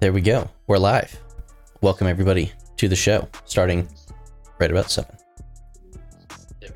There 0.00 0.12
we 0.12 0.20
go. 0.20 0.48
We're 0.66 0.78
live. 0.78 1.18
Welcome 1.82 2.06
everybody 2.06 2.52
to 2.78 2.88
the 2.88 2.96
show. 2.96 3.28
Starting 3.44 3.88
right 4.58 4.70
about 4.70 4.90
seven. 4.90 5.14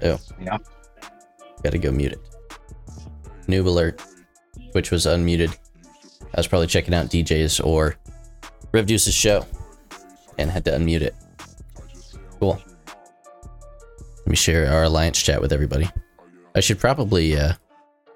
Oh, 0.03 0.19
Yeah. 0.41 0.59
gotta 1.63 1.79
go 1.79 1.91
mute 1.91 2.13
it. 2.13 2.21
Noob 3.47 3.67
alert, 3.67 4.03
which 4.73 4.91
was 4.91 5.07
unmuted. 5.07 5.57
I 6.35 6.37
was 6.41 6.47
probably 6.47 6.67
checking 6.67 6.95
out 6.95 7.07
DJ's 7.07 7.61
or 7.61 7.97
Revdeuce's 8.73 9.15
show 9.15 9.47
and 10.39 10.51
had 10.51 10.65
to 10.67 10.73
unmute 10.73 11.03
it. 11.03 11.15
Cool. 12.41 12.61
Let 14.19 14.27
me 14.27 14.37
share 14.37 14.71
our 14.71 14.85
alliance 14.85 15.21
chat 15.23 15.41
with 15.41 15.53
everybody. 15.53 15.89
I 16.55 16.61
should 16.61 16.79
probably 16.79 17.37
uh, 17.39 17.55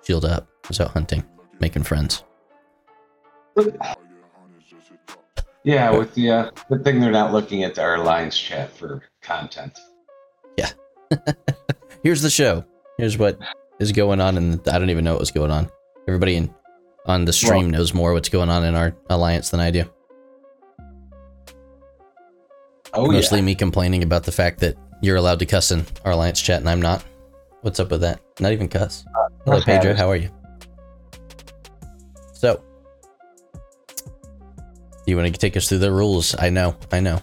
shield 0.04 0.25
up. 0.25 0.48
I 0.64 0.68
was 0.68 0.80
out 0.80 0.90
hunting, 0.90 1.25
making 1.61 1.84
friends. 1.84 2.25
Yeah, 5.69 5.91
with 5.91 6.14
the 6.14 6.30
uh, 6.30 6.50
good 6.71 6.82
thing 6.82 6.98
they're 6.98 7.11
not 7.12 7.30
looking 7.30 7.62
at 7.62 7.79
our 7.79 7.97
alliance 7.97 8.38
chat 8.38 8.74
for 8.74 9.02
content. 9.20 9.79
Yeah. 10.56 10.70
Here's 12.02 12.23
the 12.23 12.30
show. 12.30 12.65
Here's 12.97 13.19
what 13.19 13.38
is 13.78 13.92
going 13.92 14.19
on, 14.19 14.39
and 14.39 14.66
I 14.66 14.78
don't 14.78 14.89
even 14.89 15.05
know 15.05 15.12
what 15.12 15.20
was 15.20 15.30
going 15.30 15.51
on. 15.51 15.69
Everybody 16.09 16.37
in, 16.37 16.55
on 17.05 17.27
the 17.27 17.34
stream 17.34 17.65
Well- 17.65 17.70
knows 17.73 17.92
more 17.92 18.15
what's 18.15 18.30
going 18.30 18.48
on 18.48 18.65
in 18.65 18.75
our 18.75 18.97
alliance 19.11 19.51
than 19.51 19.61
I 19.61 19.70
do. 19.70 19.84
Oh 22.95 23.12
Mostly 23.12 23.41
yeah. 23.41 23.45
me 23.45 23.55
complaining 23.55 24.03
about 24.03 24.25
the 24.25 24.33
fact 24.33 24.61
that 24.61 24.75
you're 25.03 25.16
allowed 25.16 25.39
to 25.41 25.47
cuss 25.47 25.70
in 25.70 25.84
our 26.06 26.12
alliance 26.12 26.41
chat 26.41 26.61
and 26.61 26.70
I'm 26.70 26.80
not. 26.80 27.05
What's 27.61 27.78
up 27.78 27.91
with 27.91 28.00
that? 28.00 28.20
Not 28.41 28.53
even 28.53 28.69
cuss. 28.69 29.05
Hello, 29.45 29.61
Pedro. 29.61 29.92
How 29.95 30.09
are 30.09 30.16
you? 30.16 30.30
You 35.11 35.17
want 35.17 35.33
to 35.33 35.39
take 35.39 35.57
us 35.57 35.69
through 35.69 35.79
the 35.79 35.93
rules? 35.93 36.35
I 36.39 36.51
know, 36.51 36.77
I 36.93 37.01
know. 37.01 37.21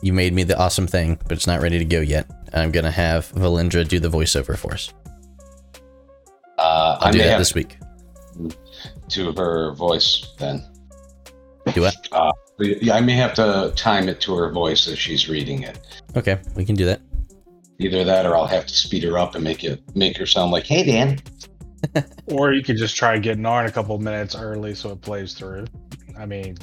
You 0.00 0.12
made 0.12 0.32
me 0.32 0.44
the 0.44 0.58
awesome 0.58 0.86
thing, 0.86 1.18
but 1.24 1.32
it's 1.32 1.46
not 1.46 1.60
ready 1.60 1.78
to 1.78 1.84
go 1.84 2.00
yet. 2.00 2.30
I'm 2.52 2.70
gonna 2.70 2.90
have 2.90 3.30
Valindra 3.32 3.86
do 3.86 3.98
the 3.98 4.08
voiceover 4.08 4.56
for 4.56 4.72
us. 4.72 4.92
Uh, 6.56 6.98
I'll 7.00 7.08
I 7.08 7.10
do 7.10 7.18
that 7.18 7.38
this 7.38 7.54
week. 7.54 7.78
to 9.08 9.32
her 9.32 9.74
voice 9.74 10.34
then. 10.38 10.64
Do 11.74 11.82
what? 11.82 12.08
Uh, 12.12 12.32
yeah, 12.58 12.94
I 12.94 13.00
may 13.00 13.14
have 13.14 13.34
to 13.34 13.72
time 13.76 14.08
it 14.08 14.20
to 14.22 14.34
her 14.36 14.50
voice 14.50 14.88
as 14.88 14.98
she's 14.98 15.28
reading 15.28 15.62
it. 15.62 15.78
Okay, 16.16 16.38
we 16.56 16.64
can 16.64 16.74
do 16.74 16.84
that. 16.86 17.00
Either 17.78 18.04
that, 18.04 18.26
or 18.26 18.34
I'll 18.34 18.46
have 18.46 18.66
to 18.66 18.74
speed 18.74 19.04
her 19.04 19.18
up 19.18 19.34
and 19.34 19.44
make 19.44 19.62
it 19.64 19.82
make 19.94 20.16
her 20.16 20.26
sound 20.26 20.50
like, 20.52 20.66
"Hey, 20.66 20.84
Dan." 20.84 21.18
Or 22.32 22.52
you 22.52 22.62
could 22.62 22.76
just 22.76 22.96
try 22.96 23.16
getting 23.18 23.46
on 23.46 23.66
a 23.66 23.70
couple 23.70 23.96
minutes 23.98 24.34
early 24.34 24.74
so 24.74 24.90
it 24.90 25.00
plays 25.00 25.32
through. 25.32 25.66
I 26.18 26.26
mean, 26.26 26.58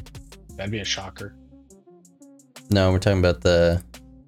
that'd 0.58 0.72
be 0.72 0.80
a 0.80 0.86
shocker. 0.86 1.36
No, 2.70 2.92
we're 2.92 3.00
talking 3.00 3.20
about 3.20 3.42
the 3.42 3.82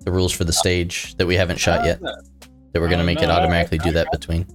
the 0.05 0.11
rules 0.11 0.31
for 0.31 0.43
the 0.43 0.53
stage 0.53 1.15
that 1.17 1.25
we 1.25 1.35
haven't 1.35 1.57
shot 1.57 1.83
yet. 1.85 1.99
That 2.01 2.81
we're 2.81 2.89
gonna 2.89 3.03
make 3.03 3.21
it 3.21 3.27
no, 3.27 3.33
I- 3.33 3.37
automatically 3.39 3.77
do 3.79 3.89
I 3.89 3.93
that 3.93 4.05
got- 4.05 4.19
between. 4.19 4.45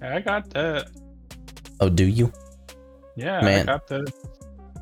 I 0.00 0.20
got 0.20 0.50
that. 0.50 0.88
Oh, 1.80 1.88
do 1.88 2.04
you? 2.04 2.32
Yeah, 3.16 3.40
Man. 3.42 3.68
I 3.68 3.72
got 3.72 3.86
the. 3.86 4.12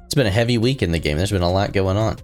It's 0.04 0.14
been 0.14 0.26
a 0.26 0.30
heavy 0.30 0.58
week 0.58 0.82
in 0.82 0.92
the 0.92 0.98
game. 0.98 1.16
There's 1.18 1.30
been 1.30 1.42
a 1.42 1.50
lot 1.50 1.72
going 1.72 1.96
on. 1.96 2.16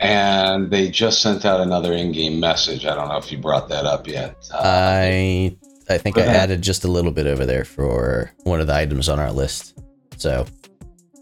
And 0.00 0.70
they 0.70 0.88
just 0.90 1.20
sent 1.22 1.44
out 1.44 1.60
another 1.60 1.92
in-game 1.92 2.38
message. 2.38 2.86
I 2.86 2.94
don't 2.94 3.08
know 3.08 3.16
if 3.16 3.32
you 3.32 3.38
brought 3.38 3.68
that 3.70 3.84
up 3.84 4.06
yet. 4.06 4.36
Uh, 4.52 4.58
I 4.62 5.56
I 5.88 5.98
think 5.98 6.18
I 6.18 6.22
Okay. 6.22 6.30
added 6.30 6.62
just 6.62 6.84
a 6.84 6.88
little 6.88 7.10
bit 7.10 7.26
over 7.26 7.44
there 7.46 7.64
for 7.64 8.30
one 8.44 8.60
of 8.60 8.66
the 8.66 8.74
items 8.74 9.08
on 9.08 9.18
our 9.18 9.32
list. 9.32 9.78
So 10.18 10.44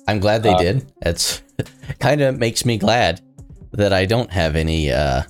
I'm 0.09 0.19
glad 0.19 0.43
they 0.43 0.53
Uh, 0.53 0.59
did. 0.59 0.93
It's 1.03 1.41
kind 2.01 2.21
of 2.21 2.39
makes 2.39 2.65
me 2.65 2.79
glad 2.79 3.21
that 3.73 3.93
I 3.93 4.05
don't 4.07 4.31
have 4.31 4.57
any 4.57 4.91
uh, 4.93 5.23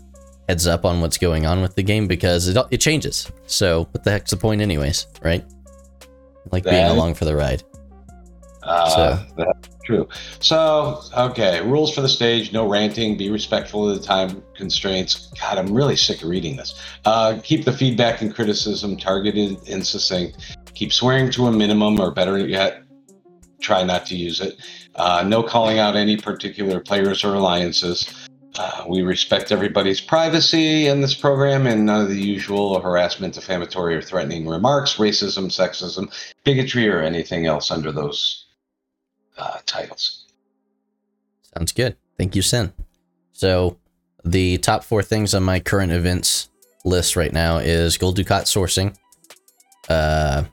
heads 0.49 0.67
up 0.67 0.85
on 0.85 1.01
what's 1.01 1.19
going 1.19 1.47
on 1.47 1.61
with 1.63 1.75
the 1.75 1.83
game 1.83 2.07
because 2.07 2.49
it 2.49 2.57
it 2.71 2.79
changes. 2.79 3.31
So 3.47 3.85
what 3.93 4.05
the 4.05 4.11
heck's 4.11 4.31
the 4.31 4.37
point, 4.37 4.61
anyways? 4.61 5.07
Right? 5.23 5.45
Like 6.53 6.65
being 6.65 6.85
along 6.91 7.15
for 7.15 7.25
the 7.25 7.35
ride. 7.35 7.63
Uh, 8.63 8.89
So- 8.91 9.25
That's 9.37 9.69
true. 9.85 10.09
So, 10.41 11.01
okay, 11.17 11.61
rules 11.63 11.95
for 11.95 12.01
the 12.01 12.09
stage: 12.09 12.53
no 12.53 12.69
ranting, 12.69 13.17
be 13.17 13.31
respectful 13.31 13.89
of 13.89 13.97
the 13.99 14.05
time 14.05 14.43
constraints. 14.57 15.33
God, 15.41 15.59
I'm 15.59 15.73
really 15.73 15.97
sick 15.97 16.23
of 16.23 16.29
reading 16.29 16.57
this. 16.57 16.75
Uh, 17.05 17.39
keep 17.43 17.65
the 17.65 17.73
feedback 17.73 18.23
and 18.23 18.35
criticism 18.35 18.97
targeted 18.97 19.59
and 19.69 19.87
succinct. 19.87 20.57
Keep 20.75 20.93
swearing 20.93 21.31
to 21.33 21.47
a 21.47 21.53
minimum, 21.53 22.01
or 22.01 22.11
better 22.11 22.39
yet, 22.39 22.83
try 23.61 23.83
not 23.85 24.05
to 24.07 24.17
use 24.17 24.41
it. 24.41 24.57
Uh, 24.97 25.25
no 25.27 25.43
calling 25.43 25.79
out 25.79 25.95
any 25.95 26.17
particular 26.17 26.81
players 26.81 27.23
or 27.23 27.35
alliances. 27.35 28.27
Uh, 28.59 28.85
we 28.89 29.03
respect 29.03 29.53
everybody's 29.53 30.01
privacy 30.01 30.87
in 30.87 31.03
this 31.03 31.15
program 31.15 31.67
and 31.67 31.85
none 31.85 32.01
of 32.01 32.09
the 32.09 32.21
usual 32.21 32.81
harassment, 32.81 33.35
defamatory, 33.35 33.95
or 33.95 34.01
threatening 34.01 34.49
remarks, 34.49 34.97
racism, 34.97 35.47
sexism, 35.47 36.11
bigotry, 36.45 36.89
or 36.89 37.01
anything 37.01 37.45
else 37.45 37.71
under 37.71 37.93
those 37.93 38.47
uh, 39.37 39.59
titles. 39.67 40.25
Sounds 41.55 41.73
good. 41.73 41.97
Thank 42.17 42.35
you, 42.35 42.41
Sen. 42.41 42.73
So, 43.33 43.77
the 44.25 44.57
top 44.59 44.83
four 44.83 45.03
things 45.03 45.35
on 45.35 45.43
my 45.43 45.61
current 45.61 45.93
events 45.93 46.49
list 46.87 47.17
right 47.17 47.33
now 47.33 47.59
is 47.59 47.99
Gul 47.99 48.15
Dukat 48.15 48.45
sourcing, 48.45 48.97
uh, 49.91 50.45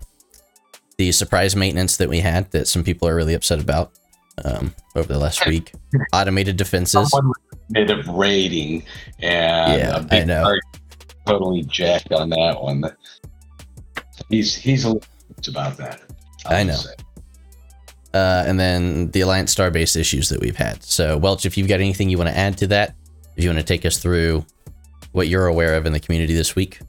the 0.98 1.12
surprise 1.12 1.56
maintenance 1.56 1.98
that 1.98 2.10
we 2.10 2.20
had 2.20 2.52
that 2.52 2.68
some 2.68 2.84
people 2.84 3.08
are 3.08 3.16
really 3.16 3.34
upset 3.34 3.60
about 3.60 3.92
um, 4.46 4.74
over 4.96 5.12
the 5.12 5.20
last 5.20 5.46
week, 5.48 5.74
automated 6.14 6.58
defenses. 6.58 7.10
Someone 7.10 7.28
was 7.30 7.70
a 7.70 7.74
bit 7.74 7.90
of 7.92 8.08
rating, 8.08 8.84
and 9.20 9.82
Yeah, 9.82 9.96
a 9.96 10.00
I 10.00 10.02
big 10.02 10.28
know. 10.28 10.56
totally 11.26 11.64
jacked 11.64 12.12
on 12.12 12.30
that 12.30 12.62
one. 12.62 12.84
He's 14.30 14.56
he's 14.56 14.86
a 14.86 14.90
little 14.94 15.04
about 15.48 15.78
that. 15.78 16.02
I 16.46 16.60
I'll 16.60 16.66
know. 16.66 16.80
Uh, 18.14 18.44
and 18.46 18.60
then 18.60 19.10
the 19.12 19.22
Alliance 19.22 19.54
Starbase 19.56 19.96
issues 20.00 20.30
that 20.30 20.40
we've 20.40 20.56
had. 20.56 20.84
So, 20.84 21.18
Welch, 21.18 21.46
if 21.48 21.58
you've 21.58 21.68
got 21.68 21.80
anything 21.80 22.10
you 22.10 22.18
want 22.20 22.30
to 22.30 22.38
add 22.38 22.58
to 22.60 22.68
that, 22.68 22.96
if 23.36 23.44
you 23.44 23.50
want 23.50 23.58
to 23.60 23.66
take 23.66 23.86
us 23.86 23.98
through 23.98 24.46
what 25.14 25.28
you're 25.28 25.48
aware 25.48 25.76
of 25.76 25.86
in 25.88 25.94
the 25.94 26.00
community 26.00 26.34
this 26.36 26.56
week. 26.56 26.80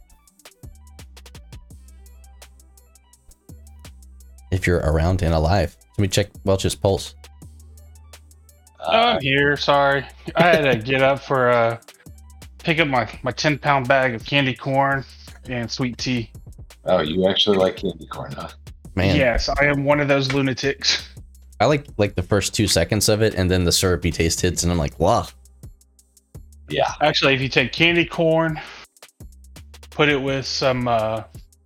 If 4.51 4.67
you're 4.67 4.81
around 4.81 5.23
and 5.23 5.35
alive. 5.35 5.77
Let 5.97 6.03
me 6.03 6.09
check 6.09 6.29
Welch's 6.45 6.75
pulse. 6.75 7.15
Oh, 8.87 8.91
Uh, 8.91 9.15
I'm 9.15 9.21
here. 9.21 9.57
Sorry, 9.57 10.05
I 10.37 10.43
had 10.43 10.63
to 10.63 10.79
get 10.79 11.03
up 11.03 11.21
for 11.21 11.49
uh, 11.51 11.79
pick 12.59 12.79
up 12.81 12.89
my 12.89 13.09
my 13.23 13.31
ten 13.31 13.59
pound 13.59 13.89
bag 13.89 14.15
of 14.15 14.25
candy 14.25 14.55
corn 14.55 15.05
and 15.49 15.71
sweet 15.71 15.99
tea. 15.99 16.31
oh, 16.85 17.01
you 17.01 17.29
actually 17.29 17.57
like 17.59 17.77
candy 17.77 18.07
corn, 18.07 18.33
huh? 18.33 18.49
Man, 18.95 19.17
Yes, 19.17 19.49
I 19.49 19.65
am 19.65 19.85
one 19.85 20.01
of 20.01 20.09
those 20.09 20.33
lunatics. 20.33 21.09
I 21.61 21.67
like 21.67 21.87
like 21.99 22.15
the 22.15 22.23
first 22.23 22.55
two 22.55 22.67
seconds 22.67 23.09
of 23.09 23.23
it, 23.23 23.35
and 23.35 23.51
then 23.51 23.65
the 23.65 23.73
syrupy 23.73 24.11
taste 24.11 24.41
hits, 24.41 24.63
and 24.63 24.73
I'm 24.73 24.79
like, 24.79 24.99
wow. 25.01 25.27
Yeah. 26.69 26.93
Actually, 27.01 27.35
if 27.35 27.41
you 27.41 27.49
take 27.49 27.73
candy 27.73 28.05
corn, 28.05 28.61
put 29.91 30.09
it 30.09 30.17
with 30.21 30.47
some, 30.47 30.89
uh, 30.89 31.25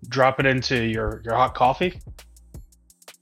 drop 0.09 0.41
it 0.41 0.47
into 0.47 0.85
your 0.85 1.23
your 1.25 1.35
hot 1.35 1.55
coffee. 1.55 2.01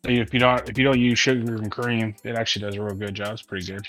So 0.06 0.12
If 0.12 0.32
you 0.32 0.38
don't 0.38 0.68
if 0.68 0.78
you 0.78 0.84
don't 0.84 1.00
use 1.00 1.18
sugar 1.18 1.56
and 1.56 1.70
cream, 1.70 2.14
it 2.22 2.36
actually 2.36 2.64
does 2.64 2.76
a 2.76 2.82
real 2.82 2.94
good 2.94 3.14
job. 3.14 3.32
It's 3.32 3.42
pretty 3.42 3.66
good. 3.66 3.84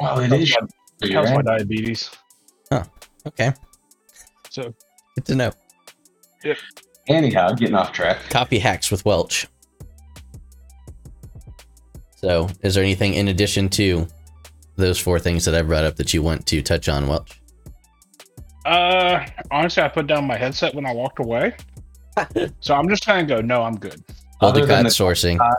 Well, 0.00 0.18
it 0.18 0.32
is. 0.32 0.56
It 1.00 1.12
helps 1.12 1.30
my 1.30 1.42
diabetes. 1.42 2.10
Oh. 2.72 2.82
Okay, 3.26 3.52
So 4.50 4.74
good 5.14 5.24
to 5.26 5.34
know. 5.34 5.52
Yeah. 6.44 6.54
Anyhow, 7.08 7.52
getting 7.52 7.74
off 7.74 7.92
track. 7.92 8.18
Copy 8.30 8.58
hacks 8.58 8.90
with 8.90 9.04
Welch. 9.04 9.46
So, 12.16 12.48
is 12.62 12.74
there 12.74 12.82
anything 12.84 13.14
in 13.14 13.28
addition 13.28 13.68
to 13.70 14.06
those 14.76 14.98
four 14.98 15.18
things 15.18 15.44
that 15.44 15.54
I 15.54 15.62
brought 15.62 15.84
up 15.84 15.96
that 15.96 16.12
you 16.12 16.22
want 16.22 16.46
to 16.46 16.60
touch 16.62 16.88
on, 16.88 17.06
Welch? 17.06 17.40
Uh, 18.66 19.24
honestly, 19.50 19.82
I 19.82 19.88
put 19.88 20.06
down 20.06 20.26
my 20.26 20.36
headset 20.36 20.74
when 20.74 20.84
I 20.84 20.92
walked 20.92 21.18
away, 21.18 21.54
so 22.60 22.74
I'm 22.74 22.88
just 22.88 23.06
gonna 23.06 23.24
go. 23.24 23.40
No, 23.40 23.62
I'm 23.62 23.78
good. 23.78 24.02
Well, 24.40 24.50
Other 24.50 24.66
than 24.66 24.84
Dukat 24.84 24.96
the- 24.96 25.04
sourcing, 25.04 25.56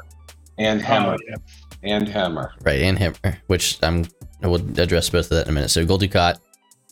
And 0.58 0.82
hammer. 0.82 1.14
Oh, 1.16 1.18
yeah. 1.28 1.36
And 1.84 2.08
hammer. 2.10 2.52
right, 2.64 2.82
and 2.82 2.98
Hammer, 2.98 3.38
which 3.48 3.78
I'm 3.84 4.06
I 4.42 4.48
will 4.48 4.80
address 4.80 5.10
both 5.10 5.26
of 5.26 5.38
that 5.38 5.44
in 5.46 5.50
a 5.50 5.54
minute. 5.54 5.70
So, 5.70 5.86
Gul 5.86 6.00
Dukat, 6.00 6.40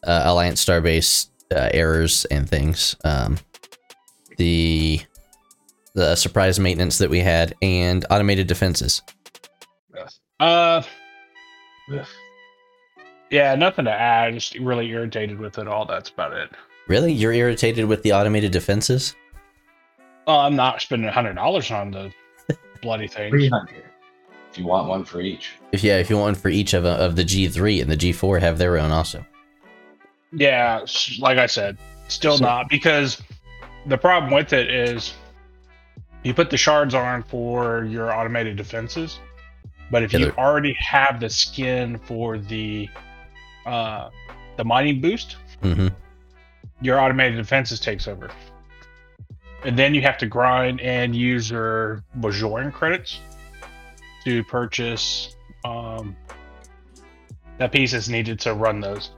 uh, 0.05 0.21
Alliance 0.25 0.63
Starbase 0.63 1.27
uh, 1.51 1.69
errors 1.73 2.25
and 2.25 2.47
things, 2.47 2.95
um, 3.03 3.37
the 4.37 5.01
the 5.95 6.15
surprise 6.15 6.59
maintenance 6.59 6.99
that 6.99 7.09
we 7.09 7.19
had, 7.19 7.55
and 7.61 8.05
automated 8.11 8.45
defenses. 8.47 9.01
Uh, 10.39 10.81
yeah, 13.31 13.55
nothing 13.55 13.85
to 13.85 13.91
add. 13.91 14.33
Just 14.33 14.57
really 14.59 14.87
irritated 14.89 15.39
with 15.39 15.57
it 15.57 15.67
all. 15.67 15.85
That's 15.85 16.09
about 16.09 16.33
it. 16.33 16.49
Really, 16.87 17.11
you're 17.13 17.33
irritated 17.33 17.85
with 17.85 18.03
the 18.03 18.11
automated 18.13 18.51
defenses? 18.51 19.15
Well, 20.27 20.39
I'm 20.39 20.55
not 20.55 20.81
spending 20.81 21.09
hundred 21.11 21.33
dollars 21.33 21.69
on 21.71 21.91
the 21.91 22.11
bloody 22.81 23.07
thing. 23.07 23.29
Three 23.31 23.49
hundred. 23.49 23.83
if 24.51 24.57
you 24.57 24.65
want 24.65 24.87
one 24.87 25.03
for 25.03 25.21
each. 25.21 25.51
If 25.71 25.83
yeah, 25.83 25.97
if 25.97 26.09
you 26.09 26.15
want 26.17 26.25
one 26.25 26.35
for 26.35 26.49
each 26.49 26.73
of, 26.73 26.85
uh, 26.85 26.89
of 26.97 27.15
the 27.15 27.23
G3 27.23 27.81
and 27.81 27.91
the 27.91 27.97
G4 27.97 28.39
have 28.39 28.57
their 28.57 28.77
own 28.77 28.91
also. 28.91 29.25
Yeah, 30.31 30.85
like 31.19 31.37
I 31.37 31.45
said, 31.45 31.77
still 32.07 32.37
So- 32.37 32.45
not 32.45 32.69
because 32.69 33.21
the 33.85 33.97
problem 33.97 34.31
with 34.33 34.53
it 34.53 34.69
is 34.69 35.13
you 36.23 36.33
put 36.33 36.49
the 36.49 36.57
shards 36.57 36.93
on 36.95 37.21
for 37.23 37.83
your 37.85 38.13
automated 38.13 38.55
defenses, 38.55 39.19
but 39.91 40.03
if 40.03 40.13
Yeah, 40.13 40.19
you 40.19 40.25
they're- 40.27 40.35
already 40.37 40.73
have 40.79 41.19
the 41.19 41.29
skin 41.29 41.97
for 42.05 42.37
the 42.37 42.89
uh, 43.65 44.09
the 44.57 44.63
mining 44.63 45.01
boost, 45.01 45.37
hmm 45.61 45.87
your 46.81 46.99
automated 46.99 47.37
defenses 47.37 47.79
takes 47.79 48.07
over, 48.09 48.29
and 49.65 49.77
then 49.77 49.93
you 49.93 50.01
have 50.01 50.17
to 50.19 50.25
grind 50.25 50.81
and 50.81 51.15
use 51.15 51.49
your 51.49 52.03
Bajoran 52.19 52.71
credits 52.73 53.19
to 54.25 54.43
purchase 54.45 55.35
um, 55.65 56.15
that 57.57 57.71
piece 57.71 57.93
is 57.93 58.09
needed 58.09 58.39
to 58.41 58.53
run 58.53 58.79
those. 58.79 59.11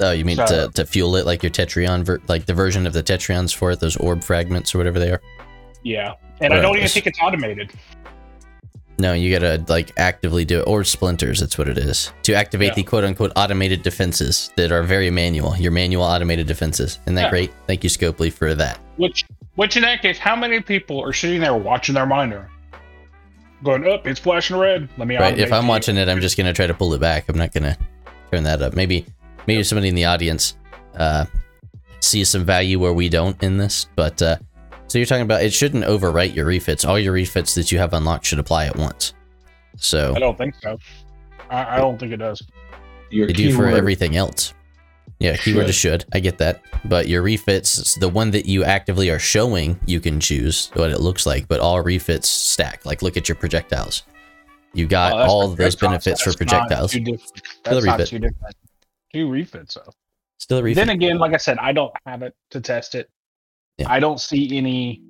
Oh, 0.00 0.12
you 0.12 0.24
mean 0.24 0.36
So- 0.36 0.46
to, 0.68 0.72
to 0.74 0.86
fuel 0.86 1.16
it 1.16 1.26
like 1.26 1.42
your 1.42 1.50
Tetrion, 1.50 2.02
ver- 2.04 2.20
like 2.28 2.46
the 2.46 2.54
version 2.54 2.86
of 2.86 2.92
the 2.92 3.02
Tetrions 3.02 3.54
for 3.54 3.70
it, 3.72 3.80
those 3.80 3.96
orb 3.96 4.22
fragments 4.24 4.74
or 4.74 4.78
whatever 4.78 4.98
they 4.98 5.10
are? 5.10 5.20
Yeah, 5.82 6.14
and 6.40 6.52
Or 6.52 6.56
I 6.56 6.60
don't 6.62 6.76
even 6.76 6.88
think 6.88 7.06
it's 7.06 7.18
automated. 7.22 7.70
No, 8.98 9.14
you 9.14 9.32
gotta 9.32 9.64
like 9.68 9.92
actively 9.98 10.44
do 10.44 10.60
it, 10.60 10.64
or 10.66 10.84
splinters. 10.84 11.40
That's 11.40 11.56
what 11.56 11.68
it 11.68 11.78
is 11.78 12.12
to 12.24 12.34
activate 12.34 12.68
Yeah. 12.68 12.74
the 12.74 12.82
quote 12.82 13.04
unquote 13.04 13.32
automated 13.34 13.82
defenses 13.82 14.50
that 14.56 14.72
are 14.72 14.82
very 14.82 15.10
manual. 15.10 15.56
Your 15.56 15.72
manual 15.72 16.02
automated 16.04 16.46
defenses. 16.46 16.98
Isn't 17.04 17.14
that 17.14 17.24
Yeah. 17.24 17.30
great? 17.30 17.52
Thank 17.66 17.82
you, 17.82 17.88
Scopely, 17.88 18.30
for 18.30 18.54
that. 18.54 18.78
Which, 19.00 19.24
which 19.54 19.76
in 19.76 19.82
that 19.82 20.02
case, 20.02 20.18
how 20.18 20.36
many 20.36 20.60
people 20.60 21.02
are 21.02 21.14
sitting 21.14 21.40
there 21.40 21.54
watching 21.54 21.94
their 21.94 22.04
miner, 22.04 22.50
going, 23.64 23.90
"Up, 23.90 24.06
it's 24.06 24.20
flashing 24.20 24.58
red. 24.58 24.90
Let 24.98 25.08
me." 25.08 25.16
Right? 25.16 25.38
If 25.38 25.52
I'm 25.52 25.64
the- 25.64 25.70
watching 25.70 25.96
it, 25.96 26.06
I'm 26.06 26.20
just 26.20 26.36
gonna 26.36 26.52
try 26.52 26.66
to 26.66 26.74
pull 26.74 26.92
it 26.92 27.00
back. 27.00 27.28
I'm 27.30 27.38
not 27.38 27.52
gonna 27.54 27.78
turn 28.30 28.42
that 28.44 28.60
up. 28.60 28.74
Maybe, 28.74 29.06
maybe 29.46 29.62
somebody 29.62 29.88
in 29.88 29.94
the 29.94 30.04
audience 30.04 30.56
uh, 30.96 31.24
sees 32.00 32.28
some 32.28 32.44
value 32.44 32.78
where 32.78 32.92
we 32.92 33.08
don't 33.08 33.42
in 33.42 33.56
this. 33.56 33.86
But 33.96 34.20
uh, 34.20 34.36
so 34.86 34.98
you're 34.98 35.06
talking 35.06 35.22
about 35.22 35.42
it 35.42 35.52
shouldn't 35.54 35.84
overwrite 35.84 36.34
your 36.34 36.44
refits. 36.44 36.84
All 36.84 36.98
your 36.98 37.14
refits 37.14 37.54
that 37.54 37.72
you 37.72 37.78
have 37.78 37.94
unlocked 37.94 38.26
should 38.26 38.38
apply 38.38 38.66
at 38.66 38.76
once. 38.76 39.14
So 39.76 40.12
I 40.14 40.18
don't 40.18 40.36
think 40.36 40.54
so. 40.60 40.78
I, 41.48 41.76
I 41.76 41.78
don't 41.78 41.98
think 41.98 42.12
it 42.12 42.18
does. 42.18 42.42
Your 43.10 43.28
they 43.28 43.32
do 43.32 43.50
for 43.52 43.62
keyword- 43.62 43.78
everything 43.78 44.16
else. 44.16 44.52
Yeah, 45.20 45.36
keyword 45.36 45.68
is 45.68 45.74
should. 45.74 46.04
I 46.14 46.20
get 46.20 46.38
that. 46.38 46.62
But 46.86 47.06
your 47.06 47.20
refits, 47.22 47.94
the 47.96 48.08
one 48.08 48.30
that 48.30 48.46
you 48.46 48.64
actively 48.64 49.10
are 49.10 49.18
showing, 49.18 49.78
you 49.86 50.00
can 50.00 50.18
choose 50.18 50.70
what 50.72 50.90
it 50.90 51.00
looks 51.00 51.26
like. 51.26 51.46
But 51.46 51.60
all 51.60 51.82
refits 51.82 52.26
stack. 52.28 52.86
Like, 52.86 53.02
look 53.02 53.18
at 53.18 53.28
your 53.28 53.36
projectiles. 53.36 54.02
You 54.72 54.86
got 54.86 55.12
Oh, 55.12 55.16
all 55.30 55.50
of 55.50 55.58
those 55.58 55.76
benefits 55.76 56.22
for 56.22 56.30
that's 56.30 56.40
not 56.50 56.68
projectiles. 56.68 56.92
diff- 56.92 57.20
Still 57.66 57.78
a 57.78 57.84
not 57.84 57.98
refit. 58.00 58.22
too. 58.22 58.28
Two 59.12 59.30
refits 59.30 59.74
though. 59.74 59.92
Still 60.38 60.58
a 60.58 60.62
refit. 60.62 60.76
Then 60.76 60.90
again, 60.90 61.18
like 61.18 61.34
I 61.34 61.38
said, 61.38 61.58
I 61.58 61.72
don't 61.72 61.92
have 62.06 62.22
it 62.22 62.34
to 62.52 62.60
test 62.60 62.94
it. 62.94 63.10
Yeah. 63.76 63.90
I 63.90 64.00
don't 64.00 64.20
see 64.20 64.56
any. 64.56 65.02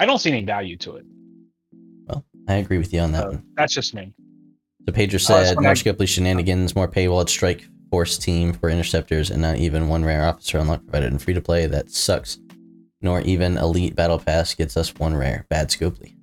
I 0.00 0.06
don't 0.06 0.18
see 0.18 0.30
any 0.32 0.44
value 0.44 0.76
to 0.78 0.96
it. 0.96 1.04
Well, 2.06 2.24
I 2.48 2.54
agree 2.54 2.78
with 2.78 2.92
you 2.92 3.00
on 3.00 3.12
that 3.12 3.22
So 3.22 3.28
one. 3.28 3.44
that's 3.56 3.74
just 3.74 3.94
me. 3.94 4.12
So 4.86 4.92
Pager 4.92 5.20
said, 5.20 5.54
when 5.56 5.64
more 5.64 5.72
I- 5.72 5.74
Scopely 5.74 6.08
shenanigans, 6.08 6.74
more 6.74 6.88
paywalled 6.88 7.28
strike 7.28 7.64
force 7.90 8.18
team 8.18 8.52
for 8.52 8.68
interceptors, 8.68 9.30
and 9.30 9.42
not 9.42 9.56
even 9.56 9.88
one 9.88 10.04
rare 10.04 10.24
officer 10.26 10.58
unlocked 10.58 10.86
provided 10.86 11.12
in 11.12 11.18
free 11.18 11.34
to 11.34 11.40
play. 11.40 11.66
That 11.66 11.90
sucks. 11.90 12.38
Nor 13.00 13.20
even 13.20 13.56
elite 13.56 13.94
battle 13.94 14.18
pass 14.18 14.54
gets 14.54 14.76
us 14.76 14.94
one 14.96 15.14
rare. 15.16 15.46
Bad 15.48 15.68
Scopely. 15.68 16.14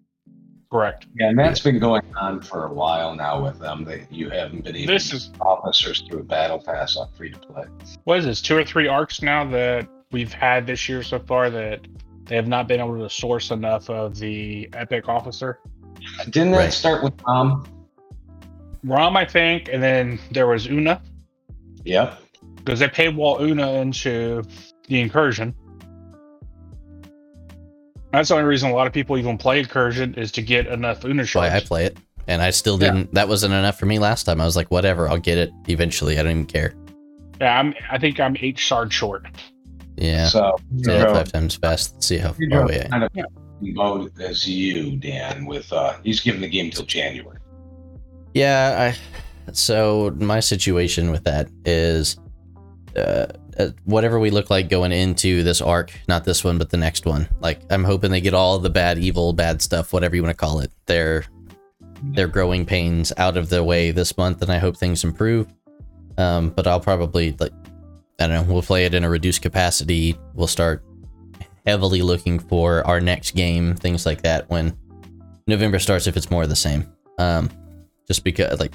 Correct. 0.72 1.06
Yeah, 1.18 1.30
and 1.30 1.40
that's 1.40 1.62
been 1.62 1.80
going 1.80 2.02
on 2.20 2.42
for 2.42 2.66
a 2.66 2.74
while 2.74 3.16
now 3.16 3.42
with 3.42 3.60
them. 3.60 3.86
That 3.86 4.12
you 4.12 4.30
haven't 4.30 4.66
been 4.66 4.76
able 4.76 4.94
This 4.94 5.10
to 5.12 5.16
is 5.16 5.32
officers 5.40 6.04
through 6.10 6.20
a 6.20 6.24
battle 6.24 6.60
pass 6.62 6.98
on 6.98 7.08
free 7.14 7.32
to 7.32 7.40
play. 7.40 7.64
what 8.04 8.20
is 8.20 8.26
this? 8.26 8.42
Two 8.42 8.58
or 8.58 8.66
three 8.66 8.88
arcs 8.88 9.22
now 9.22 9.46
that 9.52 9.88
we've 10.12 10.34
had 10.34 10.68
this 10.68 10.90
year 10.90 11.02
so 11.02 11.20
far 11.20 11.50
that 11.50 11.82
they 12.26 12.36
have 12.36 12.48
not 12.48 12.68
been 12.68 12.80
able 12.82 12.98
to 13.00 13.10
source 13.10 13.52
enough 13.52 13.90
of 13.90 14.18
the 14.20 14.68
epic 14.74 15.08
officer. 15.08 15.60
Didn't 16.30 16.52
that 16.52 16.58
Right. 16.58 16.74
start 16.74 17.04
with 17.04 17.16
Tom? 17.18 17.66
Rom, 18.84 19.16
I 19.16 19.24
think, 19.26 19.70
and 19.72 19.82
then 19.82 20.20
there 20.32 20.48
was 20.48 20.68
Una 20.68 21.02
Yep. 21.86 22.20
because 22.58 22.80
they 22.80 22.88
paywall 22.88 23.40
Una 23.42 23.68
into 23.74 24.44
the 24.88 25.00
incursion. 25.00 25.56
That's 28.12 28.30
the 28.30 28.36
only 28.36 28.46
reason 28.48 28.70
a 28.72 28.74
lot 28.74 28.88
of 28.88 28.94
people 28.94 29.18
even 29.18 29.38
play 29.38 29.60
incursion 29.60 30.14
is 30.16 30.32
to 30.34 30.42
get 30.42 30.68
enough 30.68 31.04
Una 31.04 31.24
That's 31.24 31.36
why 31.36 31.50
I 31.50 31.60
play 31.60 31.86
it. 31.86 31.98
And 32.28 32.42
I 32.42 32.50
still 32.50 32.78
didn't. 32.78 33.14
That 33.14 33.28
wasn't 33.28 33.54
enough 33.54 33.78
for 33.78 33.86
me 33.86 34.00
last 34.00 34.24
time. 34.24 34.42
I 34.42 34.46
was 34.46 34.56
like, 34.56 34.72
whatever, 34.72 35.08
I'll 35.08 35.20
get 35.20 35.38
it 35.38 35.52
eventually. 35.68 36.18
I 36.18 36.24
don't 36.24 36.32
even 36.32 36.46
care. 36.48 36.74
Yeah, 37.40 37.60
I'm. 37.60 37.74
I 37.92 38.00
think 38.00 38.20
I'm 38.20 38.36
eight 38.40 38.58
shard 38.58 38.92
short. 38.92 39.28
Yeah. 39.98 40.28
So 40.28 40.56
Yeah, 40.76 40.98
Pedro- 41.04 41.14
five 41.14 41.32
times 41.32 41.56
fast. 41.56 41.94
Let's 41.94 42.08
see 42.08 42.18
how 42.18 42.30
far 42.30 42.38
Pedro 42.40 42.64
away 42.64 42.80
I 42.80 42.84
am. 42.86 42.90
kind 42.92 43.04
of 43.04 43.12
Yeah. 43.14 43.24
mode 43.62 44.20
as 44.20 44.48
you, 44.48 44.96
Dan. 44.96 45.46
With 45.46 45.72
uh, 45.72 45.94
he's 46.04 46.20
giving 46.22 46.42
the 46.42 46.48
game 46.50 46.72
till 46.72 46.86
January. 46.86 47.38
Yeah, 48.34 48.92
I. 48.92 48.98
So 49.52 50.16
my 50.18 50.40
situation 50.40 51.12
with 51.12 51.24
that 51.26 51.50
is, 51.66 52.18
uh, 52.96 53.28
uh, 53.58 53.70
whatever 53.86 54.20
we 54.20 54.30
look 54.30 54.50
like 54.50 54.70
going 54.70 54.92
into 54.92 55.44
this 55.44 55.62
arc, 55.62 55.92
not 56.08 56.26
this 56.26 56.44
one, 56.44 56.58
but 56.58 56.70
the 56.70 56.78
next 56.78 57.06
one. 57.06 57.28
Like 57.40 57.62
I'm 57.70 57.84
hoping 57.84 58.12
they 58.12 58.22
get 58.22 58.34
all 58.34 58.60
the 58.60 58.70
bad, 58.70 58.98
evil, 58.98 59.34
bad 59.34 59.62
stuff, 59.62 59.94
whatever 59.94 60.16
you 60.16 60.24
want 60.24 60.38
to 60.38 60.46
call 60.46 60.60
it. 60.60 60.72
Their 60.86 61.26
their 62.04 62.28
growing 62.28 62.66
pains 62.66 63.14
out 63.18 63.38
of 63.38 63.50
the 63.50 63.64
way 63.64 63.92
this 63.92 64.18
month, 64.18 64.42
and 64.42 64.52
I 64.52 64.58
hope 64.58 64.78
things 64.78 65.04
improve. 65.04 65.48
Um, 66.18 66.50
but 66.50 66.68
I'll 66.68 66.80
probably 66.80 67.36
like, 67.40 67.54
I 68.20 68.28
don't 68.28 68.48
know. 68.48 68.54
We'll 68.54 68.62
play 68.62 68.86
it 68.86 68.94
in 68.94 69.04
a 69.04 69.10
reduced 69.10 69.42
capacity. 69.42 70.18
We'll 70.34 70.48
start 70.48 70.84
heavily 71.66 72.02
looking 72.02 72.40
for 72.40 72.86
our 72.86 73.02
next 73.02 73.36
game, 73.36 73.76
things 73.76 74.06
like 74.06 74.22
that. 74.22 74.50
When 74.50 74.78
November 75.48 75.80
starts, 75.80 76.08
if 76.08 76.16
it's 76.18 76.30
more 76.30 76.44
of 76.44 76.50
the 76.50 76.56
same. 76.56 76.92
Um, 77.18 77.50
just 78.08 78.24
because 78.24 78.60
like 78.60 78.74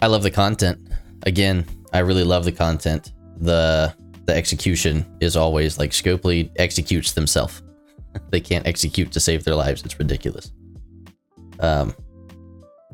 I 0.00 0.06
love 0.06 0.22
the 0.22 0.30
content. 0.30 0.88
Again, 1.24 1.66
I 1.92 2.00
really 2.00 2.24
love 2.24 2.44
the 2.44 2.52
content. 2.52 3.12
The 3.36 3.94
the 4.26 4.34
execution 4.34 5.06
is 5.20 5.36
always 5.36 5.78
like 5.78 5.90
Scopely 5.90 6.50
executes 6.56 7.12
themselves. 7.12 7.62
they 8.30 8.40
can't 8.40 8.66
execute 8.66 9.10
to 9.12 9.20
save 9.20 9.44
their 9.44 9.54
lives. 9.54 9.82
It's 9.84 9.98
ridiculous. 9.98 10.52
Um, 11.60 11.94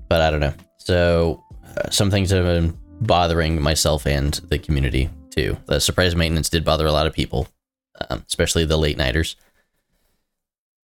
but 0.09 0.21
I 0.21 0.31
don't 0.31 0.41
know. 0.41 0.55
So 0.79 1.43
uh, 1.77 1.91
some 1.91 2.11
things 2.11 2.31
have 2.31 2.45
been 2.45 2.79
bothering 3.01 3.61
myself 3.61 4.07
and 4.07 4.35
the 4.49 4.59
community 4.59 5.11
too. 5.31 5.57
The 5.67 5.81
surprise 5.81 6.15
maintenance 6.15 6.49
did 6.49 6.65
bother 6.65 6.87
a 6.87 6.93
lot 6.93 7.07
of 7.07 7.13
people, 7.13 7.49
um, 8.09 8.23
especially 8.27 8.65
the 8.65 8.79
late 8.79 8.97
nighters. 8.97 9.37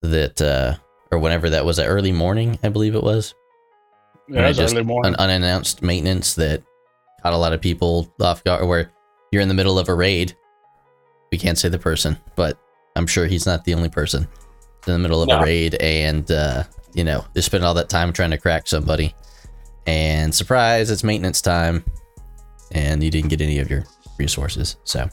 That 0.02 0.42
uh, 0.42 0.74
or 1.12 1.18
whenever 1.18 1.50
that 1.50 1.64
was, 1.64 1.78
early 1.78 2.10
morning, 2.10 2.58
I 2.64 2.68
believe 2.68 2.96
it 2.96 3.04
was 3.04 3.34
Yeah, 4.32 4.40
Right, 4.42 4.50
it's 4.50 4.58
just 4.58 4.74
early 4.74 4.84
morning. 4.84 5.14
an 5.14 5.20
unannounced 5.20 5.82
maintenance 5.82 6.34
that 6.34 6.62
caught 7.22 7.32
a 7.32 7.36
lot 7.36 7.52
of 7.52 7.60
people 7.60 8.12
off 8.20 8.42
guard 8.44 8.66
where 8.66 8.90
you're 9.30 9.42
in 9.42 9.48
the 9.48 9.54
middle 9.54 9.78
of 9.78 9.88
a 9.88 9.94
raid. 9.94 10.34
We 11.30 11.38
can't 11.38 11.58
say 11.58 11.68
the 11.68 11.78
person 11.78 12.16
but 12.36 12.58
i'm 12.96 13.06
sure 13.06 13.26
he's 13.26 13.46
not 13.46 13.64
the 13.64 13.72
only 13.74 13.88
person 13.88 14.28
in 14.86 14.92
the 14.92 14.98
middle 14.98 15.22
of 15.22 15.28
No. 15.28 15.38
a 15.40 15.42
raid. 15.44 15.74
And 15.76 16.30
uh, 16.30 16.64
you 16.94 17.04
know 17.04 17.24
they 17.34 17.40
spend 17.40 17.64
all 17.64 17.74
that 17.74 17.88
time 17.88 18.12
trying 18.12 18.30
to 18.32 18.38
crack 18.38 18.66
somebody. 18.66 19.14
And 19.86 20.34
surprise 20.34 20.90
it's 20.90 21.02
maintenance 21.04 21.40
time. 21.40 21.84
And 22.72 23.02
you 23.02 23.10
didn't 23.10 23.28
get 23.30 23.40
any 23.40 23.58
of 23.58 23.70
your 23.70 23.84
resources. 24.18 24.76
So 24.84 25.08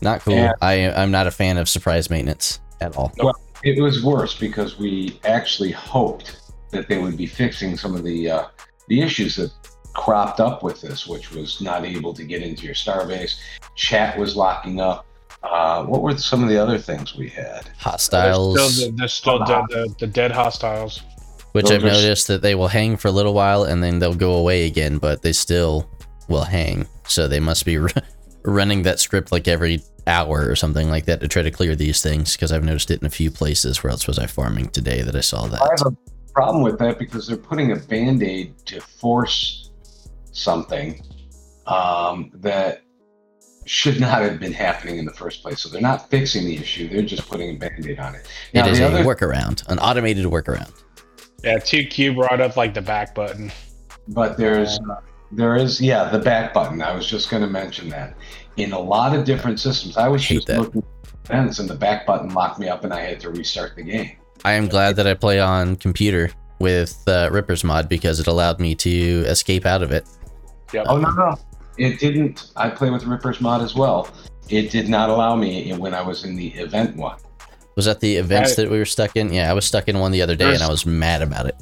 not 0.00 0.20
cool. 0.20 0.34
Yeah. 0.34 0.52
i 0.62 0.90
i'm 0.92 1.10
not 1.10 1.26
a 1.26 1.30
fan 1.30 1.56
of 1.58 1.68
surprise 1.68 2.10
maintenance 2.10 2.60
at 2.80 2.96
all. 2.96 3.12
It 3.62 3.80
was 3.80 4.02
worse 4.04 4.36
because 4.38 4.78
we 4.78 5.18
actually 5.24 5.70
hoped 5.72 6.36
that 6.74 6.88
they 6.88 6.98
would 6.98 7.16
be 7.16 7.26
fixing 7.26 7.76
some 7.76 7.94
of 7.94 8.04
the 8.04 8.30
uh, 8.30 8.46
the 8.88 9.00
issues 9.00 9.36
that 9.36 9.50
cropped 9.94 10.40
up 10.40 10.62
with 10.62 10.80
this, 10.80 11.06
which 11.06 11.30
was 11.30 11.60
not 11.60 11.84
able 11.84 12.12
to 12.12 12.24
get 12.24 12.42
into 12.42 12.66
your 12.66 12.74
starbase. 12.74 13.38
Chat 13.76 14.18
was 14.18 14.36
locking 14.36 14.80
up. 14.80 15.06
Uh, 15.42 15.84
what 15.84 16.02
were 16.02 16.16
some 16.16 16.42
of 16.42 16.48
the 16.48 16.56
other 16.56 16.78
things 16.78 17.14
we 17.14 17.28
had? 17.28 17.68
hostiles 17.78 18.54
There's 18.54 18.74
still, 18.74 18.90
the, 18.90 18.96
there's 18.96 19.12
still 19.14 19.38
the, 19.38 19.66
the, 19.68 19.94
the 20.00 20.06
dead 20.06 20.32
hostiles. 20.32 21.02
Which 21.52 21.66
Those 21.66 21.72
I've 21.72 21.84
are 21.84 21.88
s- 21.88 22.02
noticed 22.02 22.28
that 22.28 22.42
they 22.42 22.54
will 22.54 22.68
hang 22.68 22.96
for 22.96 23.08
a 23.08 23.12
little 23.12 23.34
while 23.34 23.62
and 23.64 23.82
then 23.82 23.98
they'll 23.98 24.14
go 24.14 24.34
away 24.34 24.66
again, 24.66 24.98
but 24.98 25.22
they 25.22 25.32
still 25.32 25.88
will 26.28 26.44
hang. 26.44 26.88
So 27.06 27.28
they 27.28 27.40
must 27.40 27.64
be 27.64 27.78
running 28.44 28.82
that 28.82 28.98
script 28.98 29.30
like 29.30 29.46
every 29.46 29.82
hour 30.06 30.48
or 30.48 30.56
something 30.56 30.88
like 30.88 31.04
that 31.04 31.20
to 31.20 31.28
try 31.28 31.42
to 31.42 31.50
clear 31.50 31.76
these 31.76 32.02
things 32.02 32.32
because 32.32 32.50
I've 32.50 32.64
noticed 32.64 32.90
it 32.90 33.00
in 33.00 33.06
a 33.06 33.10
few 33.10 33.30
places. 33.30 33.82
Where 33.82 33.90
else 33.90 34.06
was 34.06 34.18
I 34.18 34.26
farming 34.26 34.70
today 34.70 35.02
that 35.02 35.14
I 35.14 35.20
saw 35.20 35.44
I 35.44 35.48
that? 35.48 35.60
have 35.78 35.92
a 35.92 35.96
problem 36.34 36.62
with 36.62 36.78
that 36.80 36.98
because 36.98 37.26
they're 37.26 37.36
putting 37.36 37.72
a 37.72 37.76
band 37.76 38.22
aid 38.22 38.54
to 38.66 38.80
force 38.80 39.70
something 40.32 41.00
um, 41.66 42.30
that 42.34 42.82
should 43.66 43.98
not 43.98 44.20
have 44.20 44.38
been 44.38 44.52
happening 44.52 44.98
in 44.98 45.04
the 45.06 45.12
first 45.12 45.42
place. 45.42 45.60
So 45.60 45.68
they're 45.70 45.80
not 45.80 46.10
fixing 46.10 46.44
the 46.44 46.56
issue; 46.56 46.88
they're 46.88 47.02
just 47.02 47.28
putting 47.28 47.56
a 47.56 47.58
band 47.58 47.86
aid 47.86 47.98
on 47.98 48.14
it. 48.14 48.26
It 48.52 48.60
Now, 48.60 48.68
is 48.68 48.78
the 48.78 48.84
a 48.84 48.88
other 48.88 49.04
workaround, 49.04 49.66
an 49.68 49.78
automated 49.78 50.26
workaround. 50.26 50.72
Yeah, 51.42 51.58
two 51.58 51.84
Q 51.84 52.14
brought 52.14 52.40
up 52.40 52.56
like 52.56 52.74
the 52.74 52.82
back 52.82 53.14
button. 53.14 53.52
But 54.08 54.36
there's 54.36 54.78
uh, 54.90 55.00
there 55.32 55.56
is 55.56 55.80
yeah 55.80 56.10
the 56.10 56.18
back 56.18 56.52
button. 56.52 56.82
I 56.82 56.94
was 56.94 57.06
just 57.06 57.30
going 57.30 57.42
to 57.42 57.48
mention 57.48 57.88
that 57.90 58.16
in 58.56 58.72
a 58.72 58.78
lot 58.78 59.16
of 59.16 59.24
different 59.24 59.60
systems. 59.60 59.96
I 59.96 60.08
was 60.08 60.22
Hate 60.24 60.36
just 60.36 60.46
that. 60.48 60.58
looking 60.60 60.82
at 60.82 61.30
events 61.30 61.58
and 61.58 61.68
the 61.68 61.74
back 61.74 62.06
button 62.06 62.28
locked 62.34 62.58
me 62.58 62.68
up 62.68 62.84
and 62.84 62.92
I 62.92 63.00
had 63.00 63.20
to 63.20 63.30
restart 63.30 63.76
the 63.76 63.82
game. 63.82 64.16
I 64.44 64.52
am 64.52 64.68
glad 64.68 64.96
that 64.96 65.06
I 65.06 65.14
play 65.14 65.40
on 65.40 65.76
computer 65.76 66.30
with 66.58 67.02
uh, 67.06 67.30
Ripper's 67.32 67.64
mod 67.64 67.88
because 67.88 68.20
it 68.20 68.26
allowed 68.26 68.60
me 68.60 68.74
to 68.76 69.24
escape 69.26 69.66
out 69.66 69.82
of 69.82 69.90
it. 69.90 70.06
Yep. 70.72 70.86
Oh 70.88 70.98
no 70.98 71.10
no, 71.10 71.38
it 71.78 71.98
didn't. 71.98 72.50
I 72.56 72.68
play 72.68 72.90
with 72.90 73.04
Ripper's 73.04 73.40
mod 73.40 73.62
as 73.62 73.74
well. 73.74 74.08
It 74.48 74.70
did 74.70 74.88
not 74.88 75.08
allow 75.08 75.34
me 75.34 75.72
when 75.72 75.94
I 75.94 76.02
was 76.02 76.24
in 76.24 76.36
the 76.36 76.48
event 76.48 76.96
one. 76.96 77.16
Was 77.76 77.86
that 77.86 78.00
the 78.00 78.16
events 78.16 78.52
I- 78.52 78.62
that 78.62 78.70
we 78.70 78.78
were 78.78 78.84
stuck 78.84 79.16
in? 79.16 79.32
Yeah, 79.32 79.50
I 79.50 79.54
was 79.54 79.64
stuck 79.64 79.88
in 79.88 79.98
one 79.98 80.12
the 80.12 80.22
other 80.22 80.36
day 80.36 80.52
and 80.52 80.62
I 80.62 80.68
was 80.68 80.86
mad 80.86 81.22
about 81.22 81.46
it. 81.46 81.56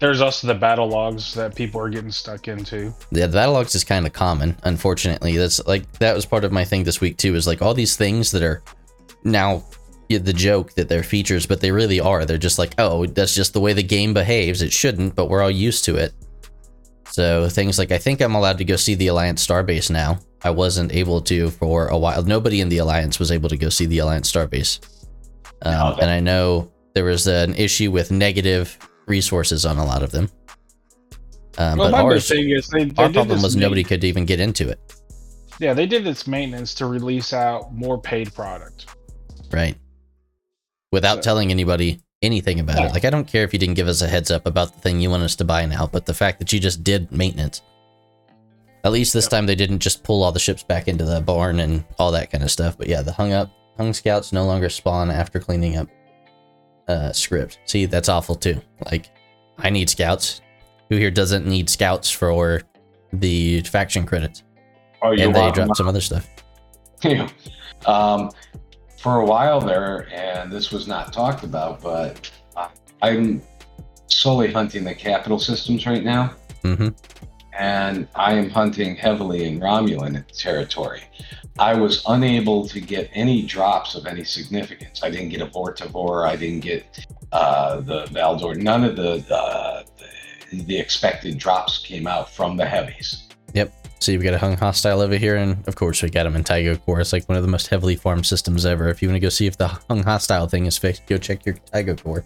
There's 0.00 0.20
also 0.20 0.46
the 0.46 0.54
battle 0.54 0.88
logs 0.88 1.34
that 1.34 1.56
people 1.56 1.80
are 1.80 1.88
getting 1.88 2.12
stuck 2.12 2.46
into. 2.46 2.94
Yeah, 3.10 3.26
the 3.26 3.32
battle 3.32 3.54
logs 3.54 3.74
is 3.74 3.82
kind 3.82 4.06
of 4.06 4.12
common, 4.12 4.56
unfortunately. 4.62 5.36
That's 5.36 5.66
like 5.66 5.90
that 5.98 6.14
was 6.14 6.24
part 6.24 6.44
of 6.44 6.52
my 6.52 6.64
thing 6.64 6.84
this 6.84 7.00
week 7.00 7.16
too. 7.16 7.34
Is 7.34 7.48
like 7.48 7.62
all 7.62 7.74
these 7.74 7.96
things 7.96 8.30
that 8.30 8.42
are 8.42 8.62
now 9.24 9.54
yeah, 9.54 9.77
the 10.08 10.32
joke 10.32 10.72
that 10.74 10.88
they're 10.88 11.02
features, 11.02 11.44
but 11.46 11.60
they 11.60 11.70
really 11.70 12.00
are. 12.00 12.24
They're 12.24 12.38
just 12.38 12.58
like, 12.58 12.74
oh, 12.78 13.04
that's 13.06 13.34
just 13.34 13.52
the 13.52 13.60
way 13.60 13.74
the 13.74 13.82
game 13.82 14.14
behaves. 14.14 14.62
It 14.62 14.72
shouldn't, 14.72 15.14
but 15.14 15.28
we're 15.28 15.42
all 15.42 15.50
used 15.50 15.84
to 15.84 15.96
it. 15.96 16.14
So 17.10 17.48
things 17.48 17.78
like 17.78 17.92
I 17.92 17.98
think 17.98 18.20
I'm 18.20 18.34
allowed 18.34 18.58
to 18.58 18.64
go 18.64 18.76
see 18.76 18.94
the 18.94 19.08
Alliance 19.08 19.46
Starbase 19.46 19.90
now. 19.90 20.18
I 20.42 20.50
wasn't 20.50 20.92
able 20.92 21.20
to 21.22 21.50
for 21.50 21.88
a 21.88 21.98
while. 21.98 22.22
Nobody 22.22 22.60
in 22.60 22.68
the 22.68 22.78
Alliance 22.78 23.18
was 23.18 23.30
able 23.32 23.48
to 23.48 23.56
go 23.56 23.68
see 23.68 23.86
the 23.86 23.98
Alliance 23.98 24.30
Starbase, 24.32 24.78
um, 25.62 25.72
No, 25.72 25.94
that- 25.94 26.02
and 26.02 26.10
I 26.10 26.20
know 26.20 26.70
there 26.94 27.04
was 27.04 27.26
an 27.26 27.54
issue 27.54 27.90
with 27.90 28.10
negative 28.10 28.78
resources 29.06 29.66
on 29.66 29.78
a 29.78 29.84
lot 29.84 30.02
of 30.02 30.10
them. 30.12 30.30
Um, 31.58 31.76
well, 31.78 31.90
but 31.90 31.96
my 31.98 32.02
ours, 32.02 32.28
thing 32.28 32.50
is 32.50 32.68
they, 32.68 32.84
they 32.84 33.02
our 33.02 33.10
problem 33.10 33.42
was 33.42 33.56
nobody 33.56 33.82
could 33.82 34.04
even 34.04 34.24
get 34.24 34.38
into 34.38 34.68
it. 34.68 34.78
Yeah, 35.58 35.74
they 35.74 35.86
did 35.86 36.04
this 36.04 36.28
maintenance 36.28 36.72
to 36.74 36.86
release 36.86 37.32
out 37.32 37.74
more 37.74 38.00
paid 38.00 38.32
product. 38.32 38.86
right? 39.50 39.76
Without 40.92 41.22
telling 41.22 41.50
anybody 41.50 42.00
anything 42.22 42.60
about 42.60 42.84
it. 42.84 42.92
Like, 42.92 43.04
I 43.04 43.10
don't 43.10 43.26
care 43.26 43.44
if 43.44 43.52
you 43.52 43.58
didn't 43.58 43.76
give 43.76 43.88
us 43.88 44.02
a 44.02 44.08
heads 44.08 44.30
up 44.30 44.46
about 44.46 44.74
the 44.74 44.80
thing 44.80 45.00
you 45.00 45.10
want 45.10 45.22
us 45.22 45.36
to 45.36 45.44
buy 45.44 45.64
now, 45.66 45.86
but 45.86 46.06
the 46.06 46.14
fact 46.14 46.38
that 46.38 46.52
you 46.52 46.58
just 46.58 46.82
did 46.82 47.12
maintenance. 47.12 47.62
At 48.84 48.92
least 48.92 49.12
this 49.12 49.28
time 49.28 49.46
they 49.46 49.54
didn't 49.54 49.80
just 49.80 50.02
pull 50.02 50.22
all 50.22 50.32
the 50.32 50.38
ships 50.38 50.62
back 50.62 50.88
into 50.88 51.04
the 51.04 51.20
barn 51.20 51.60
and 51.60 51.84
all 51.98 52.12
that 52.12 52.30
kind 52.30 52.42
of 52.42 52.50
stuff. 52.50 52.78
But 52.78 52.86
yeah, 52.88 53.02
the 53.02 53.12
hung 53.12 53.32
up 53.32 53.50
hung 53.76 53.92
scouts 53.92 54.32
no 54.32 54.44
longer 54.44 54.68
spawn 54.68 55.10
after 55.10 55.38
cleaning 55.40 55.76
up 55.76 55.88
uh 56.86 57.12
script. 57.12 57.58
See, 57.66 57.86
that's 57.86 58.08
awful 58.08 58.34
too. 58.34 58.60
Like, 58.90 59.10
I 59.58 59.70
need 59.70 59.90
scouts. 59.90 60.40
Who 60.88 60.96
here 60.96 61.10
doesn't 61.10 61.46
need 61.46 61.68
scouts 61.68 62.10
for 62.10 62.62
the 63.12 63.60
faction 63.62 64.06
credits? 64.06 64.42
Oh, 65.02 65.12
and 65.12 65.34
they 65.34 65.50
dropped 65.50 65.76
some 65.76 65.88
other 65.88 66.00
stuff. 66.00 66.28
Yeah. 67.04 67.28
um, 67.86 68.32
for 68.98 69.20
a 69.20 69.24
while 69.24 69.60
there, 69.60 70.08
and 70.12 70.50
this 70.50 70.70
was 70.72 70.88
not 70.88 71.12
talked 71.12 71.44
about, 71.44 71.80
but 71.80 72.30
I'm 73.00 73.42
solely 74.08 74.52
hunting 74.52 74.84
the 74.84 74.94
capital 74.94 75.38
systems 75.38 75.86
right 75.86 76.04
now, 76.04 76.34
Mm-hmm. 76.64 76.88
and 77.56 78.08
I 78.16 78.32
am 78.34 78.50
hunting 78.50 78.96
heavily 78.96 79.44
in 79.44 79.60
Romulan 79.60 80.24
territory. 80.36 81.02
I 81.60 81.74
was 81.74 82.02
unable 82.08 82.66
to 82.68 82.80
get 82.80 83.08
any 83.12 83.42
drops 83.42 83.94
of 83.94 84.06
any 84.06 84.24
significance. 84.24 85.04
I 85.04 85.10
didn't 85.10 85.28
get 85.28 85.40
a 85.40 85.46
Vortivore. 85.46 86.26
I 86.28 86.34
didn't 86.34 86.60
get 86.60 87.06
uh, 87.30 87.80
the 87.80 88.06
Valdore. 88.06 88.56
None 88.56 88.84
of 88.84 88.96
the, 88.96 89.24
uh, 89.34 89.84
the 90.50 90.62
the 90.64 90.78
expected 90.78 91.38
drops 91.38 91.78
came 91.78 92.06
out 92.06 92.30
from 92.30 92.56
the 92.56 92.64
heavies. 92.64 93.27
So 94.00 94.12
you've 94.12 94.22
got 94.22 94.34
a 94.34 94.38
hung 94.38 94.56
hostile 94.56 95.00
over 95.00 95.16
here, 95.16 95.36
and 95.36 95.66
of 95.66 95.74
course 95.74 96.02
we 96.02 96.08
got 96.08 96.24
him 96.24 96.36
in 96.36 96.44
Taigo 96.44 96.82
Core. 96.84 97.00
It's 97.00 97.12
like 97.12 97.28
one 97.28 97.36
of 97.36 97.42
the 97.42 97.50
most 97.50 97.66
heavily 97.66 97.96
farmed 97.96 98.26
systems 98.26 98.64
ever. 98.64 98.88
If 98.88 99.02
you 99.02 99.08
want 99.08 99.16
to 99.16 99.20
go 99.20 99.28
see 99.28 99.46
if 99.46 99.58
the 99.58 99.66
hung 99.66 100.02
hostile 100.02 100.46
thing 100.46 100.66
is 100.66 100.78
fixed, 100.78 101.06
go 101.06 101.18
check 101.18 101.44
your 101.44 101.56
Taigo 101.74 102.00
Core. 102.02 102.24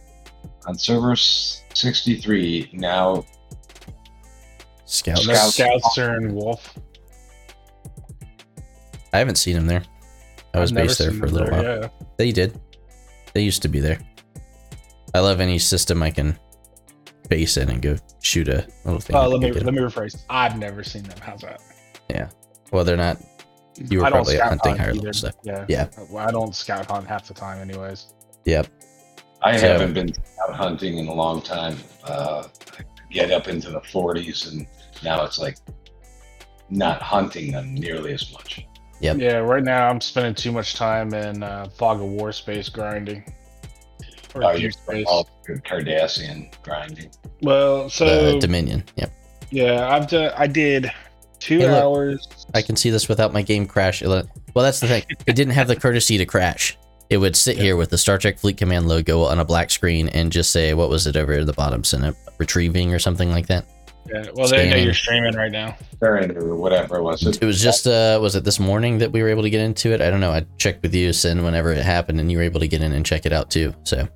On 0.67 0.79
server 0.79 1.17
63, 1.17 2.71
now 2.75 3.25
Scouts. 4.85 5.26
And 5.26 5.37
Scouts. 5.37 5.55
Scouts 5.55 5.99
are 5.99 6.17
in 6.17 6.35
Wolf. 6.35 6.79
I 9.14 9.19
haven't 9.19 9.37
seen 9.37 9.57
him 9.57 9.67
there. 9.67 9.83
I 10.55 10.61
was 10.61 10.71
based 10.71 10.99
there 10.99 11.11
for 11.11 11.25
a 11.25 11.29
little 11.29 11.49
there, 11.49 11.62
while. 11.62 11.81
Yeah. 11.83 11.88
They 12.19 12.31
did. 12.31 12.61
They 13.33 13.43
used 13.43 13.62
to 13.62 13.69
be 13.69 13.81
there. 13.81 13.99
I 15.14 15.21
love 15.21 15.41
any 15.41 15.59
system 15.59 16.02
I 16.02 16.11
can 16.11 16.38
base 17.32 17.56
in 17.56 17.70
and 17.70 17.80
go 17.80 17.96
shoot 18.20 18.46
a 18.48 18.66
little 18.84 19.00
thing. 19.00 19.16
Uh, 19.16 19.26
let 19.26 19.40
me 19.40 19.50
get 19.50 19.60
'em. 19.60 19.64
let 19.66 19.74
me 19.74 19.80
rephrase. 19.80 20.22
I've 20.28 20.58
never 20.58 20.84
seen 20.84 21.02
them. 21.04 21.16
How's 21.20 21.40
that? 21.40 21.60
Yeah. 22.10 22.28
Well, 22.70 22.84
they're 22.84 22.96
not. 22.96 23.16
You 23.78 24.00
were 24.00 24.04
I 24.04 24.10
don't 24.10 24.18
probably 24.18 24.36
hunting 24.38 24.72
hunt 24.72 24.80
higher 24.80 24.90
either. 24.90 24.98
level 24.98 25.12
stuff. 25.14 25.34
Yeah. 25.42 25.64
Yeah. 25.66 25.88
Well, 26.10 26.28
I 26.28 26.30
don't 26.30 26.54
scout 26.54 26.90
hunt 26.90 27.06
half 27.06 27.26
the 27.26 27.32
time, 27.32 27.58
anyways. 27.66 28.12
Yep. 28.44 28.66
I 29.42 29.56
So- 29.56 29.66
haven't 29.68 29.94
been 29.94 30.12
out 30.46 30.54
hunting 30.54 30.98
in 30.98 31.08
a 31.08 31.14
long 31.14 31.40
time. 31.40 31.78
Uh, 32.04 32.44
I 32.78 32.82
get 33.10 33.30
up 33.30 33.48
into 33.48 33.70
the 33.70 33.80
40s, 33.80 34.52
and 34.52 34.66
now 35.02 35.24
it's 35.24 35.38
like 35.38 35.56
not 36.68 37.00
hunting 37.00 37.52
them 37.52 37.74
nearly 37.74 38.12
as 38.12 38.30
much. 38.32 38.66
Yep. 39.00 39.16
Yeah. 39.18 39.36
Right 39.38 39.64
now, 39.64 39.88
I'm 39.88 40.02
spending 40.02 40.34
too 40.34 40.52
much 40.52 40.74
time 40.74 41.14
in 41.14 41.42
uh, 41.42 41.68
Fog 41.78 41.96
of 42.02 42.08
War 42.08 42.30
space 42.32 42.68
grinding. 42.68 43.24
Or 44.34 44.44
Oh, 44.44 44.52
you're 44.52 44.70
space. 44.70 45.04
all 45.08 45.28
good 45.46 45.62
Cardassian 45.64 46.52
grinding. 46.62 47.10
Well, 47.42 47.88
so 47.90 48.32
the 48.32 48.38
Dominion. 48.38 48.84
Yep. 48.96 49.12
yeah, 49.50 49.88
I've 49.88 50.08
done. 50.08 50.32
I 50.36 50.46
did 50.46 50.90
two 51.38 51.58
Hey, 51.58 51.66
look. 51.70 51.82
hours. 51.82 52.28
I 52.54 52.62
can 52.62 52.76
see 52.76 52.90
this 52.90 53.08
without 53.08 53.32
my 53.32 53.42
game 53.42 53.66
crash. 53.66 54.02
Well, 54.02 54.24
that's 54.54 54.80
the 54.80 54.86
thing. 54.88 55.02
It 55.26 55.34
didn't 55.36 55.54
have 55.54 55.68
the 55.68 55.76
courtesy 55.76 56.18
to 56.18 56.26
crash. 56.26 56.76
It 57.10 57.18
would 57.18 57.36
sit 57.36 57.56
Yeah. 57.56 57.62
here 57.64 57.76
with 57.76 57.90
the 57.90 57.98
Star 57.98 58.16
Trek 58.16 58.38
Fleet 58.38 58.56
Command 58.56 58.88
logo 58.88 59.22
on 59.24 59.38
a 59.38 59.44
black 59.44 59.70
screen 59.70 60.08
and 60.08 60.32
just 60.32 60.50
say, 60.50 60.72
what 60.72 60.88
was 60.88 61.06
it 61.06 61.16
over 61.16 61.32
at 61.34 61.46
the 61.46 61.52
bottom? 61.52 61.84
Senate 61.84 62.14
retrieving 62.38 62.94
or 62.94 62.98
something 62.98 63.30
like 63.30 63.48
that. 63.48 63.66
Yeah. 64.08 64.24
Well, 64.34 64.48
there, 64.48 64.58
there 64.60 64.66
Scanning. 64.70 64.84
you're 64.84 64.94
streaming 64.94 65.34
right 65.36 65.52
now. 65.52 65.76
Or 66.00 66.18
whatever 66.56 66.96
it 66.96 67.02
was. 67.02 67.24
It 67.26 67.44
was 67.44 67.60
just, 67.62 67.86
uh, 67.86 68.18
was 68.20 68.34
it 68.34 68.44
this 68.44 68.58
morning 68.58 68.98
that 68.98 69.12
we 69.12 69.22
were 69.22 69.28
able 69.28 69.42
to 69.42 69.50
get 69.50 69.60
into 69.60 69.92
it? 69.92 70.00
I 70.00 70.10
don't 70.10 70.20
know. 70.20 70.32
I 70.32 70.44
checked 70.58 70.82
with 70.82 70.94
you, 70.94 71.12
Sin, 71.12 71.44
whenever 71.44 71.72
it 71.72 71.82
happened, 71.84 72.18
and 72.18 72.30
you 72.32 72.38
were 72.38 72.44
able 72.44 72.60
to 72.60 72.66
get 72.68 72.82
in 72.82 72.92
and 72.92 73.04
check 73.06 73.26
it 73.26 73.32
out 73.32 73.50
too. 73.50 73.74
So 73.84 74.08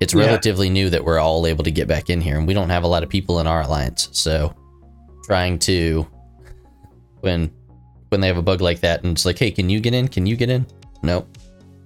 it's 0.00 0.14
Yeah. 0.14 0.26
relatively 0.26 0.70
new 0.70 0.90
that 0.90 1.04
we're 1.04 1.18
all 1.18 1.46
able 1.46 1.64
to 1.64 1.70
get 1.70 1.86
back 1.88 2.10
in 2.10 2.20
here, 2.20 2.38
and 2.38 2.46
we 2.46 2.54
don't 2.54 2.70
have 2.70 2.82
a 2.84 2.86
lot 2.88 3.02
of 3.02 3.08
people 3.08 3.40
in 3.40 3.46
our 3.46 3.62
alliance. 3.62 4.08
So 4.12 4.54
trying 5.24 5.58
to, 5.60 6.06
when 7.20 7.50
when 8.08 8.20
they 8.20 8.26
have 8.26 8.38
a 8.38 8.42
bug 8.42 8.60
like 8.60 8.80
that, 8.80 9.04
and 9.04 9.12
it's 9.12 9.24
like, 9.24 9.38
hey, 9.38 9.52
can 9.52 9.70
you 9.70 9.78
get 9.78 9.94
in? 9.94 10.08
Can 10.08 10.26
you 10.26 10.34
get 10.34 10.50
in? 10.50 10.66
Nope. 11.04 11.28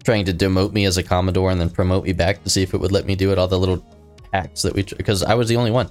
Trying 0.04 0.24
to 0.24 0.32
demote 0.32 0.72
me 0.72 0.86
as 0.86 0.96
a 0.96 1.02
Commodore 1.02 1.50
and 1.50 1.60
then 1.60 1.68
promote 1.68 2.04
me 2.04 2.12
back 2.14 2.42
to 2.44 2.48
see 2.50 2.62
if 2.62 2.72
it 2.72 2.78
would 2.80 2.92
let 2.92 3.04
me 3.04 3.14
do 3.14 3.30
it. 3.30 3.36
All 3.38 3.46
the 3.46 3.58
little 3.58 3.84
hacks 4.32 4.62
that 4.62 4.74
we, 4.74 4.84
because 4.84 5.22
I 5.22 5.34
was 5.34 5.48
the 5.48 5.56
only 5.56 5.70
one. 5.70 5.90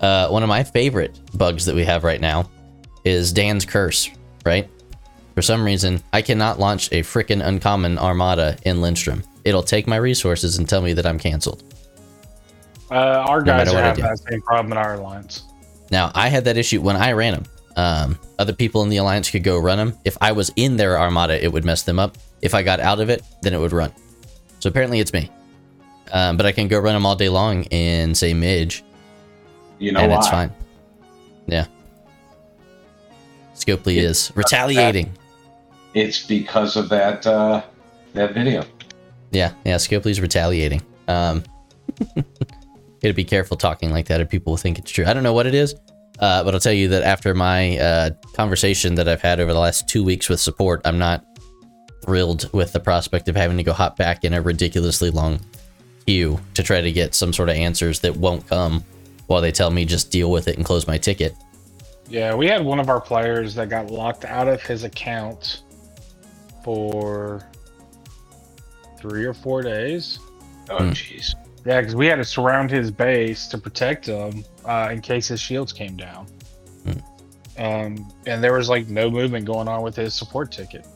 Uh, 0.00 0.28
one 0.28 0.42
of 0.42 0.48
my 0.48 0.64
favorite 0.64 1.20
bugs 1.34 1.66
that 1.66 1.74
we 1.74 1.84
have 1.84 2.02
right 2.02 2.20
now 2.20 2.48
is 3.04 3.30
Dan's 3.32 3.64
curse, 3.66 4.10
right? 4.46 4.70
For 5.38 5.42
some 5.42 5.62
reason, 5.62 6.02
I 6.12 6.20
cannot 6.20 6.58
launch 6.58 6.90
a 6.90 7.04
frickin' 7.04 7.46
uncommon 7.46 7.96
armada 7.96 8.56
in 8.64 8.80
Lindstrom. 8.80 9.22
It'll 9.44 9.62
take 9.62 9.86
my 9.86 9.94
resources 9.94 10.58
and 10.58 10.68
tell 10.68 10.82
me 10.82 10.94
that 10.94 11.06
I'm 11.06 11.16
canceled. 11.16 11.62
Uh, 12.90 12.94
our 12.94 13.40
guys 13.42 13.66
matter 13.66 13.70
are 13.70 13.74
what 13.74 13.84
I 13.84 13.86
having 13.86 14.02
do. 14.02 14.08
that 14.08 14.18
same 14.18 14.42
problem 14.42 14.72
in 14.72 14.78
our 14.78 14.94
alliance. 14.94 15.44
Now, 15.92 16.10
I 16.12 16.26
had 16.26 16.44
that 16.46 16.56
issue 16.56 16.80
when 16.80 16.96
I 16.96 17.12
ran 17.12 17.34
them. 17.34 17.44
Um, 17.76 18.18
other 18.40 18.52
people 18.52 18.82
in 18.82 18.88
the 18.88 18.96
alliance 18.96 19.30
could 19.30 19.44
go 19.44 19.60
run 19.60 19.78
them. 19.78 19.96
If 20.04 20.18
I 20.20 20.32
was 20.32 20.50
in 20.56 20.76
their 20.76 20.98
armada, 20.98 21.40
it 21.40 21.52
would 21.52 21.64
mess 21.64 21.84
them 21.84 22.00
up. 22.00 22.18
If 22.42 22.52
I 22.52 22.64
got 22.64 22.80
out 22.80 22.98
of 22.98 23.08
it, 23.08 23.22
then 23.42 23.54
it 23.54 23.58
would 23.58 23.72
run. 23.72 23.92
So 24.58 24.68
apparently, 24.68 24.98
it's 24.98 25.12
me. 25.12 25.30
Um, 26.10 26.36
but 26.36 26.46
I 26.46 26.50
can 26.50 26.66
go 26.66 26.80
run 26.80 26.94
them 26.94 27.06
all 27.06 27.14
day 27.14 27.28
long 27.28 27.62
in 27.66 28.12
say 28.16 28.34
Midge, 28.34 28.82
you 29.78 29.92
know 29.92 30.00
and 30.00 30.10
why? 30.10 30.18
it's 30.18 30.28
fine. 30.28 30.52
Yeah. 31.46 31.66
Scopely 33.54 33.98
is 33.98 34.32
retaliating. 34.34 35.12
It's 35.94 36.24
because 36.24 36.76
of 36.76 36.88
that 36.90 37.26
uh, 37.26 37.62
that 38.14 38.34
video. 38.34 38.64
Yeah, 39.30 39.52
yeah, 39.64 39.76
Scopely's 39.76 40.20
retaliating. 40.20 40.82
Um, 41.06 41.44
gotta 43.02 43.14
be 43.14 43.24
careful 43.24 43.56
talking 43.56 43.90
like 43.90 44.06
that, 44.08 44.20
or 44.20 44.26
people 44.26 44.52
will 44.52 44.58
think 44.58 44.78
it's 44.78 44.90
true. 44.90 45.04
I 45.06 45.12
don't 45.12 45.22
know 45.22 45.32
what 45.32 45.46
it 45.46 45.54
is, 45.54 45.74
uh, 46.18 46.44
but 46.44 46.54
I'll 46.54 46.60
tell 46.60 46.72
you 46.72 46.88
that 46.88 47.02
after 47.02 47.34
my 47.34 47.78
uh, 47.78 48.10
conversation 48.34 48.94
that 48.96 49.08
I've 49.08 49.22
had 49.22 49.40
over 49.40 49.52
the 49.52 49.58
last 49.58 49.88
two 49.88 50.04
weeks 50.04 50.28
with 50.28 50.40
support, 50.40 50.80
I'm 50.84 50.98
not 50.98 51.24
thrilled 52.04 52.50
with 52.52 52.72
the 52.72 52.80
prospect 52.80 53.28
of 53.28 53.36
having 53.36 53.56
to 53.56 53.62
go 53.62 53.72
hop 53.72 53.96
back 53.96 54.24
in 54.24 54.32
a 54.32 54.40
ridiculously 54.40 55.10
long 55.10 55.40
queue 56.06 56.40
to 56.54 56.62
try 56.62 56.80
to 56.80 56.90
get 56.90 57.14
some 57.14 57.32
sort 57.32 57.50
of 57.50 57.56
answers 57.56 58.00
that 58.00 58.16
won't 58.16 58.46
come 58.46 58.82
while 59.26 59.42
they 59.42 59.52
tell 59.52 59.70
me 59.70 59.84
just 59.84 60.10
deal 60.10 60.30
with 60.30 60.48
it 60.48 60.56
and 60.56 60.64
close 60.64 60.86
my 60.86 60.96
ticket. 60.96 61.34
Yeah, 62.08 62.34
we 62.34 62.46
had 62.46 62.64
one 62.64 62.80
of 62.80 62.88
our 62.88 63.00
players 63.00 63.54
that 63.56 63.68
got 63.68 63.90
locked 63.90 64.24
out 64.24 64.48
of 64.48 64.62
his 64.62 64.84
account 64.84 65.62
for 66.78 67.40
three 69.00 69.24
or 69.24 69.32
four 69.32 69.62
days. 69.62 70.18
Oh, 70.68 70.76
Hmm. 70.76 70.90
jeez. 70.90 71.34
Yeah, 71.64 71.80
because 71.80 71.94
we 71.96 72.04
had 72.06 72.16
to 72.16 72.24
surround 72.26 72.70
his 72.70 72.90
base 72.90 73.46
to 73.46 73.56
protect 73.56 74.04
him 74.04 74.44
uh, 74.66 74.90
in 74.92 75.00
case 75.00 75.28
his 75.28 75.40
shields 75.40 75.72
came 75.72 75.96
down. 75.96 76.26
Hmm. 76.84 77.62
Um, 77.62 78.12
and 78.26 78.44
there 78.44 78.52
was 78.52 78.68
like 78.68 78.88
no 78.88 79.10
movement 79.10 79.46
going 79.46 79.66
on 79.66 79.80
with 79.80 79.96
his 79.96 80.12
support 80.12 80.52
ticket. 80.52 80.86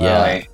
Yeah. 0.00 0.20
I- 0.20 0.46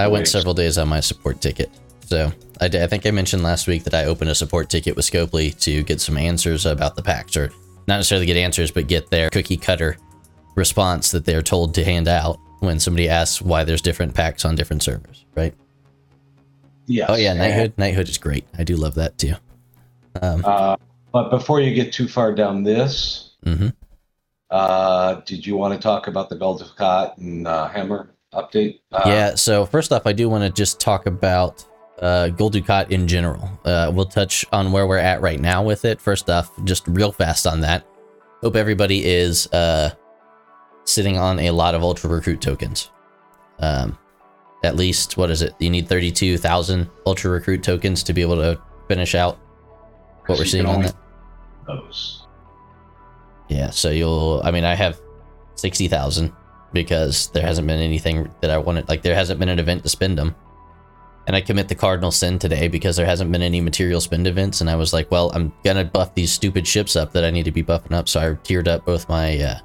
I 0.00 0.08
went 0.08 0.22
Wait. 0.22 0.28
several 0.28 0.54
days 0.54 0.78
on 0.78 0.88
my 0.88 0.98
support 0.98 1.40
ticket. 1.40 1.70
So 2.06 2.32
I, 2.60 2.66
did- 2.66 2.82
I 2.82 2.88
think 2.88 3.06
I 3.06 3.12
mentioned 3.12 3.44
last 3.44 3.68
week 3.68 3.84
that 3.84 3.94
I 3.94 4.06
opened 4.06 4.30
a 4.30 4.34
support 4.34 4.68
ticket 4.68 4.96
with 4.96 5.04
Scopely 5.08 5.56
to 5.60 5.84
get 5.84 6.00
some 6.00 6.16
answers 6.16 6.66
about 6.66 6.96
the 6.96 7.02
packs, 7.02 7.36
or 7.36 7.50
not 7.86 7.98
necessarily 7.98 8.26
get 8.26 8.36
answers, 8.36 8.72
but 8.72 8.88
get 8.88 9.10
their 9.10 9.30
cookie 9.30 9.56
cutter 9.56 9.96
response 10.54 11.10
that 11.10 11.24
they're 11.24 11.42
told 11.42 11.74
to 11.74 11.84
hand 11.84 12.08
out 12.08 12.38
when 12.60 12.78
somebody 12.78 13.08
asks 13.08 13.42
why 13.42 13.64
there's 13.64 13.82
different 13.82 14.14
packs 14.14 14.44
on 14.44 14.54
different 14.54 14.82
servers, 14.82 15.24
right? 15.34 15.54
Yeah. 16.86 17.06
Oh 17.08 17.14
yeah, 17.14 17.32
Knighthood. 17.32 17.74
Knighthood 17.76 18.08
is 18.08 18.18
great. 18.18 18.44
I 18.58 18.64
do 18.64 18.76
love 18.76 18.94
that 18.96 19.18
too. 19.18 19.34
Um, 20.20 20.44
Uh, 20.44 20.76
but 21.12 21.30
before 21.30 21.60
you 21.60 21.74
get 21.74 21.92
too 21.92 22.08
far 22.08 22.34
down 22.34 22.62
this, 22.62 23.30
hmm 23.44 23.68
uh, 24.50 25.14
did 25.24 25.46
you 25.46 25.56
want 25.56 25.72
to 25.72 25.80
talk 25.80 26.08
about 26.08 26.28
the 26.28 26.36
Gul 26.36 26.58
Dukat 26.58 27.16
and 27.16 27.48
uh, 27.48 27.68
Hammer 27.68 28.10
update? 28.34 28.80
Uh, 28.92 29.02
yeah. 29.06 29.34
So 29.34 29.64
first 29.64 29.92
off, 29.92 30.06
I 30.06 30.12
do 30.12 30.28
want 30.28 30.44
to 30.44 30.50
just 30.50 30.78
talk 30.78 31.06
about 31.06 31.64
uh, 32.02 32.28
Gul 32.28 32.50
Dukat 32.50 32.90
in 32.90 33.08
general. 33.08 33.48
Uh, 33.64 33.90
we'll 33.94 34.04
touch 34.04 34.44
on 34.52 34.70
where 34.70 34.86
we're 34.86 34.98
at 34.98 35.22
right 35.22 35.40
now 35.40 35.62
with 35.62 35.86
it. 35.86 36.02
First 36.02 36.28
off, 36.28 36.50
just 36.64 36.86
real 36.86 37.12
fast 37.12 37.46
on 37.46 37.60
that. 37.62 37.86
Hope 38.42 38.54
everybody 38.54 39.06
is 39.06 39.46
uh, 39.54 39.90
sitting 40.84 41.18
on 41.18 41.38
a 41.38 41.50
lot 41.50 41.74
of 41.74 41.82
Ultra 41.82 42.10
Recruit 42.10 42.40
tokens. 42.40 42.90
Um, 43.58 43.96
at 44.64 44.76
least 44.76 45.16
what 45.16 45.30
is 45.30 45.42
it? 45.42 45.54
You 45.58 45.70
need 45.70 45.88
thirty-two 45.88 46.38
thousand 46.38 46.90
Ultra 47.06 47.30
Recruit 47.30 47.62
tokens 47.62 48.02
to 48.04 48.12
be 48.12 48.22
able 48.22 48.36
to 48.36 48.60
finish 48.88 49.14
out 49.14 49.38
what 50.26 50.38
we're 50.38 50.44
seeing 50.44 50.66
on 50.66 50.82
that. 50.82 50.96
Those. 51.66 52.26
Yeah, 53.48 53.70
so 53.70 53.90
you'll. 53.90 54.40
I 54.44 54.50
mean, 54.50 54.64
I 54.64 54.74
have 54.74 55.00
sixty 55.54 55.88
thousand 55.88 56.32
because 56.72 57.30
there 57.30 57.44
hasn't 57.44 57.66
been 57.66 57.80
anything 57.80 58.30
that 58.40 58.50
I 58.50 58.58
wanted. 58.58 58.88
Like, 58.88 59.02
there 59.02 59.14
hasn't 59.14 59.38
been 59.38 59.48
an 59.48 59.58
event 59.58 59.82
to 59.82 59.88
spend 59.88 60.16
them, 60.16 60.34
and 61.26 61.36
I 61.36 61.40
commit 61.40 61.68
the 61.68 61.74
cardinal 61.74 62.10
sin 62.10 62.38
today 62.38 62.68
because 62.68 62.96
there 62.96 63.06
hasn't 63.06 63.30
been 63.30 63.42
any 63.42 63.60
material 63.60 64.00
spend 64.00 64.26
events. 64.26 64.60
And 64.60 64.70
I 64.70 64.76
was 64.76 64.92
like, 64.92 65.10
well, 65.10 65.30
I'm 65.34 65.52
gonna 65.64 65.84
buff 65.84 66.14
these 66.14 66.32
stupid 66.32 66.66
ships 66.66 66.96
up 66.96 67.12
that 67.12 67.24
I 67.24 67.30
need 67.30 67.44
to 67.44 67.52
be 67.52 67.62
buffing 67.62 67.92
up. 67.92 68.08
So 68.08 68.20
I 68.20 68.34
tiered 68.42 68.68
up 68.68 68.84
both 68.84 69.08
my. 69.08 69.38
uh 69.38 69.58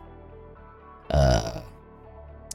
uh 1.12 1.62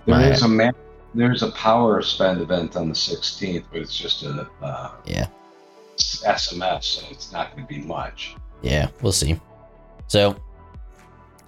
There 0.06 0.14
My- 0.16 0.30
is 0.30 0.42
a 0.42 0.48
man. 0.48 0.72
There's 1.14 1.42
a 1.42 1.50
power 1.52 2.00
spend 2.00 2.40
event 2.40 2.74
on 2.74 2.88
the 2.88 2.94
16th, 2.94 3.64
but 3.70 3.80
it's 3.82 3.96
just 3.96 4.22
a 4.22 4.48
uh, 4.62 4.90
Yeah, 5.04 5.26
SMS, 5.98 6.84
so 6.84 7.06
it's 7.10 7.30
not 7.32 7.54
going 7.54 7.66
to 7.66 7.74
be 7.74 7.80
much. 7.82 8.34
yeah, 8.62 8.88
we'll 9.02 9.12
see. 9.12 9.38
So 10.06 10.34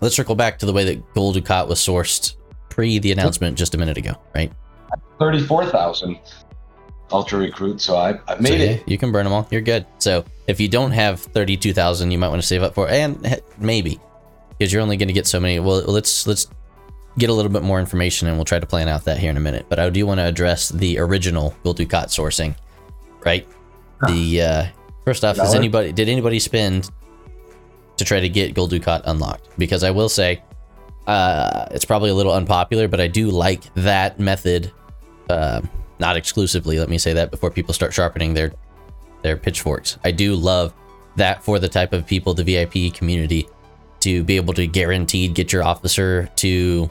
let's 0.02 0.14
circle 0.14 0.34
back 0.34 0.58
to 0.58 0.66
the 0.66 0.72
way 0.72 0.84
that 0.84 1.14
Gul 1.14 1.32
Dukat 1.32 1.66
was 1.66 1.78
sourced 1.80 2.36
pre 2.68 2.98
the 2.98 3.10
announcement 3.12 3.56
just 3.56 3.74
a 3.74 3.78
minute 3.78 3.96
ago, 3.96 4.12
right? 4.34 4.52
34,000 5.18 6.18
ultra 7.10 7.38
recruit, 7.38 7.80
so 7.80 7.96
I, 7.96 8.18
I 8.28 8.34
made 8.40 8.48
So, 8.48 8.54
yeah, 8.56 8.62
it. 8.72 8.82
You 8.88 8.98
can 8.98 9.12
burn 9.12 9.24
them 9.24 9.32
all. 9.32 9.46
You're 9.50 9.60
good. 9.62 9.86
So 9.98 10.24
if 10.46 10.60
you 10.60 10.68
don't 10.68 10.90
have 10.90 11.20
thirty-two 11.20 11.72
thousand, 11.72 12.10
you 12.10 12.18
might 12.18 12.28
want 12.28 12.40
to 12.42 12.46
save 12.46 12.62
up 12.62 12.74
for, 12.74 12.88
and 12.88 13.40
maybe 13.58 13.98
because 14.58 14.72
you're 14.72 14.82
only 14.82 14.96
going 14.96 15.08
to 15.08 15.14
get 15.14 15.26
so 15.26 15.38
many. 15.40 15.58
Well, 15.60 15.82
let's 15.86 16.26
let's 16.26 16.48
get 17.18 17.30
a 17.30 17.32
little 17.32 17.50
bit 17.50 17.62
more 17.62 17.80
information, 17.80 18.28
and 18.28 18.36
we'll 18.36 18.44
try 18.44 18.58
to 18.58 18.66
plan 18.66 18.88
out 18.88 19.04
that 19.04 19.18
here 19.18 19.30
in 19.30 19.36
a 19.36 19.40
minute. 19.40 19.66
But 19.68 19.78
I 19.78 19.88
do 19.90 20.06
want 20.06 20.18
to 20.18 20.24
address 20.24 20.68
the 20.68 20.98
original 20.98 21.54
Gul 21.62 21.74
Dukat 21.74 22.06
sourcing, 22.06 22.56
right? 23.24 23.46
The 24.06 24.42
uh, 24.42 24.66
first 25.04 25.24
off, 25.24 25.38
is 25.38 25.54
anybody 25.54 25.92
did 25.92 26.08
anybody 26.08 26.38
spend 26.38 26.90
to 27.96 28.04
try 28.04 28.20
to 28.20 28.28
get 28.28 28.54
Gul 28.54 28.68
Dukat 28.68 29.02
unlocked? 29.04 29.48
Because 29.58 29.84
I 29.84 29.90
will 29.90 30.08
say, 30.08 30.42
uh, 31.06 31.66
it's 31.70 31.84
probably 31.84 32.10
a 32.10 32.14
little 32.14 32.32
unpopular, 32.32 32.88
but 32.88 33.00
I 33.00 33.06
do 33.06 33.30
like 33.30 33.72
that 33.74 34.18
method. 34.18 34.72
Uh, 35.30 35.62
not 36.00 36.16
exclusively. 36.16 36.78
Let 36.78 36.90
me 36.90 36.98
say 36.98 37.12
that 37.14 37.30
before 37.30 37.50
people 37.50 37.72
start 37.72 37.94
sharpening 37.94 38.34
their 38.34 38.52
their 39.22 39.36
pitchforks. 39.36 39.98
I 40.04 40.10
do 40.10 40.34
love 40.34 40.74
that 41.16 41.42
for 41.42 41.58
the 41.58 41.68
type 41.68 41.92
of 41.92 42.06
people, 42.06 42.34
the 42.34 42.44
VIP 42.44 42.94
community, 42.94 43.48
to 44.00 44.22
be 44.22 44.36
able 44.36 44.52
to 44.54 44.66
guaranteed 44.66 45.34
get 45.34 45.52
your 45.52 45.64
officer 45.64 46.28
to, 46.36 46.90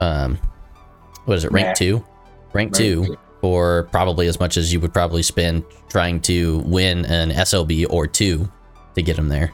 um, 0.00 0.38
what 1.24 1.36
is 1.36 1.44
it, 1.44 1.52
rank 1.52 1.68
Yeah. 1.68 1.74
two, 1.74 2.04
rank 2.52 2.74
two, 2.74 3.16
for 3.40 3.84
probably 3.92 4.26
as 4.26 4.40
much 4.40 4.56
as 4.56 4.72
you 4.72 4.80
would 4.80 4.92
probably 4.92 5.22
spend 5.22 5.64
trying 5.88 6.20
to 6.22 6.58
win 6.60 7.04
an 7.06 7.30
SLB 7.30 7.86
or 7.88 8.06
two 8.06 8.50
to 8.94 9.02
get 9.02 9.16
him 9.18 9.28
there. 9.28 9.52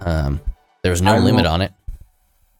Um, 0.00 0.40
there's 0.82 1.02
no 1.02 1.14
I 1.14 1.18
limit 1.18 1.44
will- 1.44 1.52
on 1.52 1.62
it. 1.62 1.72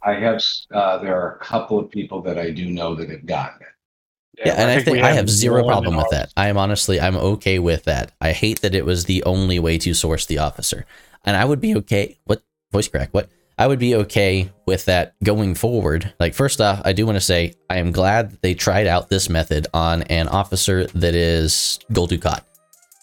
I 0.03 0.13
have, 0.21 0.41
uh, 0.73 0.99
there 0.99 1.21
are 1.21 1.35
a 1.35 1.39
couple 1.45 1.81
of 1.81 1.91
people 1.91 2.23
that 2.23 2.39
I 2.39 2.51
do 2.51 2.67
know 2.67 2.95
that 2.95 3.11
have 3.11 3.27
gotten 3.27 3.61
it. 3.63 4.47
Yeah, 4.47 4.53
and 4.53 4.71
I 4.71 4.81
think 4.83 4.99
we 4.99 5.03
I 5.03 5.13
have 5.13 5.29
zero 5.29 5.65
problem 5.65 5.97
with 5.97 6.11
that. 6.11 6.31
I 6.37 6.47
am 6.49 6.59
honestly, 6.59 7.01
I'm 7.01 7.17
okay 7.17 7.59
with 7.59 7.85
that. 7.85 8.13
I 8.21 8.31
hate 8.33 8.61
that 8.61 8.75
it 8.75 8.85
was 8.85 9.07
the 9.07 9.25
only 9.25 9.59
way 9.59 9.79
to 9.79 9.95
source 9.95 10.27
the 10.27 10.39
officer, 10.39 10.85
and 11.25 11.37
I 11.37 11.45
would 11.45 11.61
be 11.61 11.75
okay. 11.79 12.19
What 12.25 12.43
voice 12.71 12.87
crack? 12.87 13.09
What? 13.13 13.31
I 13.59 13.67
would 13.67 13.79
be 13.79 13.95
okay 13.95 14.53
with 14.67 14.85
that 14.85 15.15
going 15.25 15.55
forward. 15.55 16.13
Like, 16.21 16.35
first 16.35 16.61
off, 16.61 16.83
I 16.85 16.93
do 16.93 17.07
want 17.07 17.17
to 17.17 17.23
say 17.23 17.55
I 17.71 17.79
am 17.79 17.91
glad 17.91 18.39
they 18.43 18.53
tried 18.53 18.87
out 18.87 19.09
this 19.09 19.31
method 19.31 19.67
on 19.73 20.03
an 20.03 20.29
officer 20.29 20.87
that 20.89 21.15
is 21.15 21.79
Dukat. 21.91 22.43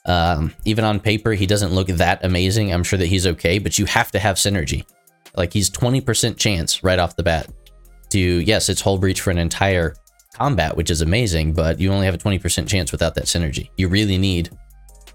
Um, 0.05 0.53
even 0.65 0.85
on 0.85 0.99
paper, 0.99 1.31
he 1.31 1.47
doesn't 1.47 1.73
look 1.73 1.87
that 1.87 2.23
amazing. 2.23 2.71
I'm 2.71 2.83
sure 2.83 2.99
that 2.99 3.07
he's 3.07 3.25
okay, 3.25 3.57
but 3.57 3.79
you 3.79 3.85
have 3.85 4.11
to 4.11 4.19
have 4.19 4.35
synergy. 4.35 4.85
Like, 5.35 5.51
he's 5.51 5.71
20% 5.71 6.37
chance 6.37 6.83
right 6.83 6.99
off 6.99 7.15
the 7.15 7.23
bat 7.23 7.47
to, 8.11 8.19
yes, 8.19 8.69
it's 8.69 8.81
hull 8.81 8.99
breach 8.99 9.21
for 9.21 9.31
an 9.31 9.39
entire 9.39 9.95
combat, 10.35 10.77
which 10.77 10.91
is 10.91 11.01
amazing, 11.01 11.53
but 11.53 11.79
you 11.79 11.91
only 11.91 12.05
have 12.05 12.15
a 12.15 12.19
20% 12.19 12.67
chance 12.67 12.91
without 12.91 13.15
that 13.15 13.25
synergy. 13.25 13.69
You 13.77 13.87
really 13.87 14.19
need 14.19 14.51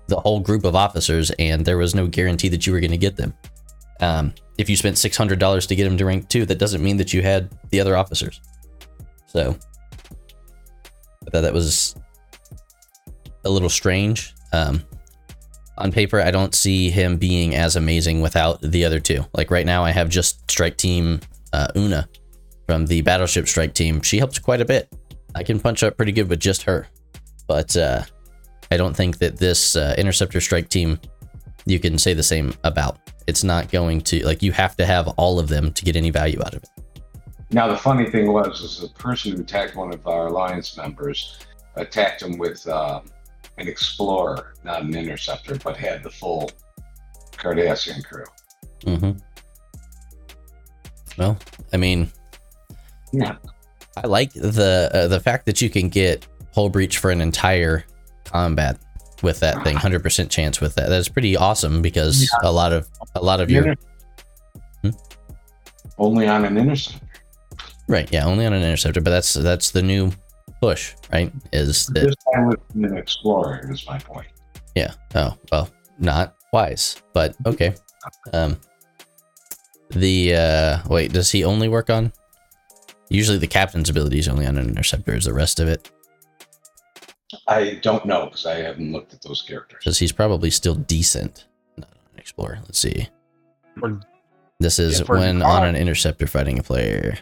the 0.08 0.18
whole 0.18 0.40
group 0.40 0.64
of 0.64 0.74
officers, 0.74 1.30
and 1.38 1.64
there 1.64 1.78
was 1.78 1.94
no 1.94 2.08
guarantee 2.08 2.48
that 2.48 2.66
you 2.66 2.72
were 2.72 2.80
going 2.80 2.90
to 2.90 2.96
get 2.96 3.14
them. 3.14 3.34
Um, 4.00 4.34
if 4.58 4.68
you 4.68 4.76
spent 4.76 4.96
$600 4.96 5.68
to 5.68 5.76
get 5.76 5.86
him 5.86 5.96
to 5.96 6.04
rank 6.04 6.28
two, 6.28 6.44
that 6.46 6.58
doesn't 6.58 6.82
mean 6.82 6.96
that 6.96 7.12
you 7.12 7.22
had 7.22 7.50
the 7.70 7.80
other 7.80 7.96
officers. 7.96 8.40
So, 9.26 9.56
I 11.26 11.30
thought 11.30 11.42
that 11.42 11.52
was 11.52 11.94
a 13.44 13.50
little 13.50 13.68
strange. 13.68 14.34
Um, 14.52 14.82
on 15.76 15.92
paper, 15.92 16.20
I 16.20 16.30
don't 16.30 16.54
see 16.54 16.90
him 16.90 17.16
being 17.16 17.54
as 17.54 17.76
amazing 17.76 18.20
without 18.20 18.60
the 18.62 18.84
other 18.84 18.98
two. 18.98 19.24
Like 19.34 19.50
right 19.50 19.66
now, 19.66 19.84
I 19.84 19.90
have 19.90 20.08
just 20.08 20.50
Strike 20.50 20.76
Team 20.76 21.20
uh, 21.52 21.68
Una 21.76 22.08
from 22.66 22.86
the 22.86 23.00
Battleship 23.02 23.46
Strike 23.48 23.74
Team. 23.74 24.02
She 24.02 24.18
helps 24.18 24.38
quite 24.38 24.60
a 24.60 24.64
bit. 24.64 24.92
I 25.34 25.42
can 25.42 25.60
punch 25.60 25.82
up 25.82 25.96
pretty 25.96 26.12
good 26.12 26.28
with 26.28 26.40
just 26.40 26.62
her, 26.62 26.88
but 27.46 27.76
uh, 27.76 28.02
I 28.70 28.76
don't 28.76 28.96
think 28.96 29.18
that 29.18 29.36
this 29.36 29.76
uh, 29.76 29.94
Interceptor 29.96 30.40
Strike 30.40 30.68
Team 30.68 30.98
you 31.68 31.78
can 31.78 31.98
say 31.98 32.14
the 32.14 32.22
same 32.22 32.54
about. 32.64 32.98
It's 33.26 33.44
not 33.44 33.70
going 33.70 34.00
to 34.02 34.24
like 34.24 34.42
you 34.42 34.52
have 34.52 34.76
to 34.76 34.86
have 34.86 35.08
all 35.08 35.38
of 35.38 35.48
them 35.48 35.72
to 35.72 35.84
get 35.84 35.96
any 35.96 36.10
value 36.10 36.40
out 36.40 36.54
of 36.54 36.62
it. 36.62 36.70
Now, 37.50 37.66
the 37.66 37.76
funny 37.76 38.10
thing 38.10 38.30
was, 38.30 38.60
is 38.60 38.80
the 38.80 38.88
person 38.88 39.32
who 39.32 39.40
attacked 39.40 39.74
one 39.74 39.92
of 39.92 40.06
our 40.06 40.26
alliance 40.26 40.76
members 40.76 41.38
attacked 41.76 42.22
him 42.22 42.36
with 42.36 42.66
uh, 42.68 43.00
an 43.56 43.68
explorer, 43.68 44.54
not 44.64 44.82
an 44.82 44.94
interceptor, 44.94 45.56
but 45.56 45.76
had 45.76 46.02
the 46.02 46.10
full 46.10 46.50
Cardassian 47.32 48.04
crew. 48.04 48.24
Mm-hmm. 48.80 49.18
Well, 51.16 51.38
I 51.72 51.76
mean, 51.76 52.10
Yeah. 53.12 53.36
I 53.96 54.06
like 54.06 54.32
the 54.32 54.90
uh, 54.94 55.08
the 55.08 55.18
fact 55.18 55.46
that 55.46 55.60
you 55.60 55.68
can 55.68 55.88
get 55.88 56.26
hull 56.54 56.68
breach 56.68 56.98
for 56.98 57.10
an 57.10 57.20
entire 57.20 57.84
combat 58.24 58.78
with 59.22 59.40
that 59.40 59.62
thing, 59.64 59.76
hundred 59.76 60.02
percent 60.02 60.30
chance 60.30 60.60
with 60.60 60.74
that. 60.76 60.88
That's 60.88 61.08
pretty 61.08 61.36
awesome 61.36 61.82
because 61.82 62.30
a 62.42 62.52
lot 62.52 62.72
of 62.72 62.88
a 63.14 63.22
lot 63.22 63.40
of 63.40 63.50
your 63.50 63.74
Only 65.98 66.28
on 66.28 66.44
an 66.44 66.56
interceptor. 66.56 67.06
right, 67.88 68.08
yeah, 68.12 68.24
only 68.26 68.46
on 68.46 68.52
an 68.52 68.62
interceptor. 68.62 69.00
But 69.00 69.10
that's 69.10 69.34
that's 69.34 69.70
the 69.72 69.82
new 69.82 70.12
push, 70.60 70.94
right? 71.12 71.32
Is 71.52 71.86
that 71.88 72.06
This 72.06 72.14
time 72.34 72.46
with 72.48 72.60
an 72.74 72.96
explorer 72.96 73.68
is 73.70 73.86
my 73.86 73.98
point. 73.98 74.28
yeah? 74.74 74.92
Oh 75.14 75.36
well, 75.50 75.68
not 75.98 76.34
wise, 76.52 77.02
but 77.12 77.34
okay. 77.46 77.74
Um, 78.32 78.56
the 79.90 80.34
uh, 80.34 80.78
wait, 80.88 81.12
does 81.12 81.30
he 81.30 81.44
only 81.44 81.68
work 81.68 81.90
on? 81.90 82.12
Usually, 83.10 83.38
the 83.38 83.46
captain's 83.46 83.88
ability 83.88 84.18
is 84.18 84.28
only 84.28 84.46
on 84.46 84.58
an 84.58 84.68
interceptor. 84.68 85.14
Is 85.16 85.24
the 85.24 85.32
rest 85.32 85.60
of 85.60 85.66
it? 85.68 85.90
I 87.46 87.78
don't 87.82 88.06
know 88.06 88.26
because 88.26 88.46
I 88.46 88.56
haven't 88.56 88.92
looked 88.92 89.12
at 89.12 89.22
those 89.22 89.42
characters. 89.42 89.78
Because 89.80 89.98
he's 89.98 90.12
probably 90.12 90.50
still 90.50 90.74
decent. 90.74 91.46
Not 91.76 91.88
on 91.90 91.98
an 92.14 92.18
explorer. 92.20 92.58
Let's 92.62 92.78
see. 92.78 93.08
For- 93.78 94.00
This 94.60 94.78
is 94.78 95.00
Yeah, 95.00 95.06
when 95.06 95.38
Dukat. 95.40 95.44
on 95.46 95.64
an 95.66 95.76
interceptor 95.76 96.26
fighting 96.26 96.58
a 96.58 96.62
player. 96.62 97.18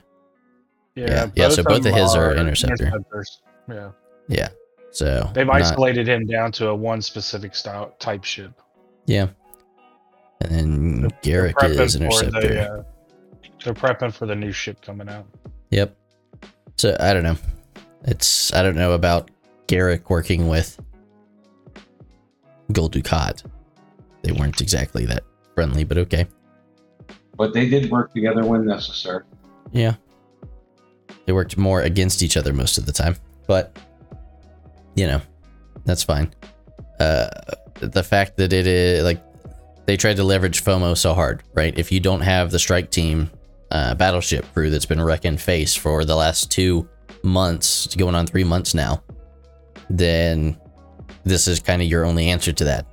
Yeah, 0.95 1.07
Yeah, 1.11 1.31
yeah, 1.35 1.49
so 1.51 1.63
both 1.63 1.85
of 1.85 1.95
his 1.95 2.15
are 2.15 2.35
interceptor. 2.35 2.87
interceptors. 2.87 3.43
Yeah. 3.69 3.91
Yeah. 4.29 4.49
So 4.93 5.29
They've 5.35 5.47
not- 5.47 5.57
isolated 5.57 6.09
him 6.09 6.27
down 6.27 6.53
to 6.53 6.69
a 6.69 6.75
one 6.75 7.03
specific 7.03 7.55
style 7.55 7.95
type 7.99 8.25
ship. 8.25 8.53
Yeah. 9.07 9.29
And 10.41 10.51
then 10.51 11.11
Garak 11.23 11.53
Prepping 11.55 11.81
is 11.81 11.97
for 11.97 12.05
interceptor. 12.05 12.41
the, 12.49 12.71
uh, 12.73 12.83
they're 13.65 13.75
prepping 13.75 14.13
for 14.15 14.25
the 14.27 14.35
new 14.37 14.53
ship 14.53 14.81
coming 14.81 15.09
out. 15.09 15.27
Yep. 15.71 15.95
So 16.79 16.97
I 17.01 17.13
don't 17.13 17.23
know. 17.25 17.37
It's 18.05 18.53
I 18.55 18.63
don't 18.63 18.77
know 18.77 18.93
about 18.93 19.31
Garak 19.69 20.09
working 20.09 20.49
with 20.49 20.81
Gul 22.73 22.91
Dukat. 22.91 23.45
They 24.23 24.33
weren't 24.33 24.61
exactly 24.61 25.07
that 25.07 25.25
friendly, 25.55 25.85
but 25.85 25.99
okay. 25.99 26.27
But 27.37 27.53
they 27.53 27.69
did 27.69 27.91
work 27.91 28.13
together 28.15 28.45
when 28.45 28.65
necessary. 28.65 29.25
Yeah. 29.73 29.95
They 31.27 31.33
worked 31.33 31.57
more 31.57 31.83
against 31.83 32.23
each 32.23 32.37
other 32.37 32.53
most 32.53 32.79
of 32.79 32.87
the 32.87 32.93
time, 32.93 33.17
but 33.47 33.77
you 34.95 35.07
know, 35.07 35.21
that's 35.85 36.03
fine. 36.03 36.35
Uh 36.99 37.29
the 37.81 38.03
fact 38.03 38.37
that 38.37 38.53
it 38.53 38.67
is 38.67 39.05
like 39.05 39.23
they 39.87 39.97
tried 39.97 40.17
to 40.17 40.25
leverage 40.25 40.65
FOMO 40.65 40.97
so 40.97 41.15
hard, 41.15 41.43
right? 41.55 41.77
If 41.79 41.93
you 41.93 42.01
don't 42.01 42.21
have 42.21 42.51
the 42.51 42.59
strike 42.59 42.91
team 42.91 43.31
uh, 43.71 43.95
battleship 43.95 44.45
crew 44.53 44.71
that's 44.71 44.87
been 44.87 45.01
wrecking 45.01 45.37
face 45.37 45.75
for 45.75 46.05
the 46.05 46.17
last 46.17 46.51
two 46.51 46.89
months, 47.23 47.95
going 47.95 48.15
on 48.15 48.27
three 48.27 48.45
months 48.45 48.75
now, 48.75 49.03
then 49.91 50.59
this 51.25 51.49
is 51.49 51.61
kind 51.61 51.83
of 51.83 51.89
your 51.89 52.05
only 52.05 52.29
answer 52.29 52.53
to 52.53 52.65
that. 52.65 52.87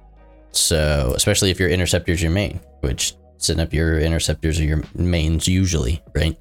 So, 0.52 1.14
especially 1.16 1.50
if 1.52 1.60
your 1.60 1.70
interceptor's 1.70 2.22
your 2.22 2.32
main, 2.32 2.60
which 2.82 3.16
setting 3.38 3.62
up 3.62 3.74
your 3.74 4.00
interceptors 4.00 4.60
are 4.60 4.64
your 4.64 4.84
mains 4.96 5.48
usually, 5.48 6.02
right? 6.16 6.38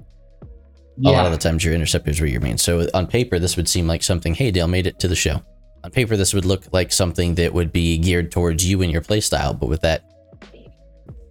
A 1.05 1.11
lot 1.11 1.27
of 1.27 1.33
the 1.33 1.39
times 1.39 1.65
your 1.65 1.75
interceptors 1.75 2.21
were 2.21 2.27
your 2.27 2.41
main. 2.41 2.59
So 2.59 2.87
on 2.95 3.07
paper, 3.07 3.39
this 3.39 3.57
would 3.57 3.69
seem 3.69 3.87
like 3.87 4.03
something, 4.03 4.35
hey, 4.35 4.51
Dale 4.51 4.69
made 4.69 4.87
it 4.87 4.99
to 5.01 5.09
the 5.09 5.17
show. 5.17 5.43
On 5.83 5.91
paper, 5.91 6.17
this 6.17 6.33
would 6.33 6.45
look 6.45 6.65
like 6.73 6.93
something 6.93 7.35
that 7.37 7.53
would 7.53 7.73
be 7.73 7.99
geared 7.99 8.31
towards 8.31 8.65
you 8.65 8.83
and 8.83 8.93
your 8.93 9.01
playstyle, 9.01 9.59
but 9.59 9.69
with 9.69 9.81
that 9.81 10.05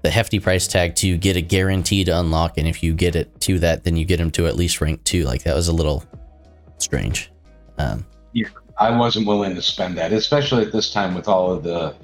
the 0.02 0.10
hefty 0.10 0.40
price 0.40 0.68
tag 0.68 0.96
to 0.96 1.16
get 1.18 1.36
a 1.36 1.42
guarantee 1.42 2.04
to 2.04 2.20
unlock, 2.20 2.58
and 2.58 2.68
if 2.68 2.82
you 2.82 2.94
get 2.94 3.16
it 3.16 3.40
to 3.42 3.60
that, 3.60 3.84
then 3.84 3.96
you 3.96 4.04
get 4.06 4.18
them 4.18 4.32
to 4.32 4.48
at 4.48 4.56
least 4.56 4.82
rank 4.82 5.04
two. 5.04 5.24
Like 5.24 5.44
that 5.44 5.56
was 5.56 5.68
a 5.68 5.74
little 5.74 6.04
strange. 6.80 7.32
Um, 7.78 8.06
I 8.82 8.90
wasn't 8.90 9.28
willing 9.28 9.54
to 9.54 9.62
spend 9.62 9.96
that, 10.00 10.12
especially 10.12 10.66
at 10.66 10.72
this 10.72 10.92
time 10.92 11.14
with 11.14 11.28
all 11.28 11.52
of 11.52 11.62
the 11.62 11.96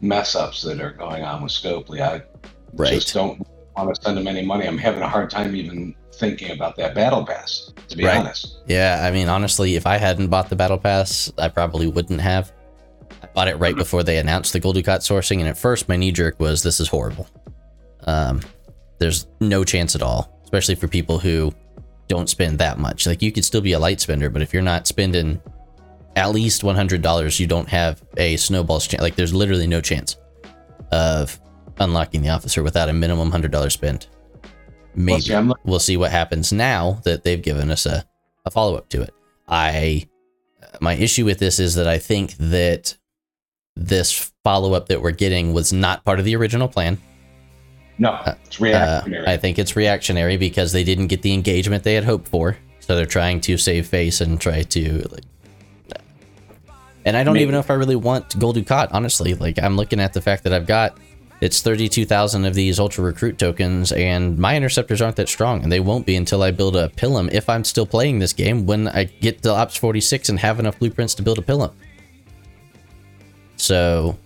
mess 0.00 0.36
ups 0.36 0.62
that 0.62 0.80
are 0.80 0.92
going 0.92 1.24
on 1.24 1.42
with 1.42 1.50
Scopely. 1.50 2.00
I 2.00 2.22
right. 2.74 2.92
just 2.92 3.12
don't 3.12 3.44
want 3.76 3.88
to 3.88 4.00
spend 4.00 4.16
them 4.16 4.28
any 4.28 4.46
money. 4.46 4.68
I'm 4.68 4.78
having 4.78 5.02
a 5.02 5.08
hard 5.08 5.28
time 5.28 5.56
even 5.56 5.92
thinking 6.12 6.52
about 6.52 6.76
that 6.76 6.94
battle 6.94 7.26
pass, 7.26 7.72
to 7.88 7.96
be 7.96 8.04
Right. 8.04 8.18
honest. 8.18 8.58
Yeah, 8.68 9.04
I 9.04 9.10
mean, 9.10 9.28
honestly, 9.28 9.74
if 9.74 9.88
I 9.88 9.96
hadn't 9.96 10.28
bought 10.28 10.50
the 10.50 10.54
battle 10.54 10.78
pass, 10.78 11.32
I 11.36 11.48
probably 11.48 11.88
wouldn't 11.88 12.20
have. 12.20 12.52
I 13.20 13.26
bought 13.34 13.48
it 13.48 13.56
right 13.56 13.74
before 13.74 14.04
they 14.04 14.18
announced 14.18 14.52
the 14.52 14.60
Gul 14.60 14.72
Dukat 14.72 15.00
sourcing, 15.00 15.40
and 15.40 15.48
at 15.48 15.58
first 15.58 15.88
my 15.88 15.96
knee 15.96 16.12
jerk 16.12 16.38
was, 16.38 16.62
"This 16.62 16.78
is 16.78 16.86
horrible." 16.86 17.26
Um, 18.06 18.40
there's 19.00 19.26
no 19.40 19.64
chance 19.64 19.96
at 19.96 20.02
all, 20.02 20.38
especially 20.44 20.76
for 20.76 20.86
people 20.86 21.18
who 21.18 21.52
don't 22.06 22.28
spend 22.28 22.60
that 22.60 22.78
much. 22.78 23.04
Like 23.04 23.20
you 23.20 23.32
could 23.32 23.44
still 23.44 23.62
be 23.62 23.72
a 23.72 23.80
light 23.80 24.00
spender, 24.00 24.30
but 24.30 24.42
if 24.42 24.52
you're 24.52 24.62
not 24.62 24.86
spending 24.86 25.40
at 26.16 26.30
least 26.32 26.64
one 26.64 26.76
hundred 26.76 27.02
dollars, 27.02 27.40
you 27.40 27.46
don't 27.46 27.68
have 27.68 28.02
a 28.16 28.36
snowball's 28.36 28.86
chance. 28.86 29.02
Like 29.02 29.16
there's 29.16 29.34
literally 29.34 29.66
no 29.66 29.80
chance 29.80 30.16
of 30.92 31.40
unlocking 31.78 32.22
the 32.22 32.28
officer 32.28 32.62
without 32.62 32.88
a 32.88 32.92
minimum 32.92 33.30
hundred 33.30 33.50
dollar 33.50 33.70
spend. 33.70 34.06
Maybe 34.94 35.12
Well, 35.12 35.20
see, 35.20 35.52
we'll 35.64 35.78
see 35.80 35.96
what 35.96 36.12
happens 36.12 36.52
now 36.52 37.00
that 37.04 37.24
they've 37.24 37.42
given 37.42 37.70
us 37.70 37.84
a, 37.84 38.04
a 38.44 38.50
follow 38.50 38.76
up 38.76 38.88
to 38.90 39.02
it. 39.02 39.12
I 39.48 40.08
my 40.80 40.94
issue 40.94 41.24
with 41.24 41.38
this 41.38 41.58
is 41.58 41.74
that 41.74 41.88
I 41.88 41.98
think 41.98 42.34
that 42.38 42.96
this 43.76 44.32
follow 44.44 44.74
up 44.74 44.86
that 44.88 45.02
we're 45.02 45.10
getting 45.10 45.52
was 45.52 45.72
not 45.72 46.04
part 46.04 46.18
of 46.20 46.24
the 46.24 46.36
original 46.36 46.68
plan. 46.68 46.98
no, 47.98 48.20
it's 48.44 48.60
Uh, 48.60 48.64
reactionary. 48.64 49.26
I 49.26 49.36
think 49.36 49.58
it's 49.58 49.74
reactionary 49.76 50.36
because 50.36 50.72
they 50.72 50.84
didn't 50.84 51.08
get 51.08 51.22
the 51.22 51.32
engagement 51.32 51.82
they 51.82 51.94
had 51.94 52.04
hoped 52.04 52.28
for, 52.28 52.56
so 52.78 52.94
they're 52.94 53.04
trying 53.06 53.40
to 53.42 53.56
save 53.56 53.86
face 53.88 54.20
and 54.20 54.40
try 54.40 54.62
to 54.62 55.08
like. 55.10 55.24
And 57.04 57.16
I 57.16 57.22
don't 57.22 57.36
even 57.36 57.52
know 57.52 57.58
if 57.58 57.70
I 57.70 57.74
really 57.74 57.96
want 57.96 58.38
Gul 58.38 58.54
Dukat, 58.54 58.88
honestly. 58.92 59.34
Like 59.34 59.58
I'm 59.62 59.76
looking 59.76 60.00
at 60.00 60.12
the 60.12 60.20
fact 60.20 60.44
that 60.44 60.52
I've 60.52 60.66
got 60.66 60.98
it's 61.40 61.60
32,000 61.60 62.46
of 62.46 62.54
these 62.54 62.78
ultra 62.78 63.04
recruit 63.04 63.38
tokens 63.38 63.92
and 63.92 64.38
my 64.38 64.56
interceptors 64.56 65.02
aren't 65.02 65.16
that 65.16 65.28
strong 65.28 65.62
and 65.62 65.70
they 65.70 65.80
won't 65.80 66.06
be 66.06 66.16
until 66.16 66.42
I 66.42 66.50
build 66.50 66.76
a 66.76 66.88
Pilum 66.90 67.30
if 67.32 67.50
I'm 67.50 67.64
still 67.64 67.86
playing 67.86 68.18
this 68.18 68.32
game 68.32 68.64
when 68.64 68.88
I 68.88 69.04
get 69.04 69.42
to 69.42 69.50
Ops 69.50 69.76
46 69.76 70.30
and 70.30 70.38
have 70.38 70.58
enough 70.58 70.78
blueprints 70.78 71.14
to 71.16 71.22
build 71.22 71.38
a 71.38 71.42
Pilum. 71.42 71.72
So 73.56 74.16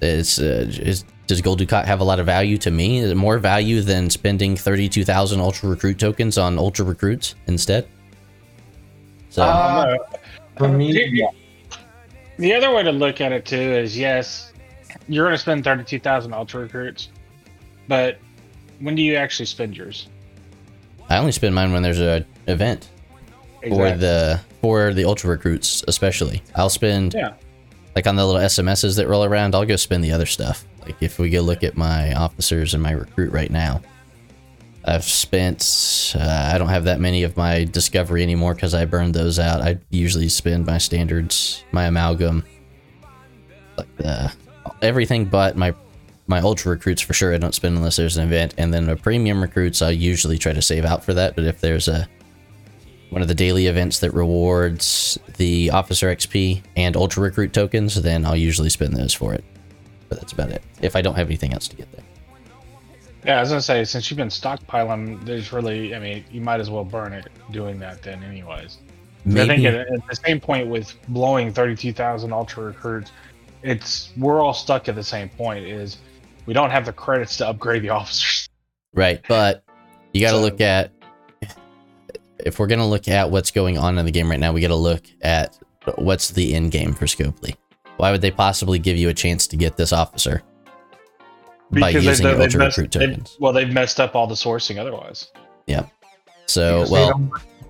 it's, 0.00 0.38
uh, 0.38 0.66
is, 0.68 1.04
does 1.26 1.42
Gul 1.42 1.56
Dukat 1.56 1.84
have 1.84 2.00
a 2.00 2.04
lot 2.04 2.20
of 2.20 2.26
value 2.26 2.56
to 2.58 2.70
me? 2.70 3.00
Is 3.00 3.10
it 3.10 3.16
more 3.16 3.38
value 3.38 3.82
than 3.82 4.08
spending 4.08 4.56
32,000 4.56 5.40
ultra 5.40 5.68
recruit 5.68 5.98
tokens 5.98 6.38
on 6.38 6.58
ultra 6.58 6.84
recruits 6.84 7.34
instead? 7.48 7.88
So 9.28 9.42
Uh, 9.42 9.96
for 10.56 10.68
me, 10.68 10.92
yeah. 11.12 11.26
The 12.38 12.52
other 12.54 12.72
way 12.74 12.82
to 12.82 12.92
look 12.92 13.20
at 13.20 13.32
it 13.32 13.44
too 13.46 13.56
is 13.56 13.96
yes, 13.98 14.52
you're 15.08 15.24
going 15.24 15.34
to 15.34 15.38
spend 15.40 15.64
thirty-two 15.64 16.00
thousand 16.00 16.32
ultra 16.34 16.62
recruits, 16.62 17.08
but 17.88 18.18
when 18.80 18.94
do 18.94 19.02
you 19.02 19.14
actually 19.16 19.46
spend 19.46 19.76
yours? 19.76 20.08
I 21.08 21.18
only 21.18 21.32
spend 21.32 21.54
mine 21.54 21.72
when 21.72 21.82
there's 21.82 22.00
a 22.00 22.26
event 22.46 22.90
for 23.62 23.90
the 23.92 24.40
for 24.60 24.92
the 24.92 25.04
ultra 25.04 25.30
recruits 25.30 25.82
especially. 25.88 26.42
I'll 26.54 26.68
spend 26.70 27.14
Yeah. 27.14 27.34
like 27.94 28.06
on 28.06 28.16
the 28.16 28.26
little 28.26 28.40
SMSs 28.40 28.96
that 28.96 29.08
roll 29.08 29.24
around. 29.24 29.54
I'll 29.54 29.64
go 29.64 29.76
spend 29.76 30.04
the 30.04 30.12
other 30.12 30.26
stuff. 30.26 30.64
Like 30.84 30.96
if 31.00 31.18
we 31.18 31.30
go 31.30 31.40
look 31.40 31.62
at 31.64 31.76
my 31.76 32.12
officers 32.14 32.74
and 32.74 32.82
my 32.82 32.90
recruit 32.92 33.32
right 33.32 33.50
now, 33.50 33.80
I've 34.86 35.04
spent. 35.04 36.14
Uh, 36.18 36.50
I 36.52 36.58
don't 36.58 36.68
have 36.68 36.84
that 36.84 37.00
many 37.00 37.24
of 37.24 37.36
my 37.36 37.64
discovery 37.64 38.22
anymore 38.22 38.54
because 38.54 38.74
I 38.74 38.84
burned 38.84 39.14
those 39.14 39.38
out. 39.38 39.60
I 39.60 39.78
usually 39.90 40.28
spend 40.28 40.66
my 40.66 40.78
standards, 40.78 41.64
my 41.72 41.86
amalgam, 41.86 42.44
like 43.76 43.96
the 43.96 44.32
everything 44.82 45.24
but 45.24 45.56
my 45.56 45.74
my 46.28 46.40
ultra 46.40 46.70
recruits 46.70 47.02
for 47.02 47.14
sure. 47.14 47.34
I 47.34 47.38
don't 47.38 47.54
spend 47.54 47.76
unless 47.76 47.96
there's 47.96 48.16
an 48.16 48.26
event, 48.26 48.54
and 48.58 48.72
then 48.72 48.86
the 48.86 48.96
premium 48.96 49.42
recruits 49.42 49.82
I 49.82 49.90
usually 49.90 50.38
try 50.38 50.52
to 50.52 50.62
save 50.62 50.84
out 50.84 51.04
for 51.04 51.14
that. 51.14 51.34
But 51.34 51.44
if 51.44 51.60
there's 51.60 51.88
a 51.88 52.08
one 53.10 53.22
of 53.22 53.28
the 53.28 53.34
daily 53.34 53.66
events 53.66 54.00
that 54.00 54.14
rewards 54.14 55.18
the 55.36 55.70
officer 55.70 56.14
XP 56.14 56.62
and 56.76 56.96
ultra 56.96 57.22
recruit 57.22 57.52
tokens, 57.52 58.00
then 58.00 58.24
I'll 58.24 58.36
usually 58.36 58.70
spend 58.70 58.96
those 58.96 59.14
for 59.14 59.34
it. 59.34 59.44
But 60.08 60.20
that's 60.20 60.32
about 60.32 60.50
it. 60.50 60.62
If 60.80 60.94
I 60.94 61.02
don't 61.02 61.14
have 61.14 61.28
anything 61.28 61.52
else 61.52 61.68
to 61.68 61.76
get 61.76 61.90
there. 61.92 62.05
Yeah, 63.26 63.38
I 63.38 63.40
was 63.40 63.48
gonna 63.48 63.60
say 63.60 63.84
since 63.84 64.08
you've 64.08 64.16
been 64.18 64.28
stockpiling, 64.28 65.24
there's 65.24 65.52
really, 65.52 65.94
I 65.94 65.98
mean, 65.98 66.24
you 66.30 66.40
might 66.40 66.60
as 66.60 66.70
well 66.70 66.84
burn 66.84 67.12
it 67.12 67.26
doing 67.50 67.78
that 67.80 68.00
then, 68.02 68.22
anyways. 68.22 68.78
I 69.28 69.44
think 69.46 69.64
at, 69.64 69.74
at 69.74 69.88
the 70.08 70.14
same 70.24 70.38
point 70.38 70.68
with 70.68 70.94
blowing 71.08 71.52
thirty-two 71.52 71.92
thousand 71.92 72.32
ultra 72.32 72.62
recruits, 72.64 73.10
it's 73.64 74.12
we're 74.16 74.40
all 74.40 74.54
stuck 74.54 74.88
at 74.88 74.94
the 74.94 75.02
same 75.02 75.28
point. 75.28 75.66
Is 75.66 75.98
we 76.46 76.54
don't 76.54 76.70
have 76.70 76.86
the 76.86 76.92
credits 76.92 77.36
to 77.38 77.48
upgrade 77.48 77.82
the 77.82 77.88
officers. 77.98 78.48
right, 78.94 79.20
but 79.28 79.64
you 80.12 80.20
got 80.20 80.30
to 80.30 80.36
So- 80.36 80.42
look 80.42 80.60
at 80.60 80.92
if 82.38 82.60
we're 82.60 82.68
gonna 82.68 82.86
look 82.86 83.08
at 83.08 83.28
what's 83.32 83.50
going 83.50 83.76
on 83.76 83.98
in 83.98 84.04
the 84.06 84.12
game 84.12 84.30
right 84.30 84.38
now. 84.38 84.52
We 84.52 84.60
got 84.60 84.68
to 84.68 84.76
look 84.76 85.02
at 85.22 85.58
what's 85.96 86.30
the 86.30 86.54
end 86.54 86.70
game 86.70 86.92
for 86.92 87.06
Scopely. 87.06 87.56
Why 87.96 88.12
would 88.12 88.20
they 88.20 88.30
possibly 88.30 88.78
give 88.78 88.96
you 88.96 89.08
a 89.08 89.14
chance 89.14 89.48
to 89.48 89.56
get 89.56 89.76
this 89.76 89.92
officer 89.92 90.42
by 91.70 91.92
they- 91.92 92.00
using 92.00 92.26
your 92.26 92.34
they've 92.34 92.40
ultra 92.42 92.58
messed- 92.60 92.78
recruit 92.78 92.92
they've- 93.00 93.26
well, 93.40 93.52
they've 93.52 93.72
messed 93.72 94.00
up 94.00 94.14
all 94.14 94.26
the 94.26 94.34
sourcing 94.34 94.78
otherwise. 94.78 95.28
Yeah. 95.66 95.86
So 96.46 96.78
Because 96.80 96.90
well. 96.90 97.08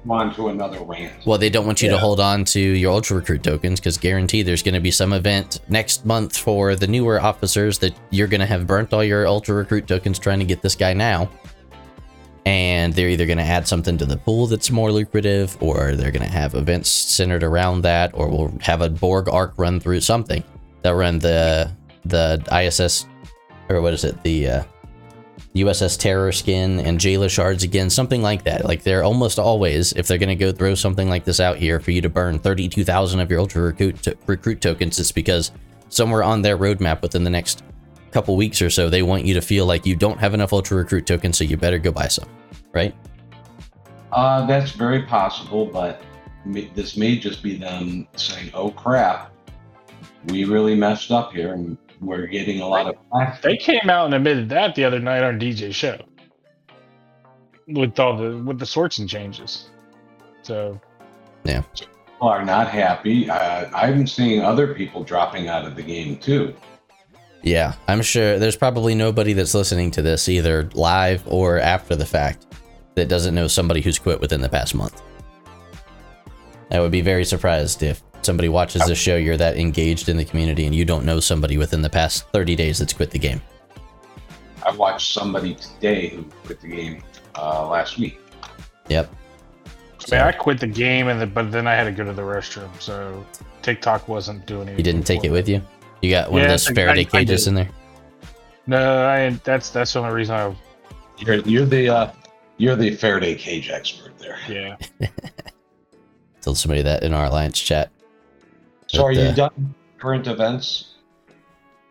don't 0.07 0.35
to 0.37 0.49
another 0.49 0.79
rant. 0.85 1.13
Well, 1.27 1.39
they 1.39 1.51
don't 1.51 1.67
want 1.67 1.83
you 1.83 1.91
to 1.91 1.99
hold 1.99 2.21
on 2.21 2.45
to 2.47 2.61
your 2.61 2.93
ultra 2.93 3.17
recruit 3.17 3.43
tokens 3.43 3.81
because 3.81 3.99
guarantee 3.99 4.43
there's 4.43 4.63
going 4.63 4.75
to 4.75 4.81
be 4.81 4.91
some 4.93 5.13
event 5.13 5.61
next 5.69 6.05
month 6.05 6.37
for 6.37 6.77
the 6.77 6.87
newer 6.87 7.21
officers 7.21 7.79
that 7.79 7.93
you're 8.11 8.29
going 8.29 8.41
to 8.41 8.47
have 8.47 8.67
burnt 8.69 8.93
all 8.93 9.03
your 9.03 9.27
ultra 9.27 9.55
recruit 9.57 9.89
tokens 9.89 10.19
trying 10.21 10.39
to 10.39 10.45
get 10.45 10.63
this 10.63 10.75
guy 10.77 10.93
now. 10.93 11.29
And 12.45 12.93
they're 12.93 13.09
either 13.09 13.27
going 13.27 13.39
to 13.39 13.45
add 13.45 13.67
something 13.67 13.99
to 13.99 14.05
the 14.07 14.17
pool 14.19 14.47
that's 14.47 14.71
more 14.71 14.93
lucrative, 14.93 15.57
or 15.61 15.97
they're 15.97 16.13
going 16.13 16.23
to 16.25 16.33
have 16.33 16.55
events 16.55 16.89
centered 16.89 17.43
around 17.43 17.83
that, 17.83 18.13
or 18.15 18.29
we'll 18.29 18.53
have 18.61 18.83
a 18.83 18.89
Borg 18.89 19.29
arc 19.29 19.55
run 19.57 19.81
through 19.81 20.01
something. 20.03 20.45
They'll 20.83 20.95
run 20.95 21.19
the 21.19 21.73
the 22.05 22.41
ISS 22.53 23.07
or 23.69 23.81
what 23.81 23.95
is 23.95 24.05
it 24.05 24.23
the 24.23 24.49
uh, 24.49 24.63
USS 25.57 25.99
Terror 25.99 26.33
skin 26.33 26.81
and 26.81 26.99
Jaylah 26.99 27.31
shards 27.31 27.63
again, 27.63 27.89
something 27.89 28.23
like 28.23 28.45
that. 28.45 28.65
Like 28.65 28.83
they're 28.83 29.03
almost 29.03 29.39
always, 29.39 29.93
if 29.95 30.07
they're 30.07 30.19
going 30.19 30.29
to 30.29 30.35
go 30.37 30.53
throw 30.53 30.75
something 30.75 31.09
like 31.09 31.25
this 31.25 31.41
out 31.41 31.57
here 31.57 31.81
for 31.81 31.91
you 31.91 32.01
to 32.03 32.09
burn 32.09 32.39
32,000 32.39 33.21
of 33.21 33.31
your 33.31 33.41
ultra 33.41 33.63
recruit, 33.63 34.03
to- 34.03 34.17
recruit 34.27 34.61
tokens, 34.61 34.99
it's 34.99 35.13
because 35.13 35.53
somewhere 35.89 36.23
on 36.23 36.43
their 36.43 36.59
roadmap 36.59 37.01
within 37.01 37.25
the 37.25 37.31
next 37.31 37.63
couple 38.11 38.37
weeks 38.37 38.61
or 38.61 38.71
so, 38.71 38.91
they 38.91 39.03
want 39.03 39.25
you 39.25 39.35
to 39.35 39.41
feel 39.41 39.67
like 39.67 39.87
you 39.87 39.97
don't 39.97 40.19
have 40.19 40.35
enough 40.35 40.53
ultra 40.53 40.77
recruit 40.77 41.07
tokens, 41.07 41.39
so 41.39 41.45
you 41.45 41.57
better 41.57 41.79
go 41.79 41.91
buy 41.91 42.09
some, 42.09 42.29
right? 42.73 42.95
Uh, 44.13 44.47
that's 44.47 44.73
very 44.73 45.03
possible, 45.03 45.67
but 45.67 46.03
this 46.75 46.97
may 46.97 47.19
just 47.19 47.43
be 47.43 47.57
them 47.57 48.07
saying, 48.17 48.51
"Oh 48.55 48.71
crap, 48.71 49.33
we 50.29 50.45
really 50.45 50.75
messed 50.75 51.11
up 51.11 51.33
here, 51.33 51.53
and 51.53 51.77
we're 52.01 52.27
getting 52.27 52.61
a 52.61 52.67
lot 52.67 52.87
of 52.87 52.97
flack." 53.11 53.43
They 53.43 53.57
came 53.57 53.89
out 53.89 54.07
and 54.07 54.15
admitted 54.15 54.49
that 54.51 54.75
the 54.75 54.85
other 54.85 54.99
night 54.99 55.23
on 55.23 55.39
DJ 55.39 55.73
show 55.73 55.99
with 57.67 57.99
all 57.99 58.17
the 58.17 58.37
with 58.39 58.59
the 58.59 58.67
sorts 58.67 58.99
and 58.99 59.09
changes. 59.09 59.71
So 60.43 60.81
yeah, 61.45 61.63
People 62.17 62.29
are 62.29 62.45
not 62.47 62.69
happy. 62.71 63.29
Uh, 63.29 63.69
I'm 63.75 64.07
seeing 64.07 64.41
other 64.41 64.73
people 64.73 65.05
dropping 65.05 65.49
out 65.49 65.67
of 65.67 65.77
the 65.77 65.83
game 65.83 66.17
too. 66.17 66.55
Yeah, 67.43 67.75
I'm 67.89 68.01
sure 68.01 68.39
there's 68.39 68.57
probably 68.57 68.95
nobody 68.95 69.35
that's 69.35 69.55
listening 69.55 69.91
to 69.93 70.03
this 70.03 70.27
either 70.27 70.71
live 70.73 71.23
or 71.27 71.61
after 71.61 71.95
the 71.95 72.07
fact 72.07 72.47
that 72.95 73.09
doesn't 73.09 73.35
know 73.35 73.49
somebody 73.49 73.83
who's 73.83 73.99
quit 73.99 74.19
within 74.19 74.41
the 74.41 74.49
past 74.49 74.75
month. 74.75 75.03
I 76.71 76.81
would 76.81 76.91
be 76.91 77.03
very 77.03 77.27
surprised 77.27 77.83
if 77.83 78.03
somebody 78.23 78.49
watches 78.49 78.85
this 78.87 78.99
show, 78.99 79.17
you're 79.17 79.37
that 79.37 79.57
engaged 79.57 80.09
in 80.09 80.17
the 80.17 80.25
community, 80.25 80.67
and 80.67 80.75
you 80.75 80.85
don't 80.85 81.05
know 81.05 81.21
somebody 81.21 81.59
within 81.59 81.83
the 81.83 81.91
past 81.91 82.29
30 82.33 82.57
days 82.57 82.79
that's 82.79 82.93
quit 82.93 83.11
the 83.11 83.19
game. 83.19 83.41
I 84.65 84.73
watched 84.73 85.13
somebody 85.13 85.55
today 85.55 86.09
who 86.09 86.25
quit 86.45 86.61
the 86.61 86.69
game 86.69 87.03
uh, 87.37 87.69
last 87.69 87.99
week. 87.99 88.19
Yep. 88.89 89.11
I 90.13 90.15
mean, 90.15 90.21
I 90.21 90.33
quit 90.33 90.61
the 90.61 90.67
game, 90.67 91.09
and 91.09 91.21
the, 91.21 91.27
but 91.27 91.51
then 91.51 91.67
I 91.67 91.75
had 91.75 91.85
to 91.85 91.93
go 91.93 92.05
to 92.05 92.13
the 92.13 92.23
restroom, 92.23 92.71
so 92.81 93.25
TikTok 93.63 94.09
wasn't 94.09 94.47
doing 94.47 94.63
anything. 94.69 94.79
You 94.79 94.85
didn't 94.85 95.07
take 95.07 95.25
it 95.25 95.31
with 95.31 95.49
you? 95.49 95.61
You 96.03 96.11
got 96.11 96.31
one 96.31 96.41
Yeah, 96.41 96.47
of 96.47 96.51
those 96.53 96.69
I- 96.71 96.75
Faraday 96.75 97.01
I- 97.01 97.03
I 97.03 97.05
cages 97.25 97.45
did. 97.45 97.49
in 97.51 97.55
there? 97.57 97.69
No, 98.69 99.07
I 99.07 99.31
that's 99.45 99.71
that's 99.71 99.93
the 99.93 100.01
only 100.01 100.13
reason 100.13 100.35
I 100.35 100.55
You're 101.19 101.37
you're 101.37 101.65
the 101.67 101.89
uh, 101.89 102.11
you're 102.57 102.75
the 102.77 102.91
Faraday 102.97 103.35
cage 103.37 103.71
expert 103.71 104.19
there. 104.19 104.39
yeah. 104.49 104.77
Told 106.41 106.59
somebody 106.59 106.83
that 106.83 107.03
in 107.03 107.13
our 107.13 107.27
alliance 107.27 107.61
chat. 107.61 107.91
So 108.87 109.05
are 109.05 109.13
you 109.13 109.21
uh, 109.21 109.35
done 109.35 109.75
current 109.99 110.27
events? 110.27 110.97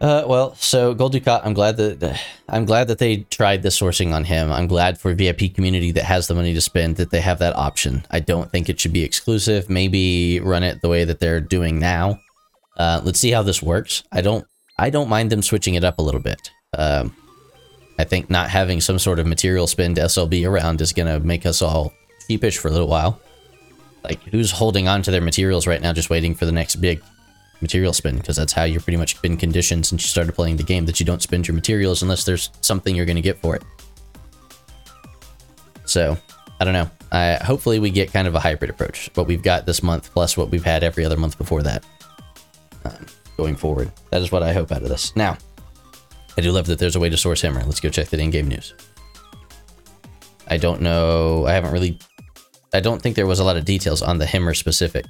Uh, 0.01 0.23
well, 0.27 0.53
so 0.55 0.93
Gul 0.93 1.09
Dukat, 1.09 1.41
I'm 1.45 1.53
glad 1.53 1.77
that 1.77 2.21
I'm 2.49 2.65
glad 2.65 2.89
that 2.89 2.99
they 2.99 3.17
tried 3.31 3.63
the 3.63 3.69
sourcing 3.69 4.13
on 4.13 4.25
him. 4.25 4.51
I'm 4.51 4.67
glad 4.67 4.99
for 4.99 5.13
VIP 5.13 5.53
community 5.53 5.91
that 5.93 6.03
has 6.03 6.27
the 6.27 6.35
money 6.35 6.53
to 6.53 6.61
spend 6.61 6.97
that 6.97 7.11
they 7.11 7.21
have 7.21 7.39
that 7.39 7.55
option. 7.55 8.05
I 8.11 8.19
don't 8.19 8.51
think 8.51 8.67
it 8.67 8.79
should 8.79 8.91
be 8.93 9.03
exclusive. 9.03 9.69
Maybe 9.69 10.41
run 10.41 10.63
it 10.63 10.81
the 10.81 10.89
way 10.89 11.05
that 11.05 11.19
they're 11.19 11.39
doing 11.39 11.79
now. 11.79 12.19
Uh, 12.77 13.01
let's 13.03 13.19
see 13.19 13.31
how 13.31 13.41
this 13.41 13.63
works. 13.63 14.03
I 14.11 14.21
don't 14.21 14.45
I 14.77 14.89
don't 14.89 15.09
mind 15.09 15.31
them 15.31 15.41
switching 15.41 15.75
it 15.75 15.85
up 15.85 15.97
a 15.97 16.01
little 16.01 16.21
bit. 16.21 16.51
Um, 16.77 17.15
I 17.97 18.03
think 18.03 18.29
not 18.29 18.49
having 18.49 18.81
some 18.81 18.99
sort 18.99 19.19
of 19.19 19.27
material 19.27 19.65
spend 19.65 19.95
SLB 19.95 20.45
around 20.47 20.81
is 20.81 20.91
gonna 20.91 21.21
make 21.21 21.45
us 21.45 21.61
all 21.61 21.93
sheepish 22.27 22.57
for 22.57 22.67
a 22.67 22.71
little 22.71 22.89
while. 22.89 23.21
Like, 24.05 24.23
who's 24.23 24.51
holding 24.51 24.87
on 24.87 25.01
to 25.03 25.11
their 25.11 25.21
materials 25.21 25.67
right 25.67 25.81
now, 25.81 25.93
just 25.93 26.09
waiting 26.09 26.35
for 26.35 26.45
the 26.45 26.51
next 26.51 26.77
big 26.77 27.01
material 27.61 27.93
spin? 27.93 28.17
because 28.17 28.35
that's 28.35 28.53
how 28.53 28.63
you're 28.63 28.81
pretty 28.81 28.97
much 28.97 29.21
been 29.21 29.37
conditioned 29.37 29.85
since 29.85 30.03
you 30.03 30.07
started 30.07 30.33
playing 30.33 30.57
the 30.57 30.63
game 30.63 30.85
that 30.85 30.99
you 30.99 31.05
don't 31.05 31.21
spend 31.21 31.47
your 31.47 31.55
materials 31.55 32.01
unless 32.01 32.23
there's 32.23 32.49
something 32.61 32.95
you're 32.95 33.05
going 33.05 33.15
to 33.15 33.21
get 33.21 33.39
for 33.39 33.55
it. 33.55 33.63
So, 35.85 36.17
I 36.59 36.65
don't 36.65 36.73
know. 36.73 36.89
I 37.11 37.35
hopefully 37.43 37.79
we 37.79 37.89
get 37.89 38.11
kind 38.11 38.27
of 38.27 38.35
a 38.35 38.39
hybrid 38.39 38.69
approach. 38.69 39.09
What 39.15 39.27
we've 39.27 39.43
got 39.43 39.65
this 39.65 39.83
month 39.83 40.11
plus 40.11 40.37
what 40.37 40.49
we've 40.49 40.63
had 40.63 40.83
every 40.83 41.05
other 41.05 41.17
month 41.17 41.37
before 41.37 41.63
that. 41.63 41.85
Um, 42.83 43.05
going 43.37 43.55
forward, 43.55 43.91
that 44.11 44.21
is 44.21 44.31
what 44.31 44.43
I 44.43 44.53
hope 44.53 44.71
out 44.71 44.83
of 44.83 44.89
this. 44.89 45.15
Now, 45.15 45.37
I 46.37 46.41
do 46.41 46.51
love 46.51 46.65
that 46.67 46.79
there's 46.79 46.95
a 46.95 46.99
way 46.99 47.09
to 47.09 47.17
source 47.17 47.41
Hammer. 47.41 47.63
Let's 47.63 47.79
go 47.79 47.89
check 47.89 48.09
that 48.09 48.19
in-game 48.19 48.47
news. 48.47 48.73
I 50.47 50.57
don't 50.57 50.81
know. 50.81 51.45
I 51.45 51.53
haven't 51.53 51.71
really. 51.71 51.97
I 52.75 52.81
don't 52.81 53.01
think 53.01 53.15
there 53.15 53.25
was 53.25 53.39
a 53.39 53.43
lot 53.43 53.55
of 53.55 53.63
details 53.63 54.01
on 54.01 54.17
the 54.17 54.25
Hammer 54.25 54.53
specific. 54.53 55.05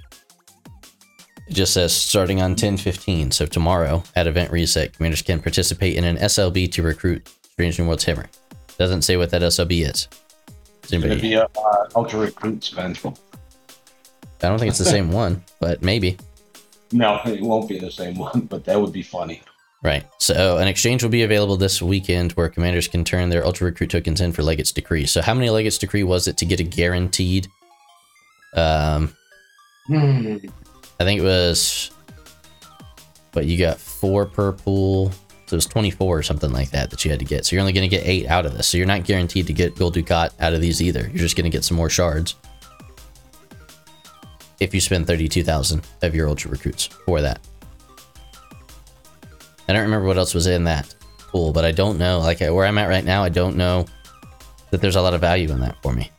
It 1.47 1.54
just 1.54 1.73
says 1.73 1.93
starting 1.93 2.39
on 2.39 2.56
10:15, 2.56 3.34
so 3.34 3.47
tomorrow 3.47 4.04
at 4.15 4.28
event 4.28 4.51
reset, 4.51 4.93
commanders 4.93 5.23
can 5.23 5.41
participate 5.41 5.95
in 5.95 6.04
an 6.04 6.17
SLB 6.17 6.71
to 6.73 6.84
recruit 6.84 7.28
Strange 7.51 7.80
New 7.80 7.88
Worlds 7.88 8.04
Hammer. 8.04 8.28
Doesn't 8.78 9.01
say 9.01 9.17
what 9.17 9.32
that 9.32 9.41
SLB 9.41 9.82
is. 9.82 10.08
It's 10.84 10.91
going 10.91 11.01
to 11.01 11.15
be 11.15 11.34
a 11.34 11.45
uh, 11.45 11.88
ultra 11.95 12.19
recruit 12.19 12.63
spend. 12.63 12.99
I 13.04 13.12
don't 14.47 14.60
think 14.60 14.69
it's 14.69 14.78
the 14.78 14.86
same 14.86 15.12
one, 15.23 15.43
but 15.60 15.82
maybe. 15.82 16.17
No, 16.91 17.19
it 17.25 17.41
won't 17.41 17.67
be 17.67 17.80
the 17.80 17.91
same 17.91 18.15
one, 18.15 18.41
but 18.41 18.63
that 18.65 18.80
would 18.80 18.93
be 18.93 19.01
funny. 19.01 19.41
Right. 19.86 20.04
So 20.17 20.58
an 20.58 20.67
exchange 20.67 21.04
will 21.04 21.12
be 21.12 21.21
available 21.21 21.58
this 21.58 21.80
weekend 21.80 22.32
where 22.32 22.50
commanders 22.50 22.88
can 22.88 23.04
turn 23.04 23.30
their 23.30 23.45
ultra 23.45 23.65
recruit 23.65 23.91
tokens 23.91 24.19
in 24.19 24.32
for 24.32 24.41
Legate's 24.41 24.71
Decree. 24.71 25.06
So 25.06 25.21
how 25.21 25.36
many 25.36 25.52
Legate's 25.52 25.78
Decree 25.78 26.02
was 26.02 26.28
it 26.28 26.38
to 26.38 26.45
get 26.45 26.60
a 26.60 26.63
guaranteed? 26.63 27.48
Um, 28.56 29.15
Hmm. 29.86 30.38
I 31.00 31.04
think 31.04 31.21
it 31.21 31.24
was. 31.24 31.91
But 33.32 33.45
you 33.45 33.60
got 33.60 33.78
four 33.78 34.26
per 34.26 34.54
pool. 34.54 35.12
So 35.45 35.54
it 35.54 35.58
was 35.58 35.67
24 35.67 36.17
or 36.17 36.24
something 36.24 36.52
like 36.52 36.71
that 36.71 36.89
that 36.89 37.06
you 37.06 37.12
had 37.12 37.19
to 37.19 37.26
get. 37.26 37.45
So 37.45 37.56
you're 37.56 37.62
only 37.62 37.74
going 37.74 37.88
to 37.88 37.95
get 37.95 38.08
eight 38.08 38.26
out 38.26 38.48
of 38.48 38.58
this. 38.58 38.65
So 38.65 38.80
you're 38.80 38.88
not 38.88 39.04
guaranteed 39.04 39.45
to 39.45 39.54
get 39.54 39.76
Gul 39.76 39.91
Dukat 39.91 40.32
out 40.39 40.54
of 40.54 40.62
these 40.62 40.82
either. 40.82 41.02
You're 41.02 41.19
just 41.19 41.36
going 41.36 41.43
to 41.43 41.56
get 41.56 41.63
some 41.63 41.78
more 41.78 41.91
shards. 41.91 42.34
If 44.60 44.74
you 44.74 44.82
spend 44.82 45.06
32,000 45.06 45.86
of 46.02 46.15
your 46.15 46.28
Ultra 46.28 46.50
Recruits 46.50 46.88
for 46.88 47.21
that. 47.21 47.39
I 49.67 49.73
don't 49.73 49.82
remember 49.82 50.08
what 50.08 50.17
else 50.17 50.34
was 50.34 50.47
in 50.47 50.63
that 50.65 50.93
pool, 51.19 51.51
but 51.51 51.65
I 51.65 51.71
don't 51.71 51.97
know. 51.97 52.19
Like 52.19 52.39
where 52.39 52.65
I'm 52.65 52.78
at 52.78 52.88
right 52.88 53.04
now, 53.04 53.23
I 53.23 53.30
don't 53.30 53.56
know 53.56 53.86
that 54.71 54.82
there's 54.82 54.95
a 54.95 55.01
lot 55.01 55.13
of 55.13 55.21
value 55.21 55.49
in 55.51 55.60
that 55.62 55.78
for 55.82 55.93
me. 55.93 56.12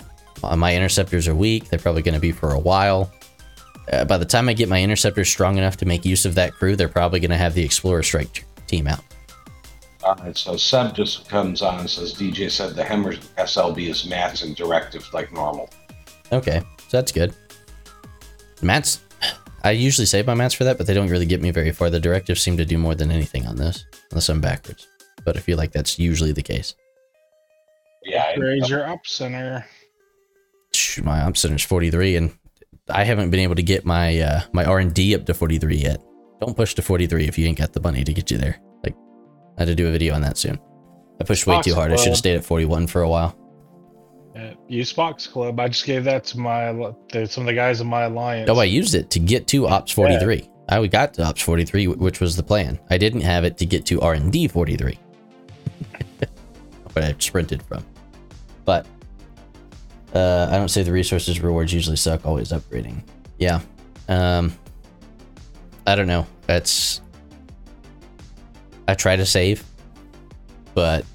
Uh, 0.43 0.57
My 0.57 0.75
interceptors 0.75 1.29
are 1.29 1.35
weak. 1.35 1.69
They're 1.69 1.79
probably 1.79 2.03
going 2.03 2.15
to 2.15 2.21
be 2.21 2.33
for 2.33 2.53
a 2.53 2.59
while. 2.59 3.11
Uh, 3.93 4.05
by 4.05 4.19
the 4.19 4.25
time 4.25 4.49
I 4.49 4.53
get 4.53 4.69
my 4.69 4.83
interceptors 4.83 5.29
strong 5.29 5.59
enough 5.59 5.77
to 5.79 5.87
make 5.87 6.05
use 6.05 6.25
of 6.25 6.35
that 6.35 6.53
crew, 6.55 6.75
they're 6.75 6.89
probably 6.89 7.21
going 7.21 7.31
to 7.31 7.37
have 7.37 7.55
the 7.55 7.65
Explorer 7.65 8.03
Strike 8.03 8.45
team 8.67 8.89
out. 8.89 9.01
All 10.03 10.15
right, 10.17 10.37
so 10.37 10.57
Seb 10.57 10.95
just 10.95 11.29
comes 11.29 11.63
on 11.63 11.81
and 11.81 11.91
says 11.91 12.15
DJ 12.15 12.51
said 12.51 12.75
the 12.75 12.85
Hammer 12.85 13.15
SLB 13.39 13.89
is 13.89 14.07
mats 14.07 14.43
and 14.43 14.55
directives 14.55 15.13
like 15.13 15.33
normal. 15.33 15.71
Okay, 16.33 16.61
so 16.79 16.97
that's 16.97 17.13
good. 17.13 17.35
Mats, 18.63 19.01
I 19.67 19.73
usually 19.73 20.07
save 20.07 20.29
my 20.29 20.35
mats 20.35 20.55
for 20.55 20.63
that, 20.63 20.79
but 20.79 20.87
they 20.87 20.95
don't 20.95 21.09
really 21.09 21.27
get 21.27 21.43
me 21.43 21.51
very 21.51 21.73
far. 21.73 21.91
The 21.91 21.99
directives 21.99 22.41
seem 22.41 22.57
to 22.57 22.65
do 22.65 22.79
more 22.79 22.95
than 22.95 23.11
anything 23.11 23.49
on 23.49 23.57
this, 23.57 23.85
unless 24.13 24.29
I'm 24.29 24.41
backwards. 24.41 24.87
But 25.25 25.37
I 25.37 25.41
feel 25.41 25.59
like 25.59 25.73
that's 25.73 25.99
usually 25.99 26.31
the 26.31 26.43
case. 26.43 26.77
Yeah, 28.05 28.33
Raise 28.37 28.71
your 28.71 28.87
up 28.87 29.05
center. 29.05 29.67
Shh, 30.73 31.03
My 31.03 31.23
op 31.23 31.37
center's 31.37 31.65
43, 31.65 32.15
and 32.15 32.39
I 32.89 33.03
haven't 33.03 33.31
been 33.31 33.41
able 33.41 33.57
to 33.57 33.63
get 33.65 33.85
my 33.85 34.21
uh, 34.21 34.43
my 34.53 34.65
R 34.65 34.79
and 34.79 34.95
D 34.95 35.17
up 35.17 35.27
to 35.27 35.35
43 35.35 35.75
yet. 35.75 36.01
Don't 36.41 36.57
push 36.57 36.75
to 36.75 36.83
43 36.83 37.27
if 37.27 37.37
you 37.37 37.49
ain't 37.49 37.59
got 37.59 37.73
the 37.73 37.81
money 37.81 38.05
to 38.05 38.13
get 38.13 38.31
you 38.31 38.39
there. 38.39 38.61
Like, 38.85 38.95
I 39.59 39.63
had 39.63 39.67
to 39.67 39.75
do 39.75 39.89
a 39.89 39.91
video 39.91 40.15
on 40.15 40.21
that 40.21 40.39
soon. 40.39 40.61
I 41.21 41.25
pushed 41.25 41.45
way 41.49 41.61
too 41.63 41.75
hard. 41.75 41.93
I 41.93 41.97
should 41.97 42.09
have 42.09 42.17
stayed 42.19 42.37
at 42.37 42.45
41 42.45 42.87
for 42.87 43.03
a 43.03 43.09
while. 43.09 43.37
Uh, 44.37 44.51
use 44.69 44.93
Box 44.93 45.27
Club. 45.27 45.59
I 45.59 45.69
just 45.69 45.87
gave 45.87 46.05
that 46.05 46.25
to 46.25 46.39
my 46.39 46.93
to 47.09 47.27
some 47.27 47.45
of 47.45 47.47
the 47.47 47.55
guys 47.55 47.81
in 47.81 47.87
my 47.87 48.03
alliance. 48.03 48.51
Oh, 48.51 48.59
I 48.59 48.65
used 48.65 48.95
it 48.95 49.09
to 49.11 49.19
get 49.19 49.47
to 49.49 49.67
Ops 49.67 49.93
43. 49.93 50.51
I 50.69 50.87
got 50.89 51.15
to 51.15 51.23
Ops 51.25 51.41
43, 51.41 51.87
which 51.87 52.21
was 52.21 52.37
the 52.37 52.43
plan. 52.43 52.79
I 52.91 52.99
didn't 52.99 53.23
have 53.23 53.45
it 53.45 53.57
to 53.59 53.67
get 53.67 53.87
to 53.87 54.01
R 54.01 54.13
and 54.13 54.31
D 54.31 54.47
43, 54.47 54.99
what 56.93 57.05
I 57.05 57.15
sprinted 57.19 57.63
from. 57.63 57.87
But 58.67 58.87
uh, 60.13 60.49
I 60.51 60.59
don't 60.59 60.69
say 60.69 60.83
the 60.83 60.93
resources 60.93 61.41
rewards 61.41 61.73
usually 61.73 61.97
suck. 61.97 62.27
Always 62.27 62.53
upgrading. 62.53 63.03
Yeah. 63.39 63.61
Um. 64.09 64.53
I 65.87 65.95
don't 65.95 66.09
know. 66.09 66.27
That's. 66.47 67.01
I 68.87 68.95
try 68.95 69.17
to 69.17 69.25
save, 69.25 69.65
but 70.75 71.07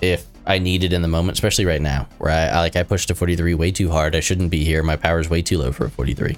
if 0.00 0.26
I 0.46 0.58
need 0.58 0.84
it 0.84 0.92
in 0.92 1.02
the 1.02 1.08
moment, 1.08 1.36
especially 1.36 1.64
right 1.66 1.82
now, 1.82 2.08
where 2.18 2.30
I, 2.32 2.46
I 2.46 2.58
like 2.60 2.76
I 2.76 2.82
pushed 2.82 3.10
a 3.10 3.14
43 3.14 3.54
way 3.54 3.70
too 3.70 3.90
hard. 3.90 4.16
I 4.16 4.20
shouldn't 4.20 4.50
be 4.50 4.64
here. 4.64 4.82
My 4.82 4.96
power 4.96 5.20
is 5.20 5.28
way 5.30 5.42
too 5.42 5.58
low 5.58 5.70
for 5.72 5.84
a 5.86 5.90
43. 5.90 6.36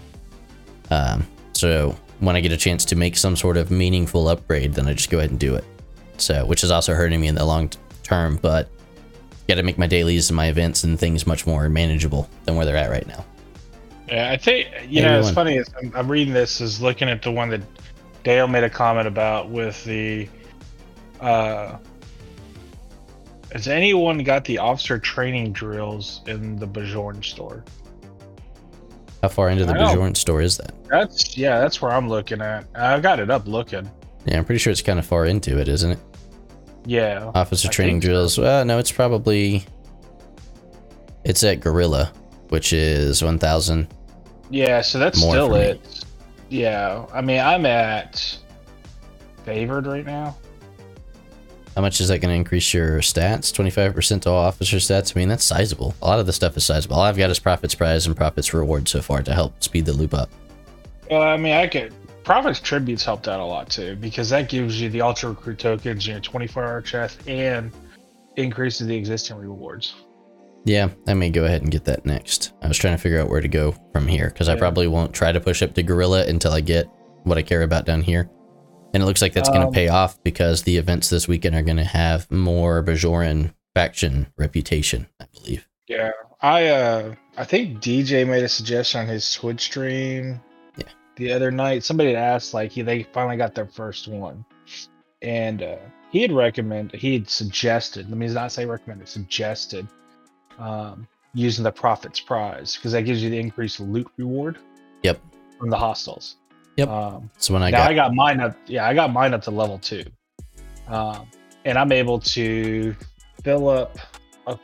Um, 0.91 1.27
so 1.55 1.97
when 2.21 2.37
I 2.37 2.41
get 2.41 2.53
a 2.53 2.57
chance 2.57 2.85
to 2.87 2.97
make 2.97 3.17
some 3.17 3.37
sort 3.37 3.57
of 3.57 3.71
meaningful 3.71 4.29
upgrade, 4.29 4.75
then 4.75 4.87
I 4.89 4.95
just 4.95 5.11
go 5.11 5.19
ahead 5.19 5.31
and 5.31 5.39
do 5.41 5.55
it. 5.55 5.65
So, 6.19 6.45
which 6.47 6.63
is 6.65 6.71
also 6.71 6.95
hurting 6.95 7.21
me 7.21 7.29
in 7.29 7.35
the 7.35 7.45
long 7.45 7.71
term, 8.03 8.37
but 8.37 8.69
got 9.49 9.55
to 9.57 9.63
make 9.63 9.79
my 9.79 9.87
dailies 9.87 10.31
and 10.31 10.37
my 10.37 10.47
events 10.47 10.85
and 10.85 10.99
things 10.99 11.27
much 11.27 11.47
more 11.47 11.69
manageable 11.69 12.29
than 12.45 12.55
where 12.57 12.67
they're 12.67 12.77
at 12.77 12.91
right 12.91 13.07
now. 13.07 13.25
Yeah, 14.09 14.31
I 14.31 14.37
think 14.37 14.69
you 14.89 15.01
Hey, 15.01 15.03
know 15.03 15.19
it's 15.21 15.31
funny. 15.31 15.57
Is 15.57 15.69
I'm, 15.81 15.93
I'm 15.97 16.11
reading 16.11 16.35
this 16.35 16.61
is 16.61 16.81
looking 16.83 17.09
at 17.09 17.23
the 17.23 17.31
one 17.31 17.49
that 17.51 17.63
Dale 18.25 18.47
made 18.49 18.65
a 18.65 18.71
comment 18.71 19.09
about 19.09 19.49
with 19.51 19.83
the. 19.85 20.29
uh 21.21 21.79
Has 23.53 23.69
anyone 23.69 24.19
got 24.19 24.45
the 24.45 24.59
officer 24.59 24.99
training 24.99 25.53
drills 25.53 26.23
in 26.27 26.57
the 26.57 26.67
Bajorn 26.67 27.23
store? 27.25 27.65
How 29.23 29.29
far 29.29 29.51
into 29.51 29.65
the 29.67 29.73
I. 29.73 29.77
Bajorn 29.95 30.17
store 30.17 30.41
is 30.41 30.57
that? 30.57 30.73
That's 30.89 31.37
yeah, 31.37 31.61
that's 31.61 31.81
where 31.83 31.93
I'm 31.93 32.09
looking 32.09 32.41
at. 32.41 32.65
I've 32.75 33.03
got 33.03 33.21
it 33.21 33.31
up 33.31 33.47
looking. 33.47 33.91
Yeah, 34.25 34.39
I'm 34.39 34.45
pretty 34.45 34.59
sure 34.59 34.71
it's 34.71 34.83
kind 34.83 34.99
of 34.99 35.07
far 35.07 35.27
into 35.27 35.59
it, 35.59 35.69
isn't 35.69 35.93
it? 35.93 35.99
Yeah, 36.87 37.31
Officer 37.35 37.69
I 37.69 37.71
training 37.71 37.97
think 37.97 38.05
so. 38.05 38.09
drills. 38.09 38.39
Well, 38.39 38.65
no, 38.65 38.79
it's 38.79 38.91
probably. 38.91 39.65
It's 41.25 41.45
at 41.45 41.61
Gorilla, 41.61 42.13
which 42.49 42.73
is 42.73 43.23
1,000. 43.23 43.87
Yeah, 44.51 44.81
so 44.81 44.99
that's 44.99 45.21
still 45.21 45.55
it. 45.55 46.05
Yeah, 46.49 47.07
I 47.13 47.21
mean, 47.21 47.39
I'm 47.39 47.65
at 47.65 48.39
favored 49.45 49.87
right 49.87 50.05
now. 50.05 50.37
How 51.75 51.81
much 51.81 52.01
is 52.01 52.09
that 52.09 52.19
going 52.19 52.31
to 52.31 52.37
increase 52.37 52.75
your 52.75 52.99
stats? 52.99 53.53
25% 53.53 54.23
to 54.23 54.31
all 54.31 54.45
officer 54.45 54.77
stats? 54.77 55.17
I 55.17 55.19
mean, 55.19 55.29
that's 55.29 55.45
sizable. 55.45 55.95
A 56.03 56.07
lot 56.07 56.19
of 56.19 56.27
the 56.27 56.33
stuff 56.33 56.57
is 56.57 56.65
sizable. 56.65 56.97
All 56.97 57.03
I've 57.03 57.17
got 57.17 57.31
is 57.31 57.39
Prophets 57.39 57.75
Prize 57.75 58.07
and 58.07 58.17
Prophets 58.17 58.53
Reward 58.53 58.89
so 58.89 59.01
far 59.01 59.23
to 59.23 59.33
help 59.33 59.63
speed 59.63 59.87
the 59.87 59.93
loop 59.95 60.13
up. 60.13 60.29
Well, 61.11 61.23
I 61.23 61.37
mean, 61.37 61.55
I 61.55 61.67
could. 61.67 61.95
Prophets 62.25 62.61
Tributes 62.61 63.05
helped 63.05 63.27
out 63.27 63.41
a 63.41 63.45
lot 63.45 63.71
too 63.71 63.97
because 63.97 64.29
that 64.31 64.49
gives 64.49 64.81
you 64.81 64.89
the 64.91 65.01
Ultra 65.01 65.31
Recruit 65.31 65.59
tokens 65.59 66.07
your 66.07 66.21
24 66.21 66.65
hour 66.65 66.83
chest 66.83 67.27
and 67.27 67.73
increases 68.37 68.87
the 68.87 68.97
existing 68.97 69.37
rewards. 69.37 69.95
Yeah, 70.65 70.91
I 71.09 71.15
may 71.15 71.31
go 71.31 71.45
ahead 71.45 71.63
and 71.63 71.71
get 71.73 71.85
that 71.87 72.07
next. 72.07 72.53
I 72.63 72.69
was 72.69 72.79
trying 72.79 72.95
to 72.95 73.03
figure 73.03 73.21
out 73.21 73.29
where 73.29 73.41
to 73.41 73.49
go 73.49 73.75
from 73.93 74.07
here 74.07 74.29
because 74.29 74.49
I 74.49 74.57
probably 74.57 74.87
won't 74.87 75.13
try 75.13 75.33
to 75.33 75.41
push 75.41 75.61
up 75.63 75.75
to 75.75 75.83
Gorilla 75.83 76.25
until 76.27 76.53
I 76.53 76.61
get 76.61 76.87
what 77.25 77.37
I 77.37 77.43
care 77.43 77.63
about 77.63 77.85
down 77.85 78.03
here. 78.03 78.31
And 78.93 79.03
it 79.03 79.07
looks 79.07 79.23
like 79.23 79.33
that's 79.33 79.49
going 79.49 79.63
to 79.63 79.69
Um, 79.69 79.73
pay 79.73 79.89
off 79.89 80.23
because 80.23 80.63
the 80.63 80.77
events 80.77 81.09
this 81.09 81.27
weekend 81.27 81.55
are 81.55 81.63
going 81.63 81.79
to 81.79 81.85
have 81.85 82.31
more 82.31 82.83
Bajoran 82.83 83.55
faction 83.75 84.27
reputation, 84.37 85.07
I 85.21 85.27
believe. 85.33 85.67
Yeah, 85.89 86.11
I 86.41 86.69
uh, 86.69 87.15
I 87.37 87.45
think 87.45 87.81
DJ 87.81 88.27
made 88.27 88.45
a 88.45 88.49
suggestion 88.49 89.01
on 89.03 89.07
his 89.07 89.33
Twitch 89.33 89.63
stream. 89.63 90.41
Yeah. 90.77 90.85
The 91.17 91.33
other 91.33 91.51
night, 91.51 91.85
somebody 91.85 92.11
had 92.11 92.19
asked 92.19 92.55
like 92.55 92.73
he 92.73 92.83
they 92.83 93.05
finally 93.13 93.37
got 93.37 93.55
their 93.55 93.67
first 93.67 94.09
one, 94.09 94.45
and 95.23 95.63
uh, 95.63 95.77
he 96.11 96.23
had 96.23 96.33
recommended 96.33 97.01
he 97.01 97.15
had 97.15 97.29
suggested. 97.29 98.09
Let 98.09 98.19
me 98.19 98.29
not 98.29 98.53
say 98.53 98.67
recommended, 98.67 99.09
suggested 99.09 99.89
um, 100.59 101.07
using 101.35 101.65
the 101.65 101.73
Prophet's 101.73 102.21
Prize 102.21 102.77
because 102.77 102.93
that 102.93 103.03
gives 103.03 103.23
you 103.23 103.31
the 103.31 103.39
increased 103.39 103.81
loot 103.81 104.09
reward. 104.17 104.59
Yep. 105.03 105.21
From 105.59 105.71
the 105.71 105.79
hostiles. 105.79 106.37
Yep. 106.77 106.89
Um, 106.89 107.31
So 107.39 107.55
when 107.55 107.63
I 107.63 107.71
now 107.71 107.79
got 107.79 107.91
I 107.91 107.95
got 107.95 108.15
mine 108.15 108.41
up. 108.41 108.57
Yeah, 108.67 108.87
I 108.87 108.95
got 108.95 109.13
mine 109.13 109.35
up 109.35 109.43
to 109.43 109.51
level 109.51 109.79
two, 109.79 110.05
um, 110.89 111.27
and 111.65 111.79
I'm 111.79 111.93
able 111.93 112.19
to 112.21 112.95
fill 113.43 113.69
up 113.69 113.99
uh, 114.47 114.57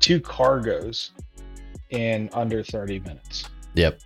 two 0.00 0.20
cargos 0.20 1.10
in 1.90 2.30
under 2.32 2.62
30 2.62 3.00
minutes. 3.00 3.44
Yep. 3.74 4.00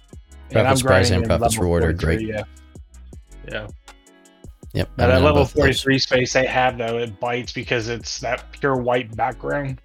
And 0.51 0.53
Prophets 0.53 0.83
Prize 0.83 1.09
grinding 1.11 1.15
and 1.15 1.27
Prophets 1.27 1.55
level 1.55 1.65
reward 1.65 1.83
are 1.85 1.97
43, 1.97 2.17
great. 2.17 2.29
Yeah. 2.29 2.45
Yeah. 3.49 3.69
Yep. 4.75 4.91
Now 4.99 5.05
I'm 5.05 5.11
that 5.11 5.23
level 5.23 5.43
both 5.43 5.51
of 5.51 5.55
those. 5.55 5.81
43 5.83 5.99
space 5.99 6.33
they 6.33 6.47
have 6.47 6.77
though, 6.79 6.99
it 6.99 7.19
bites 7.19 7.53
because 7.53 7.89
it's 7.89 8.21
that 8.21 8.51
pure 8.53 8.77
white 8.77 9.15
background. 9.17 9.81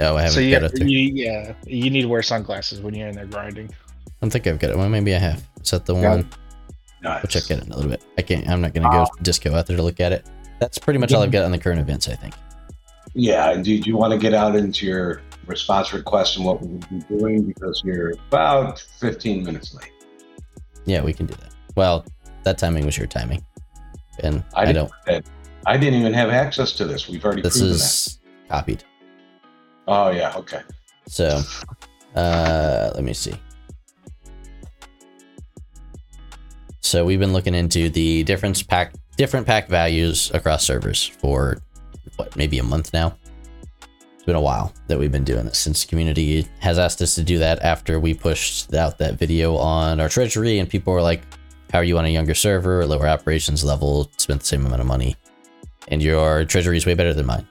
Oh, 0.00 0.16
I 0.16 0.22
haven't 0.22 0.34
so 0.34 0.40
you, 0.40 0.50
got 0.52 0.64
it 0.64 0.72
there. 0.74 0.86
you, 0.86 1.12
yeah, 1.14 1.54
you 1.66 1.90
need 1.90 2.02
to 2.02 2.08
wear 2.08 2.22
sunglasses 2.22 2.80
when 2.80 2.94
you're 2.94 3.08
in 3.08 3.14
there 3.14 3.26
grinding. 3.26 3.68
I 3.68 4.10
don't 4.22 4.30
think 4.30 4.46
I've 4.46 4.58
got 4.58 4.70
it. 4.70 4.78
Well, 4.78 4.88
maybe 4.88 5.14
I 5.14 5.18
have. 5.18 5.46
Is 5.62 5.70
that 5.70 5.86
the 5.86 5.94
one? 5.94 6.28
Nice. 7.02 7.22
We'll 7.22 7.28
check 7.30 7.50
it 7.50 7.64
in 7.64 7.72
a 7.72 7.76
little 7.76 7.90
bit. 7.90 8.04
I 8.18 8.22
can't. 8.22 8.48
I'm 8.48 8.60
not 8.60 8.74
going 8.74 8.82
to 8.84 8.90
go 8.90 9.06
disco 9.22 9.54
out 9.54 9.66
there 9.66 9.76
to 9.76 9.82
look 9.82 10.00
at 10.00 10.12
it. 10.12 10.26
That's 10.58 10.78
pretty 10.78 10.98
much 10.98 11.12
all 11.14 11.22
I've 11.22 11.30
got 11.30 11.44
on 11.44 11.50
the 11.50 11.58
current 11.58 11.80
events. 11.80 12.08
I 12.08 12.14
think. 12.14 12.34
Yeah, 13.14 13.50
and 13.50 13.64
do 13.64 13.72
you 13.74 13.96
want 13.96 14.12
to 14.12 14.18
get 14.18 14.34
out 14.34 14.54
into 14.54 14.86
your 14.86 15.22
response 15.50 15.92
request 15.92 16.36
and 16.36 16.44
what 16.46 16.60
we'll 16.62 16.78
be 16.90 17.00
doing 17.08 17.42
because 17.42 17.82
you're 17.84 18.12
about 18.28 18.78
15 19.00 19.44
minutes 19.44 19.74
late. 19.74 19.90
Yeah, 20.86 21.02
we 21.02 21.12
can 21.12 21.26
do 21.26 21.34
that. 21.34 21.50
Well, 21.76 22.06
that 22.44 22.56
timing 22.56 22.86
was 22.86 22.96
your 22.96 23.06
timing, 23.06 23.44
and 24.20 24.42
I 24.54 24.62
I, 24.62 24.66
didn't- 24.66 24.90
don't. 25.06 25.24
I 25.66 25.76
didn't 25.76 26.00
even 26.00 26.14
have 26.14 26.30
access 26.30 26.72
to 26.72 26.86
this. 26.86 27.06
We've 27.08 27.22
already 27.24 27.42
This 27.42 27.58
proven 27.58 27.74
is 27.74 28.18
copied. 28.48 28.82
Oh 29.86 30.10
yeah, 30.10 30.32
okay. 30.36 30.62
So, 31.06 31.42
uh, 32.14 32.92
let 32.94 33.04
me 33.04 33.12
see. 33.12 33.34
So 36.80 37.04
we've 37.04 37.20
been 37.20 37.32
looking 37.32 37.54
into 37.54 37.88
the 37.90 38.24
difference 38.24 38.62
pack, 38.62 38.94
different 39.16 39.46
pack 39.46 39.68
values 39.68 40.30
across 40.32 40.64
servers 40.64 41.06
for 41.06 41.58
what, 42.16 42.34
maybe 42.36 42.58
a 42.58 42.62
month 42.62 42.92
now. 42.92 43.16
It's 44.14 44.24
been 44.24 44.36
a 44.36 44.40
while 44.40 44.72
that 44.88 44.98
we've 44.98 45.12
been 45.12 45.24
doing 45.24 45.44
this 45.44 45.58
since 45.58 45.84
community 45.84 46.46
has 46.58 46.78
asked 46.78 47.00
us 47.00 47.14
to 47.14 47.22
do 47.22 47.38
that 47.38 47.60
after 47.62 48.00
we 48.00 48.14
pushed 48.14 48.74
out 48.74 48.98
that 48.98 49.14
video 49.14 49.56
on 49.56 50.00
our 50.00 50.08
treasury, 50.08 50.58
and 50.58 50.68
people 50.68 50.92
were 50.92 51.02
like, 51.02 51.22
"How 51.72 51.78
are 51.78 51.84
you 51.84 51.98
on 51.98 52.04
a 52.04 52.08
younger 52.08 52.34
server, 52.34 52.84
lower 52.86 53.08
operations 53.08 53.64
level, 53.64 54.10
spent 54.16 54.40
the 54.40 54.46
same 54.46 54.66
amount 54.66 54.80
of 54.80 54.86
money, 54.86 55.16
and 55.88 56.02
your 56.02 56.44
treasury 56.44 56.76
is 56.76 56.86
way 56.86 56.94
better 56.94 57.14
than 57.14 57.26
mine." 57.26 57.46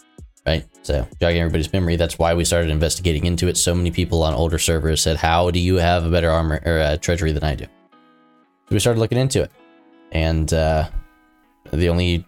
right? 0.45 0.65
So, 0.81 1.07
jogging 1.21 1.41
everybody's 1.41 1.71
memory, 1.71 1.95
that's 1.95 2.17
why 2.17 2.33
we 2.33 2.43
started 2.43 2.71
investigating 2.71 3.25
into 3.25 3.47
it. 3.47 3.57
So 3.57 3.75
many 3.75 3.91
people 3.91 4.23
on 4.23 4.33
older 4.33 4.57
servers 4.57 5.01
said, 5.01 5.17
"How 5.17 5.51
do 5.51 5.59
you 5.59 5.75
have 5.75 6.05
a 6.05 6.09
better 6.09 6.29
armor 6.29 6.59
or 6.65 6.79
uh, 6.79 6.97
treasury 6.97 7.31
than 7.31 7.43
I 7.43 7.55
do?" 7.55 7.65
So 8.69 8.75
we 8.75 8.79
started 8.79 8.99
looking 8.99 9.17
into 9.17 9.41
it, 9.41 9.51
and 10.11 10.53
uh, 10.53 10.87
the 11.71 11.89
only 11.89 12.23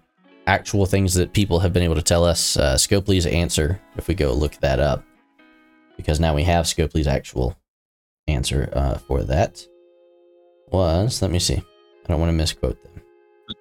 actual 0.47 0.87
things 0.87 1.13
that 1.13 1.33
people 1.33 1.59
have 1.59 1.71
been 1.71 1.83
able 1.83 1.93
to 1.93 2.01
tell 2.01 2.25
us, 2.25 2.57
uh, 2.57 2.73
Scopely's 2.77 3.27
answer, 3.27 3.79
if 3.95 4.07
we 4.07 4.15
go 4.15 4.33
look 4.33 4.55
that 4.55 4.79
up, 4.79 5.03
because 5.97 6.19
now 6.19 6.33
we 6.33 6.41
have 6.41 6.65
Scopely's 6.65 7.05
actual 7.05 7.55
answer 8.27 8.71
uh, 8.73 8.95
for 8.97 9.21
that, 9.21 9.63
was 10.71 11.21
let 11.21 11.29
me 11.29 11.37
see. 11.37 11.57
I 11.57 12.07
don't 12.07 12.19
want 12.19 12.29
to 12.29 12.33
misquote 12.33 12.81
them. 12.81 13.03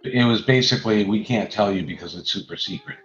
It 0.02 0.24
was 0.24 0.40
basically 0.40 1.04
we 1.04 1.22
can't 1.22 1.52
tell 1.52 1.70
you 1.70 1.84
because 1.84 2.14
it's 2.14 2.30
super 2.30 2.56
secret. 2.56 2.96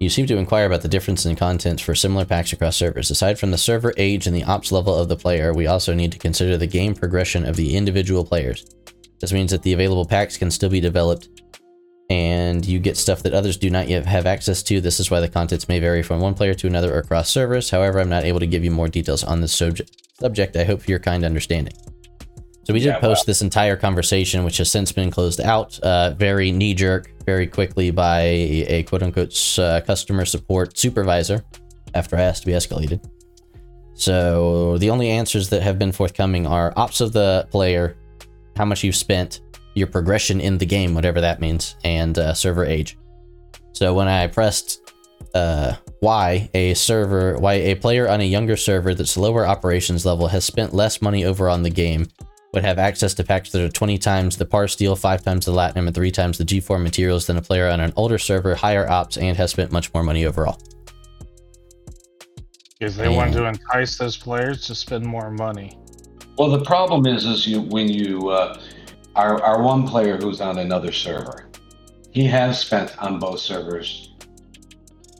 You 0.00 0.08
seem 0.08 0.26
to 0.28 0.36
inquire 0.36 0.66
about 0.66 0.82
the 0.82 0.88
difference 0.88 1.26
in 1.26 1.34
content 1.34 1.80
for 1.80 1.94
similar 1.94 2.24
packs 2.24 2.52
across 2.52 2.76
servers. 2.76 3.10
Aside 3.10 3.38
from 3.38 3.50
the 3.50 3.58
server 3.58 3.92
age 3.96 4.28
and 4.28 4.36
the 4.36 4.44
ops 4.44 4.70
level 4.70 4.94
of 4.94 5.08
the 5.08 5.16
player, 5.16 5.52
we 5.52 5.66
also 5.66 5.92
need 5.92 6.12
to 6.12 6.18
consider 6.18 6.56
the 6.56 6.68
game 6.68 6.94
progression 6.94 7.44
of 7.44 7.56
the 7.56 7.76
individual 7.76 8.24
players. 8.24 8.64
This 9.20 9.32
means 9.32 9.50
that 9.50 9.64
the 9.64 9.72
available 9.72 10.06
packs 10.06 10.36
can 10.36 10.52
still 10.52 10.70
be 10.70 10.80
developed 10.80 11.28
and 12.10 12.64
you 12.64 12.78
get 12.78 12.96
stuff 12.96 13.22
that 13.24 13.34
others 13.34 13.56
do 13.56 13.70
not 13.70 13.88
yet 13.88 14.06
have 14.06 14.24
access 14.24 14.62
to. 14.62 14.80
This 14.80 15.00
is 15.00 15.10
why 15.10 15.20
the 15.20 15.28
contents 15.28 15.68
may 15.68 15.78
vary 15.80 16.02
from 16.02 16.20
one 16.20 16.34
player 16.34 16.54
to 16.54 16.66
another 16.66 16.94
or 16.94 16.98
across 16.98 17.28
servers. 17.28 17.70
However, 17.70 18.00
I'm 18.00 18.08
not 18.08 18.24
able 18.24 18.40
to 18.40 18.46
give 18.46 18.64
you 18.64 18.70
more 18.70 18.88
details 18.88 19.24
on 19.24 19.40
this 19.40 19.52
subject. 19.52 19.90
Subject. 20.18 20.56
I 20.56 20.64
hope 20.64 20.82
for 20.82 20.90
your 20.90 21.00
kind 21.00 21.24
understanding. 21.24 21.74
So 22.68 22.74
we 22.74 22.80
did 22.80 22.88
Yeah, 22.88 22.98
post 22.98 23.24
this 23.24 23.40
entire 23.40 23.76
conversation, 23.76 24.44
which 24.44 24.58
has 24.58 24.70
since 24.70 24.92
been 24.92 25.10
closed 25.10 25.40
out, 25.40 25.78
uh, 25.80 26.10
very 26.10 26.52
knee 26.52 26.74
jerk, 26.74 27.10
very 27.24 27.46
quickly 27.46 27.90
by 27.90 28.20
a 28.20 28.82
quote 28.82 29.02
unquote 29.02 29.58
uh, 29.58 29.80
customer 29.80 30.26
support 30.26 30.76
supervisor 30.76 31.42
after 31.94 32.16
I 32.16 32.20
asked 32.20 32.42
to 32.42 32.46
be 32.46 32.52
escalated. 32.52 33.02
So 33.94 34.76
the 34.76 34.90
only 34.90 35.08
answers 35.08 35.48
that 35.48 35.62
have 35.62 35.78
been 35.78 35.92
forthcoming 35.92 36.46
are 36.46 36.74
ops 36.76 37.00
of 37.00 37.14
the 37.14 37.48
player, 37.50 37.96
how 38.54 38.66
much 38.66 38.84
you've 38.84 38.96
spent, 38.96 39.40
your 39.74 39.86
progression 39.86 40.38
in 40.38 40.58
the 40.58 40.66
game, 40.66 40.94
whatever 40.94 41.22
that 41.22 41.40
means, 41.40 41.74
and 41.84 42.18
uh, 42.18 42.34
server 42.34 42.66
age. 42.66 42.98
So 43.72 43.94
when 43.94 44.08
I 44.08 44.26
pressed 44.26 44.92
uh, 45.32 45.72
why 46.00 46.50
a 46.52 46.74
server, 46.74 47.38
why 47.38 47.54
a 47.54 47.76
player 47.76 48.10
on 48.10 48.20
a 48.20 48.24
younger 48.24 48.58
server 48.58 48.94
that's 48.94 49.16
lower 49.16 49.46
operations 49.46 50.04
level 50.04 50.28
has 50.28 50.44
spent 50.44 50.74
less 50.74 51.00
money 51.00 51.24
over 51.24 51.48
on 51.48 51.62
the 51.62 51.70
game 51.70 52.08
would 52.52 52.64
have 52.64 52.78
access 52.78 53.14
to 53.14 53.24
packs 53.24 53.52
that 53.52 53.62
are 53.62 53.68
20 53.68 53.98
times 53.98 54.36
the 54.36 54.46
parsteel, 54.46 54.98
5 54.98 55.22
times 55.22 55.44
the 55.46 55.52
latinum, 55.52 55.86
and 55.86 55.94
3 55.94 56.10
times 56.10 56.38
the 56.38 56.44
G4 56.44 56.82
materials 56.82 57.26
than 57.26 57.36
a 57.36 57.42
player 57.42 57.68
on 57.68 57.80
an 57.80 57.92
older 57.96 58.18
server, 58.18 58.54
higher 58.54 58.88
ops, 58.88 59.16
and 59.18 59.36
has 59.36 59.50
spent 59.50 59.70
much 59.70 59.92
more 59.92 60.02
money 60.02 60.24
overall. 60.24 60.58
Because 62.78 62.96
they 62.96 63.08
want 63.08 63.32
Yeah. 63.32 63.40
to 63.40 63.46
entice 63.46 63.98
those 63.98 64.16
players 64.16 64.66
to 64.66 64.74
spend 64.74 65.04
more 65.04 65.30
money. 65.30 65.76
Well, 66.38 66.50
the 66.50 66.64
problem 66.64 67.06
is, 67.06 67.24
is 67.24 67.46
you 67.46 67.60
when 67.60 67.88
you 67.88 68.28
uh, 68.30 68.56
our 69.16 69.42
our 69.42 69.60
one 69.62 69.86
player 69.86 70.16
who's 70.16 70.40
on 70.40 70.58
another 70.58 70.92
server, 70.92 71.48
he 72.12 72.24
has 72.24 72.60
spent 72.60 72.96
on 73.02 73.18
both 73.18 73.40
servers, 73.40 74.14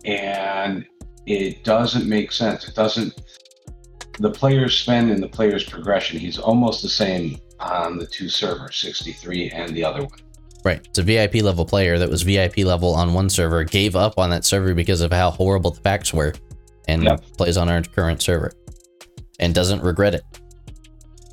and 0.04 0.86
it 1.26 1.64
doesn't 1.64 2.08
make 2.08 2.30
sense. 2.30 2.68
It 2.68 2.76
doesn't. 2.76 3.20
The 4.18 4.30
player's 4.30 4.76
spend 4.78 5.10
and 5.10 5.22
the 5.22 5.28
player's 5.28 5.64
progression, 5.64 6.18
he's 6.18 6.38
almost 6.38 6.82
the 6.82 6.88
same 6.88 7.38
on 7.60 7.98
the 7.98 8.06
two 8.06 8.28
servers, 8.28 8.76
63 8.76 9.50
and 9.50 9.74
the 9.74 9.84
other 9.84 10.02
one. 10.02 10.18
Right. 10.64 10.80
It's 10.84 10.98
a 10.98 11.02
VIP 11.02 11.36
level 11.36 11.64
player 11.64 11.98
that 11.98 12.08
was 12.08 12.22
VIP 12.22 12.58
level 12.58 12.94
on 12.94 13.14
one 13.14 13.30
server, 13.30 13.62
gave 13.64 13.94
up 13.94 14.18
on 14.18 14.30
that 14.30 14.44
server 14.44 14.74
because 14.74 15.00
of 15.00 15.12
how 15.12 15.30
horrible 15.30 15.70
the 15.70 15.80
packs 15.80 16.12
were, 16.12 16.34
and 16.88 17.04
Yep. 17.04 17.22
plays 17.36 17.56
on 17.56 17.68
our 17.68 17.80
current 17.82 18.20
server 18.20 18.52
and 19.38 19.54
doesn't 19.54 19.82
regret 19.82 20.14
it. 20.14 20.24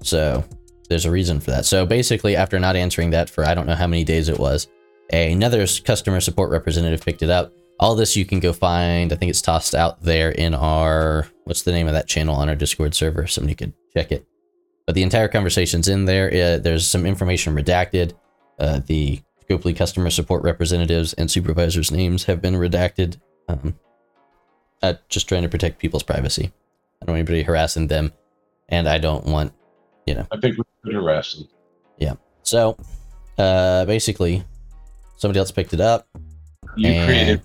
So 0.03 0.43
there's 0.89 1.05
a 1.05 1.11
reason 1.11 1.39
for 1.39 1.51
that. 1.51 1.65
So 1.65 1.85
basically, 1.85 2.35
after 2.35 2.59
not 2.59 2.75
answering 2.75 3.09
that 3.11 3.29
for 3.29 3.45
I 3.45 3.55
don't 3.55 3.65
know 3.65 3.75
how 3.75 3.87
many 3.87 4.03
days 4.03 4.29
it 4.29 4.37
was, 4.37 4.67
another 5.11 5.65
customer 5.83 6.21
support 6.21 6.51
representative 6.51 7.03
picked 7.03 7.23
it 7.23 7.29
up. 7.31 7.51
All 7.79 7.95
this 7.95 8.15
you 8.15 8.25
can 8.25 8.39
go 8.39 8.53
find. 8.53 9.11
I 9.11 9.15
think 9.15 9.29
it's 9.29 9.41
tossed 9.41 9.75
out 9.75 10.01
there 10.01 10.31
in 10.31 10.53
our 10.53 11.27
what's 11.43 11.63
the 11.63 11.71
name 11.71 11.87
of 11.87 11.93
that 11.93 12.07
channel 12.07 12.35
on 12.35 12.47
our 12.49 12.55
Discord 12.55 12.93
server. 12.95 13.27
Somebody 13.27 13.55
could 13.55 13.73
check 13.95 14.11
it. 14.11 14.25
But 14.85 14.95
the 14.95 15.03
entire 15.03 15.27
conversation's 15.27 15.87
in 15.87 16.05
there. 16.05 16.27
Uh, 16.29 16.57
there's 16.59 16.87
some 16.87 17.05
information 17.05 17.55
redacted. 17.55 18.13
Uh, 18.59 18.79
the 18.85 19.21
Scopely 19.49 19.75
customer 19.75 20.09
support 20.09 20.43
representatives 20.43 21.13
and 21.13 21.29
supervisors' 21.29 21.91
names 21.91 22.23
have 22.25 22.41
been 22.41 22.55
redacted. 22.55 23.19
Um, 23.47 23.77
uh, 24.81 24.93
just 25.09 25.27
trying 25.27 25.43
to 25.43 25.49
protect 25.49 25.79
people's 25.79 26.03
privacy. 26.03 26.51
I 27.01 27.05
don't 27.05 27.13
want 27.13 27.19
anybody 27.19 27.43
harassing 27.43 27.87
them, 27.87 28.13
and 28.69 28.87
I 28.87 28.97
don't 28.97 29.25
want 29.25 29.53
you 30.07 30.15
know. 30.15 30.25
I 30.31 30.37
think 30.39 30.57
we 30.57 30.63
could 30.83 30.95
arrest 30.95 31.39
him. 31.39 31.47
So, 32.43 32.77
uh, 33.39 33.85
basically, 33.85 34.43
somebody 35.17 35.39
else 35.39 35.49
picked 35.49 35.73
it 35.73 35.81
up. 35.81 36.07
You 36.75 36.89
And- 36.91 37.07
created 37.07 37.41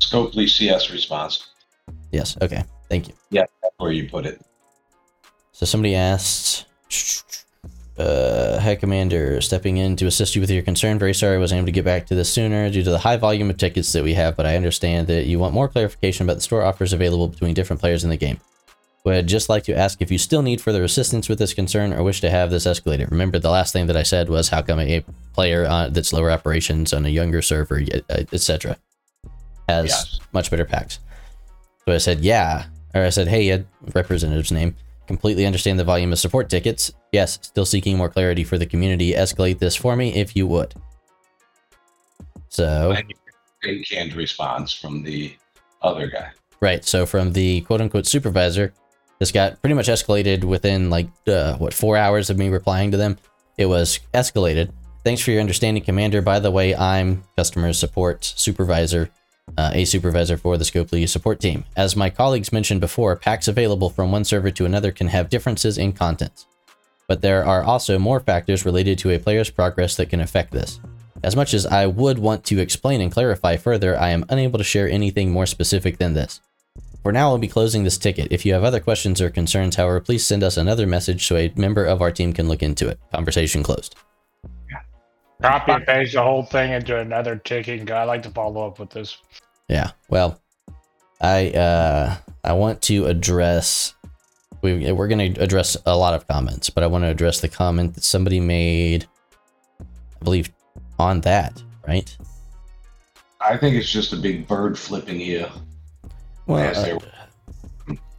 Scopely 0.00 0.48
CS 0.48 0.90
response. 0.90 1.48
Yes. 2.10 2.36
Okay. 2.42 2.64
Thank 2.88 3.08
you. 3.08 3.14
Yeah, 3.30 3.44
that's 3.62 3.74
where 3.78 3.92
you 3.92 4.08
put 4.08 4.26
it. 4.26 4.40
So 5.52 5.66
somebody 5.66 5.94
asked, 5.94 6.66
uh, 7.96 8.58
Hi 8.58 8.74
Commander, 8.74 9.40
stepping 9.40 9.76
in 9.76 9.94
to 9.96 10.06
assist 10.06 10.34
you 10.34 10.40
with 10.40 10.50
your 10.50 10.62
concern. 10.62 10.98
Very 10.98 11.14
sorry 11.14 11.36
I 11.36 11.38
wasn't 11.38 11.58
able 11.58 11.66
to 11.66 11.72
get 11.72 11.84
back 11.84 12.06
to 12.06 12.14
this 12.16 12.32
sooner 12.32 12.70
due 12.70 12.82
to 12.82 12.90
the 12.90 12.98
high 12.98 13.16
volume 13.16 13.50
of 13.50 13.56
tickets 13.56 13.92
that 13.92 14.02
we 14.02 14.14
have, 14.14 14.36
but 14.36 14.46
I 14.46 14.56
understand 14.56 15.06
that 15.06 15.26
you 15.26 15.38
want 15.38 15.54
more 15.54 15.68
clarification 15.68 16.26
about 16.26 16.34
the 16.34 16.40
store 16.40 16.64
offers 16.64 16.92
available 16.92 17.28
between 17.28 17.54
different 17.54 17.80
players 17.80 18.02
in 18.02 18.10
the 18.10 18.16
game. 18.16 18.40
Would 19.04 19.28
just 19.28 19.48
like 19.48 19.64
to 19.64 19.76
ask 19.76 20.00
if 20.00 20.10
you 20.10 20.18
still 20.18 20.42
need 20.42 20.60
further 20.60 20.82
assistance 20.82 21.28
with 21.28 21.38
this 21.38 21.54
concern 21.54 21.92
or 21.92 22.02
wish 22.02 22.20
to 22.22 22.30
have 22.30 22.50
this 22.50 22.64
escalated. 22.64 23.10
Remember, 23.10 23.38
the 23.38 23.50
last 23.50 23.72
thing 23.72 23.86
that 23.86 23.98
I 23.98 24.02
said 24.02 24.30
was 24.30 24.48
how 24.48 24.62
come 24.62 24.80
a 24.80 25.04
player 25.34 25.66
uh, 25.66 25.88
that's 25.90 26.12
lower 26.12 26.30
operations 26.30 26.92
on 26.94 27.04
a 27.04 27.10
younger 27.10 27.42
server, 27.42 27.84
etc., 28.08 28.78
has 29.68 29.86
Yes. 29.90 30.20
much 30.32 30.50
better 30.50 30.64
packs. 30.64 30.98
So 31.86 31.94
I 31.94 31.98
said, 31.98 32.20
yeah. 32.20 32.66
Or 32.94 33.02
I 33.02 33.10
said, 33.10 33.28
hey, 33.28 33.50
Ed, 33.50 33.66
representative's 33.94 34.52
name. 34.52 34.76
Completely 35.06 35.44
understand 35.44 35.78
the 35.78 35.84
volume 35.84 36.12
of 36.12 36.18
support 36.18 36.48
tickets. 36.48 36.92
Yes, 37.12 37.38
still 37.42 37.66
seeking 37.66 37.96
more 37.98 38.08
clarity 38.08 38.42
for 38.44 38.56
the 38.56 38.66
community. 38.66 39.12
Escalate 39.12 39.58
this 39.58 39.76
for 39.76 39.96
me 39.96 40.14
if 40.14 40.34
you 40.34 40.46
would. 40.46 40.74
So, 42.48 42.92
And 42.92 43.08
you 43.10 43.14
get 43.62 43.80
a 43.80 43.82
canned 43.84 44.14
response 44.14 44.72
from 44.72 45.02
the 45.02 45.34
other 45.82 46.06
guy. 46.08 46.30
right. 46.60 46.84
So, 46.84 47.04
from 47.04 47.32
the 47.32 47.60
quote 47.62 47.80
unquote 47.80 48.06
supervisor, 48.06 48.72
this 49.18 49.32
got 49.32 49.60
pretty 49.60 49.74
much 49.74 49.88
escalated 49.88 50.44
within 50.44 50.88
like, 50.90 51.08
uh, 51.26 51.54
what, 51.56 51.74
four 51.74 51.96
hours 51.96 52.30
of 52.30 52.38
me 52.38 52.48
replying 52.48 52.90
to 52.92 52.96
them. 52.96 53.18
It 53.58 53.66
was 53.66 54.00
escalated. 54.12 54.70
Thanks 55.04 55.20
for 55.20 55.32
your 55.32 55.40
understanding, 55.40 55.82
Commander. 55.84 56.22
By 56.22 56.38
the 56.40 56.50
way, 56.50 56.74
I'm 56.74 57.24
customer 57.36 57.72
support 57.74 58.24
supervisor, 58.24 59.10
uh, 59.56 59.70
a 59.72 59.84
supervisor 59.84 60.36
for 60.36 60.56
the 60.56 60.64
Scopely 60.64 61.08
support 61.08 61.40
team. 61.40 61.64
As 61.76 61.96
my 61.96 62.10
colleagues 62.10 62.52
mentioned 62.52 62.80
before, 62.80 63.16
packs 63.16 63.48
available 63.48 63.90
from 63.90 64.10
one 64.10 64.24
server 64.24 64.50
to 64.50 64.64
another 64.64 64.92
can 64.92 65.08
have 65.08 65.28
differences 65.28 65.78
in 65.78 65.92
contents. 65.92 66.46
But 67.06 67.20
there 67.20 67.44
are 67.44 67.62
also 67.62 67.98
more 67.98 68.20
factors 68.20 68.64
related 68.64 68.98
to 68.98 69.10
a 69.10 69.18
player's 69.18 69.50
progress 69.50 69.96
that 69.96 70.08
can 70.10 70.20
affect 70.20 70.52
this. 70.52 70.80
As 71.22 71.36
much 71.36 71.54
as 71.54 71.66
I 71.66 71.86
would 71.86 72.18
want 72.18 72.44
to 72.44 72.58
explain 72.58 73.00
and 73.00 73.12
clarify 73.12 73.56
further, 73.56 73.98
I 73.98 74.10
am 74.10 74.24
unable 74.28 74.58
to 74.58 74.64
share 74.64 74.88
anything 74.88 75.30
more 75.30 75.46
specific 75.46 75.98
than 75.98 76.14
this. 76.14 76.40
For 77.02 77.12
now, 77.12 77.28
I'll 77.28 77.38
be 77.38 77.48
closing 77.48 77.84
this 77.84 77.98
ticket. 77.98 78.28
If 78.30 78.46
you 78.46 78.54
have 78.54 78.64
other 78.64 78.80
questions 78.80 79.20
or 79.20 79.28
concerns, 79.28 79.76
however, 79.76 80.00
please 80.00 80.26
send 80.26 80.42
us 80.42 80.56
another 80.56 80.86
message 80.86 81.26
so 81.26 81.36
a 81.36 81.52
member 81.54 81.84
of 81.84 82.00
our 82.00 82.10
team 82.10 82.32
can 82.32 82.48
look 82.48 82.62
into 82.62 82.88
it. 82.88 82.98
Conversation 83.12 83.62
closed. 83.62 83.94
Copy 85.44 85.72
and 85.72 85.86
paste 85.86 86.14
the 86.14 86.22
whole 86.22 86.42
thing 86.42 86.72
into 86.72 86.98
another 86.98 87.36
ticket. 87.36 87.90
I 87.90 88.04
like 88.04 88.22
to 88.22 88.30
follow 88.30 88.66
up 88.66 88.78
with 88.78 88.90
this. 88.90 89.18
Yeah. 89.68 89.90
Well, 90.08 90.40
I 91.20 91.50
uh 91.50 92.16
I 92.42 92.52
want 92.54 92.80
to 92.82 93.06
address 93.06 93.94
we 94.62 94.90
we're 94.92 95.08
going 95.08 95.34
to 95.34 95.42
address 95.42 95.76
a 95.84 95.96
lot 95.96 96.14
of 96.14 96.26
comments, 96.26 96.70
but 96.70 96.82
I 96.82 96.86
want 96.86 97.04
to 97.04 97.08
address 97.08 97.40
the 97.40 97.48
comment 97.48 97.94
that 97.94 98.04
somebody 98.04 98.40
made 98.40 99.06
I 99.80 100.24
believe 100.24 100.50
on 100.98 101.20
that, 101.22 101.62
right? 101.86 102.16
I 103.40 103.58
think 103.58 103.76
it's 103.76 103.90
just 103.90 104.14
a 104.14 104.16
big 104.16 104.48
bird 104.48 104.78
flipping 104.78 105.20
you. 105.20 105.46
Well, 106.46 106.64
Yes, 106.64 106.78
uh. 106.78 106.98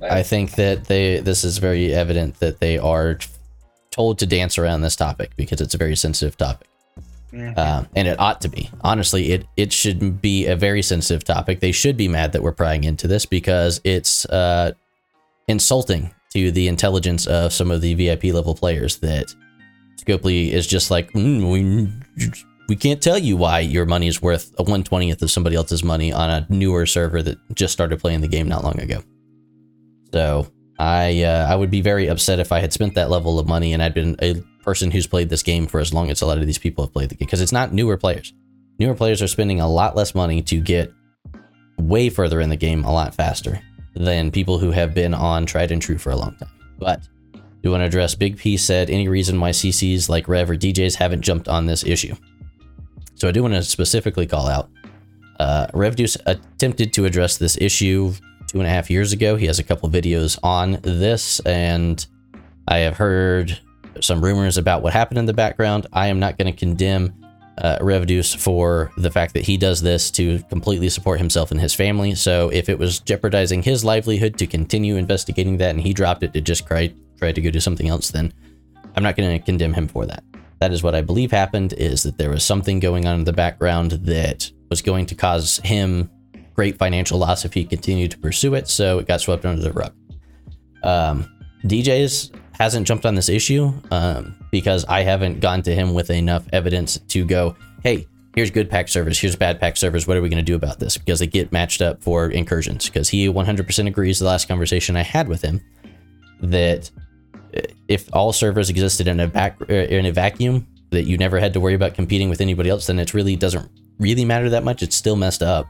I 0.01 0.21
think 0.21 0.51
that 0.55 0.85
they 0.85 1.19
this 1.21 1.43
is 1.43 1.57
very 1.57 1.91
evident 1.91 2.39
that 2.39 2.59
they 2.59 2.77
are 2.77 3.17
told 3.89 4.19
to 4.19 4.27
dance 4.27 4.59
around 4.59 4.81
this 4.81 4.95
topic 4.95 5.35
because 5.35 5.61
it's 5.61 5.73
a 5.73 5.77
very 5.79 5.95
sensitive 5.95 6.37
topic. 6.37 6.67
Mhm. 7.35 7.57
Um, 7.57 7.87
and 7.95 8.07
it 8.07 8.19
ought 8.19 8.39
to 8.41 8.47
be. 8.47 8.69
Honestly, 8.81 9.31
it 9.33 9.45
it 9.57 9.73
should 9.73 10.21
be 10.21 10.45
a 10.45 10.55
very 10.55 10.81
sensitive 10.81 11.23
topic. 11.23 11.59
They 11.59 11.73
should 11.73 11.97
be 11.97 12.07
mad 12.07 12.31
that 12.31 12.41
we're 12.41 12.53
prying 12.53 12.83
into 12.85 13.07
this 13.07 13.25
because 13.25 13.81
it's 13.83 14.25
uh, 14.27 14.71
insulting 15.47 16.13
to 16.33 16.51
the 16.51 16.67
intelligence 16.67 17.27
of 17.27 17.51
some 17.51 17.71
of 17.71 17.81
the 17.81 17.93
VIP 17.93 18.25
level 18.25 18.55
players 18.55 18.97
that 18.97 19.33
Scopely 20.01 20.49
is 20.51 20.65
just 20.65 20.89
like 20.91 21.11
"Mm, 21.13 21.51
we 21.51 21.91
we 22.69 22.75
can't 22.75 23.01
tell 23.01 23.17
you 23.17 23.35
why 23.37 23.59
your 23.59 23.85
money 23.85 24.07
is 24.07 24.21
worth 24.21 24.53
a 24.57 24.63
one 24.63 24.83
twentieth 24.83 25.21
of 25.21 25.29
somebody 25.29 25.55
else's 25.57 25.83
money 25.83 26.13
on 26.13 26.29
a 26.29 26.45
newer 26.49 26.85
server 26.85 27.21
that 27.21 27.37
just 27.53 27.73
started 27.73 27.99
playing 27.99 28.21
the 28.21 28.27
game 28.27 28.47
not 28.47 28.63
long 28.63 28.79
ago. 28.79 29.03
So 30.13 30.47
I 30.79 31.23
uh, 31.23 31.47
I 31.49 31.55
would 31.55 31.71
be 31.71 31.81
very 31.81 32.07
upset 32.07 32.39
if 32.39 32.51
I 32.51 32.59
had 32.59 32.71
spent 32.71 32.95
that 32.95 33.09
level 33.09 33.39
of 33.39 33.47
money 33.47 33.73
and 33.73 33.83
I'd 33.83 33.93
been 33.93 34.15
a 34.21 34.35
person 34.65 34.91
who's 34.91 35.07
played 35.07 35.29
this 35.29 35.43
game 35.43 35.67
for 35.67 35.79
as 35.79 35.93
long 35.93 36.09
as 36.09 36.21
a 36.21 36.25
lot 36.25 36.37
of 36.37 36.45
these 36.45 36.57
people 36.57 36.83
have 36.83 36.91
played 36.91 37.09
the 37.09 37.15
game 37.15 37.25
because 37.25 37.41
it's 37.41 37.51
not 37.51 37.71
newer 37.71 37.95
players. 37.95 38.33
Newer 38.79 38.95
players 38.95 39.21
are 39.21 39.27
spending 39.27 39.61
a 39.61 39.69
lot 39.69 39.95
less 39.95 40.13
money 40.13 40.41
to 40.41 40.59
get 40.59 40.91
way 41.77 42.09
further 42.09 42.41
in 42.41 42.49
the 42.49 42.57
game 42.57 42.83
a 42.83 42.91
lot 42.91 43.15
faster 43.15 43.61
than 43.93 44.31
people 44.31 44.59
who 44.59 44.71
have 44.71 44.93
been 44.93 45.13
on 45.13 45.45
tried 45.45 45.71
and 45.71 45.81
true 45.81 45.97
for 45.97 46.09
a 46.09 46.15
long 46.15 46.35
time. 46.35 46.49
But 46.77 47.07
do 47.61 47.71
want 47.71 47.81
to 47.81 47.85
address 47.85 48.13
Big 48.13 48.37
P 48.37 48.57
said 48.57 48.89
any 48.89 49.07
reason 49.07 49.39
why 49.39 49.51
CCs 49.51 50.09
like 50.09 50.27
Rev 50.27 50.51
or 50.51 50.55
DJs 50.55 50.95
haven't 50.95 51.21
jumped 51.21 51.47
on 51.47 51.65
this 51.65 51.85
issue. 51.85 52.15
So 53.15 53.29
I 53.29 53.31
do 53.31 53.41
want 53.41 53.53
to 53.53 53.63
specifically 53.63 54.27
call 54.27 54.47
out 54.47 54.69
uh, 55.39 55.67
RevDeuce 55.73 56.17
attempted 56.25 56.93
to 56.93 57.05
address 57.05 57.37
this 57.37 57.57
issue 57.59 58.13
two 58.47 58.59
and 58.59 58.67
a 58.67 58.69
half 58.69 58.89
years 58.89 59.13
ago. 59.13 59.35
He 59.35 59.47
has 59.47 59.59
a 59.59 59.63
couple 59.63 59.89
videos 59.89 60.37
on 60.43 60.79
this, 60.81 61.39
and 61.41 62.05
I 62.67 62.79
have 62.79 62.97
heard 62.97 63.57
some 64.01 64.23
rumors 64.23 64.57
about 64.57 64.81
what 64.81 64.93
happened 64.93 65.19
in 65.19 65.25
the 65.25 65.33
background. 65.33 65.87
I 65.93 66.07
am 66.07 66.19
not 66.19 66.37
going 66.37 66.51
to 66.51 66.57
condemn 66.57 67.13
uh, 67.57 67.77
for 68.37 68.91
the 68.97 69.11
fact 69.11 69.33
that 69.33 69.43
he 69.43 69.57
does 69.57 69.81
this 69.81 70.11
to 70.11 70.39
completely 70.49 70.89
support 70.89 71.19
himself 71.19 71.51
and 71.51 71.59
his 71.59 71.73
family. 71.73 72.15
So 72.15 72.49
if 72.49 72.69
it 72.69 72.77
was 72.77 72.99
jeopardizing 72.99 73.63
his 73.63 73.85
livelihood 73.85 74.37
to 74.39 74.47
continue 74.47 74.97
investigating 74.97 75.57
that 75.57 75.69
and 75.71 75.81
he 75.81 75.93
dropped 75.93 76.23
it 76.23 76.33
to 76.33 76.41
just 76.41 76.67
try, 76.67 76.93
try 77.17 77.31
to 77.31 77.41
go 77.41 77.49
do 77.51 77.59
something 77.59 77.87
else, 77.87 78.11
then 78.11 78.33
I'm 78.95 79.03
not 79.03 79.15
going 79.15 79.39
to 79.39 79.43
condemn 79.43 79.73
him 79.73 79.87
for 79.87 80.05
that. 80.05 80.23
That 80.59 80.71
is 80.71 80.83
what 80.83 80.95
I 80.95 81.01
believe 81.01 81.31
happened 81.31 81.73
is 81.73 82.03
that 82.03 82.17
there 82.17 82.29
was 82.29 82.43
something 82.43 82.79
going 82.79 83.05
on 83.05 83.19
in 83.19 83.23
the 83.23 83.33
background 83.33 83.91
that 83.91 84.51
was 84.69 84.81
going 84.81 85.05
to 85.07 85.15
cause 85.15 85.59
him 85.63 86.09
great 86.53 86.77
financial 86.77 87.19
loss 87.19 87.45
if 87.45 87.53
he 87.53 87.65
continued 87.65 88.11
to 88.11 88.17
pursue 88.17 88.55
it. 88.55 88.67
So 88.67 88.99
it 88.99 89.07
got 89.07 89.21
swept 89.21 89.45
under 89.45 89.61
the 89.61 89.73
rug. 89.73 89.93
Um, 90.83 91.29
DJs 91.65 92.33
hasn't 92.57 92.87
jumped 92.87 93.05
on 93.05 93.15
this 93.15 93.29
issue 93.29 93.73
um, 93.91 94.35
because 94.51 94.85
I 94.85 95.01
haven't 95.01 95.39
gone 95.39 95.61
to 95.63 95.75
him 95.75 95.93
with 95.93 96.09
enough 96.09 96.45
evidence 96.53 96.97
to 97.09 97.25
go, 97.25 97.55
hey, 97.83 98.07
here's 98.35 98.51
good 98.51 98.69
pack 98.69 98.87
servers, 98.87 99.19
here's 99.19 99.35
bad 99.35 99.59
pack 99.59 99.77
servers. 99.77 100.07
What 100.07 100.17
are 100.17 100.21
we 100.21 100.29
going 100.29 100.43
to 100.43 100.43
do 100.43 100.55
about 100.55 100.79
this? 100.79 100.97
Because 100.97 101.19
they 101.19 101.27
get 101.27 101.51
matched 101.51 101.81
up 101.81 102.01
for 102.01 102.29
incursions. 102.29 102.85
Because 102.85 103.09
he 103.09 103.27
100% 103.27 103.87
agrees. 103.87 104.19
The 104.19 104.25
last 104.25 104.47
conversation 104.47 104.95
I 104.95 105.03
had 105.03 105.27
with 105.27 105.41
him 105.41 105.61
that 106.41 106.89
if 107.87 108.09
all 108.13 108.33
servers 108.33 108.69
existed 108.69 109.07
in 109.07 109.19
a 109.19 109.27
back 109.27 109.57
uh, 109.69 109.73
in 109.73 110.05
a 110.05 110.11
vacuum, 110.11 110.67
that 110.91 111.03
you 111.03 111.17
never 111.17 111.39
had 111.39 111.53
to 111.53 111.59
worry 111.59 111.73
about 111.73 111.93
competing 111.93 112.29
with 112.29 112.41
anybody 112.41 112.69
else, 112.69 112.87
then 112.87 112.99
it 112.99 113.13
really 113.13 113.35
doesn't 113.35 113.69
really 113.99 114.25
matter 114.25 114.49
that 114.49 114.63
much. 114.63 114.81
It's 114.81 114.95
still 114.95 115.15
messed 115.15 115.43
up 115.43 115.67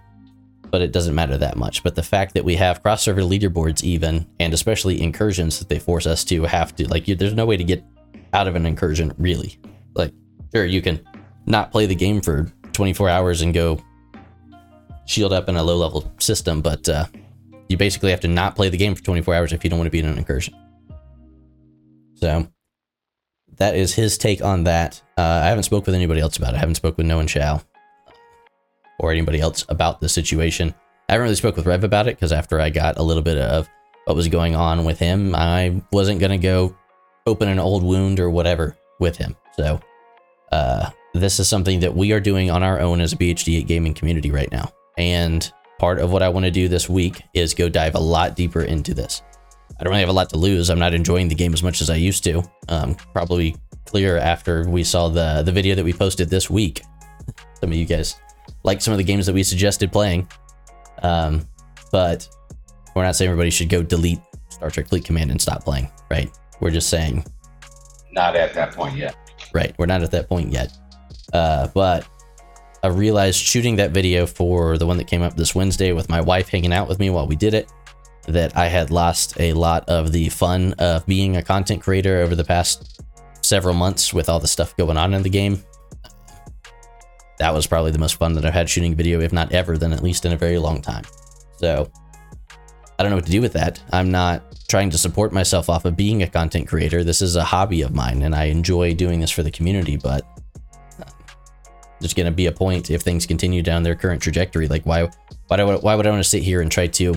but 0.76 0.82
it 0.82 0.92
doesn't 0.92 1.16
matter 1.16 1.38
that 1.38 1.56
much. 1.56 1.84
But 1.84 1.96
the 1.96 2.04
fact 2.04 2.34
that 2.34 2.44
we 2.44 2.58
have 2.58 2.84
cross 2.84 3.04
server 3.04 3.22
leaderboards, 3.22 3.82
even, 3.82 4.28
and 4.42 4.54
especially 4.54 5.02
incursions 5.02 5.58
that 5.60 5.70
they 5.70 5.80
force 5.80 6.06
us 6.06 6.26
to 6.26 6.44
have 6.44 6.76
to, 6.76 6.86
like, 6.90 7.08
you, 7.08 7.16
there's 7.16 7.34
no 7.34 7.46
way 7.46 7.56
to 7.56 7.64
get 7.64 7.82
out 8.34 8.46
of 8.46 8.58
an 8.58 8.66
incursion, 8.66 9.14
really. 9.18 9.58
Like, 9.94 10.12
sure, 10.54 10.66
you 10.66 10.82
can 10.82 11.00
not 11.46 11.72
play 11.72 11.86
the 11.86 11.96
game 11.96 12.20
for 12.20 12.52
24 12.74 13.08
hours 13.08 13.42
and 13.42 13.54
go 13.54 13.82
shield 15.06 15.32
up 15.32 15.48
in 15.48 15.56
a 15.56 15.64
low 15.64 15.78
level 15.78 16.12
system, 16.20 16.60
but 16.60 16.90
uh, 16.90 17.06
you 17.70 17.78
basically 17.78 18.12
have 18.12 18.20
to 18.20 18.28
not 18.28 18.58
play 18.58 18.68
the 18.68 18.76
game 18.76 18.96
for 18.96 19.02
24 19.02 19.34
hours 19.34 19.54
if 19.54 19.64
you 19.64 19.70
don't 19.70 19.80
want 19.80 19.88
to 19.88 19.92
be 19.92 20.00
in 20.00 20.08
an 20.08 20.18
incursion. 20.18 20.56
So, 22.16 22.50
that 23.56 23.78
is 23.78 23.94
his 23.94 24.18
take 24.18 24.44
on 24.44 24.66
that. 24.66 25.02
Uh, 25.18 25.22
I 25.22 25.46
haven't 25.46 25.64
spoke 25.64 25.86
with 25.86 25.96
anybody 25.96 26.20
else 26.20 26.36
about 26.36 26.54
it. 26.54 26.58
I 26.58 26.60
haven't 26.60 26.76
spoke 26.76 26.98
with 26.98 27.06
no 27.06 27.16
one 27.16 27.28
shall 27.28 27.64
or 29.00 29.12
anybody 29.12 29.40
else 29.40 29.66
about 29.70 30.00
the 30.00 30.10
situation. 30.10 30.74
I 31.08 31.14
haven't 31.14 31.24
really 31.24 31.36
spoke 31.36 31.56
with 31.56 31.66
Rev 31.66 31.84
about 31.84 32.08
it 32.08 32.16
because 32.16 32.32
after 32.32 32.60
I 32.60 32.70
got 32.70 32.98
a 32.98 33.04
little 33.04 33.24
bit 33.24 33.38
of 33.38 33.70
what 34.06 34.16
was 34.16 34.28
going 34.28 34.56
on 34.56 34.86
with 34.86 35.00
him, 35.00 35.36
I 35.36 35.82
wasn't 35.92 36.20
gonna 36.20 36.38
go 36.38 36.76
open 37.28 37.50
an 37.50 37.60
old 37.60 37.84
wound 37.84 38.20
or 38.20 38.30
whatever 38.30 38.78
with 39.00 39.18
him. 39.18 39.36
So 39.56 39.80
uh, 40.52 40.90
this 41.14 41.40
is 41.40 41.48
something 41.48 41.80
that 41.82 41.96
we 41.96 42.12
are 42.12 42.20
doing 42.20 42.52
on 42.52 42.64
our 42.64 42.80
own 42.80 43.02
as 43.02 43.14
a 43.14 43.18
BHD 43.18 43.66
gaming 43.66 43.94
community 43.94 44.32
right 44.32 44.52
now. 44.52 44.72
And 44.98 45.52
part 45.80 46.00
of 46.00 46.12
what 46.12 46.24
I 46.24 46.30
want 46.30 46.46
to 46.46 46.52
do 46.52 46.68
this 46.68 46.90
week 46.90 47.22
is 47.34 47.54
go 47.54 47.70
dive 47.70 47.96
a 47.96 48.00
lot 48.00 48.36
deeper 48.36 48.62
into 48.62 48.94
this. 48.94 49.22
I 49.80 49.84
don't 49.84 49.92
really 49.92 50.02
have 50.02 50.10
a 50.10 50.14
lot 50.14 50.30
to 50.30 50.38
lose. 50.38 50.70
I'm 50.70 50.80
not 50.80 50.94
enjoying 50.94 51.28
the 51.28 51.36
game 51.36 51.54
as 51.54 51.64
much 51.64 51.82
as 51.82 51.90
I 51.90 51.96
used 51.96 52.24
to. 52.26 52.44
Um, 52.70 52.96
probably 53.14 53.56
clear 53.86 54.18
after 54.18 54.68
we 54.70 54.84
saw 54.84 55.10
the 55.10 55.44
the 55.44 55.52
video 55.52 55.76
that 55.76 55.84
we 55.84 55.94
posted 55.94 56.30
this 56.30 56.50
week. 56.50 56.82
Some 57.60 57.72
of 57.72 57.78
you 57.78 57.86
guys 57.86 58.16
like 58.66 58.82
some 58.82 58.92
of 58.92 58.98
the 58.98 59.04
games 59.04 59.28
that 59.28 59.34
we 59.34 59.44
suggested 59.44 59.92
playing. 59.92 60.28
Um, 61.04 61.48
but 61.92 62.28
we're 62.96 63.04
not 63.04 63.16
saying 63.16 63.30
everybody 63.30 63.52
should 63.52 63.70
go 63.70 63.84
delete 63.84 64.20
Star 64.50 64.70
Trek 64.70 64.88
Fleet 64.88 65.06
Command 65.06 65.32
and 65.32 65.42
stop 65.42 65.64
playing, 65.64 65.90
right? 66.10 66.30
We're 66.60 66.72
just 66.72 66.90
saying 66.90 67.26
not 68.12 68.36
at 68.36 68.54
that 68.56 68.74
point 68.74 68.98
yet. 68.98 69.16
Right, 69.54 69.76
we're 69.78 69.86
not 69.86 70.02
at 70.02 70.12
that 70.12 70.28
point 70.28 70.52
yet. 70.52 70.76
Uh, 71.32 71.68
but 71.68 72.08
I 72.84 72.88
realized 72.88 73.38
shooting 73.38 73.76
that 73.78 73.92
video 73.92 74.26
for 74.26 74.78
the 74.78 74.86
one 74.86 74.98
that 74.98 75.08
came 75.08 75.22
up 75.22 75.36
this 75.36 75.54
Wednesday 75.54 75.92
with 75.92 76.10
my 76.10 76.22
wife 76.22 76.50
hanging 76.50 76.74
out 76.74 76.88
with 76.88 77.00
me 77.00 77.10
while 77.10 77.28
we 77.28 77.36
did 77.36 77.54
it, 77.54 77.72
that 78.28 78.58
I 78.58 78.68
had 78.68 78.92
lost 78.92 79.40
a 79.40 79.54
lot 79.54 79.88
of 79.88 80.12
the 80.12 80.30
fun 80.30 80.74
of 80.80 81.06
being 81.06 81.38
a 81.38 81.44
content 81.44 81.82
creator 81.82 82.18
over 82.18 82.36
the 82.36 82.44
past 82.44 83.02
several 83.42 83.76
months 83.76 84.14
with 84.14 84.30
all 84.30 84.40
the 84.40 84.48
stuff 84.48 84.76
going 84.76 84.98
on 84.98 85.14
in 85.14 85.24
the 85.24 85.30
game. 85.30 85.64
That 87.40 87.54
was 87.54 87.68
probably 87.68 87.92
the 87.92 88.00
most 88.00 88.18
fun 88.18 88.34
that 88.34 88.46
I've 88.46 88.54
had 88.54 88.70
shooting 88.70 88.96
video, 88.96 89.20
if 89.20 89.34
not 89.34 89.52
ever, 89.52 89.78
then 89.78 89.92
at 89.94 90.04
least 90.04 90.26
in 90.26 90.32
a 90.32 90.38
very 90.38 90.58
long 90.58 90.82
time. 90.82 91.04
So 91.58 91.92
I 92.98 93.04
don't 93.04 93.10
know 93.10 93.18
what 93.18 93.26
to 93.26 93.32
do 93.32 93.42
with 93.42 93.54
that. 93.54 93.82
I'm 93.92 94.10
not 94.10 94.44
trying 94.68 94.90
to 94.90 94.98
support 94.98 95.34
myself 95.34 95.70
off 95.70 95.86
of 95.86 95.98
being 95.98 96.24
a 96.24 96.28
content 96.28 96.68
creator. 96.68 97.04
This 97.04 97.22
is 97.22 97.36
a 97.36 97.44
hobby 97.44 97.82
of 97.82 97.94
mine 97.94 98.22
and 98.22 98.34
I 98.34 98.46
enjoy 98.46 98.94
doing 98.94 99.20
this 99.20 99.32
for 99.32 99.44
the 99.44 99.52
community, 99.52 99.98
but 99.98 100.26
uh, 101.00 101.12
there's 102.00 102.14
going 102.14 102.26
to 102.26 102.32
be 102.32 102.46
a 102.46 102.52
point 102.52 102.90
if 102.90 103.02
things 103.02 103.26
continue 103.26 103.62
down 103.62 103.84
their 103.84 103.96
current 103.96 104.22
trajectory. 104.22 104.68
Like 104.68 104.86
why, 104.86 105.10
why, 105.48 105.58
do 105.58 105.66
why 105.66 105.96
would 105.96 106.08
I 106.08 106.10
want 106.10 106.24
to 106.24 106.30
sit 106.30 106.42
here 106.42 106.62
and 106.62 106.72
try 106.72 106.88
to 106.88 107.16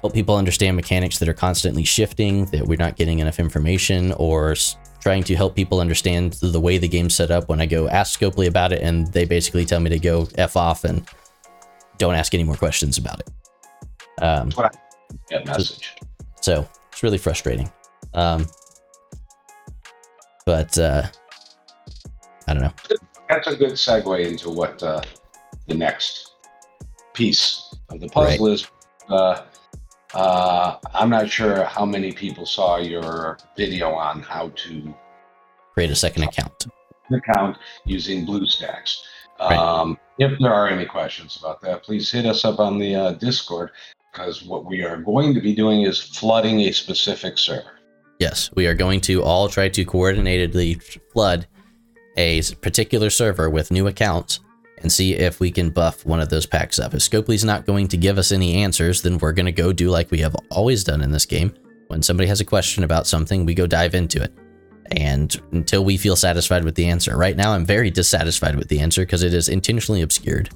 help 0.00 0.14
people 0.14 0.36
understand 0.36 0.76
mechanics 0.76 1.18
that 1.18 1.28
are 1.28 1.34
constantly 1.34 1.84
shifting, 1.84 2.46
that 2.46 2.66
we're 2.66 2.78
not 2.78 2.96
getting 2.96 3.18
enough 3.18 3.40
information, 3.40 4.12
or 4.12 4.54
trying 5.08 5.22
to 5.22 5.34
help 5.34 5.56
people 5.56 5.80
understand 5.80 6.34
the 6.42 6.60
way 6.60 6.76
the 6.76 6.86
game's 6.86 7.14
set 7.14 7.30
up 7.30 7.48
when 7.48 7.62
I 7.62 7.64
go 7.64 7.88
ask 7.88 8.20
Scopely 8.20 8.46
about 8.46 8.72
it 8.72 8.82
and 8.82 9.10
they 9.10 9.24
basically 9.24 9.64
tell 9.64 9.80
me 9.80 9.88
to 9.88 9.98
go 9.98 10.28
F 10.34 10.54
off 10.54 10.84
and 10.84 11.02
don't 11.96 12.14
ask 12.14 12.34
any 12.34 12.44
more 12.44 12.56
questions 12.56 12.98
about 12.98 13.20
it. 13.20 14.22
Um, 14.22 14.52
message. 15.46 15.96
so 16.42 16.68
it's 16.92 17.02
really 17.02 17.16
frustrating. 17.16 17.72
Um, 18.12 18.44
but 20.44 20.76
uh, 20.76 21.04
I 22.46 22.52
don't 22.52 22.62
know. 22.64 22.74
That's 23.30 23.46
a 23.46 23.56
good 23.56 23.72
segue 23.72 24.26
into 24.26 24.50
what 24.50 24.82
uh, 24.82 25.00
the 25.68 25.74
next 25.74 26.32
piece 27.14 27.74
of 27.88 28.00
the 28.00 28.10
puzzle 28.10 28.48
is. 28.48 28.66
Uh, 29.08 29.40
uh, 30.14 30.76
I'm 30.94 31.10
not 31.10 31.28
sure 31.28 31.64
how 31.64 31.84
many 31.84 32.12
people 32.12 32.46
saw 32.46 32.78
your 32.78 33.38
video 33.56 33.90
on 33.92 34.22
how 34.22 34.50
to 34.50 34.94
Create 35.74 35.90
a 35.90 35.96
second 35.96 36.24
account. 36.24 36.66
account 37.12 37.56
using 37.84 38.26
BlueStacks. 38.26 38.98
Right. 39.38 39.56
Um, 39.56 39.98
if 40.18 40.36
there 40.40 40.52
are 40.52 40.68
any 40.68 40.84
questions 40.84 41.36
about 41.36 41.60
that, 41.60 41.84
please 41.84 42.10
hit 42.10 42.26
us 42.26 42.44
up 42.44 42.58
on 42.58 42.78
the 42.78 42.96
uh, 42.96 43.12
Discord 43.12 43.70
because 44.12 44.42
what 44.42 44.64
we 44.64 44.82
are 44.82 44.96
going 44.96 45.34
to 45.34 45.40
be 45.40 45.54
doing 45.54 45.82
is 45.82 46.00
flooding 46.00 46.62
a 46.62 46.72
specific 46.72 47.38
server. 47.38 47.78
Yes, 48.18 48.50
we 48.56 48.66
are 48.66 48.74
going 48.74 49.00
to 49.02 49.22
all 49.22 49.48
try 49.48 49.68
to 49.68 49.84
coordinatedly 49.84 50.98
flood 51.12 51.46
a 52.16 52.42
particular 52.60 53.10
server 53.10 53.48
with 53.48 53.70
new 53.70 53.86
accounts 53.86 54.40
and 54.82 54.90
see 54.90 55.14
if 55.14 55.40
we 55.40 55.50
can 55.50 55.70
buff 55.70 56.04
one 56.06 56.20
of 56.20 56.28
those 56.28 56.46
packs 56.46 56.78
up. 56.78 56.94
If 56.94 57.00
Scopely's 57.00 57.44
not 57.44 57.66
going 57.66 57.88
to 57.88 57.96
give 57.96 58.18
us 58.18 58.32
any 58.32 58.62
answers, 58.62 59.02
then 59.02 59.18
we're 59.18 59.32
going 59.32 59.46
to 59.46 59.52
go 59.52 59.72
do 59.72 59.90
like 59.90 60.10
we 60.10 60.20
have 60.20 60.36
always 60.50 60.84
done 60.84 61.02
in 61.02 61.10
this 61.10 61.26
game. 61.26 61.52
When 61.88 62.02
somebody 62.02 62.28
has 62.28 62.40
a 62.40 62.44
question 62.44 62.84
about 62.84 63.06
something, 63.06 63.44
we 63.44 63.54
go 63.54 63.66
dive 63.66 63.94
into 63.94 64.22
it. 64.22 64.32
And 64.92 65.34
until 65.52 65.84
we 65.84 65.96
feel 65.96 66.16
satisfied 66.16 66.64
with 66.64 66.74
the 66.74 66.86
answer. 66.86 67.16
Right 67.16 67.36
now, 67.36 67.52
I'm 67.52 67.64
very 67.64 67.90
dissatisfied 67.90 68.56
with 68.56 68.68
the 68.68 68.80
answer 68.80 69.02
because 69.02 69.22
it 69.22 69.34
is 69.34 69.48
intentionally 69.48 70.02
obscured. 70.02 70.50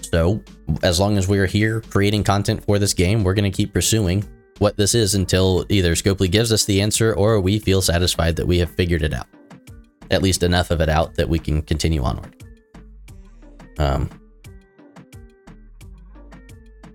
So, 0.00 0.42
as 0.82 1.00
long 1.00 1.16
as 1.16 1.26
we're 1.26 1.46
here 1.46 1.80
creating 1.80 2.24
content 2.24 2.64
for 2.64 2.78
this 2.78 2.94
game, 2.94 3.24
we're 3.24 3.34
going 3.34 3.50
to 3.50 3.56
keep 3.56 3.72
pursuing 3.72 4.24
what 4.58 4.76
this 4.76 4.94
is 4.94 5.14
until 5.14 5.64
either 5.68 5.94
Scopely 5.94 6.30
gives 6.30 6.52
us 6.52 6.64
the 6.64 6.80
answer 6.80 7.14
or 7.14 7.40
we 7.40 7.58
feel 7.58 7.82
satisfied 7.82 8.36
that 8.36 8.46
we 8.46 8.58
have 8.58 8.70
figured 8.70 9.02
it 9.02 9.14
out. 9.14 9.26
At 10.10 10.22
least 10.22 10.42
enough 10.42 10.70
of 10.70 10.80
it 10.80 10.88
out 10.88 11.14
that 11.14 11.28
we 11.28 11.38
can 11.38 11.62
continue 11.62 12.02
onward. 12.02 12.41
Um, 13.78 14.10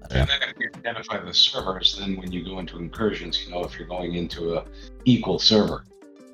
And 0.10 0.28
then 0.30 0.42
if 0.50 0.56
you 0.58 0.70
identify 0.76 1.20
the 1.20 1.34
servers, 1.34 1.98
then 2.00 2.16
when 2.16 2.32
you 2.32 2.44
go 2.46 2.60
into 2.60 2.78
incursions, 2.78 3.44
you 3.44 3.52
know 3.52 3.64
if 3.64 3.78
you're 3.78 3.88
going 3.88 4.16
into 4.16 4.56
a 4.56 4.66
equal 5.06 5.38
server. 5.38 5.84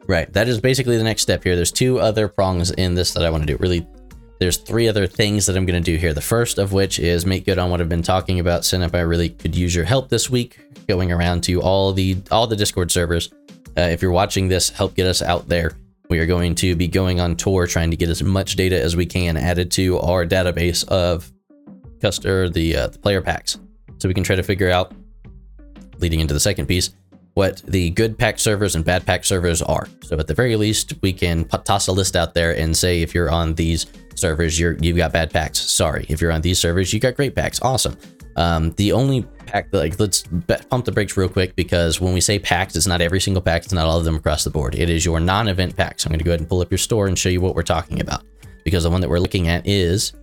right. 0.08 0.32
That 0.34 0.48
is 0.48 0.62
basically 0.62 0.98
the 0.98 1.04
next 1.04 1.24
step 1.24 1.44
here. 1.44 1.56
There's 1.56 1.72
two 1.72 2.00
other 2.00 2.28
prongs 2.28 2.70
in 2.72 2.94
this 2.94 3.14
that 3.14 3.24
I 3.24 3.30
want 3.32 3.44
to 3.44 3.48
do. 3.48 3.58
Really, 3.60 3.88
there's 4.40 4.58
three 4.58 4.88
other 4.88 5.08
things 5.08 5.46
that 5.48 5.58
I'm 5.58 5.66
going 5.66 5.82
to 5.82 5.92
do 5.92 5.98
here. 5.98 6.14
The 6.14 6.22
first 6.22 6.60
of 6.60 6.72
which 6.72 7.00
is 7.00 7.26
make 7.26 7.46
good 7.46 7.58
on 7.58 7.72
what 7.72 7.82
I've 7.82 7.90
been 7.90 8.04
talking 8.04 8.40
about. 8.40 8.62
Synap, 8.62 8.94
I 8.94 9.02
really 9.02 9.30
could 9.30 9.56
use 9.56 9.74
your 9.74 9.86
help 9.86 10.10
this 10.10 10.30
week, 10.30 10.60
going 10.88 11.12
around 11.12 11.44
to 11.46 11.60
all 11.62 11.94
the 11.94 12.18
all 12.30 12.46
the 12.46 12.56
Discord 12.56 12.92
servers. 12.92 13.32
Uh, 13.76 13.82
if 13.82 14.04
you're 14.04 14.12
watching 14.12 14.50
this, 14.50 14.70
help 14.70 14.94
get 14.94 15.08
us 15.08 15.24
out 15.24 15.48
there. 15.48 15.72
We 16.14 16.20
are 16.20 16.28
going 16.28 16.54
to 16.54 16.76
be 16.76 16.88
going 16.88 17.20
on 17.20 17.36
tour, 17.36 17.66
trying 17.66 17.90
to 17.90 17.98
get 17.98 18.08
as 18.08 18.22
much 18.22 18.56
data 18.56 18.80
as 18.80 18.96
we 18.96 19.04
can 19.04 19.36
added 19.36 19.72
to 19.72 19.98
our 19.98 20.28
database 20.28 20.88
of 20.88 21.32
customer 22.02 22.50
the, 22.50 22.76
uh, 22.76 22.88
the 22.90 23.00
player 23.00 23.20
packs, 23.20 23.58
so 23.98 24.08
we 24.08 24.14
can 24.14 24.24
try 24.24 24.36
to 24.36 24.44
figure 24.44 24.70
out, 24.70 24.94
leading 25.98 26.20
into 26.20 26.36
the 26.36 26.40
second 26.40 26.68
piece, 26.68 26.92
what 27.34 27.64
the 27.64 27.90
good 27.90 28.16
pack 28.16 28.38
servers 28.38 28.76
and 28.76 28.86
bad 28.86 29.08
pack 29.08 29.26
servers 29.26 29.64
are. 29.64 29.88
So 30.04 30.20
at 30.20 30.28
the 30.28 30.36
very 30.36 30.56
least, 30.56 30.94
we 31.02 31.14
can 31.14 31.46
toss 31.46 31.88
a 31.88 31.92
list 31.92 32.16
out 32.16 32.36
there 32.36 32.56
and 32.56 32.78
say 32.78 33.02
if 33.02 33.16
you're 33.16 33.32
on 33.32 33.56
these 33.56 33.88
servers, 34.14 34.60
you're 34.60 34.74
you've 34.74 34.98
got 34.98 35.14
bad 35.14 35.34
packs. 35.34 35.60
Sorry, 35.60 36.06
if 36.10 36.22
you're 36.22 36.32
on 36.32 36.42
these 36.42 36.60
servers, 36.60 36.94
you 36.94 37.00
got 37.00 37.16
great 37.16 37.34
packs. 37.34 37.60
Awesome. 37.64 37.98
Um, 38.36 38.72
the 38.72 38.92
only 38.94 39.24
pack, 39.46 39.68
like 39.72 40.00
let's 40.00 40.24
pump 40.70 40.86
the 40.86 40.92
brakes 40.92 41.16
real 41.16 41.30
quick 41.30 41.56
because 41.56 42.02
when 42.02 42.14
we 42.14 42.22
say 42.22 42.40
packs, 42.40 42.76
it's 42.76 42.88
not 42.88 43.02
every 43.02 43.22
single 43.22 43.42
pack. 43.42 43.64
It's 43.64 43.74
not 43.74 43.86
all 43.86 44.00
of 44.00 44.06
them 44.06 44.16
across 44.16 44.44
the 44.44 44.50
board. 44.50 44.76
It 44.76 44.90
is 44.90 45.06
your 45.06 45.20
non-event 45.20 45.76
packs. 45.76 46.06
I'm 46.06 46.12
going 46.12 46.20
to 46.20 46.26
go 46.26 46.32
ahead 46.32 46.40
and 46.40 46.50
pull 46.50 46.62
up 46.62 46.72
your 46.72 46.78
store 46.78 47.08
and 47.08 47.18
show 47.18 47.30
you 47.30 47.42
what 47.42 47.56
we're 47.56 47.64
talking 47.64 48.02
about 48.02 48.24
because 48.64 48.84
the 48.84 48.90
one 48.90 49.02
that 49.02 49.10
we're 49.10 49.20
looking 49.20 49.48
at 49.48 49.68
is 49.68 50.14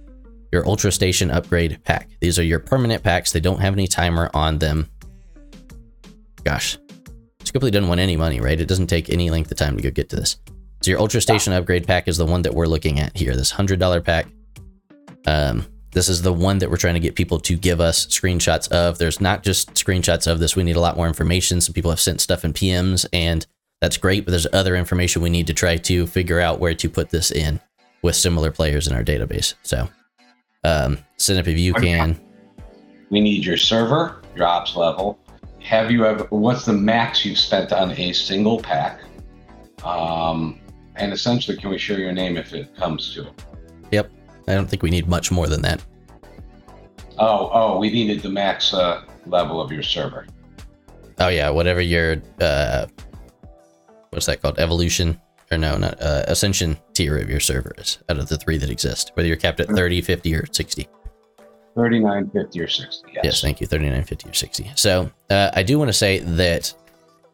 your 0.53 0.67
Ultra 0.67 0.91
Station 0.91 1.31
upgrade 1.31 1.83
pack. 1.85 2.09
These 2.21 2.39
are 2.39 2.43
your 2.43 2.59
permanent 2.59 3.03
packs. 3.03 3.33
They 3.33 3.41
don't 3.41 3.61
have 3.61 3.73
any 3.73 3.87
timer 3.87 4.31
on 4.35 4.59
them. 4.59 4.89
Gosh, 6.43 6.79
Scopely 7.45 7.71
doesn't 7.71 7.89
want 7.89 8.01
any 8.01 8.17
money, 8.17 8.41
right? 8.41 8.61
It 8.61 8.67
doesn't 8.67 8.87
take 8.87 9.11
any 9.11 9.31
length 9.31 9.51
of 9.51 9.59
time 9.59 9.77
to 9.77 9.83
go 9.83 9.91
get 9.91 10.09
to 10.11 10.17
this. 10.17 10.37
So 10.83 10.91
your 10.91 11.01
Ultra 11.01 11.21
Station 11.21 11.53
upgrade 11.53 11.87
pack 11.87 12.09
is 12.09 12.17
the 12.17 12.27
one 12.27 12.43
that 12.43 12.55
we're 12.55 12.67
looking 12.67 13.01
at 13.01 13.17
here. 13.17 13.37
This 13.37 13.51
hundred 13.51 13.79
dollar 13.79 14.01
pack. 14.01 14.27
Um, 15.27 15.67
this 15.93 16.09
is 16.09 16.23
the 16.23 16.33
one 16.33 16.59
that 16.59 16.71
we're 16.71 16.77
trying 16.77 16.95
to 16.95 17.01
get 17.01 17.15
people 17.15 17.41
to 17.41 17.57
give 17.57 17.81
us 17.81 18.07
screenshots 18.07 18.71
of. 18.71 18.99
There's 18.99 19.21
not 19.21 19.43
just 19.43 19.75
screenshots 19.75 20.31
of 20.31 20.39
this. 20.39 20.55
We 20.55 20.63
need 20.63 20.77
a 20.77 20.81
lot 20.81 20.97
more 20.97 21.09
information. 21.09 21.61
Some 21.61 21.75
people 21.75 21.91
have 21.91 22.01
sent 22.01 22.21
stuff 22.21 22.45
in 22.45 22.53
PMs, 22.53 23.07
and 23.13 23.47
that's 23.81 23.97
great. 23.97 24.25
But 24.25 24.31
there's 24.31 24.47
other 24.53 24.77
information 24.77 25.23
we 25.23 25.31
need 25.31 25.47
to 25.49 25.55
try 25.55 25.77
to 25.77 26.07
figure 26.07 26.41
out 26.41 26.61
where 26.61 26.75
to 26.75 26.89
put 26.89 27.11
this 27.11 27.31
in 27.31 27.61
with 28.03 28.15
similar 28.15 28.51
players 28.51 28.87
in 28.87 28.95
our 28.95 29.03
database. 29.03 29.55
So, 29.63 29.89
um, 30.65 30.99
Synap, 31.19 31.49
if 31.49 31.59
you 31.59 31.75
can. 31.75 32.21
We 33.11 33.21
need 33.21 33.45
your 33.45 33.57
server, 33.57 34.23
your 34.37 34.47
ops 34.47 34.77
level. 34.77 35.19
Have 35.61 35.91
you 35.91 36.07
ever? 36.07 36.25
What's 36.31 36.65
the 36.65 36.73
max 36.73 37.25
you've 37.25 37.39
spent 37.39 37.73
on 37.73 37.91
a 37.93 38.13
single 38.13 38.61
pack? 38.61 39.01
Um, 39.85 40.61
and 40.97 41.13
essentially, 41.13 41.57
can 41.57 41.71
we 41.71 41.79
share 41.79 41.99
your 41.99 42.13
name 42.13 42.37
if 42.37 42.53
it 42.55 42.75
comes 42.77 43.13
to 43.15 43.27
it? 43.27 43.45
I 44.51 44.55
don't 44.55 44.69
think 44.69 44.83
we 44.83 44.91
need 44.91 45.07
much 45.07 45.31
more 45.31 45.47
than 45.47 45.63
that. 45.63 45.83
Oh, 47.19 47.51
oh, 47.53 47.79
we 47.79 47.91
needed 47.91 48.23
the 48.23 48.31
max 48.31 48.75
uh, 48.75 49.03
level 49.27 49.61
of 49.61 49.71
your 49.71 49.83
server. 49.83 50.27
Oh 51.19 51.29
yeah, 51.29 51.51
whatever 51.51 51.81
your 51.81 52.23
uh, 52.41 52.87
what's 54.11 54.27
that 54.27 54.43
called? 54.43 54.59
Evolution 54.59 55.21
or 55.51 55.59
no, 55.59 55.77
not 55.77 56.01
uh, 56.01 56.25
Ascension 56.29 56.77
tier 56.95 57.19
of 57.19 57.29
your 57.29 57.41
server 57.41 57.75
is 57.79 57.99
out 58.09 58.19
of 58.19 58.29
the 58.29 58.37
three 58.39 58.57
that 58.59 58.71
exist. 58.71 59.13
Whether 59.15 59.29
you're 59.29 59.37
capped 59.37 59.61
at 59.61 59.69
30, 59.69 60.01
50, 60.01 60.35
or 60.35 60.47
60. 60.51 60.89
39, 61.77 62.31
50, 62.31 62.61
or 62.61 62.69
60. 62.69 63.11
Yes. 63.13 63.21
Yes, 63.25 63.41
thank 63.41 63.61
you. 63.61 63.67
39, 63.67 64.05
50, 64.05 64.31
or 64.31 64.33
60. 64.33 64.73
So 64.75 65.11
uh, 65.31 65.51
I 65.55 65.63
do 65.63 65.79
want 65.79 65.89
to 65.89 65.93
say 65.93 66.19
that 66.21 66.73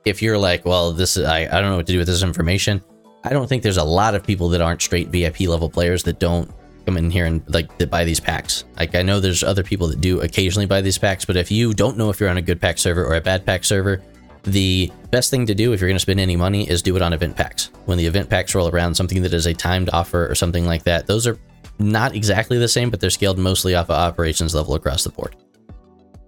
if 0.04 0.22
you're 0.22 0.38
like, 0.38 0.64
well, 0.64 0.92
this 0.92 1.16
is 1.16 1.24
I, 1.24 1.40
I 1.40 1.60
don't 1.60 1.70
know 1.70 1.76
what 1.76 1.86
to 1.86 1.92
do 1.92 1.98
with 1.98 2.06
this 2.08 2.22
information. 2.22 2.82
I 3.24 3.30
don't 3.30 3.48
think 3.48 3.62
there's 3.62 3.76
a 3.76 3.84
lot 3.84 4.14
of 4.14 4.22
people 4.22 4.48
that 4.50 4.60
aren't 4.60 4.80
straight 4.80 5.08
VIP 5.08 5.40
level 5.40 5.68
players 5.68 6.02
that 6.04 6.18
don't 6.18 6.50
come 6.86 6.96
in 6.96 7.10
here 7.10 7.26
and 7.26 7.42
like 7.52 7.76
that 7.78 7.90
buy 7.90 8.04
these 8.04 8.20
packs. 8.20 8.64
Like 8.78 8.94
I 8.94 9.02
know 9.02 9.20
there's 9.20 9.42
other 9.42 9.62
people 9.62 9.88
that 9.88 10.00
do 10.00 10.20
occasionally 10.20 10.66
buy 10.66 10.80
these 10.80 10.96
packs, 10.96 11.24
but 11.24 11.36
if 11.36 11.50
you 11.50 11.74
don't 11.74 11.98
know 11.98 12.08
if 12.08 12.20
you're 12.20 12.30
on 12.30 12.38
a 12.38 12.42
good 12.42 12.60
pack 12.60 12.78
server 12.78 13.04
or 13.04 13.16
a 13.16 13.20
bad 13.20 13.44
pack 13.44 13.64
server, 13.64 14.02
the 14.44 14.90
best 15.10 15.30
thing 15.30 15.44
to 15.46 15.54
do 15.54 15.72
if 15.72 15.80
you're 15.80 15.88
going 15.88 15.96
to 15.96 16.00
spend 16.00 16.20
any 16.20 16.36
money 16.36 16.68
is 16.70 16.80
do 16.80 16.94
it 16.94 17.02
on 17.02 17.12
event 17.12 17.36
packs. 17.36 17.70
When 17.86 17.98
the 17.98 18.06
event 18.06 18.30
packs 18.30 18.54
roll 18.54 18.68
around, 18.68 18.94
something 18.94 19.20
that 19.22 19.34
is 19.34 19.46
a 19.46 19.52
timed 19.52 19.90
offer 19.92 20.30
or 20.30 20.36
something 20.36 20.64
like 20.64 20.84
that, 20.84 21.06
those 21.06 21.26
are 21.26 21.36
not 21.78 22.14
exactly 22.14 22.56
the 22.56 22.68
same, 22.68 22.88
but 22.88 23.00
they're 23.00 23.10
scaled 23.10 23.38
mostly 23.38 23.74
off 23.74 23.90
of 23.90 23.96
operations 23.96 24.54
level 24.54 24.74
across 24.74 25.02
the 25.02 25.10
board. 25.10 25.34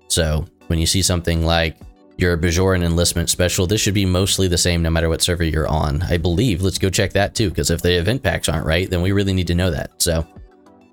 So 0.09 0.45
when 0.67 0.79
you 0.79 0.87
see 0.87 1.01
something 1.01 1.47
like 1.47 1.77
your 2.17 2.37
Bajoran 2.37 2.83
enlistment 2.83 3.31
special, 3.31 3.67
this 3.67 3.81
should 3.81 3.95
be 3.95 4.05
mostly 4.05 4.49
the 4.49 4.59
same 4.59 4.83
no 4.83 4.91
matter 4.91 5.09
what 5.09 5.23
server 5.23 5.45
you're 5.45 5.69
on. 5.69 6.03
I 6.03 6.17
believe. 6.17 6.61
Let's 6.61 6.79
go 6.79 6.91
check 6.91 7.13
that 7.13 7.37
too, 7.37 7.51
because 7.51 7.71
if 7.71 7.83
the 7.83 7.97
event 7.97 8.25
packs 8.25 8.49
aren't 8.49 8.67
right, 8.67 8.91
then 8.91 9.01
we 9.01 9.13
really 9.13 9.33
need 9.33 9.47
to 9.47 9.55
know 9.55 9.71
that. 9.71 10.03
So 10.03 10.27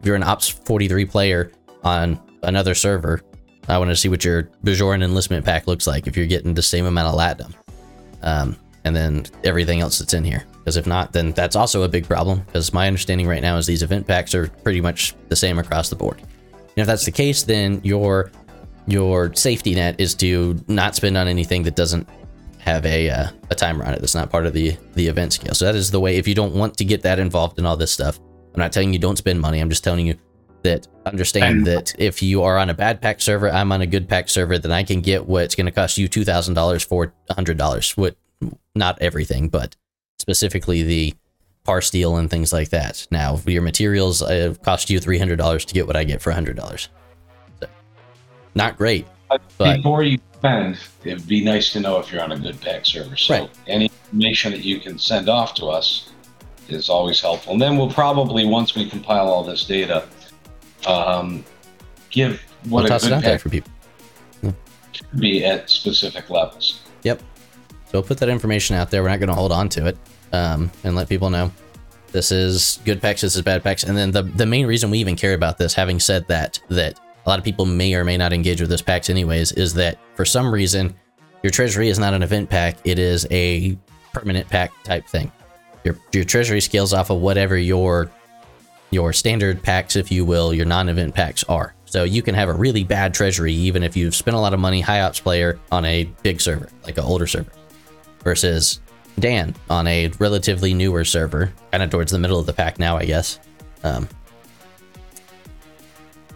if 0.06 0.08
you're 0.08 0.16
an 0.16 0.22
Ops 0.22 0.48
43 0.50 1.04
player 1.06 1.52
on 1.84 2.20
another 2.44 2.76
server, 2.76 3.24
I 3.68 3.80
want 3.80 3.90
to 3.90 3.96
see 3.96 4.08
what 4.08 4.24
your 4.24 4.44
Bajoran 4.64 5.04
enlistment 5.04 5.44
pack 5.44 5.66
looks 5.66 5.88
like 5.88 6.06
if 6.06 6.16
you're 6.16 6.28
getting 6.28 6.54
the 6.54 6.62
same 6.62 6.86
amount 6.86 7.08
of 7.08 7.20
Latinum. 7.20 7.56
Um, 8.22 8.56
and 8.84 8.96
then 8.96 9.26
everything 9.44 9.80
else 9.80 9.98
that's 9.98 10.14
in 10.14 10.24
here. 10.24 10.46
Because 10.60 10.78
if 10.78 10.86
not, 10.86 11.12
then 11.12 11.32
that's 11.32 11.56
also 11.56 11.82
a 11.82 11.90
big 11.90 12.06
problem. 12.06 12.42
Because 12.42 12.72
my 12.72 12.86
understanding 12.86 13.26
right 13.28 13.42
now 13.42 13.58
is 13.58 13.66
these 13.66 13.82
event 13.82 14.06
packs 14.06 14.36
are 14.36 14.48
pretty 14.48 14.80
much 14.80 15.16
the 15.30 15.36
same 15.36 15.58
across 15.58 15.90
the 15.90 15.96
board. 15.96 16.20
And 16.20 16.78
if 16.78 16.86
that's 16.86 17.06
the 17.06 17.12
case, 17.12 17.42
then 17.42 17.82
your 17.84 18.30
your 18.86 19.34
safety 19.34 19.74
net 19.74 19.96
is 20.00 20.14
to 20.16 20.64
not 20.68 20.94
spend 20.94 21.18
on 21.18 21.28
anything 21.28 21.64
that 21.64 21.76
doesn't 21.76 22.08
have 22.60 22.86
a 22.86 23.10
uh, 23.10 23.30
a 23.50 23.56
timer 23.56 23.84
on 23.84 23.96
it. 23.96 24.02
That's 24.02 24.14
not 24.14 24.30
part 24.30 24.46
of 24.46 24.54
the 24.54 24.78
the 24.94 25.08
event 25.08 25.34
scale. 25.34 25.56
So 25.56 25.66
that 25.66 25.74
is 25.74 25.90
the 25.90 26.00
way. 26.00 26.18
If 26.18 26.28
you 26.28 26.36
don't 26.36 26.54
want 26.54 26.78
to 26.78 26.86
get 26.86 27.02
that 27.02 27.18
involved 27.18 27.58
in 27.58 27.66
all 27.66 27.76
this 27.76 27.92
stuff, 27.92 28.20
I'm 28.56 28.60
not 28.62 28.72
telling 28.72 28.94
you 28.94 29.00
don't 29.00 29.18
spend 29.18 29.42
money. 29.42 29.60
I'm 29.60 29.70
just 29.70 29.84
telling 29.84 30.08
you 30.08 30.16
that 30.64 30.88
understand 31.06 31.58
And- 31.60 31.68
that 31.68 31.94
if 32.00 32.24
you 32.24 32.42
are 32.44 32.58
on 32.58 32.70
a 32.70 32.74
bad 32.74 33.02
pack 33.02 33.22
server, 33.22 33.50
I'm 33.50 33.72
on 33.72 33.82
a 33.82 33.86
good 33.86 34.08
pack 34.08 34.30
server, 34.30 34.58
then 34.58 34.72
I 34.72 34.84
can 34.84 35.02
get 35.02 35.28
what's 35.28 35.56
going 35.56 35.66
to 35.66 35.72
cost 35.72 35.98
you 35.98 36.08
two 36.08 36.24
thousand 36.24 36.54
dollars 36.54 36.82
for 36.84 37.14
hundred 37.30 37.58
dollars. 37.58 37.92
What 37.98 38.16
not 38.74 38.98
everything, 39.02 39.50
but 39.50 39.76
specifically 40.20 40.84
the 40.84 41.14
parsteel 41.68 42.18
and 42.18 42.30
things 42.30 42.54
like 42.54 42.70
that. 42.70 43.06
Now 43.12 43.40
your 43.46 43.62
materials 43.62 44.22
uh, 44.22 44.56
cost 44.64 44.90
you 44.90 45.00
three 45.00 45.20
hundred 45.20 45.36
dollars 45.38 45.66
to 45.66 45.74
get 45.74 45.86
what 45.86 45.96
I 45.98 46.06
get 46.06 46.22
for 46.22 46.32
hundred 46.32 46.56
dollars. 46.56 46.88
So, 47.60 47.68
not 48.56 48.78
great, 48.78 49.06
but 49.58 49.78
Before 49.78 50.02
you 50.04 50.18
spend, 50.36 50.78
it'd 51.04 51.28
be 51.28 51.44
nice 51.44 51.74
to 51.74 51.80
know 51.82 52.00
if 52.00 52.12
you're 52.12 52.24
on 52.24 52.32
a 52.32 52.40
good 52.40 52.60
pack 52.62 52.86
server. 52.86 53.18
So 53.18 53.34
Right. 53.34 53.50
any 53.68 53.86
information 53.86 54.52
that 54.54 54.64
you 54.64 54.80
can 54.80 54.98
send 54.98 55.28
off 55.28 55.54
to 55.56 55.66
us 55.66 56.10
is 56.68 56.90
always 56.90 57.20
helpful. 57.20 57.54
And 57.54 57.62
then 57.62 57.78
we'll 57.78 57.92
probably, 57.92 58.46
once 58.46 58.76
we 58.76 58.90
compile 58.90 59.28
all 59.28 59.44
this 59.44 59.66
data, 59.66 60.08
um, 60.88 61.44
give 62.10 62.42
what 62.70 62.84
we'll 62.84 62.86
a 62.86 62.90
toss 62.90 63.04
it 63.04 63.10
good 63.10 63.14
out 63.14 63.24
there 63.24 63.40
for 63.40 63.50
people. 63.50 63.72
be 65.20 65.46
at 65.46 65.70
specific 65.70 66.30
levels. 66.30 66.82
Yep. 67.04 67.20
So 67.70 67.76
we'll 67.94 68.04
put 68.04 68.18
that 68.20 68.30
information 68.30 68.76
out 68.76 68.92
there. 68.92 69.04
We're 69.04 69.10
not 69.10 69.20
going 69.20 69.30
to 69.30 69.36
hold 69.36 69.52
on 69.52 69.70
to 69.70 69.88
it 69.88 69.98
um, 70.34 70.72
and 70.84 70.96
let 70.96 71.10
people 71.10 71.30
know 71.30 71.52
this 72.12 72.32
is 72.32 72.80
good 72.86 73.02
packs, 73.02 73.22
this 73.22 73.36
is 73.36 73.42
bad 73.42 73.64
packs. 73.64 73.84
And 73.84 73.98
then 73.98 74.12
the, 74.12 74.24
the 74.24 74.46
main 74.46 74.66
reason 74.66 74.90
we 74.90 75.00
even 75.00 75.16
care 75.16 75.34
about 75.34 75.58
this, 75.58 75.74
having 75.74 76.00
said 76.00 76.28
that, 76.30 76.60
that 76.70 77.00
a 77.26 77.30
lot 77.30 77.40
of 77.40 77.46
people 77.46 77.66
may 77.66 77.94
or 77.94 78.04
may 78.04 78.18
not 78.18 78.32
engage 78.34 78.62
with 78.62 78.70
this 78.70 78.82
packs 78.82 79.10
anyways, 79.10 79.52
is 79.54 79.74
that 79.74 79.98
for 80.16 80.26
some 80.26 80.54
reason, 80.54 80.96
your 81.44 81.52
treasury 81.52 81.90
is 81.90 82.00
not 82.00 82.14
an 82.14 82.24
event 82.24 82.50
pack. 82.50 82.78
It 82.86 83.00
is 83.00 83.28
a 83.32 83.78
permanent 84.14 84.48
pack 84.48 84.72
type 84.84 85.06
thing. 85.08 85.32
Your, 85.86 85.96
your 86.12 86.24
treasury 86.26 86.60
scales 86.60 86.94
off 86.94 87.10
of 87.12 87.22
whatever 87.22 87.58
your 87.58 88.12
your 88.92 89.14
standard 89.14 89.62
packs, 89.62 89.96
if 89.96 90.12
you 90.12 90.24
will, 90.26 90.54
your 90.54 90.66
non-event 90.66 91.14
packs 91.14 91.44
are. 91.46 91.74
So 91.86 92.04
you 92.04 92.22
can 92.22 92.36
have 92.36 92.50
a 92.50 92.54
really 92.54 92.84
bad 92.84 93.14
treasury 93.14 93.54
even 93.54 93.84
if 93.84 93.96
you've 93.96 94.16
spent 94.16 94.36
a 94.36 94.40
lot 94.40 94.54
of 94.54 94.60
money, 94.60 94.82
high 94.82 95.02
ops 95.02 95.20
player 95.20 95.60
on 95.72 95.86
a 95.86 96.06
big 96.24 96.42
server, 96.42 96.70
like 96.84 96.98
an 96.98 97.04
older 97.04 97.28
server, 97.28 97.52
versus 98.24 98.80
Dan 99.20 99.56
on 99.70 99.88
a 99.88 100.10
relatively 100.20 100.74
newer 100.74 101.04
server, 101.04 101.54
kind 101.72 101.84
of 101.84 101.90
towards 101.90 102.12
the 102.12 102.20
middle 102.20 102.40
of 102.40 102.46
the 102.46 102.54
pack 102.54 102.80
now, 102.80 102.98
I 102.98 103.06
guess, 103.06 103.40
um, 103.84 104.08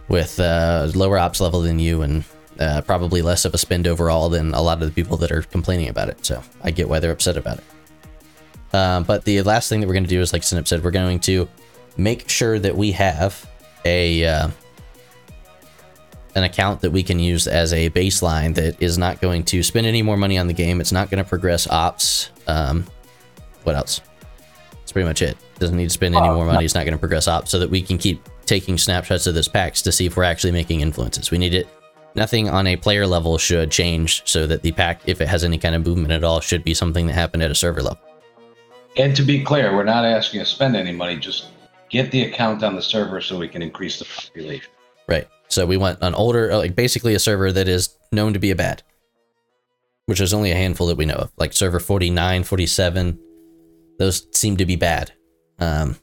with 0.08 0.38
uh, 0.38 0.90
lower 0.94 1.18
ops 1.18 1.40
level 1.40 1.60
than 1.62 1.78
you 1.78 2.02
and 2.02 2.24
uh, 2.58 2.82
probably 2.82 3.22
less 3.22 3.44
of 3.44 3.54
a 3.54 3.58
spend 3.58 3.86
overall 3.86 4.28
than 4.28 4.54
a 4.54 4.62
lot 4.62 4.82
of 4.82 4.88
the 4.88 4.94
people 4.94 5.16
that 5.18 5.32
are 5.32 5.42
complaining 5.42 5.88
about 5.88 6.08
it. 6.08 6.24
So 6.24 6.42
I 6.62 6.70
get 6.70 6.88
why 6.88 7.00
they're 7.00 7.12
upset 7.12 7.36
about 7.36 7.58
it. 7.58 7.64
Um, 8.72 9.04
but 9.04 9.24
the 9.24 9.42
last 9.42 9.68
thing 9.68 9.80
that 9.80 9.86
we're 9.86 9.94
going 9.94 10.04
to 10.04 10.10
do 10.10 10.20
is, 10.20 10.32
like 10.32 10.42
Sinip 10.42 10.68
said, 10.68 10.84
we're 10.84 10.90
going 10.90 11.18
to 11.20 11.48
make 11.96 12.28
sure 12.28 12.58
that 12.58 12.76
we 12.76 12.92
have 12.92 13.48
a 13.84 14.24
uh, 14.24 14.48
an 16.36 16.44
account 16.44 16.80
that 16.82 16.90
we 16.92 17.02
can 17.02 17.18
use 17.18 17.48
as 17.48 17.72
a 17.72 17.90
baseline 17.90 18.54
that 18.54 18.80
is 18.80 18.96
not 18.96 19.20
going 19.20 19.42
to 19.44 19.62
spend 19.62 19.86
any 19.86 20.02
more 20.02 20.16
money 20.16 20.38
on 20.38 20.46
the 20.46 20.52
game. 20.52 20.80
It's 20.80 20.92
not 20.92 21.10
going 21.10 21.22
to 21.22 21.28
progress 21.28 21.66
ops. 21.68 22.30
Um, 22.46 22.86
what 23.64 23.74
else? 23.74 24.00
That's 24.72 24.92
pretty 24.92 25.08
much 25.08 25.22
it. 25.22 25.36
Doesn't 25.58 25.76
need 25.76 25.84
to 25.84 25.90
spend 25.90 26.14
any 26.14 26.28
Oh, 26.28 26.34
more 26.34 26.46
money. 26.46 26.64
It's 26.64 26.74
not 26.74 26.84
going 26.84 26.94
to 26.94 26.98
progress 26.98 27.26
ops, 27.28 27.50
so 27.50 27.58
that 27.58 27.68
we 27.68 27.82
can 27.82 27.98
keep 27.98 28.22
taking 28.46 28.78
snapshots 28.78 29.26
of 29.26 29.34
this 29.34 29.48
packs 29.48 29.82
to 29.82 29.92
see 29.92 30.06
if 30.06 30.16
we're 30.16 30.22
actually 30.24 30.52
making 30.52 30.80
influences. 30.80 31.30
We 31.30 31.38
need 31.38 31.54
it. 31.54 31.68
Nothing 32.14 32.48
on 32.48 32.66
a 32.66 32.76
player 32.76 33.06
level 33.06 33.36
should 33.38 33.70
change, 33.70 34.22
so 34.24 34.46
that 34.46 34.62
the 34.62 34.72
pack, 34.72 35.00
if 35.06 35.20
it 35.20 35.28
has 35.28 35.44
any 35.44 35.58
kind 35.58 35.74
of 35.74 35.86
movement 35.86 36.12
at 36.12 36.24
all, 36.24 36.40
should 36.40 36.64
be 36.64 36.74
something 36.74 37.06
that 37.06 37.12
happened 37.12 37.42
at 37.42 37.50
a 37.50 37.54
server 37.54 37.82
level. 37.82 38.00
And 38.96 39.14
to 39.16 39.22
be 39.22 39.42
clear, 39.42 39.74
we're 39.74 39.84
not 39.84 40.04
asking 40.04 40.40
you 40.40 40.44
to 40.44 40.50
spend 40.50 40.76
any 40.76 40.92
money. 40.92 41.16
Just 41.16 41.48
get 41.90 42.10
the 42.10 42.22
account 42.22 42.62
on 42.62 42.74
the 42.74 42.82
server 42.82 43.20
so 43.20 43.38
we 43.38 43.48
can 43.48 43.62
increase 43.62 43.98
the 43.98 44.04
population. 44.04 44.70
Right. 45.08 45.28
So 45.48 45.66
we 45.66 45.76
want 45.76 45.98
an 46.02 46.14
older, 46.14 46.52
uh, 46.52 46.58
like 46.58 46.74
basically 46.74 47.14
a 47.14 47.18
server 47.18 47.52
that 47.52 47.68
is 47.68 47.96
known 48.12 48.32
to 48.32 48.38
be 48.38 48.50
a 48.50 48.56
bad, 48.56 48.82
which 50.06 50.18
there's 50.18 50.34
only 50.34 50.50
a 50.52 50.56
handful 50.56 50.86
that 50.88 50.96
we 50.96 51.06
know 51.06 51.14
of, 51.14 51.32
like 51.36 51.52
server 51.52 51.80
49, 51.80 52.44
47. 52.44 53.18
Those 53.98 54.26
seem 54.32 54.56
to 54.56 54.66
be 54.66 54.76
bad. 54.76 55.12
Um, 55.58 55.96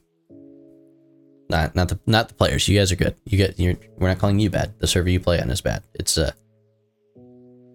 not 1.50 1.74
not 1.74 1.88
the 1.88 1.98
not 2.06 2.28
the 2.28 2.34
players. 2.34 2.68
You 2.68 2.78
guys 2.78 2.92
are 2.92 2.96
good. 2.96 3.16
You 3.24 3.38
get 3.38 3.58
you're 3.58 3.74
we're 3.96 4.08
not 4.08 4.18
calling 4.18 4.38
you 4.38 4.50
bad. 4.50 4.78
The 4.78 4.86
server 4.86 5.08
you 5.08 5.18
play 5.18 5.40
on 5.40 5.50
is 5.50 5.62
bad. 5.62 5.82
It's 5.94 6.18
uh 6.18 6.32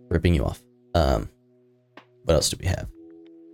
ripping 0.10 0.36
you 0.36 0.46
off. 0.46 0.62
Um, 0.94 1.30
what 2.24 2.36
else 2.36 2.50
do 2.50 2.58
we 2.60 2.68
have? 2.68 2.88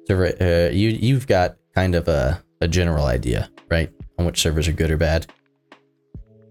Uh, 0.09 0.69
you 0.71 0.89
you've 0.89 1.27
got 1.27 1.57
kind 1.75 1.95
of 1.95 2.07
a 2.07 2.41
a 2.61 2.67
general 2.67 3.05
idea, 3.05 3.49
right, 3.69 3.89
on 4.17 4.25
which 4.25 4.41
servers 4.41 4.67
are 4.67 4.73
good 4.73 4.91
or 4.91 4.97
bad. 4.97 5.27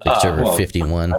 Like 0.04 0.16
Uh, 0.16 0.20
server 0.20 0.42
well, 0.44 0.56
51. 0.56 1.14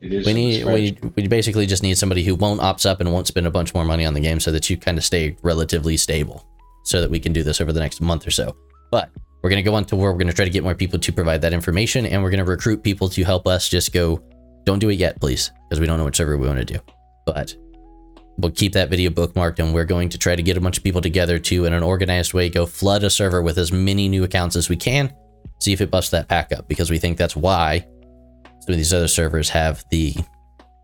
We 0.00 0.32
need 0.32 0.64
we, 0.64 0.96
we 1.16 1.26
basically 1.26 1.66
just 1.66 1.82
need 1.82 1.98
somebody 1.98 2.22
who 2.22 2.34
won't 2.36 2.60
ops 2.60 2.86
up 2.86 3.00
and 3.00 3.12
won't 3.12 3.26
spend 3.26 3.46
a 3.46 3.50
bunch 3.50 3.74
more 3.74 3.84
money 3.84 4.04
on 4.04 4.14
the 4.14 4.20
game 4.20 4.38
so 4.38 4.52
that 4.52 4.70
you 4.70 4.76
kind 4.76 4.96
of 4.96 5.04
stay 5.04 5.36
relatively 5.42 5.96
stable 5.96 6.46
so 6.84 7.00
that 7.00 7.10
we 7.10 7.18
can 7.18 7.32
do 7.32 7.42
this 7.42 7.60
over 7.60 7.72
the 7.72 7.80
next 7.80 8.00
month 8.00 8.26
or 8.26 8.30
so. 8.30 8.56
But 8.92 9.10
we're 9.42 9.50
going 9.50 9.62
to 9.62 9.68
go 9.68 9.74
on 9.74 9.84
to 9.86 9.96
where 9.96 10.12
We're 10.12 10.18
going 10.18 10.28
to 10.28 10.32
try 10.34 10.44
to 10.44 10.50
get 10.50 10.62
more 10.62 10.74
people 10.74 10.98
to 10.98 11.12
provide 11.12 11.40
that 11.42 11.52
information 11.52 12.06
and 12.06 12.22
we're 12.22 12.30
going 12.30 12.44
to 12.44 12.50
recruit 12.50 12.82
people 12.82 13.08
to 13.10 13.24
help 13.24 13.46
us 13.46 13.68
just 13.68 13.92
go 13.92 14.22
don't 14.64 14.78
do 14.78 14.90
it 14.90 14.98
yet, 14.98 15.18
please, 15.18 15.50
because 15.68 15.80
we 15.80 15.86
don't 15.86 15.98
know 15.98 16.04
which 16.04 16.16
server 16.16 16.36
we 16.36 16.46
want 16.46 16.58
to 16.58 16.64
do. 16.64 16.78
But 17.24 17.56
we'll 18.38 18.52
keep 18.52 18.72
that 18.72 18.88
video 18.88 19.10
bookmarked 19.10 19.58
and 19.58 19.74
we're 19.74 19.84
going 19.84 20.08
to 20.08 20.18
try 20.18 20.36
to 20.36 20.42
get 20.42 20.56
a 20.56 20.60
bunch 20.60 20.78
of 20.78 20.84
people 20.84 21.00
together 21.00 21.38
to 21.38 21.64
in 21.64 21.72
an 21.72 21.82
organized 21.82 22.32
way 22.32 22.48
go 22.48 22.64
flood 22.64 23.02
a 23.04 23.10
server 23.10 23.42
with 23.42 23.58
as 23.58 23.72
many 23.72 24.08
new 24.08 24.24
accounts 24.24 24.56
as 24.56 24.68
we 24.68 24.76
can. 24.76 25.12
See 25.60 25.72
if 25.72 25.80
it 25.80 25.90
busts 25.90 26.12
that 26.12 26.28
pack 26.28 26.52
up 26.52 26.68
because 26.68 26.90
we 26.90 26.98
think 26.98 27.18
that's 27.18 27.36
why 27.36 27.80
some 28.60 28.72
of 28.72 28.76
these 28.76 28.94
other 28.94 29.08
servers 29.08 29.50
have 29.50 29.84
the 29.90 30.14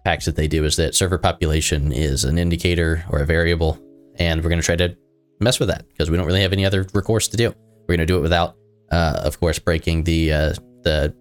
packs 0.05 0.25
that 0.27 0.37
they 0.37 0.49
do 0.49 0.65
is 0.65 0.77
that 0.77 0.95
server 0.95 1.17
population 1.17 1.93
is 1.93 2.25
an 2.25 2.39
indicator 2.39 3.05
or 3.09 3.21
a 3.21 3.27
variable 3.27 3.79
and 4.17 4.43
we're 4.43 4.51
going 4.51 4.61
to 4.61 4.67
try 4.67 4.77
to 4.77 4.95
mess 5.41 5.59
with 5.59 5.69
that 5.69 5.89
because 5.89 6.11
we 6.11 6.17
don't 6.17 6.27
really 6.27 6.43
have 6.43 6.53
any 6.53 6.67
other 6.67 6.87
recourse 6.93 7.27
to 7.29 7.37
do 7.37 7.49
we're 7.81 7.97
going 7.97 7.99
to 8.01 8.07
do 8.07 8.19
it 8.19 8.21
without 8.21 8.55
uh, 8.93 9.21
of 9.25 9.41
course 9.41 9.59
breaking 9.59 10.05
the 10.05 10.31
uh, 10.31 10.55
the 10.83 11.15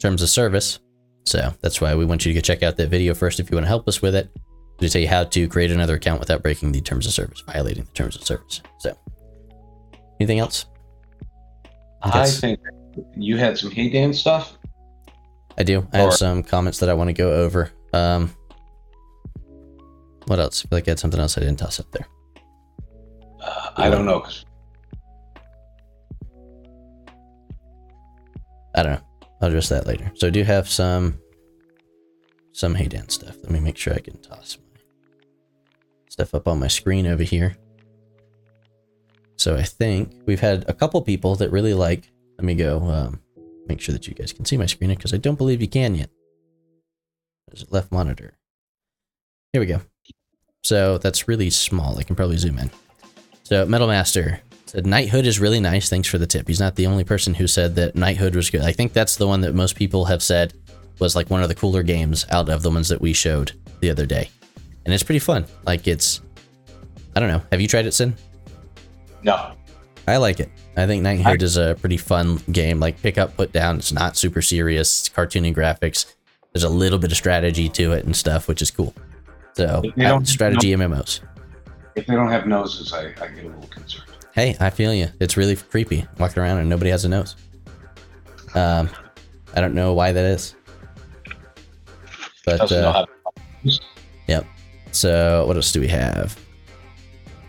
terms 0.00 0.20
of 0.22 0.28
service 0.28 0.80
so 1.24 1.52
that's 1.62 1.80
why 1.80 1.94
we 1.94 2.04
want 2.04 2.26
you 2.26 2.32
to 2.32 2.38
go 2.38 2.42
check 2.42 2.62
out 2.62 2.76
that 2.76 2.88
video 2.88 3.14
first 3.14 3.40
if 3.40 3.50
you 3.50 3.56
want 3.56 3.64
to 3.64 3.68
help 3.68 3.88
us 3.88 4.02
with 4.02 4.14
it 4.14 4.28
to 4.78 4.88
tell 4.88 5.00
you 5.00 5.08
how 5.08 5.24
to 5.24 5.48
create 5.48 5.70
another 5.70 5.94
account 5.94 6.20
without 6.20 6.42
breaking 6.42 6.72
the 6.72 6.80
terms 6.80 7.06
of 7.06 7.12
service 7.12 7.42
violating 7.46 7.84
the 7.84 7.92
terms 7.92 8.16
of 8.16 8.22
service 8.22 8.62
so 8.78 8.96
anything 10.20 10.38
else 10.38 10.66
I 12.02 12.26
think 12.26 12.60
you 13.14 13.36
had 13.36 13.58
some 13.58 13.70
Hey 13.70 13.88
Dan 13.88 14.12
stuff. 14.12 14.56
I 15.58 15.62
do. 15.62 15.86
I 15.92 15.98
have 15.98 16.14
some 16.14 16.42
comments 16.42 16.78
that 16.78 16.88
I 16.88 16.94
want 16.94 17.08
to 17.08 17.14
go 17.14 17.32
over. 17.32 17.70
Um, 17.92 18.34
what 20.26 20.38
else? 20.38 20.64
I 20.64 20.68
feel 20.68 20.76
like 20.76 20.88
I 20.88 20.92
had 20.92 20.98
something 20.98 21.20
else 21.20 21.38
I 21.38 21.40
didn't 21.40 21.58
toss 21.58 21.80
up 21.80 21.90
there. 21.92 22.06
Uh, 23.40 23.70
I 23.76 23.90
don't 23.90 24.04
know. 24.04 24.26
I 28.74 28.82
don't 28.82 28.92
know. 28.92 29.00
I'll 29.40 29.48
address 29.48 29.70
that 29.70 29.86
later. 29.86 30.10
So 30.14 30.26
I 30.26 30.30
do 30.30 30.42
have 30.44 30.68
some 30.68 31.18
some 32.52 32.74
Hey 32.74 32.88
Dan 32.88 33.08
stuff. 33.08 33.36
Let 33.42 33.50
me 33.50 33.60
make 33.60 33.76
sure 33.76 33.94
I 33.94 34.00
can 34.00 34.20
toss 34.20 34.58
stuff 36.16 36.34
up 36.34 36.48
on 36.48 36.58
my 36.58 36.66
screen 36.68 37.06
over 37.06 37.22
here. 37.22 37.58
So 39.36 39.54
I 39.54 39.64
think 39.64 40.12
we've 40.24 40.40
had 40.40 40.64
a 40.66 40.72
couple 40.72 41.02
people 41.02 41.36
that 41.36 41.50
really 41.50 41.74
like. 41.74 42.10
Let 42.38 42.44
me 42.44 42.54
go 42.54 42.80
um, 42.84 43.20
make 43.66 43.82
sure 43.82 43.92
that 43.92 44.08
you 44.08 44.14
guys 44.14 44.32
can 44.32 44.46
see 44.46 44.56
my 44.56 44.64
screen 44.64 44.88
because 44.88 45.12
I 45.12 45.18
don't 45.18 45.36
believe 45.36 45.60
you 45.60 45.68
can 45.68 45.94
yet. 45.94 46.08
There's 47.48 47.64
a 47.64 47.74
left 47.74 47.92
monitor. 47.92 48.32
Here 49.52 49.60
we 49.60 49.66
go. 49.66 49.82
So 50.64 50.96
that's 50.96 51.28
really 51.28 51.50
small. 51.50 51.98
I 51.98 52.02
can 52.02 52.16
probably 52.16 52.38
zoom 52.38 52.58
in. 52.58 52.70
So 53.42 53.66
Metal 53.66 53.86
Master 53.86 54.40
said 54.64 54.86
Knighthood 54.86 55.26
is 55.26 55.38
really 55.38 55.60
nice. 55.60 55.90
Thanks 55.90 56.08
for 56.08 56.16
the 56.16 56.26
tip. 56.26 56.48
He's 56.48 56.60
not 56.60 56.76
the 56.76 56.86
only 56.86 57.04
person 57.04 57.34
who 57.34 57.46
said 57.46 57.74
that 57.76 57.94
Knighthood 57.94 58.34
was 58.34 58.48
good. 58.48 58.62
I 58.62 58.72
think 58.72 58.94
that's 58.94 59.16
the 59.16 59.28
one 59.28 59.42
that 59.42 59.54
most 59.54 59.76
people 59.76 60.06
have 60.06 60.22
said 60.22 60.54
was 60.98 61.14
like 61.14 61.28
one 61.28 61.42
of 61.42 61.50
the 61.50 61.54
cooler 61.54 61.82
games 61.82 62.24
out 62.30 62.48
of 62.48 62.62
the 62.62 62.70
ones 62.70 62.88
that 62.88 63.02
we 63.02 63.12
showed 63.12 63.52
the 63.80 63.90
other 63.90 64.06
day. 64.06 64.30
And 64.86 64.94
it's 64.94 65.02
pretty 65.02 65.18
fun. 65.18 65.44
Like 65.66 65.86
it's 65.86 66.22
I 67.14 67.20
don't 67.20 67.28
know. 67.28 67.42
Have 67.50 67.60
you 67.60 67.68
tried 67.68 67.84
it, 67.86 67.92
Sin? 67.92 68.14
no. 69.22 69.52
I 70.08 70.18
like 70.18 70.38
it. 70.38 70.48
I 70.76 70.86
think 70.86 71.02
Knighthood 71.02 71.42
is 71.42 71.56
a 71.56 71.74
pretty 71.80 71.96
fun 71.96 72.36
game. 72.52 72.78
Like 72.78 73.02
pick 73.02 73.18
up, 73.18 73.36
put 73.36 73.50
down. 73.52 73.76
It's 73.78 73.90
not 73.92 74.16
super 74.16 74.40
serious. 74.40 75.00
It's 75.00 75.08
cartoony 75.08 75.52
graphics. 75.52 76.14
There's 76.52 76.62
a 76.62 76.68
little 76.68 76.98
bit 77.00 77.10
of 77.10 77.16
strategy 77.18 77.68
to 77.70 77.90
it 77.92 78.04
and 78.04 78.14
stuff, 78.14 78.46
which 78.46 78.62
is 78.62 78.70
cool. 78.70 78.94
So 79.54 79.80
If 79.84 79.94
they 79.96 80.04
don't- 80.04 80.26
strategy 80.28 80.70
MMOs. 80.70 81.20
If 81.96 82.06
they 82.06 82.14
don't 82.14 82.30
have 82.30 82.46
noses, 82.46 82.92
I, 82.92 83.06
I 83.20 83.26
get 83.28 83.44
a 83.46 83.48
little 83.48 83.66
concerned. 83.68 84.04
hey, 84.32 84.54
I 84.60 84.70
feel 84.70 84.94
you. 84.94 85.08
It's 85.18 85.36
really 85.36 85.56
creepy 85.56 86.06
walking 86.20 86.40
around 86.40 86.58
and 86.58 86.68
nobody 86.68 86.90
has 86.90 87.04
a 87.04 87.08
nose. 87.08 87.34
Um, 88.54 88.88
I 89.54 89.60
don't 89.60 89.74
know 89.74 89.92
why 89.94 90.12
that 90.12 90.24
is. 90.24 90.54
But 92.44 92.70
uh. 92.70 93.06
So 94.96 95.42
uh, 95.42 95.46
what 95.46 95.56
else 95.56 95.72
do 95.72 95.80
we 95.80 95.88
have? 95.88 96.38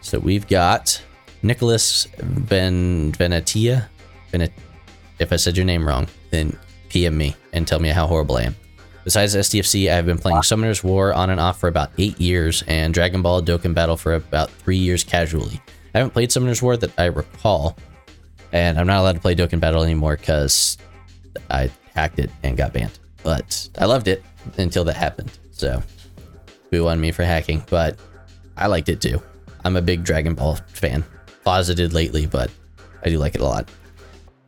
So 0.02 0.20
we've 0.20 0.48
got 0.48 1.02
Nicholas 1.44 2.08
Ben 2.22 3.14
Venetia. 3.14 3.90
Venet- 4.34 4.52
if 5.20 5.32
I 5.32 5.38
said 5.38 5.56
your 5.56 5.66
name 5.66 5.88
wrong, 5.88 6.08
then 6.30 6.58
PM 6.90 7.18
me 7.18 7.36
and 7.54 7.66
tell 7.66 7.80
me 7.80 7.90
how 7.90 8.06
horrible 8.06 8.38
I 8.38 8.44
am. 8.44 8.56
Besides 9.06 9.36
STFC, 9.36 9.90
I've 9.90 10.06
been 10.06 10.18
playing 10.18 10.44
Summoner's 10.44 10.84
War 10.84 11.14
on 11.14 11.30
and 11.30 11.40
off 11.40 11.62
for 11.62 11.70
about 11.70 11.92
eight 11.98 12.20
years, 12.20 12.66
and 12.68 12.94
Dragon 12.94 13.22
Ball 13.22 13.42
Dokkan 13.42 13.74
Battle 13.74 13.96
for 13.96 14.14
about 14.16 14.50
three 14.52 14.76
years 14.76 15.06
casually. 15.06 15.62
I 15.96 16.00
haven't 16.00 16.12
played 16.12 16.30
Summoner's 16.30 16.62
War 16.62 16.76
that 16.76 16.92
I 17.00 17.06
recall, 17.06 17.78
and 18.52 18.78
I'm 18.78 18.86
not 18.86 19.00
allowed 19.00 19.14
to 19.14 19.22
play 19.22 19.34
Dokkan 19.34 19.62
Battle 19.62 19.82
anymore 19.82 20.18
because 20.18 20.78
I 21.50 21.72
hacked 21.94 22.20
it 22.20 22.30
and 22.44 22.58
got 22.58 22.74
banned. 22.74 23.00
But 23.24 23.70
I 23.78 23.86
loved 23.86 24.10
it 24.10 24.22
until 24.58 24.84
that 24.84 24.98
happened. 24.98 25.32
So 25.52 25.82
boo 26.72 26.88
on 26.88 27.00
me 27.00 27.12
for 27.12 27.24
hacking, 27.24 27.64
but 27.70 27.98
I 28.56 28.68
liked 28.68 28.90
it 28.90 29.02
too. 29.02 29.22
I'm 29.64 29.76
a 29.76 29.82
big 29.82 30.04
Dragon 30.04 30.34
Ball 30.34 30.56
fan. 30.68 31.04
Closeted 31.44 31.94
lately, 31.94 32.26
but 32.26 32.52
I 33.04 33.10
do 33.10 33.18
like 33.18 33.36
it 33.36 33.42
a 33.42 33.46
lot. 33.46 33.70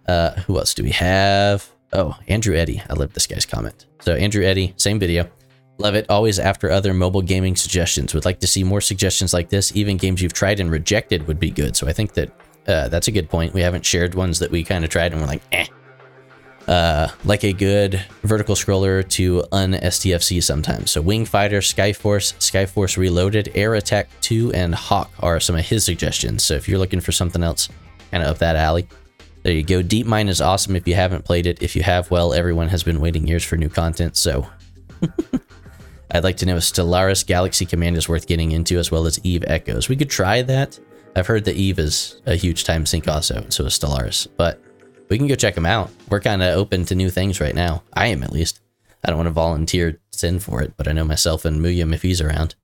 Uh, 0.08 0.32
who 0.42 0.58
else 0.58 0.74
do 0.74 0.84
we 0.84 0.92
have? 0.92 1.68
Oh, 1.94 2.18
Andrew 2.28 2.56
Eddy. 2.56 2.82
I 2.90 2.94
love 2.94 3.14
this 3.14 3.28
guy's 3.28 3.46
comment. 3.46 3.86
So 4.02 4.16
Andrew 4.16 4.44
Eddy, 4.44 4.74
same 4.78 5.00
video. 5.00 5.30
Love 5.78 5.96
it. 5.96 6.06
Always 6.10 6.40
after 6.40 6.70
other 6.72 6.94
mobile 6.94 7.22
gaming 7.22 7.56
suggestions. 7.56 8.14
Would 8.14 8.26
like 8.26 8.40
to 8.42 8.48
see 8.48 8.64
more 8.64 8.82
suggestions 8.82 9.34
like 9.34 9.50
this. 9.50 9.76
Even 9.76 9.98
games 9.98 10.22
you've 10.22 10.34
tried 10.34 10.60
and 10.60 10.70
rejected 10.70 11.26
would 11.28 11.40
be 11.40 11.52
good. 11.52 11.76
So 11.76 11.88
I 11.88 11.94
think 11.94 12.14
that 12.14 12.32
uh, 12.68 12.90
that's 12.90 13.08
a 13.08 13.12
good 13.12 13.30
point. 13.30 13.54
We 13.54 13.62
haven't 13.62 13.86
shared 13.86 14.14
ones 14.14 14.40
that 14.40 14.52
we 14.52 14.64
kind 14.64 14.84
of 14.84 14.90
tried 14.90 15.14
and 15.14 15.22
we're 15.22 15.28
like, 15.28 15.42
eh. 15.52 15.68
Uh, 16.70 17.10
like 17.26 17.44
a 17.44 17.52
good 17.52 18.00
vertical 18.22 18.54
scroller 18.54 19.08
to 19.10 19.44
un 19.52 19.72
STFC 19.72 20.42
sometimes. 20.44 20.92
So 20.92 21.02
Wing 21.02 21.26
Fighter, 21.26 21.62
Skyforce, 21.62 22.36
Skyforce 22.38 22.96
Reloaded, 22.96 23.52
Air 23.56 23.74
Attack 23.74 24.08
2, 24.22 24.54
and 24.54 24.76
Hawk 24.76 25.10
are 25.20 25.40
some 25.40 25.56
of 25.56 25.66
his 25.66 25.84
suggestions. 25.84 26.44
So 26.44 26.54
if 26.54 26.70
you're 26.70 26.78
looking 26.78 27.02
for 27.02 27.12
something 27.12 27.42
else 27.42 27.70
kind 28.12 28.22
of 28.22 28.30
up 28.30 28.38
that 28.38 28.56
alley, 28.56 28.88
there 29.42 29.52
you 29.52 29.64
go. 29.64 29.82
Deep 29.82 30.06
Mine 30.06 30.30
is 30.30 30.42
awesome 30.42 30.76
if 30.76 30.88
you 30.88 30.94
haven't 30.94 31.26
played 31.26 31.48
it. 31.48 31.64
If 31.64 31.76
you 31.76 31.82
have, 31.82 32.12
well, 32.12 32.34
everyone 32.34 32.68
has 32.68 32.84
been 32.84 33.02
waiting 33.02 33.26
years 33.26 33.44
for 33.44 33.58
new 33.58 33.70
content, 33.70 34.16
so 34.16 34.48
I'd 36.12 36.24
like 36.24 36.38
to 36.38 36.46
know 36.46 36.58
if 36.58 36.64
Stellaris 36.64 37.26
Galaxy 37.26 37.66
Command 37.66 37.98
is 37.98 38.08
worth 38.08 38.28
getting 38.28 38.52
into 38.52 38.78
as 38.78 38.92
well 38.92 39.08
as 39.08 39.20
Eve 39.24 39.44
Echoes. 39.48 39.90
We 39.90 39.96
could 39.96 40.12
try 40.12 40.44
that. 40.44 40.78
I've 41.16 41.26
heard 41.26 41.46
that 41.46 41.56
Eve 41.56 41.80
is 41.80 42.22
a 42.28 42.36
huge 42.36 42.64
time 42.64 42.86
sink 42.86 43.08
also, 43.08 43.44
so 43.50 43.66
is 43.66 43.74
Stellaris, 43.74 44.28
but 44.38 44.62
we 45.10 45.18
can 45.18 45.28
go 45.28 45.36
check 45.36 45.56
them 45.56 45.66
out. 45.66 45.92
We're 46.10 46.20
kind 46.20 46.42
of 46.42 46.56
open 46.58 46.86
to 46.86 46.96
new 46.96 47.10
things 47.10 47.42
right 47.42 47.56
now. 47.56 47.84
I 47.94 48.08
am 48.08 48.24
at 48.24 48.32
least. 48.32 48.60
I 49.04 49.10
don't 49.10 49.18
want 49.18 49.28
to 49.28 49.32
volunteer 49.32 50.00
sin 50.12 50.40
for 50.40 50.62
it, 50.62 50.74
but 50.78 50.88
I 50.88 50.92
know 50.92 51.06
myself 51.06 51.46
and 51.46 51.62
Muyam 51.62 51.94
if 51.94 52.02
he's 52.02 52.22
around. 52.22 52.56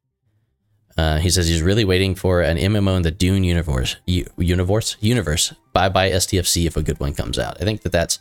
Uh, 0.97 1.17
he 1.17 1.29
says 1.29 1.47
he's 1.47 1.61
really 1.61 1.83
waiting 1.83 2.15
for 2.15 2.41
an 2.41 2.57
MMO 2.57 2.95
in 2.95 3.01
the 3.01 3.11
Dune 3.11 3.43
universe. 3.43 3.97
U- 4.05 4.29
universe? 4.37 4.95
Universe. 5.01 5.53
Bye 5.73 5.89
bye 5.89 6.09
STFC 6.11 6.67
if 6.67 6.77
a 6.77 6.81
good 6.83 6.99
one 6.99 7.13
comes 7.13 7.37
out. 7.37 7.61
I 7.61 7.65
think 7.65 7.81
that 7.81 7.91
that's. 7.91 8.19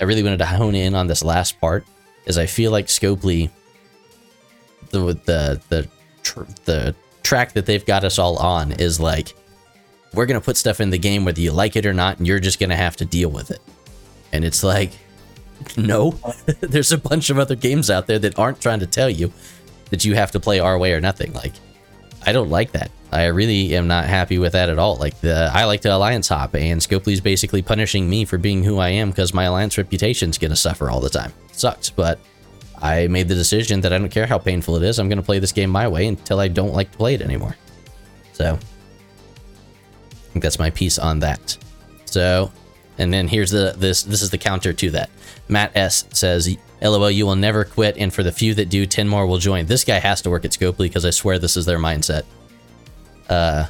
I 0.00 0.04
really 0.04 0.22
wanted 0.22 0.38
to 0.38 0.46
hone 0.46 0.74
in 0.74 0.94
on 0.94 1.06
this 1.06 1.22
last 1.22 1.60
part, 1.60 1.84
is 2.26 2.38
I 2.38 2.46
feel 2.46 2.70
like 2.72 2.86
Scopely, 2.86 3.50
the 4.90 5.00
the 5.24 5.60
the 5.68 5.88
tr- 6.22 6.50
the 6.64 6.94
track 7.22 7.52
that 7.52 7.66
they've 7.66 7.84
got 7.84 8.04
us 8.04 8.18
all 8.18 8.36
on 8.38 8.72
is 8.72 8.98
like, 8.98 9.34
we're 10.14 10.26
gonna 10.26 10.40
put 10.40 10.56
stuff 10.56 10.80
in 10.80 10.90
the 10.90 10.98
game 10.98 11.24
whether 11.24 11.40
you 11.40 11.52
like 11.52 11.76
it 11.76 11.86
or 11.86 11.92
not, 11.92 12.18
and 12.18 12.26
you're 12.26 12.40
just 12.40 12.58
gonna 12.58 12.76
have 12.76 12.96
to 12.96 13.04
deal 13.04 13.28
with 13.28 13.50
it. 13.50 13.60
And 14.32 14.44
it's 14.44 14.62
like, 14.62 14.92
no, 15.76 16.18
there's 16.60 16.92
a 16.92 16.98
bunch 16.98 17.30
of 17.30 17.38
other 17.38 17.54
games 17.54 17.90
out 17.90 18.06
there 18.06 18.18
that 18.18 18.38
aren't 18.38 18.60
trying 18.60 18.80
to 18.80 18.86
tell 18.86 19.10
you 19.10 19.32
that 19.90 20.04
you 20.04 20.14
have 20.14 20.30
to 20.32 20.40
play 20.40 20.58
our 20.58 20.78
way 20.78 20.92
or 20.92 21.00
nothing. 21.00 21.32
Like, 21.32 21.52
I 22.26 22.32
don't 22.32 22.50
like 22.50 22.72
that. 22.72 22.90
I 23.12 23.26
really 23.26 23.76
am 23.76 23.86
not 23.86 24.06
happy 24.06 24.38
with 24.38 24.52
that 24.52 24.68
at 24.68 24.78
all. 24.78 24.96
Like 24.96 25.20
the 25.20 25.50
I 25.52 25.64
like 25.64 25.82
to 25.82 25.94
alliance 25.94 26.28
hop, 26.28 26.54
and 26.54 26.80
Scopely's 26.80 27.20
basically 27.20 27.62
punishing 27.62 28.10
me 28.10 28.24
for 28.24 28.38
being 28.38 28.64
who 28.64 28.78
I 28.78 28.88
am 28.88 29.10
because 29.10 29.32
my 29.32 29.44
alliance 29.44 29.78
reputation's 29.78 30.36
gonna 30.36 30.56
suffer 30.56 30.90
all 30.90 31.00
the 31.00 31.10
time. 31.10 31.32
it 31.48 31.56
sucks, 31.56 31.90
but 31.90 32.18
I 32.82 33.06
made 33.06 33.28
the 33.28 33.34
decision 33.36 33.80
that 33.82 33.92
I 33.92 33.98
don't 33.98 34.08
care 34.08 34.26
how 34.26 34.38
painful 34.38 34.76
it 34.76 34.82
is. 34.82 34.98
I'm 34.98 35.08
gonna 35.08 35.22
play 35.22 35.38
this 35.38 35.52
game 35.52 35.70
my 35.70 35.86
way 35.86 36.08
until 36.08 36.40
I 36.40 36.48
don't 36.48 36.74
like 36.74 36.90
to 36.90 36.98
play 36.98 37.14
it 37.14 37.22
anymore. 37.22 37.56
So 38.32 38.58
think 40.34 40.42
that's 40.42 40.58
my 40.58 40.70
piece 40.70 40.98
on 40.98 41.20
that. 41.20 41.56
So, 42.06 42.50
and 42.98 43.12
then 43.12 43.28
here's 43.28 43.52
the 43.52 43.74
this 43.76 44.02
this 44.02 44.20
is 44.20 44.30
the 44.30 44.38
counter 44.38 44.72
to 44.72 44.90
that. 44.90 45.10
Matt 45.48 45.72
S 45.76 46.04
says, 46.12 46.54
"LOL, 46.82 47.10
you 47.10 47.24
will 47.24 47.36
never 47.36 47.64
quit, 47.64 47.96
and 47.96 48.12
for 48.12 48.22
the 48.24 48.32
few 48.32 48.52
that 48.54 48.68
do, 48.68 48.84
ten 48.84 49.08
more 49.08 49.26
will 49.26 49.38
join." 49.38 49.66
This 49.66 49.84
guy 49.84 50.00
has 50.00 50.20
to 50.22 50.30
work 50.30 50.44
at 50.44 50.50
Scopely 50.50 50.86
because 50.86 51.04
I 51.04 51.10
swear 51.10 51.38
this 51.38 51.56
is 51.56 51.66
their 51.66 51.78
mindset. 51.78 52.24
Uh, 53.28 53.66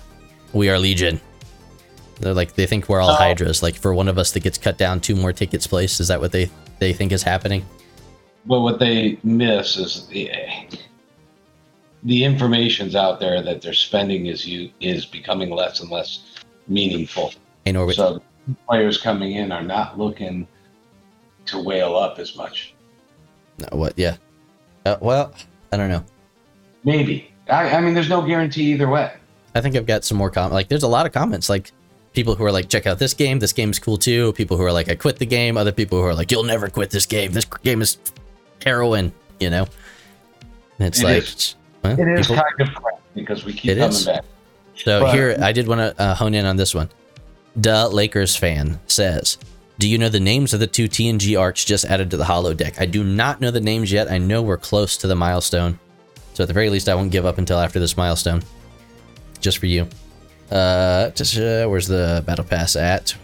we 0.54 0.70
are 0.70 0.78
Legion. 0.78 1.20
They're 2.20 2.32
like 2.34 2.54
they 2.54 2.66
think 2.66 2.88
we're 2.88 3.00
all 3.00 3.10
Oh. 3.10 3.14
Hydras. 3.14 3.62
Like 3.62 3.76
for 3.76 3.94
one 3.94 4.08
of 4.08 4.16
us 4.18 4.32
that 4.32 4.40
gets 4.42 4.56
cut 4.56 4.78
down, 4.78 5.00
two 5.00 5.14
more 5.16 5.32
tickets 5.34 5.66
placed. 5.66 6.00
Is 6.00 6.08
that 6.08 6.20
what 6.20 6.32
they 6.32 6.50
they 6.78 6.94
think 6.94 7.12
is 7.12 7.22
happening? 7.22 7.64
But 8.46 8.60
what 8.60 8.78
they 8.78 9.18
miss 9.22 9.76
is 9.76 10.06
the 10.06 10.30
the 12.04 12.24
information's 12.24 12.94
out 12.94 13.20
there 13.20 13.42
that 13.42 13.60
they're 13.60 13.72
spending 13.74 14.26
is 14.26 14.46
you 14.46 14.70
is 14.80 15.04
becoming 15.04 15.50
less 15.50 15.80
and 15.80 15.90
less 15.90 16.20
meaningful. 16.68 17.32
Hey 17.64 17.72
Norwood, 17.72 17.94
So 17.96 18.22
players 18.68 18.98
coming 18.98 19.32
in 19.32 19.52
are 19.52 19.62
not 19.62 19.98
looking 19.98 20.46
to 21.46 21.58
whale 21.62 21.96
up 21.96 22.18
as 22.18 22.36
much. 22.36 22.74
No, 23.58 23.68
what? 23.78 23.94
Yeah. 23.96 24.16
Uh, 24.86 24.96
well, 25.00 25.32
I 25.72 25.76
don't 25.76 25.88
know. 25.88 26.04
Maybe. 26.84 27.30
I, 27.48 27.70
I 27.76 27.80
mean, 27.80 27.94
there's 27.94 28.08
no 28.08 28.22
guarantee 28.22 28.72
either 28.72 28.88
way. 28.88 29.12
I 29.54 29.60
think 29.60 29.76
I've 29.76 29.86
got 29.86 30.04
some 30.04 30.18
more 30.18 30.30
comments. 30.30 30.54
Like, 30.54 30.68
there's 30.68 30.82
a 30.82 30.88
lot 30.88 31.06
of 31.06 31.12
comments. 31.12 31.48
Like, 31.48 31.72
people 32.12 32.34
who 32.34 32.44
are 32.44 32.52
like, 32.52 32.68
check 32.68 32.86
out 32.86 32.98
this 32.98 33.14
game. 33.14 33.38
This 33.38 33.52
game's 33.52 33.78
cool 33.78 33.96
too. 33.96 34.32
People 34.34 34.56
who 34.56 34.64
are 34.64 34.72
like, 34.72 34.88
I 34.88 34.94
quit 34.94 35.18
the 35.18 35.26
game. 35.26 35.56
Other 35.56 35.72
people 35.72 36.00
who 36.00 36.06
are 36.06 36.14
like, 36.14 36.30
you'll 36.32 36.42
never 36.44 36.68
quit 36.68 36.90
this 36.90 37.06
game. 37.06 37.32
This 37.32 37.44
game 37.62 37.80
is 37.82 37.98
heroin. 38.64 39.12
You 39.40 39.50
know. 39.50 39.66
And 40.78 40.88
it's 40.88 41.00
It 41.00 41.04
like, 41.04 41.22
is. 41.22 41.54
well, 41.82 41.98
It 42.00 42.08
is 42.18 42.26
people- 42.28 42.42
kind 42.42 42.68
of 42.68 42.74
crap 42.74 43.00
because 43.14 43.44
we 43.44 43.52
keep 43.52 43.76
coming 43.78 43.88
is. 43.88 44.06
back. 44.06 44.24
So 44.76 45.00
But- 45.00 45.14
here, 45.14 45.36
I 45.40 45.52
did 45.52 45.68
want 45.68 45.80
to 45.80 46.02
uh, 46.02 46.14
hone 46.14 46.34
in 46.34 46.44
on 46.44 46.56
this 46.56 46.74
one. 46.74 46.88
Duh, 47.60 47.88
Lakers 47.88 48.34
fan 48.34 48.80
says, 48.86 49.38
"Do 49.78 49.88
you 49.88 49.96
know 49.98 50.08
the 50.08 50.18
names 50.20 50.52
of 50.52 50.60
the 50.60 50.66
two 50.66 50.88
TNG 50.88 51.38
arcs 51.38 51.64
just 51.64 51.84
added 51.84 52.10
to 52.10 52.16
the 52.16 52.24
holodeck? 52.24 52.80
I 52.80 52.86
do 52.86 53.04
not 53.04 53.40
know 53.40 53.50
the 53.52 53.60
names 53.60 53.92
yet. 53.92 54.10
I 54.10 54.18
know 54.18 54.42
we're 54.42 54.56
close 54.56 54.96
to 54.98 55.06
the 55.06 55.14
milestone, 55.14 55.78
so 56.34 56.42
at 56.42 56.48
the 56.48 56.54
very 56.54 56.68
least, 56.70 56.88
I 56.88 56.94
won't 56.96 57.12
give 57.12 57.24
up 57.26 57.38
until 57.38 57.58
after 57.60 57.78
this 57.78 57.96
milestone. 57.96 58.42
Just 59.40 59.58
for 59.58 59.66
you. 59.66 59.86
Uh, 60.50 61.10
just, 61.10 61.38
uh 61.38 61.66
where's 61.66 61.86
the 61.86 62.22
battle 62.26 62.44
pass 62.44 62.74
at? 62.76 63.14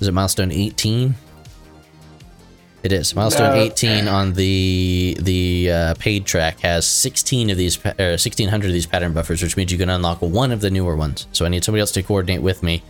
Is 0.00 0.08
it 0.08 0.12
milestone 0.12 0.52
18? 0.52 1.14
It 2.82 2.92
is 2.92 3.14
milestone 3.14 3.56
No. 3.56 3.62
18 3.62 4.06
on 4.06 4.34
the 4.34 5.16
the 5.20 5.70
uh, 5.70 5.94
paid 5.98 6.24
track 6.26 6.60
has 6.60 6.86
16 6.86 7.50
of 7.50 7.56
these 7.56 7.76
pa- 7.76 7.90
uh, 7.90 8.14
1600 8.14 8.68
of 8.68 8.72
these 8.72 8.86
pattern 8.86 9.12
buffers, 9.12 9.42
which 9.42 9.56
means 9.56 9.72
you 9.72 9.78
can 9.78 9.90
unlock 9.90 10.22
one 10.22 10.52
of 10.52 10.60
the 10.60 10.70
newer 10.70 10.94
ones. 10.94 11.26
So 11.32 11.44
I 11.44 11.48
need 11.48 11.64
somebody 11.64 11.80
else 11.80 11.90
to 11.92 12.02
coordinate 12.02 12.40
with 12.40 12.62
me. 12.62 12.82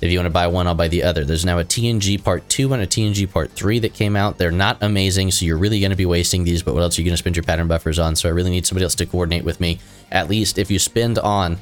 If 0.00 0.12
you 0.12 0.18
want 0.18 0.26
to 0.26 0.30
buy 0.30 0.46
one, 0.46 0.66
I'll 0.66 0.74
buy 0.74 0.88
the 0.88 1.02
other. 1.02 1.24
There's 1.24 1.44
now 1.46 1.58
a 1.58 1.64
TNG 1.64 2.22
Part 2.22 2.46
2 2.50 2.72
and 2.74 2.82
a 2.82 2.86
TNG 2.86 3.30
Part 3.32 3.50
3 3.52 3.78
that 3.80 3.94
came 3.94 4.14
out. 4.14 4.36
They're 4.36 4.50
not 4.50 4.76
amazing, 4.82 5.30
so 5.30 5.46
you're 5.46 5.56
really 5.56 5.80
going 5.80 5.90
to 5.90 5.96
be 5.96 6.04
wasting 6.04 6.44
these, 6.44 6.62
but 6.62 6.74
what 6.74 6.82
else 6.82 6.98
are 6.98 7.00
you 7.00 7.06
going 7.06 7.14
to 7.14 7.18
spend 7.18 7.34
your 7.34 7.44
pattern 7.44 7.66
buffers 7.66 7.98
on? 7.98 8.14
So 8.14 8.28
I 8.28 8.32
really 8.32 8.50
need 8.50 8.66
somebody 8.66 8.84
else 8.84 8.94
to 8.96 9.06
coordinate 9.06 9.42
with 9.42 9.58
me. 9.58 9.78
At 10.12 10.28
least 10.28 10.58
if 10.58 10.70
you 10.70 10.78
spend 10.78 11.18
on 11.18 11.56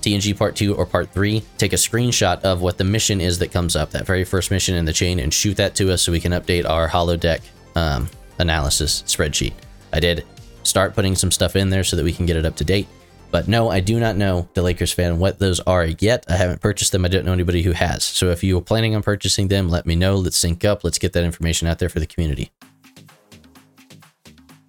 TNG 0.00 0.36
Part 0.36 0.56
2 0.56 0.74
or 0.74 0.86
Part 0.86 1.10
3, 1.12 1.42
take 1.58 1.72
a 1.72 1.76
screenshot 1.76 2.40
of 2.40 2.62
what 2.62 2.78
the 2.78 2.84
mission 2.84 3.20
is 3.20 3.38
that 3.38 3.52
comes 3.52 3.76
up, 3.76 3.90
that 3.90 4.06
very 4.06 4.24
first 4.24 4.50
mission 4.50 4.74
in 4.74 4.84
the 4.84 4.92
chain, 4.92 5.20
and 5.20 5.32
shoot 5.32 5.56
that 5.56 5.74
to 5.76 5.92
us 5.92 6.02
so 6.02 6.12
we 6.12 6.20
can 6.20 6.32
update 6.32 6.68
our 6.68 6.88
holodeck 6.88 7.40
um, 7.76 8.08
analysis 8.38 9.02
spreadsheet. 9.06 9.52
I 9.92 10.00
did 10.00 10.24
start 10.62 10.94
putting 10.94 11.14
some 11.14 11.30
stuff 11.30 11.56
in 11.56 11.70
there 11.70 11.84
so 11.84 11.96
that 11.96 12.04
we 12.04 12.12
can 12.12 12.26
get 12.26 12.36
it 12.36 12.46
up 12.46 12.56
to 12.56 12.64
date. 12.64 12.88
But 13.30 13.46
no, 13.46 13.70
I 13.70 13.78
do 13.78 14.00
not 14.00 14.16
know 14.16 14.48
the 14.54 14.62
Lakers 14.62 14.92
fan 14.92 15.18
what 15.18 15.38
those 15.38 15.60
are 15.60 15.86
yet. 15.86 16.24
I 16.28 16.36
haven't 16.36 16.60
purchased 16.60 16.90
them. 16.90 17.04
I 17.04 17.08
don't 17.08 17.24
know 17.24 17.32
anybody 17.32 17.62
who 17.62 17.72
has. 17.72 18.02
So 18.02 18.30
if 18.30 18.42
you 18.42 18.58
are 18.58 18.62
planning 18.62 18.96
on 18.96 19.02
purchasing 19.02 19.48
them, 19.48 19.68
let 19.68 19.86
me 19.86 19.94
know. 19.94 20.16
Let's 20.16 20.36
sync 20.36 20.64
up. 20.64 20.82
Let's 20.82 20.98
get 20.98 21.12
that 21.12 21.24
information 21.24 21.68
out 21.68 21.78
there 21.78 21.88
for 21.88 22.00
the 22.00 22.06
community. 22.06 22.50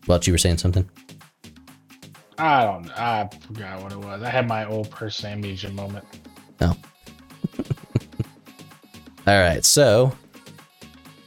Well, 0.08 0.20
you 0.24 0.34
were 0.34 0.38
saying 0.38 0.60
something? 0.60 0.90
I 2.42 2.64
don't. 2.66 2.90
I 3.00 3.30
forgot 3.48 3.84
what 3.84 3.92
it 3.92 4.00
was. 4.00 4.24
I 4.24 4.30
had 4.30 4.48
my 4.48 4.66
old 4.66 4.90
person 4.90 5.32
amnesia 5.32 5.70
moment. 5.70 6.06
No. 6.60 6.70
All 9.28 9.40
right. 9.40 9.64
So, 9.64 10.12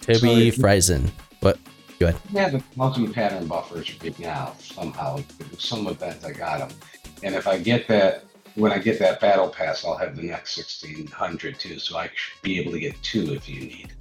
Toby 0.00 0.50
So- 0.50 0.60
Friesen. 0.62 1.10
What? 1.40 1.58
Go 2.00 2.08
ahead. 2.08 2.20
Yeah, 2.32 2.48
the 2.48 2.62
quantum 2.74 3.12
pattern 3.12 3.46
buffers 3.46 3.94
right 4.02 4.18
now 4.18 4.54
somehow. 4.58 5.20
Some 5.58 5.86
events 5.86 6.24
I 6.24 6.32
got 6.32 6.58
them, 6.58 6.76
and 7.22 7.34
if 7.36 7.46
I 7.46 7.58
get 7.58 7.86
that 7.88 8.24
when 8.56 8.72
I 8.72 8.78
get 8.78 8.98
that 8.98 9.20
battle 9.20 9.48
pass, 9.48 9.84
I'll 9.84 9.96
have 9.96 10.16
the 10.16 10.22
next 10.22 10.56
1600 10.56 11.58
too. 11.60 11.78
So 11.78 11.96
I 11.96 12.06
should 12.14 12.42
be 12.42 12.58
able 12.60 12.72
to 12.72 12.80
get 12.80 13.00
two 13.02 13.34
if 13.34 13.48
you 13.48 13.60
need. 13.60 13.92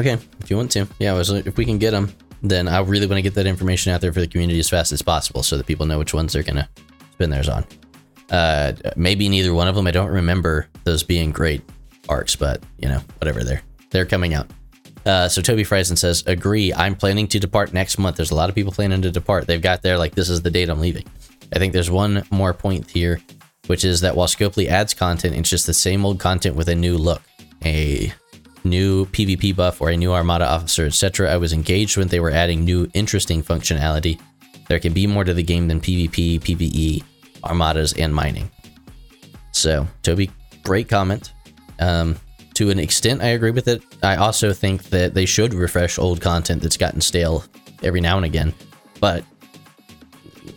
Okay, 0.00 0.18
if 0.40 0.50
you 0.50 0.56
want 0.56 0.70
to, 0.72 0.86
yeah. 0.98 1.16
If 1.20 1.56
we 1.56 1.64
can 1.64 1.78
get 1.78 1.92
them, 1.92 2.12
then 2.50 2.68
I 2.68 2.80
really 2.80 3.06
want 3.06 3.18
to 3.18 3.22
get 3.22 3.34
that 3.34 3.46
information 3.46 3.92
out 3.92 4.00
there 4.00 4.12
for 4.12 4.20
the 4.20 4.26
community 4.26 4.58
as 4.58 4.68
fast 4.68 4.92
as 4.92 5.02
possible, 5.02 5.42
so 5.42 5.56
that 5.56 5.66
people 5.66 5.86
know 5.86 5.98
which 5.98 6.14
ones 6.14 6.32
they're 6.32 6.42
gonna 6.42 6.68
spend 7.12 7.32
theirs 7.32 7.48
on. 7.48 7.64
Uh, 8.30 8.72
maybe 8.96 9.28
neither 9.28 9.54
one 9.54 9.68
of 9.68 9.74
them. 9.74 9.86
I 9.86 9.90
don't 9.90 10.10
remember 10.10 10.68
those 10.84 11.02
being 11.02 11.30
great 11.30 11.62
arcs, 12.08 12.36
but 12.36 12.62
you 12.78 12.88
know, 12.88 13.00
whatever. 13.18 13.44
They're 13.44 13.62
they're 13.90 14.06
coming 14.06 14.34
out. 14.34 14.50
Uh, 15.04 15.28
so 15.28 15.40
Toby 15.40 15.62
Friesen 15.64 15.96
says, 15.96 16.24
"Agree. 16.26 16.74
I'm 16.74 16.96
planning 16.96 17.28
to 17.28 17.38
depart 17.38 17.72
next 17.72 17.98
month. 17.98 18.16
There's 18.16 18.32
a 18.32 18.34
lot 18.34 18.48
of 18.48 18.54
people 18.54 18.72
planning 18.72 19.02
to 19.02 19.10
depart. 19.10 19.46
They've 19.46 19.62
got 19.62 19.82
there 19.82 19.96
like 19.96 20.14
this 20.14 20.28
is 20.28 20.42
the 20.42 20.50
date 20.50 20.68
I'm 20.68 20.80
leaving. 20.80 21.06
I 21.54 21.58
think 21.58 21.72
there's 21.72 21.90
one 21.90 22.24
more 22.30 22.52
point 22.52 22.90
here, 22.90 23.20
which 23.68 23.84
is 23.84 24.00
that 24.00 24.16
while 24.16 24.26
Scopely 24.26 24.66
adds 24.66 24.94
content, 24.94 25.36
it's 25.36 25.48
just 25.48 25.66
the 25.66 25.74
same 25.74 26.04
old 26.04 26.18
content 26.18 26.56
with 26.56 26.68
a 26.68 26.74
new 26.74 26.98
look, 26.98 27.22
a 27.64 28.12
new 28.68 29.06
PvP 29.06 29.54
buff 29.54 29.80
or 29.80 29.90
a 29.90 29.96
new 29.96 30.12
Armada 30.12 30.46
officer, 30.46 30.86
etc. 30.86 31.32
I 31.32 31.36
was 31.36 31.52
engaged 31.52 31.96
when 31.96 32.08
they 32.08 32.20
were 32.20 32.30
adding 32.30 32.64
new 32.64 32.88
interesting 32.94 33.42
functionality. 33.42 34.20
There 34.68 34.80
can 34.80 34.92
be 34.92 35.06
more 35.06 35.24
to 35.24 35.34
the 35.34 35.42
game 35.42 35.68
than 35.68 35.80
PvP, 35.80 36.40
PvE, 36.40 37.04
Armadas, 37.44 37.94
and 37.98 38.14
mining. 38.14 38.50
So, 39.52 39.86
Toby, 40.02 40.30
great 40.64 40.88
comment. 40.88 41.32
Um, 41.78 42.16
to 42.54 42.70
an 42.70 42.78
extent, 42.78 43.22
I 43.22 43.28
agree 43.28 43.50
with 43.50 43.68
it. 43.68 43.82
I 44.02 44.16
also 44.16 44.52
think 44.52 44.84
that 44.84 45.14
they 45.14 45.26
should 45.26 45.54
refresh 45.54 45.98
old 45.98 46.20
content 46.20 46.62
that's 46.62 46.76
gotten 46.76 47.00
stale 47.00 47.44
every 47.82 48.00
now 48.00 48.16
and 48.16 48.24
again. 48.24 48.54
But 49.00 49.24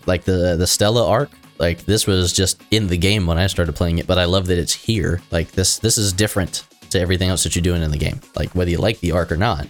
like 0.05 0.23
the 0.23 0.55
the 0.57 0.67
Stella 0.67 1.07
arc, 1.07 1.29
like 1.59 1.85
this 1.85 2.07
was 2.07 2.31
just 2.31 2.61
in 2.71 2.87
the 2.87 2.97
game 2.97 3.27
when 3.27 3.37
I 3.37 3.47
started 3.47 3.75
playing 3.75 3.97
it, 3.97 4.07
but 4.07 4.17
I 4.17 4.25
love 4.25 4.47
that 4.47 4.57
it's 4.57 4.73
here. 4.73 5.21
Like 5.29 5.51
this 5.51 5.77
this 5.79 5.97
is 5.97 6.13
different 6.13 6.63
to 6.89 6.99
everything 6.99 7.29
else 7.29 7.43
that 7.43 7.55
you're 7.55 7.63
doing 7.63 7.81
in 7.81 7.91
the 7.91 7.97
game. 7.97 8.19
Like 8.35 8.53
whether 8.55 8.69
you 8.69 8.77
like 8.77 8.99
the 8.99 9.11
arc 9.11 9.31
or 9.31 9.37
not, 9.37 9.67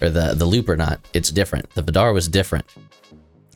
or 0.00 0.10
the 0.10 0.34
the 0.34 0.46
loop 0.46 0.68
or 0.68 0.76
not, 0.76 1.00
it's 1.12 1.30
different. 1.30 1.70
The 1.70 1.82
Vidar 1.82 2.12
was 2.12 2.28
different. 2.28 2.66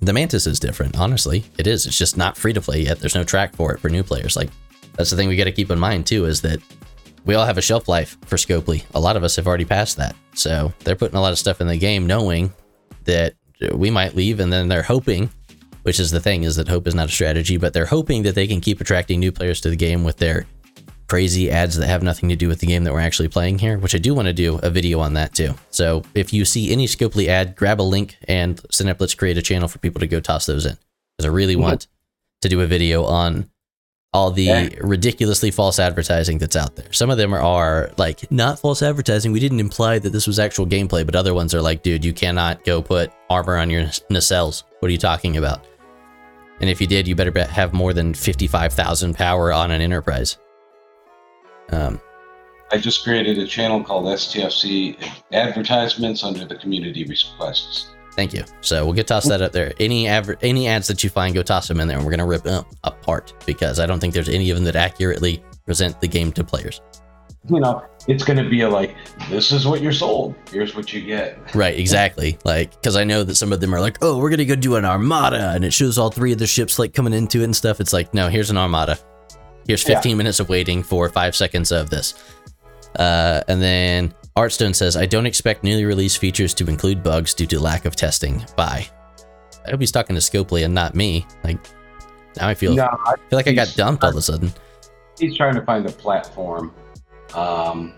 The 0.01 0.13
Mantis 0.13 0.47
is 0.47 0.61
different, 0.61 0.99
honestly. 0.99 1.45
It 1.59 1.67
is. 1.67 1.87
It's 1.87 1.99
just 1.99 2.17
not 2.17 2.37
free 2.37 2.53
to 2.53 2.61
play 2.61 2.83
yet. 2.83 3.01
There's 3.01 3.15
no 3.15 3.25
track 3.25 3.57
for 3.57 3.73
it 3.75 3.81
for 3.81 3.89
new 3.89 4.03
players. 4.03 4.37
Like 4.37 4.51
that's 4.95 5.11
the 5.11 5.17
thing 5.17 5.29
we 5.29 5.37
got 5.37 5.45
to 5.45 5.53
keep 5.53 5.71
in 5.71 5.79
mind 5.79 6.07
too 6.07 6.27
is 6.27 6.41
that 6.43 6.61
we 7.25 7.35
all 7.35 7.45
have 7.45 7.59
a 7.59 7.63
shelf 7.63 7.89
life 7.89 8.17
for 8.27 8.37
Scopely. 8.37 8.85
A 8.95 9.01
lot 9.01 9.17
of 9.17 9.25
us 9.25 9.37
have 9.37 9.47
already 9.47 9.65
passed 9.65 9.97
that. 9.97 10.15
So 10.35 10.73
they're 10.81 10.97
putting 10.97 11.17
a 11.17 11.21
lot 11.21 11.33
of 11.33 11.39
stuff 11.39 11.61
in 11.61 11.67
the 11.67 11.77
game 11.77 12.07
knowing 12.07 12.53
that 13.05 13.35
we 13.73 13.91
might 13.91 14.15
leave 14.15 14.39
and 14.39 14.53
then 14.53 14.69
they're 14.69 14.83
hoping, 14.83 15.31
which 15.83 15.99
is 15.99 16.11
the 16.11 16.21
thing 16.21 16.45
is 16.45 16.57
that 16.57 16.69
hope 16.69 16.87
is 16.87 16.95
not 16.95 17.09
a 17.09 17.13
strategy, 17.13 17.57
but 17.57 17.73
they're 17.73 17.87
hoping 17.87 18.23
that 18.23 18.35
they 18.35 18.47
can 18.47 18.61
keep 18.61 18.81
attracting 18.81 19.19
new 19.19 19.33
players 19.33 19.61
to 19.63 19.71
the 19.71 19.77
game 19.77 20.05
with 20.05 20.19
their 20.19 20.47
crazy 21.09 21.51
ads 21.51 21.77
that 21.77 21.87
have 21.87 22.03
nothing 22.03 22.29
to 22.29 22.37
do 22.37 22.49
with 22.49 22.61
the 22.61 22.67
game 22.67 22.85
that 22.85 22.93
we're 22.93 23.01
actually 23.01 23.29
playing 23.29 23.59
here, 23.59 23.79
which 23.79 23.95
I 23.95 23.99
do 23.99 24.15
want 24.15 24.27
to 24.27 24.33
do 24.33 24.59
a 24.63 24.71
video 24.71 25.01
on 25.01 25.15
that 25.15 25.35
too. 25.35 25.55
So 25.71 26.03
if 26.15 26.33
you 26.33 26.45
see 26.45 26.73
any 26.73 26.87
Scopely 26.87 27.29
ad, 27.29 27.55
grab 27.57 27.81
a 27.81 27.83
link 27.83 28.17
and 28.27 28.61
send 28.71 28.91
up, 28.91 29.01
let's 29.01 29.15
create 29.15 29.39
a 29.39 29.43
channel 29.43 29.69
for 29.69 29.79
people 29.79 30.01
to 30.01 30.07
go 30.07 30.21
toss 30.21 30.47
those 30.47 30.67
in. 30.67 30.77
Because 31.17 31.31
I 31.31 31.35
really 31.35 31.57
want 31.57 31.87
to 32.43 32.49
do 32.49 32.61
a 32.61 32.67
video 32.67 33.05
on 33.05 33.49
all 34.13 34.31
the 34.31 34.45
Yeah. 34.45 34.69
ridiculously 34.81 35.51
false 35.51 35.79
advertising 35.79 36.39
that's 36.39 36.57
out 36.57 36.75
there. 36.77 36.93
Some 36.93 37.11
of 37.11 37.19
them 37.19 37.35
are, 37.35 37.41
are 37.41 37.91
like 37.99 38.31
not 38.33 38.59
false 38.59 38.83
advertising. 38.83 39.31
We 39.33 39.41
didn't 39.41 39.61
imply 39.61 39.99
that 39.99 40.11
this 40.11 40.27
was 40.27 40.39
actual 40.39 40.67
gameplay, 40.67 41.05
but 41.05 41.15
other 41.15 41.35
ones 41.35 41.55
are 41.55 41.61
like, 41.63 41.83
dude, 41.83 42.05
you 42.05 42.13
cannot 42.13 42.65
go 42.65 42.81
put 42.83 43.11
armor 43.31 43.57
on 43.57 43.69
your 43.71 43.85
nacelles. 44.11 44.65
What 44.81 44.89
are 44.89 44.93
you 44.93 44.99
talking 44.99 45.37
about? 45.37 45.67
And 46.61 46.71
if 46.71 46.81
you 46.81 46.87
did, 46.87 47.07
you 47.07 47.15
better 47.15 47.31
bet 47.31 47.51
have 47.51 47.75
more 47.75 47.93
than 47.93 48.15
55,000 48.15 49.15
power 49.15 49.53
on 49.53 49.71
an 49.71 49.83
enterprise. 49.83 50.39
Um, 51.73 52.01
I 52.73 52.79
just 52.79 53.05
created 53.05 53.39
a 53.39 53.47
channel 53.47 53.83
called 53.83 54.07
STFC 54.07 54.97
advertisements 55.33 56.25
under 56.25 56.45
the 56.45 56.57
community 56.57 57.05
requests. 57.05 57.91
thank 58.13 58.33
you. 58.33 58.45
So 58.61 58.85
we'll 58.85 58.95
get 58.95 59.07
toss 59.07 59.29
that 59.29 59.43
up 59.43 59.53
there. 59.53 59.73
Any 59.79 60.09
adver- 60.09 60.39
any 60.43 60.67
ads 60.69 60.89
that 60.89 61.05
you 61.05 61.11
find, 61.11 61.35
go 61.35 61.43
toss 61.43 61.69
them 61.69 61.81
in 61.81 61.87
there, 61.87 61.97
and 61.99 62.05
we're 62.05 62.11
gonna 62.13 62.27
rip 62.27 62.43
them 62.43 62.65
apart 62.83 63.35
because 63.45 63.79
I 63.79 63.87
don't 63.87 64.01
think 64.01 64.15
there's 64.15 64.29
any 64.29 64.51
of 64.51 64.57
them 64.57 64.65
that 64.65 64.75
accurately 64.75 65.43
present 65.65 66.01
the 66.01 66.09
game 66.09 66.33
to 66.33 66.43
players. 66.43 66.81
You 67.49 67.61
know, 67.61 67.85
it's 68.09 68.25
going 68.25 68.43
to 68.43 68.49
be 68.49 68.63
a 68.63 68.69
like, 68.69 68.97
this 69.31 69.53
is 69.53 69.69
what 69.69 69.81
you're 69.81 69.93
sold. 69.93 70.35
Here's 70.51 70.75
what 70.75 70.93
you 70.93 71.01
get. 71.01 71.55
Right, 71.55 71.79
exactly. 71.79 72.39
Like, 72.45 72.73
because 72.73 72.97
I 72.97 73.05
know 73.05 73.23
that 73.23 73.37
some 73.37 73.53
of 73.53 73.61
them 73.61 73.73
are 73.73 73.81
like, 73.81 73.99
oh, 74.03 74.19
we're 74.19 74.31
gonna 74.31 74.45
go 74.45 74.57
do 74.57 74.75
an 74.75 74.85
armada, 74.85 75.51
and 75.51 75.65
it 75.65 75.73
shows 75.73 75.97
all 75.97 76.11
three 76.11 76.33
of 76.33 76.39
the 76.39 76.47
ships 76.49 76.79
like 76.79 76.93
coming 76.93 77.13
into 77.13 77.43
it 77.43 77.45
and 77.45 77.55
stuff. 77.55 77.81
It's 77.81 77.93
like, 77.93 78.13
no, 78.15 78.29
here's 78.29 78.51
an 78.51 78.57
armada. 78.57 78.99
Here's 79.67 79.83
15 79.83 80.17
minutes 80.17 80.41
of 80.41 80.49
waiting 80.49 80.83
for 80.83 81.09
five 81.09 81.35
seconds 81.35 81.73
of 81.73 81.91
this. 81.91 82.15
Uh, 82.99 83.43
and 83.49 83.61
then 83.61 84.15
Artstone 84.37 84.75
says, 84.75 84.97
I 84.97 85.07
don't 85.07 85.27
expect 85.27 85.65
newly 85.65 85.85
released 85.85 86.19
features 86.19 86.55
to 86.55 86.69
include 86.69 87.03
bugs 87.03 87.35
due 87.35 87.47
to 87.47 87.59
lack 87.61 87.85
of 87.85 87.97
testing. 87.97 88.45
Bye. 88.57 88.87
I 89.67 89.71
hope 89.71 89.81
he's 89.81 89.91
talking 89.93 90.15
to 90.15 90.23
Scopely 90.23 90.65
and 90.65 90.73
not 90.73 90.95
me. 90.95 91.27
Like, 91.43 91.59
now 92.37 92.49
I 92.49 92.55
feel, 92.55 92.75
No, 92.75 92.85
I 92.85 93.17
feel 93.29 93.37
like 93.39 93.49
I 93.49 93.53
got 93.53 93.73
dumped 93.77 94.05
all 94.05 94.11
of 94.11 94.17
a 94.17 94.23
sudden. 94.23 94.53
he's 95.19 95.37
trying 95.37 95.55
to 95.55 95.63
find 95.63 95.85
a 95.87 95.93
platform 95.93 96.73
um, 97.35 97.95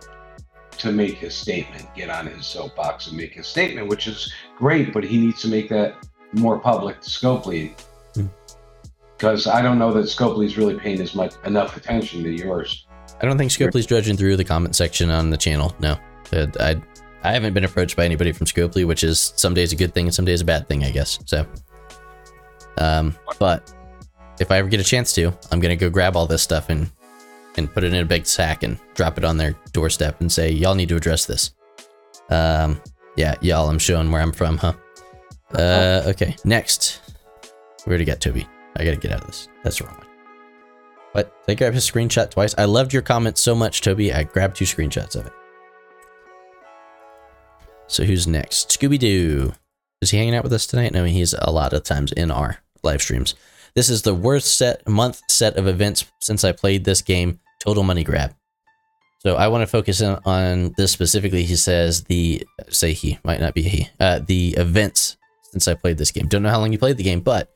to 0.78 0.90
make 0.92 1.16
his 1.16 1.34
statement, 1.34 1.86
get 1.94 2.08
on 2.08 2.26
his 2.26 2.46
soapbox 2.46 3.08
and 3.08 3.16
make 3.16 3.34
his 3.34 3.46
statement, 3.46 3.88
which 3.88 4.06
is 4.06 4.32
great, 4.56 4.92
but 4.94 5.04
he 5.04 5.18
needs 5.18 5.42
to 5.42 5.48
make 5.48 5.68
that 5.68 5.96
more 6.32 6.58
public 6.58 7.00
to 7.00 7.10
Scopely. 7.10 7.72
Because 9.18 9.48
I 9.48 9.60
don't 9.62 9.78
know 9.80 9.92
that 9.92 10.04
Scopely's 10.04 10.56
really 10.56 10.78
paying 10.78 11.00
as 11.00 11.12
much 11.14 11.34
enough 11.44 11.76
attention 11.76 12.22
to 12.22 12.30
yours. 12.30 12.86
I 13.20 13.26
don't 13.26 13.36
think 13.36 13.50
Scopely's 13.50 13.84
dredging 13.86 14.16
through 14.16 14.36
the 14.36 14.44
comment 14.44 14.76
section 14.76 15.10
on 15.10 15.30
the 15.30 15.36
channel. 15.36 15.74
No, 15.80 15.98
Uh, 16.32 16.46
I 16.60 16.80
I 17.24 17.32
haven't 17.32 17.52
been 17.52 17.64
approached 17.64 17.96
by 17.96 18.04
anybody 18.04 18.30
from 18.30 18.46
Scopely, 18.46 18.86
which 18.86 19.02
is 19.02 19.32
some 19.34 19.54
days 19.54 19.72
a 19.72 19.76
good 19.76 19.92
thing 19.92 20.06
and 20.06 20.14
some 20.14 20.24
days 20.24 20.40
a 20.40 20.44
bad 20.44 20.68
thing, 20.68 20.84
I 20.84 20.92
guess. 20.92 21.18
So, 21.24 21.44
um, 22.78 23.16
but 23.40 23.74
if 24.38 24.52
I 24.52 24.58
ever 24.58 24.68
get 24.68 24.78
a 24.80 24.84
chance 24.84 25.12
to, 25.14 25.32
I'm 25.50 25.58
gonna 25.58 25.74
go 25.74 25.90
grab 25.90 26.14
all 26.16 26.26
this 26.26 26.42
stuff 26.42 26.70
and 26.70 26.88
and 27.56 27.72
put 27.72 27.82
it 27.82 27.92
in 27.92 28.00
a 28.00 28.04
big 28.04 28.24
sack 28.24 28.62
and 28.62 28.78
drop 28.94 29.18
it 29.18 29.24
on 29.24 29.36
their 29.36 29.56
doorstep 29.72 30.20
and 30.20 30.30
say, 30.30 30.52
y'all 30.52 30.76
need 30.76 30.88
to 30.90 30.96
address 30.96 31.26
this. 31.26 31.50
Um, 32.30 32.80
yeah, 33.16 33.34
y'all, 33.40 33.68
I'm 33.68 33.80
showing 33.80 34.12
where 34.12 34.22
I'm 34.22 34.30
from, 34.30 34.58
huh? 34.58 34.74
Uh, 35.52 36.02
okay. 36.06 36.36
Next, 36.44 37.00
we 37.84 37.90
already 37.90 38.04
got 38.04 38.20
Toby. 38.20 38.46
I 38.78 38.84
gotta 38.84 38.96
get 38.96 39.12
out 39.12 39.20
of 39.20 39.26
this. 39.26 39.48
That's 39.62 39.78
the 39.78 39.84
wrong 39.84 39.96
one. 39.96 40.06
What? 41.12 41.34
They 41.46 41.54
grabbed 41.54 41.74
his 41.74 41.90
screenshot 41.90 42.30
twice. 42.30 42.54
I 42.56 42.64
loved 42.64 42.92
your 42.92 43.02
comment 43.02 43.38
so 43.38 43.54
much, 43.54 43.80
Toby. 43.80 44.12
I 44.12 44.24
grabbed 44.24 44.56
two 44.56 44.64
screenshots 44.64 45.16
of 45.16 45.26
it. 45.26 45.32
So 47.86 48.04
who's 48.04 48.26
next? 48.26 48.68
Scooby 48.68 48.98
Doo. 48.98 49.52
Is 50.00 50.10
he 50.10 50.18
hanging 50.18 50.34
out 50.34 50.44
with 50.44 50.52
us 50.52 50.66
tonight? 50.66 50.92
No, 50.92 51.04
he's 51.04 51.34
a 51.36 51.50
lot 51.50 51.72
of 51.72 51.82
times 51.82 52.12
in 52.12 52.30
our 52.30 52.58
live 52.82 53.02
streams. 53.02 53.34
This 53.74 53.88
is 53.88 54.02
the 54.02 54.14
worst 54.14 54.56
set 54.56 54.86
month 54.88 55.22
set 55.28 55.56
of 55.56 55.66
events 55.66 56.04
since 56.20 56.44
I 56.44 56.52
played 56.52 56.84
this 56.84 57.02
game. 57.02 57.40
Total 57.60 57.82
money 57.82 58.04
grab. 58.04 58.34
So 59.20 59.34
I 59.34 59.48
want 59.48 59.62
to 59.62 59.66
focus 59.66 60.00
in 60.00 60.16
on 60.24 60.74
this 60.76 60.92
specifically. 60.92 61.42
He 61.42 61.56
says 61.56 62.04
the 62.04 62.46
say 62.68 62.92
he 62.92 63.18
might 63.24 63.40
not 63.40 63.54
be 63.54 63.62
he. 63.62 63.88
Uh, 63.98 64.20
the 64.20 64.54
events 64.56 65.16
since 65.50 65.66
I 65.66 65.74
played 65.74 65.98
this 65.98 66.10
game. 66.10 66.28
Don't 66.28 66.42
know 66.42 66.50
how 66.50 66.60
long 66.60 66.72
you 66.72 66.78
played 66.78 66.98
the 66.98 67.02
game, 67.02 67.20
but 67.20 67.52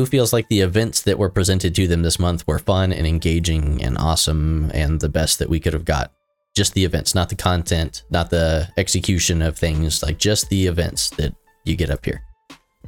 who 0.00 0.06
feels 0.06 0.32
like 0.32 0.48
the 0.48 0.60
events 0.62 1.02
that 1.02 1.18
were 1.18 1.28
presented 1.28 1.74
to 1.74 1.86
them 1.86 2.00
this 2.00 2.18
month 2.18 2.46
were 2.46 2.58
fun 2.58 2.90
and 2.90 3.06
engaging 3.06 3.84
and 3.84 3.98
awesome 3.98 4.70
and 4.72 4.98
the 4.98 5.10
best 5.10 5.38
that 5.38 5.50
we 5.50 5.60
could 5.60 5.74
have 5.74 5.84
got? 5.84 6.10
Just 6.56 6.72
the 6.72 6.86
events, 6.86 7.14
not 7.14 7.28
the 7.28 7.34
content, 7.34 8.04
not 8.08 8.30
the 8.30 8.66
execution 8.78 9.42
of 9.42 9.58
things, 9.58 10.02
like 10.02 10.16
just 10.16 10.48
the 10.48 10.66
events 10.66 11.10
that 11.10 11.34
you 11.66 11.76
get 11.76 11.90
up 11.90 12.02
here. 12.02 12.22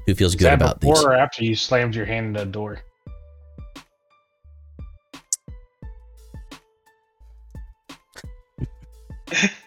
Who 0.07 0.15
feels 0.15 0.33
Is 0.33 0.37
good 0.37 0.47
that 0.47 0.55
about 0.55 0.81
before 0.81 0.95
these? 0.95 1.05
or 1.05 1.13
after 1.13 1.45
you 1.45 1.55
slammed 1.55 1.95
your 1.95 2.07
hand 2.07 2.29
in 2.29 2.33
the 2.33 2.47
door? 2.47 2.81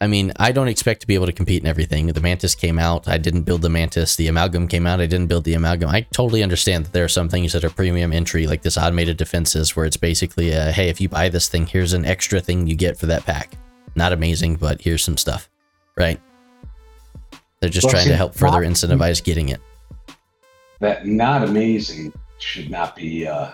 I 0.00 0.06
mean, 0.06 0.32
I 0.36 0.52
don't 0.52 0.68
expect 0.68 1.00
to 1.00 1.06
be 1.06 1.14
able 1.14 1.26
to 1.26 1.32
compete 1.32 1.62
in 1.62 1.68
everything. 1.68 2.06
The 2.08 2.20
Mantis 2.20 2.54
came 2.54 2.78
out. 2.78 3.08
I 3.08 3.16
didn't 3.16 3.42
build 3.42 3.62
the 3.62 3.70
Mantis. 3.70 4.16
The 4.16 4.28
Amalgam 4.28 4.68
came 4.68 4.86
out. 4.86 5.00
I 5.00 5.06
didn't 5.06 5.28
build 5.28 5.44
the 5.44 5.54
Amalgam. 5.54 5.88
I 5.88 6.02
totally 6.12 6.42
understand 6.42 6.84
that 6.84 6.92
there 6.92 7.04
are 7.04 7.08
some 7.08 7.30
things 7.30 7.54
that 7.54 7.64
are 7.64 7.70
premium 7.70 8.12
entry, 8.12 8.46
like 8.46 8.60
this 8.60 8.76
automated 8.76 9.16
defenses, 9.16 9.74
where 9.74 9.86
it's 9.86 9.96
basically, 9.96 10.50
a, 10.50 10.70
hey, 10.70 10.90
if 10.90 11.00
you 11.00 11.08
buy 11.08 11.30
this 11.30 11.48
thing, 11.48 11.66
here's 11.66 11.94
an 11.94 12.04
extra 12.04 12.40
thing 12.40 12.66
you 12.66 12.76
get 12.76 12.98
for 12.98 13.06
that 13.06 13.24
pack. 13.24 13.56
Not 13.94 14.12
amazing, 14.12 14.56
but 14.56 14.82
here's 14.82 15.02
some 15.02 15.16
stuff, 15.16 15.48
right? 15.96 16.20
They're 17.60 17.70
just 17.70 17.86
Well, 17.86 17.94
trying 17.94 18.08
to 18.08 18.16
help 18.16 18.34
further 18.34 18.60
incentivize 18.60 19.24
getting 19.24 19.48
it. 19.48 19.62
That 20.80 21.06
not 21.06 21.42
amazing 21.42 22.12
should 22.38 22.70
not 22.70 22.94
be 22.94 23.26
uh, 23.26 23.52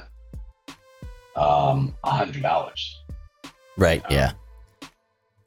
um, 1.36 1.94
$100. 2.04 2.94
Right. 3.76 4.02
Yeah. 4.10 4.32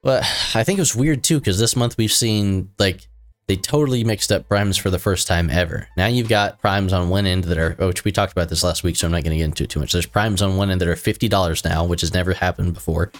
Well, 0.06 0.22
I 0.53 0.64
think 0.64 0.78
it 0.78 0.84
was 0.84 0.95
weird 0.95 1.24
too 1.24 1.39
because 1.39 1.58
this 1.58 1.76
month 1.76 1.97
we've 1.97 2.12
seen 2.12 2.70
like 2.78 3.08
they 3.47 3.56
totally 3.56 4.03
mixed 4.03 4.32
up 4.32 4.47
primes 4.47 4.78
for 4.78 4.91
the 4.91 4.99
first 4.99 5.28
time 5.28 5.49
ever. 5.49 5.88
Now 5.97 6.06
you've 6.06 6.30
got 6.30 6.60
primes 6.60 6.93
on 6.93 7.10
one 7.10 7.26
end 7.26 7.45
that 7.45 7.58
are, 7.58 7.72
which 7.72 8.03
we 8.03 8.12
talked 8.12 8.32
about 8.32 8.49
this 8.49 8.64
last 8.64 8.84
week, 8.84 8.95
so 8.95 9.08
I'm 9.08 9.12
not 9.12 9.24
going 9.24 9.32
to 9.32 9.38
get 9.38 9.45
into 9.45 9.64
it 9.64 9.72
too 9.72 9.80
much. 9.80 9.91
There's 9.91 10.06
primes 10.06 10.43
on 10.43 10.58
one 10.58 10.70
end 10.70 10.80
that 10.82 10.88
are 10.88 10.95
fifty 10.95 11.28
dollars 11.28 11.66
now, 11.66 11.86
which 11.86 12.01
has 12.01 12.14
never 12.14 12.34
happened 12.34 12.76
before, 12.76 13.12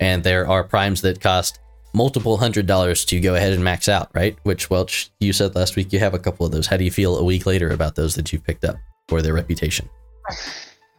and 0.00 0.24
there 0.24 0.48
are 0.48 0.64
primes 0.64 1.02
that 1.02 1.20
cost 1.20 1.60
multiple 1.92 2.36
hundred 2.36 2.66
dollars 2.66 3.04
to 3.04 3.20
go 3.20 3.36
ahead 3.36 3.52
and 3.52 3.62
max 3.62 3.88
out, 3.88 4.10
right? 4.12 4.36
Which 4.42 4.68
Welch, 4.68 5.12
you 5.20 5.32
said 5.32 5.54
last 5.54 5.76
week 5.76 5.92
you 5.92 6.00
have 6.00 6.14
a 6.14 6.18
couple 6.18 6.44
of 6.44 6.50
those. 6.50 6.66
How 6.66 6.76
do 6.76 6.84
you 6.84 6.90
feel 6.90 7.16
a 7.16 7.24
week 7.24 7.46
later 7.46 7.70
about 7.70 7.94
those 7.94 8.16
that 8.16 8.32
you've 8.32 8.44
picked 8.44 8.64
up 8.64 8.76
for 9.08 9.22
their 9.22 9.34
reputation? 9.34 9.88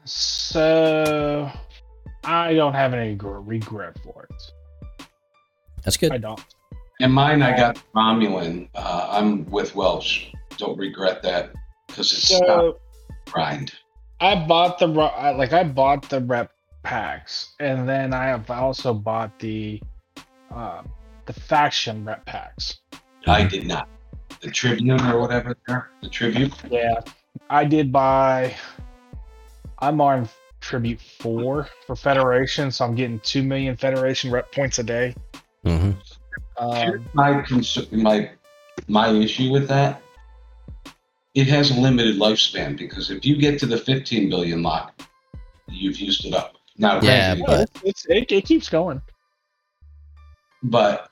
So 0.05 1.51
I 2.23 2.53
don't 2.53 2.73
have 2.73 2.93
any 2.93 3.17
regret 3.19 3.97
for 4.01 4.27
it. 4.29 4.54
That's 5.85 5.97
good. 5.97 6.11
I 6.11 6.17
don't. 6.17 6.43
In 6.99 7.11
mine, 7.11 7.41
I 7.41 7.55
got 7.55 7.81
Romulan. 7.95 8.69
Uh, 8.73 9.07
I'm 9.11 9.45
with 9.45 9.75
Welch. 9.75 10.31
Don't 10.57 10.77
regret 10.77 11.21
that 11.23 11.53
because 11.87 12.11
it's 12.11 12.31
not 12.31 12.39
So 12.39 12.79
grind. 13.27 13.73
I 14.19 14.45
bought 14.47 14.79
the 14.79 14.87
like 14.87 15.53
I 15.53 15.63
bought 15.63 16.09
the 16.09 16.21
rep 16.21 16.51
packs, 16.83 17.53
and 17.59 17.87
then 17.87 18.13
I 18.13 18.25
have 18.25 18.49
also 18.49 18.93
bought 18.93 19.37
the 19.39 19.81
um, 20.51 20.89
the 21.25 21.33
faction 21.33 22.05
rep 22.05 22.25
packs. 22.25 22.79
I 23.27 23.43
did 23.43 23.67
not. 23.67 23.87
The 24.41 24.49
Tribune 24.49 25.01
or 25.01 25.19
whatever 25.19 25.55
there, 25.67 25.89
the 26.01 26.09
Tribute. 26.09 26.53
Yeah, 26.69 27.01
I 27.49 27.65
did 27.65 27.91
buy. 27.91 28.55
I'm 29.79 29.99
on 29.99 30.29
tribute 30.61 31.01
four 31.01 31.67
for 31.85 31.95
Federation, 31.95 32.71
so 32.71 32.85
I'm 32.85 32.95
getting 32.95 33.19
two 33.19 33.43
million 33.43 33.75
Federation 33.75 34.31
rep 34.31 34.51
points 34.51 34.79
a 34.79 34.83
day. 34.83 35.13
Hmm 35.65 35.91
Um, 36.57 37.05
my 37.13 37.41
cons- 37.41 37.91
my 37.91 38.29
my 38.87 39.09
issue 39.09 39.51
with 39.51 39.67
that. 39.67 40.01
It 41.33 41.47
has 41.47 41.69
a 41.71 41.73
limited 41.73 42.15
lifespan 42.15 42.77
because 42.77 43.09
if 43.11 43.25
you 43.25 43.35
get 43.35 43.59
to 43.59 43.65
the 43.65 43.77
15 43.77 44.29
billion 44.29 44.63
lock, 44.63 44.93
you've 45.67 45.97
used 45.99 46.23
it 46.25 46.33
up. 46.33 46.55
Now, 46.77 47.01
Yeah, 47.01 47.35
but- 47.45 47.69
it's, 47.83 47.83
it's, 47.83 48.05
it, 48.05 48.31
it 48.31 48.45
keeps 48.45 48.69
going, 48.69 49.01
but 50.63 51.09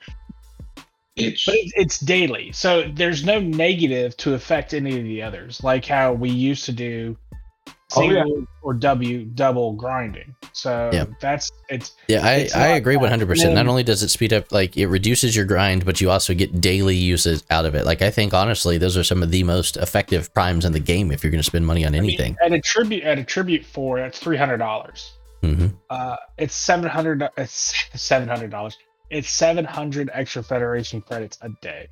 it's 1.17 1.45
but 1.45 1.55
it's, 1.55 1.73
it's 1.75 1.99
daily, 1.99 2.51
so 2.53 2.89
there's 2.93 3.23
no 3.25 3.39
negative 3.39 4.15
to 4.17 4.33
affect 4.33 4.73
any 4.73 4.97
of 4.97 5.03
the 5.03 5.21
others, 5.21 5.63
like 5.63 5.85
how 5.85 6.13
we 6.13 6.29
used 6.29 6.65
to 6.65 6.71
do 6.71 7.17
Oh, 7.95 8.01
single 8.01 8.39
yeah. 8.39 8.45
or 8.61 8.73
W 8.73 9.25
double 9.25 9.73
grinding. 9.73 10.35
So 10.53 10.89
Yeah. 10.93 11.05
that's 11.19 11.51
it's 11.69 11.93
Yeah, 12.07 12.25
I, 12.25 12.33
It's 12.35 12.55
I 12.55 12.67
agree 12.67 12.95
100%. 12.95 13.53
Not 13.53 13.67
only 13.67 13.83
does 13.83 14.03
it 14.03 14.09
speed 14.09 14.33
up, 14.33 14.51
like, 14.51 14.77
it 14.77 14.87
reduces 14.87 15.35
your 15.35 15.45
grind, 15.45 15.85
but 15.85 15.99
you 16.01 16.09
also 16.11 16.33
get 16.33 16.61
daily 16.61 16.95
uses 16.95 17.43
out 17.49 17.65
of 17.65 17.75
it. 17.75 17.85
Like, 17.85 18.01
I 18.01 18.11
think, 18.11 18.33
honestly, 18.33 18.77
those 18.77 18.95
are 18.97 19.03
some 19.03 19.23
of 19.23 19.31
the 19.31 19.43
most 19.43 19.77
effective 19.77 20.33
primes 20.33 20.65
in 20.65 20.71
the 20.73 20.79
game 20.79 21.11
if 21.11 21.23
you're 21.23 21.31
going 21.31 21.39
to 21.41 21.45
spend 21.45 21.65
money 21.65 21.85
on 21.85 21.89
I 21.95 21.99
mean, 21.99 22.09
anything. 22.09 22.37
at 22.43 22.51
a 22.53 22.59
tribute 22.61 23.03
at 23.03 23.17
a 23.19 23.23
tribute 23.23 23.65
for 23.65 23.99
That's 23.99 24.19
three 24.19 24.37
hundred 24.37 24.57
dollars. 24.57 25.13
hmm 25.41 25.67
Uh, 25.89 26.15
it's 26.37 26.55
seven 26.55 26.89
hundred. 26.89 27.27
It's 27.37 27.73
seven 27.95 28.27
hundred 28.27 28.51
dollars. 28.51 28.77
It's 29.09 29.29
seven 29.29 29.65
hundred 29.65 30.09
extra 30.13 30.41
Federation 30.43 31.01
credits 31.01 31.37
a 31.41 31.49
day. 31.61 31.87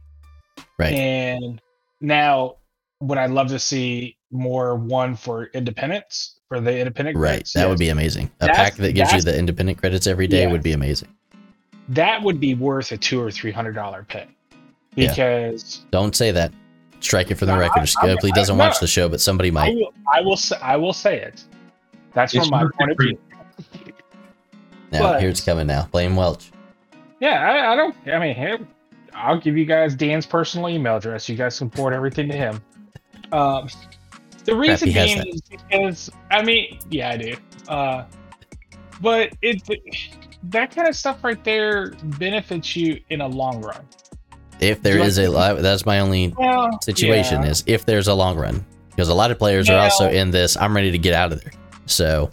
Right. 0.80 0.94
And 0.94 1.62
now, 2.00 2.56
would 3.02 3.18
I 3.18 3.26
love 3.26 3.48
to 3.50 3.60
see 3.60 4.18
more 4.32 4.76
one 4.76 5.16
for 5.16 5.46
independence 5.54 6.40
for 6.48 6.60
the 6.62 6.78
independent? 6.78 7.18
Right. 7.18 7.30
credits? 7.32 7.54
That 7.54 7.68
would 7.68 7.80
be 7.80 7.90
amazing. 7.90 8.28
A 8.40 8.46
That's- 8.46 8.58
pack 8.58 8.76
that 8.76 8.94
gives 8.94 9.12
you 9.14 9.22
the 9.22 9.38
independent 9.38 9.78
credits 9.80 10.08
every 10.08 10.28
day 10.28 10.44
Yeah. 10.44 10.52
would 10.52 10.64
be 10.64 10.74
amazing. 10.74 11.10
that 11.90 12.22
would 12.22 12.40
be 12.40 12.54
worth 12.54 12.92
a 12.94 12.98
two 12.98 13.22
or 13.22 13.30
three 13.32 13.52
hundred 13.52 13.74
dollar 13.74 14.06
pay 14.08 14.26
Yeah. 14.96 15.10
because 15.10 15.82
Don't 15.92 16.16
say 16.16 16.32
that. 16.32 16.54
Strike 17.02 17.32
it 17.32 17.36
from 17.36 17.48
the 17.48 17.56
No, 17.56 17.60
record. 17.60 17.82
I- 17.82 17.86
Scopely 17.86 18.32
doesn't 18.32 18.56
no. 18.58 18.64
watch 18.64 18.80
the 18.80 18.88
show, 18.88 19.10
but 19.10 19.20
somebody 19.20 19.50
I 19.50 19.52
might. 19.52 19.76
will, 19.76 19.92
I 20.14 20.22
will 20.22 20.38
say 20.38 20.56
I 20.62 20.78
will 20.78 20.94
say 20.94 21.20
it. 21.20 21.44
That's 22.14 22.34
It's 22.36 22.48
from 22.48 22.52
my 22.52 22.70
point 22.78 22.92
of 22.92 22.98
view. 23.00 23.18
Now, 24.92 25.00
but- 25.14 25.22
here 25.22 25.30
it's 25.30 25.42
coming 25.42 25.68
now. 25.68 25.88
Blame 25.92 26.16
Welch. 26.16 26.52
Yeah, 27.20 27.42
I, 27.42 27.74
I 27.74 27.76
don't. 27.76 27.96
I 28.08 28.20
mean, 28.20 28.68
I'll 29.14 29.40
give 29.40 29.58
you 29.58 29.66
guys 29.66 29.96
Dan's 29.96 30.26
personal 30.26 30.70
email 30.70 30.98
address. 30.98 31.28
You 31.30 31.36
guys 31.36 31.58
can 31.58 31.70
forward 31.70 31.94
everything 31.94 32.28
to 32.30 32.36
him. 32.36 32.62
Um, 33.32 33.70
the 34.46 34.56
reason 34.56 34.92
being 34.92 35.18
that. 35.20 35.28
is 35.28 35.42
because 35.42 36.10
I 36.30 36.44
mean, 36.44 36.80
yeah, 36.90 37.12
I 37.12 37.18
do. 37.18 37.36
Uh, 37.68 38.06
but 39.02 39.34
it 39.42 39.62
that 40.44 40.74
kind 40.76 40.88
of 40.88 40.96
stuff 40.96 41.24
right 41.24 41.44
there 41.44 41.92
benefits 42.20 42.76
you 42.76 43.00
in 43.10 43.22
a 43.22 43.28
long 43.28 43.62
run. 43.62 43.86
If 44.60 44.82
there 44.82 44.98
Do 44.98 45.04
is 45.04 45.18
a 45.18 45.28
think- 45.32 45.62
that's 45.62 45.86
my 45.86 46.00
only 46.00 46.34
Well, 46.38 46.80
situation 46.82 47.44
yeah. 47.44 47.50
is 47.50 47.64
if 47.68 47.86
there's 47.86 48.08
a 48.08 48.14
long 48.14 48.38
run. 48.38 48.66
Because 48.90 49.08
a 49.10 49.14
lot 49.14 49.32
of 49.32 49.40
players 49.40 49.70
are 49.70 49.80
also 49.80 50.10
in 50.10 50.32
this, 50.32 50.58
I'm 50.58 50.76
ready 50.76 50.92
to 50.92 50.98
get 50.98 51.14
out 51.14 51.32
of 51.32 51.42
there. 51.42 51.54
So, 51.86 52.30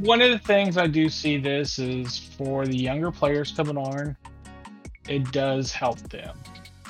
one 0.00 0.20
of 0.20 0.30
the 0.30 0.38
things 0.38 0.76
I 0.76 0.86
do 0.86 1.08
see 1.08 1.38
this 1.38 1.78
is 1.78 2.18
for 2.18 2.66
the 2.66 2.76
younger 2.76 3.10
players 3.10 3.52
coming 3.52 3.76
on, 3.78 4.14
it 5.08 5.32
does 5.32 5.72
help 5.72 5.98
them. 6.10 6.36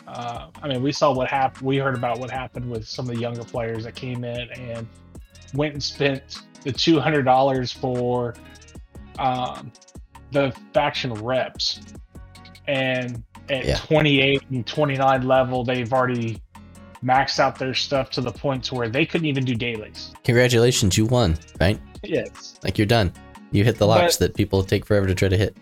Uh, 0.07 0.49
I 0.63 0.69
mean, 0.69 0.83
we 0.83 0.93
saw 0.93 1.13
what 1.15 1.29
happened. 1.29 1.67
We 1.67 1.79
heard 1.79 1.95
about 1.95 2.19
what 2.19 2.31
happened 2.31 2.71
with 2.71 2.87
some 2.87 3.09
of 3.09 3.15
the 3.15 3.21
younger 3.21 3.45
players 3.45 3.85
that 3.85 3.95
came 3.95 4.25
in 4.25 4.51
and 4.51 4.87
went 5.55 5.73
and 5.75 5.83
spent 5.83 6.41
the 6.63 6.73
two 6.73 7.01
hundred 7.01 7.23
dollars 7.25 7.73
for 7.73 8.35
um, 9.19 9.73
the 10.33 10.55
faction 10.73 11.13
reps, 11.15 11.81
and 12.67 13.23
at 13.49 13.65
Yeah. 13.65 13.77
twenty 13.77 14.21
eight 14.21 14.43
and 14.51 14.67
twenty 14.67 14.97
nine 14.97 15.27
level, 15.27 15.65
they've 15.65 15.93
already 15.93 16.41
maxed 17.05 17.39
out 17.39 17.59
their 17.59 17.75
stuff 17.75 18.11
to 18.11 18.21
the 18.21 18.33
point 18.33 18.65
to 18.65 18.75
where 18.75 18.89
they 18.89 19.05
couldn't 19.05 19.27
even 19.27 19.45
do 19.45 19.55
dailies. 19.55 20.11
congratulations, 20.25 20.97
you 20.97 21.05
won, 21.05 21.37
right? 21.61 21.79
Yes. 22.03 22.59
Like 22.65 22.79
you're 22.79 22.87
done. 22.87 23.13
You 23.53 23.63
hit 23.63 23.77
the 23.77 23.87
locks 23.87 24.17
that 24.17 24.35
people 24.35 24.63
take 24.65 24.87
forever 24.87 25.07
to 25.07 25.15
try 25.15 25.29
to 25.29 25.37
hit. 25.37 25.55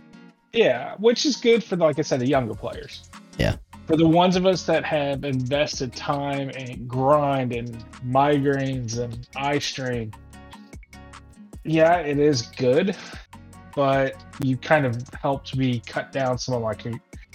Yeah, 0.52 0.94
which 0.98 1.26
is 1.26 1.36
good 1.36 1.64
for, 1.64 1.76
like 1.76 1.98
I 1.98 2.02
said, 2.02 2.20
the 2.20 2.26
younger 2.28 2.54
players. 2.54 3.08
Yeah. 3.38 3.56
For 3.86 3.96
the 3.96 4.06
ones 4.06 4.36
of 4.36 4.46
us 4.46 4.64
that 4.64 4.84
have 4.84 5.24
invested 5.24 5.94
time 5.94 6.50
and 6.50 6.88
grind 6.88 7.52
and 7.52 7.84
migraines 8.06 8.98
and 8.98 9.26
eye 9.36 9.58
strain, 9.58 10.12
yeah, 11.64 11.98
it 11.98 12.18
is 12.18 12.42
good, 12.42 12.96
but 13.74 14.22
you 14.42 14.56
kind 14.56 14.86
of 14.86 15.02
helped 15.20 15.56
me 15.56 15.82
cut 15.86 16.12
down 16.12 16.38
some 16.38 16.54
of 16.54 16.62
my 16.62 16.74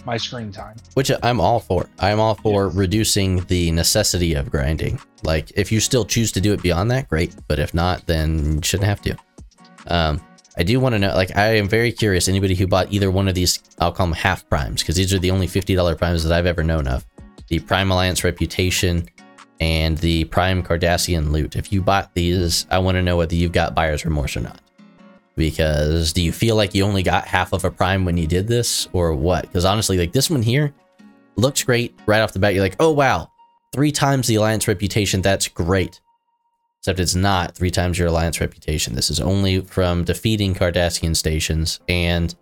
my 0.06 0.18
screen 0.18 0.52
time. 0.52 0.78
Which 0.94 1.12
I'm 1.22 1.40
all 1.40 1.60
for. 1.60 1.90
I'm 2.00 2.20
all 2.20 2.36
for 2.36 2.70
reducing 2.70 3.44
the 3.46 3.72
necessity 3.72 4.34
of 4.34 4.50
grinding. 4.50 5.00
Like, 5.24 5.52
if 5.56 5.72
you 5.72 5.80
still 5.80 6.06
choose 6.06 6.32
to 6.32 6.42
do 6.42 6.54
it 6.54 6.64
beyond 6.64 6.90
that, 6.92 7.10
great. 7.10 7.36
But 7.48 7.60
if 7.60 7.74
not, 7.74 8.08
then 8.08 8.56
you 8.56 8.62
shouldn't 8.64 8.88
have 8.88 9.02
to. 9.02 9.18
Um, 9.88 10.22
I 10.58 10.64
do 10.64 10.80
want 10.80 10.94
to 10.94 11.00
know, 11.00 11.14
like, 11.14 11.38
I 11.38 11.58
am 11.58 11.70
very 11.70 11.92
curious. 11.92 12.28
Anybody 12.28 12.56
who 12.56 12.66
bought 12.66 12.92
either 12.92 13.12
one 13.12 13.28
of 13.28 13.36
these, 13.36 13.62
I'll 13.80 13.92
call 13.92 14.08
them 14.08 14.16
half 14.16 14.48
primes, 14.50 14.82
because 14.82 14.96
these 14.96 15.14
are 15.14 15.20
the 15.20 15.30
only 15.30 15.48
$50 15.48 15.98
primes 15.98 16.24
that 16.24 16.34
I've 16.34 16.48
ever 16.48 16.64
known 16.64 16.88
of. 16.88 17.06
The 17.48 17.60
Prime 17.60 17.92
Alliance 17.92 18.24
Reputation 18.24 19.08
and 19.60 19.98
the 20.00 20.24
Prime 20.26 20.64
Cardassian 20.64 21.32
Loot. 21.32 21.56
If 21.56 21.72
you 21.72 21.82
bought 21.82 22.14
these, 22.16 22.66
I 22.72 22.80
want 22.80 22.96
to 22.96 23.04
know 23.04 23.18
whether 23.18 23.36
you've 23.36 23.52
got 23.52 23.76
buyer's 23.76 24.04
remorse 24.04 24.36
or 24.36 24.42
not. 24.42 24.60
Because 25.36 26.14
do 26.14 26.24
you 26.24 26.32
feel 26.32 26.56
like 26.56 26.74
you 26.74 26.84
only 26.84 27.04
got 27.04 27.26
half 27.26 27.54
of 27.54 27.64
a 27.64 27.70
prime 27.70 28.04
when 28.04 28.18
you 28.18 28.26
did 28.26 28.48
this, 28.48 28.90
or 28.94 29.14
what? 29.14 29.44
Because 29.44 29.66
honestly, 29.66 29.98
like 29.98 30.12
this 30.12 30.32
one 30.32 30.42
here 30.42 30.74
looks 31.36 31.62
great 31.62 31.98
right 32.08 32.22
off 32.22 32.34
the 32.34 32.40
bat. 32.40 32.56
You're 32.56 32.64
like, 32.64 32.76
oh 32.80 32.92
wow, 32.92 33.30
three 33.72 33.92
times 33.92 34.26
the 34.26 34.36
alliance 34.36 34.68
reputation. 34.68 35.22
That's 35.22 35.48
great. 35.48 36.02
Except 36.80 37.00
it's 37.00 37.16
not 37.16 37.56
three 37.56 37.72
times 37.72 37.98
your 37.98 38.08
alliance 38.08 38.40
reputation. 38.40 38.96
This 38.96 39.10
is 39.10 39.20
only 39.20 39.62
from 39.62 40.04
defeating 40.04 40.54
Cardassian 40.54 41.16
stations, 41.16 41.80
and 41.90 42.34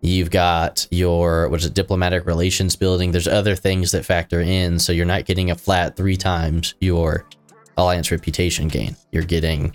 you've 0.00 0.30
got 0.30 0.86
your 0.90 1.48
what 1.48 1.60
is 1.60 1.66
it, 1.66 1.74
diplomatic 1.74 2.26
relations 2.26 2.76
building. 2.76 3.12
There's 3.12 3.28
other 3.28 3.54
things 3.54 3.92
that 3.92 4.04
factor 4.04 4.40
in, 4.40 4.78
so 4.78 4.92
you're 4.92 5.06
not 5.06 5.26
getting 5.26 5.50
a 5.50 5.54
flat 5.54 5.96
three 5.96 6.16
times 6.16 6.74
your 6.80 7.26
alliance 7.76 8.10
reputation 8.10 8.68
gain. 8.68 8.96
You're 9.12 9.22
getting 9.22 9.74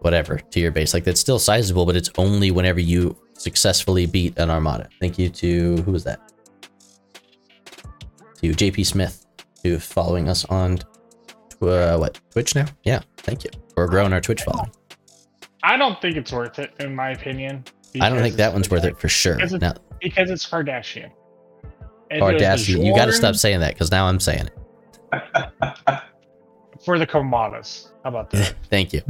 whatever 0.00 0.38
to 0.38 0.60
your 0.60 0.70
base. 0.70 0.94
Like 0.94 1.04
that's 1.04 1.20
still 1.20 1.38
sizable, 1.38 1.86
but 1.86 1.96
it's 1.96 2.10
only 2.18 2.50
whenever 2.50 2.80
you 2.80 3.16
successfully 3.34 4.06
beat 4.06 4.38
an 4.38 4.50
armada. 4.50 4.88
Thank 5.00 5.18
you 5.18 5.28
to 5.30 5.76
who 5.82 5.92
was 5.92 6.04
that? 6.04 6.20
To 8.42 8.50
JP 8.50 8.86
Smith, 8.86 9.26
who's 9.62 9.84
following 9.84 10.28
us 10.28 10.44
on 10.46 10.78
uh, 11.68 11.96
what 11.98 12.20
Twitch 12.30 12.54
now? 12.54 12.66
Yeah, 12.84 13.00
thank 13.18 13.44
you. 13.44 13.50
We're 13.76 13.86
growing 13.88 14.12
our 14.12 14.20
Twitch 14.20 14.42
following. 14.42 14.70
I 15.62 15.76
don't 15.76 16.00
think 16.00 16.16
it's 16.16 16.32
worth 16.32 16.58
it, 16.58 16.72
in 16.80 16.94
my 16.94 17.10
opinion. 17.10 17.64
I 18.00 18.08
don't 18.08 18.20
think 18.20 18.36
that 18.36 18.52
one's 18.52 18.70
worth 18.70 18.84
it 18.84 18.98
for 18.98 19.08
sure. 19.08 19.36
Because 19.36 19.54
it's- 19.54 19.74
because 20.00 20.30
it's 20.30 20.48
Kardashian. 20.48 21.10
And 22.10 22.22
it 22.22 22.40
Kardashian, 22.40 22.84
you 22.84 22.94
got 22.94 23.06
to 23.06 23.12
stop 23.12 23.34
saying 23.36 23.60
that 23.60 23.74
because 23.74 23.90
now 23.90 24.06
I'm 24.06 24.18
saying 24.20 24.48
it. 24.48 24.56
for 26.84 26.98
the 26.98 27.06
Karmadas. 27.06 27.88
How 28.02 28.10
about 28.10 28.30
that? 28.30 28.54
Thank 28.70 28.92
you. 28.92 29.02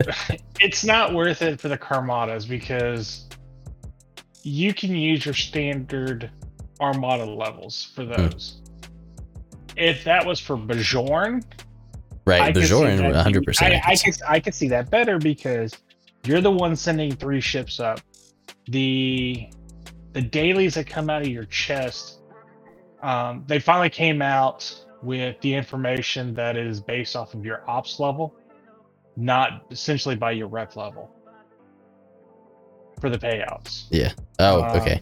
it's 0.60 0.84
not 0.84 1.14
worth 1.14 1.42
it 1.42 1.60
for 1.60 1.68
the 1.68 1.78
Karmadas 1.78 2.48
because 2.48 3.26
you 4.42 4.74
can 4.74 4.94
use 4.94 5.24
your 5.24 5.34
standard 5.34 6.30
Armada 6.80 7.24
levels 7.24 7.90
for 7.94 8.04
Hmm. 8.04 8.12
If 9.76 10.04
that 10.04 10.24
was 10.26 10.40
for 10.40 10.56
Bajorn, 10.56 11.42
Right, 12.24 12.40
I 12.40 12.52
see 12.52 12.60
Bajoran, 12.74 12.96
that- 13.12 13.26
100%. 13.26 13.62
I, 13.62 13.74
I 13.76 13.80
I, 13.84 13.90
could 13.90 13.98
see. 13.98 14.10
could 14.10 14.22
I 14.28 14.40
could 14.40 14.54
see 14.54 14.68
that 14.68 14.90
better 14.90 15.18
because 15.18 15.72
you're 16.24 16.40
the 16.40 16.50
one 16.50 16.74
sending 16.74 17.14
three 17.14 17.40
ships 17.40 17.78
up. 17.78 18.00
The 18.68 19.48
the 20.12 20.22
dailies 20.22 20.74
that 20.74 20.88
come 20.88 21.08
out 21.08 21.22
of 21.22 21.28
your 21.28 21.44
chest, 21.44 22.18
um, 23.02 23.44
they 23.46 23.60
finally 23.60 23.90
came 23.90 24.22
out 24.22 24.74
with 25.02 25.40
the 25.40 25.54
information 25.54 26.34
that 26.34 26.56
is 26.56 26.80
based 26.80 27.14
off 27.14 27.34
of 27.34 27.44
your 27.44 27.62
ops 27.70 28.00
level, 28.00 28.34
not 29.16 29.66
essentially 29.70 30.16
by 30.16 30.32
your 30.32 30.48
rep 30.48 30.74
level 30.74 31.10
for 33.00 33.08
the 33.10 33.18
payouts. 33.18 33.84
Yeah. 33.90 34.12
Oh, 34.40 34.62
Um, 34.64 34.80
okay. 34.80 35.00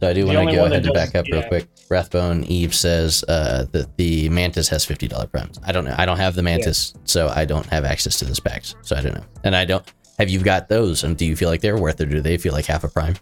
So 0.00 0.08
I 0.08 0.12
do 0.12 0.26
want 0.26 0.48
to 0.50 0.54
go 0.54 0.64
ahead 0.66 0.84
and 0.84 0.94
back 0.94 1.14
up 1.14 1.26
real 1.30 1.42
quick. 1.48 1.66
Rathbone 1.90 2.44
Eve 2.44 2.74
says 2.74 3.24
uh, 3.28 3.66
that 3.72 3.96
the 3.96 4.28
Mantis 4.28 4.68
has 4.68 4.84
fifty 4.84 5.08
dollar 5.08 5.26
primes. 5.26 5.58
I 5.66 5.72
don't 5.72 5.84
know. 5.84 5.94
I 5.98 6.06
don't 6.06 6.18
have 6.18 6.34
the 6.34 6.42
Mantis, 6.42 6.94
so 7.04 7.28
I 7.28 7.44
don't 7.44 7.66
have 7.66 7.84
access 7.84 8.18
to 8.20 8.24
the 8.24 8.34
specs. 8.34 8.74
So 8.82 8.94
I 8.96 9.00
don't 9.00 9.14
know. 9.14 9.24
And 9.44 9.56
I 9.56 9.64
don't. 9.64 9.84
Have 10.18 10.28
you 10.28 10.40
got 10.40 10.68
those? 10.68 11.02
And 11.04 11.16
do 11.16 11.24
you 11.24 11.34
feel 11.36 11.48
like 11.48 11.60
they're 11.60 11.78
worth 11.78 12.00
it, 12.00 12.08
or 12.08 12.10
do 12.12 12.20
they 12.20 12.36
feel 12.38 12.52
like 12.52 12.66
half 12.66 12.84
a 12.84 12.88
prime? 12.88 13.14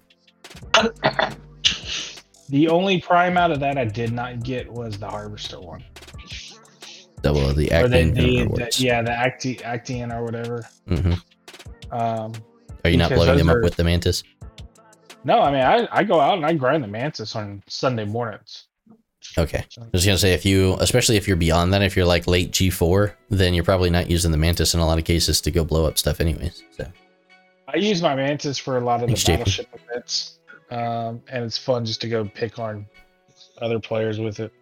The 2.49 2.68
only 2.68 3.01
prime 3.01 3.37
out 3.37 3.51
of 3.51 3.59
that 3.59 3.77
I 3.77 3.85
did 3.85 4.12
not 4.12 4.41
get 4.45 4.70
was 4.72 4.99
the 4.99 5.09
harvester 5.09 5.61
one. 5.61 5.83
Double 7.20 7.53
the 7.53 7.72
acting 7.72 8.14
the, 8.14 8.45
the- 8.47 8.72
yeah, 8.79 9.03
the 9.03 9.11
Acti, 9.11 9.57
Actian 9.64 10.12
or 10.12 10.22
whatever. 10.24 10.62
hmm 10.87 11.14
Um, 11.91 12.33
Are 12.85 12.91
you 12.91 12.99
not 12.99 13.11
blowing 13.11 13.37
them 13.39 13.51
up 13.51 13.62
with 13.62 13.74
the 13.74 13.83
Mantis? 13.83 14.22
No, 15.27 15.41
I 15.43 15.51
mean 15.51 15.61
I, 15.61 15.89
I 15.91 16.05
go 16.05 16.20
out 16.20 16.37
and 16.39 16.47
I 16.47 16.55
grind 16.55 16.83
the 16.83 16.89
mantis 16.89 17.35
on 17.37 17.62
Sunday 17.68 18.05
mornings. 18.05 18.66
Okay. 19.37 19.64
I 19.81 19.85
was 19.93 20.07
gonna 20.07 20.16
say 20.18 20.33
if 20.35 20.45
you, 20.47 20.74
especially 20.81 21.16
if 21.16 21.27
you're 21.27 21.37
beyond 21.37 21.74
that, 21.74 21.83
if 21.83 21.97
you're 21.97 22.07
like 22.07 22.27
late 22.27 22.53
G 22.53 22.70
four, 22.70 23.16
then 23.29 23.53
you're 23.55 23.64
probably 23.64 23.91
not 23.91 24.09
using 24.09 24.31
the 24.31 24.39
Mantis 24.39 24.72
in 24.72 24.81
a 24.81 24.87
lot 24.87 24.99
of 24.99 25.05
cases 25.05 25.41
to 25.43 25.51
go 25.51 25.64
blow 25.64 25.85
up 25.85 25.99
stuff, 25.99 26.20
anyways. 26.20 26.62
So 26.77 26.87
I 27.68 27.77
use 27.79 28.01
my 28.01 28.14
mantis 28.14 28.57
for 28.57 28.77
a 28.79 28.81
lot 28.81 29.03
of 29.03 29.11
the 29.11 29.16
Thanks, 29.16 29.24
JP. 29.24 29.37
battleship 29.39 29.68
events, 29.91 30.39
um, 30.70 31.20
and 31.29 31.45
it's 31.45 31.59
fun 31.59 31.85
just 31.85 32.01
to 32.03 32.09
go 32.09 32.24
pick 32.24 32.61
on 32.61 32.87
other 33.61 33.81
players 33.81 34.20
with 34.20 34.39
it. 34.39 34.53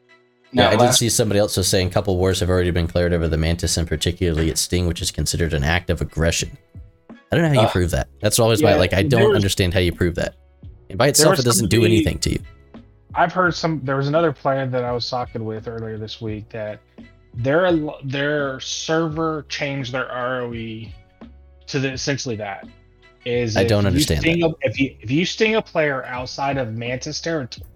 yeah, 0.53 0.69
I 0.69 0.71
did 0.71 0.81
last- 0.81 0.99
see 0.99 1.11
somebody 1.11 1.39
else 1.41 1.57
was 1.59 1.69
saying 1.69 1.89
a 1.89 1.91
couple 1.91 2.17
wars 2.17 2.41
have 2.41 2.49
already 2.49 2.71
been 2.71 2.87
declared 2.87 3.13
over 3.13 3.29
the 3.29 3.37
Mantis, 3.37 3.77
and 3.77 3.87
particularly 3.87 4.49
its 4.49 4.63
sting, 4.63 4.87
which 4.87 5.03
is 5.03 5.11
considered 5.11 5.53
an 5.53 5.63
act 5.63 5.91
of 5.91 6.01
aggression. 6.01 6.57
I 7.31 7.37
don't 7.37 7.43
know 7.43 7.49
how 7.49 7.55
you 7.63 7.69
Uh, 7.69 7.71
prove 7.71 7.91
that. 7.91 8.09
That's 8.21 8.39
always 8.39 8.63
my 8.63 8.77
like. 8.77 8.95
I 8.95 9.03
don't 9.03 9.29
was- 9.29 9.37
understand 9.37 9.75
how 9.75 9.81
you 9.81 9.93
prove 9.93 10.15
that. 10.15 10.35
And 10.91 10.99
by 10.99 11.09
itself, 11.09 11.39
it 11.39 11.45
doesn't 11.45 11.69
do 11.69 11.79
somebody- 11.79 11.97
anything 11.97 12.19
to 12.21 12.33
you. 12.33 12.39
I've 13.15 13.33
heard 13.33 13.55
some. 13.55 13.81
There 13.85 13.97
was 13.97 14.09
another 14.09 14.33
player 14.33 14.67
that 14.67 14.85
I 14.85 14.91
was 14.93 15.09
talking 15.09 15.45
with 15.45 15.69
earlier 15.69 15.99
this 15.99 16.21
week 16.21 16.49
that 16.51 16.81
their 17.35 17.71
their 18.05 18.59
server 18.61 19.47
changed 19.49 19.93
their 19.93 20.07
ROE 20.07 20.87
to 21.67 21.79
the, 21.79 21.93
essentially 21.93 22.37
that. 22.37 22.67
Is 23.25 23.57
I 23.57 23.65
don't 23.65 23.85
you 23.85 23.89
understand 23.89 24.21
sting 24.21 24.43
a- 24.43 24.51
if 24.63 24.79
you 24.79 24.97
if 25.01 25.11
you 25.11 25.25
sting 25.25 25.55
a 25.55 25.63
player 25.63 26.05
outside 26.05 26.59
of 26.59 26.75
Mantis 26.75 27.21
territory, 27.21 27.67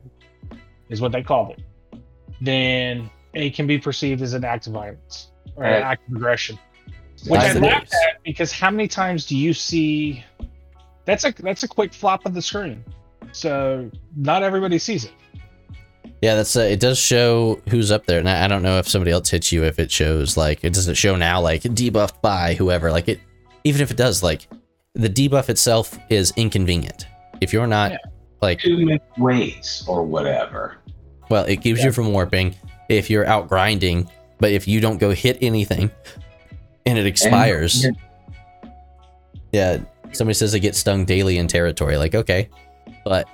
is 0.91 1.01
what 1.01 1.13
they 1.13 1.23
called 1.23 1.51
it, 1.57 2.01
then 2.41 3.09
it 3.33 3.55
can 3.55 3.67
be 3.67 3.79
perceived 3.79 4.21
as 4.23 4.35
an 4.35 4.45
act 4.45 4.67
of 4.67 4.73
violence 4.75 5.31
or 5.57 5.65
an 5.65 5.83
act 5.83 6.09
of 6.09 6.17
aggression. 6.17 6.59
Which 7.27 7.41
I 7.41 7.51
it 7.51 7.63
laughed 7.63 7.95
at 7.95 8.23
because 8.25 8.53
how 8.53 8.71
many 8.71 8.89
times 8.89 9.25
do 9.25 9.37
you 9.37 9.55
see? 9.55 10.25
That's 11.05 11.25
a 11.25 11.33
that's 11.39 11.63
a 11.63 11.69
quick 11.69 11.95
flop 11.95 12.27
of 12.27 12.35
the 12.35 12.43
screen, 12.43 12.85
so 13.33 13.91
not 14.17 14.43
everybody 14.43 14.79
sees 14.79 15.05
it. 15.05 15.13
Yeah, 16.21 16.35
that's 16.35 16.57
uh, 16.57 16.61
it. 16.63 16.81
Does 16.81 16.99
show 16.99 17.61
who's 17.69 17.93
up 17.93 18.07
there, 18.07 18.19
and 18.19 18.29
I, 18.29 18.45
I 18.45 18.49
don't 18.49 18.63
know 18.63 18.79
if 18.79 18.89
somebody 18.89 19.13
else 19.13 19.29
hits 19.31 19.53
you. 19.53 19.63
If 19.65 19.79
it 19.79 19.91
shows 19.91 20.37
like 20.37 20.65
it 20.65 20.73
doesn't 20.73 20.95
show 20.97 21.15
now, 21.15 21.41
like 21.41 21.63
debuffed 21.63 22.21
by 22.21 22.55
whoever. 22.55 22.91
Like 22.91 23.09
it, 23.09 23.21
even 23.65 23.81
if 23.83 23.91
it 23.93 23.97
does, 23.97 24.23
like 24.23 24.49
the 24.95 25.09
debuff 25.09 25.49
itself 25.49 25.97
is 26.11 26.33
inconvenient. 26.37 27.07
If 27.41 27.53
you're 27.53 27.69
not 27.69 27.93
Yeah. 27.93 27.99
like 28.43 28.59
Too 28.59 28.85
many 28.85 29.01
ways 29.17 29.85
or 29.87 30.03
whatever. 30.05 30.79
Well, 31.31 31.45
it 31.45 31.59
keeps 31.63 31.79
Yeah. 31.79 31.87
you 31.87 31.93
from 31.93 32.13
warping 32.13 32.57
if 32.89 33.09
you're 33.11 33.27
out 33.27 33.49
grinding, 33.49 34.11
but 34.39 34.51
if 34.51 34.67
you 34.67 34.81
don't 34.81 34.99
go 34.99 35.13
hit 35.13 35.39
anything 35.41 35.89
and 36.85 36.99
it 36.99 37.07
expires, 37.07 37.85
And- 37.85 37.97
yeah, 39.53 39.79
somebody 40.13 40.35
says 40.35 40.51
they 40.53 40.59
get 40.61 40.75
stung 40.75 41.05
daily 41.05 41.39
in 41.39 41.47
territory. 41.47 41.97
Like, 41.97 42.15
okay, 42.15 42.49
but 43.05 43.29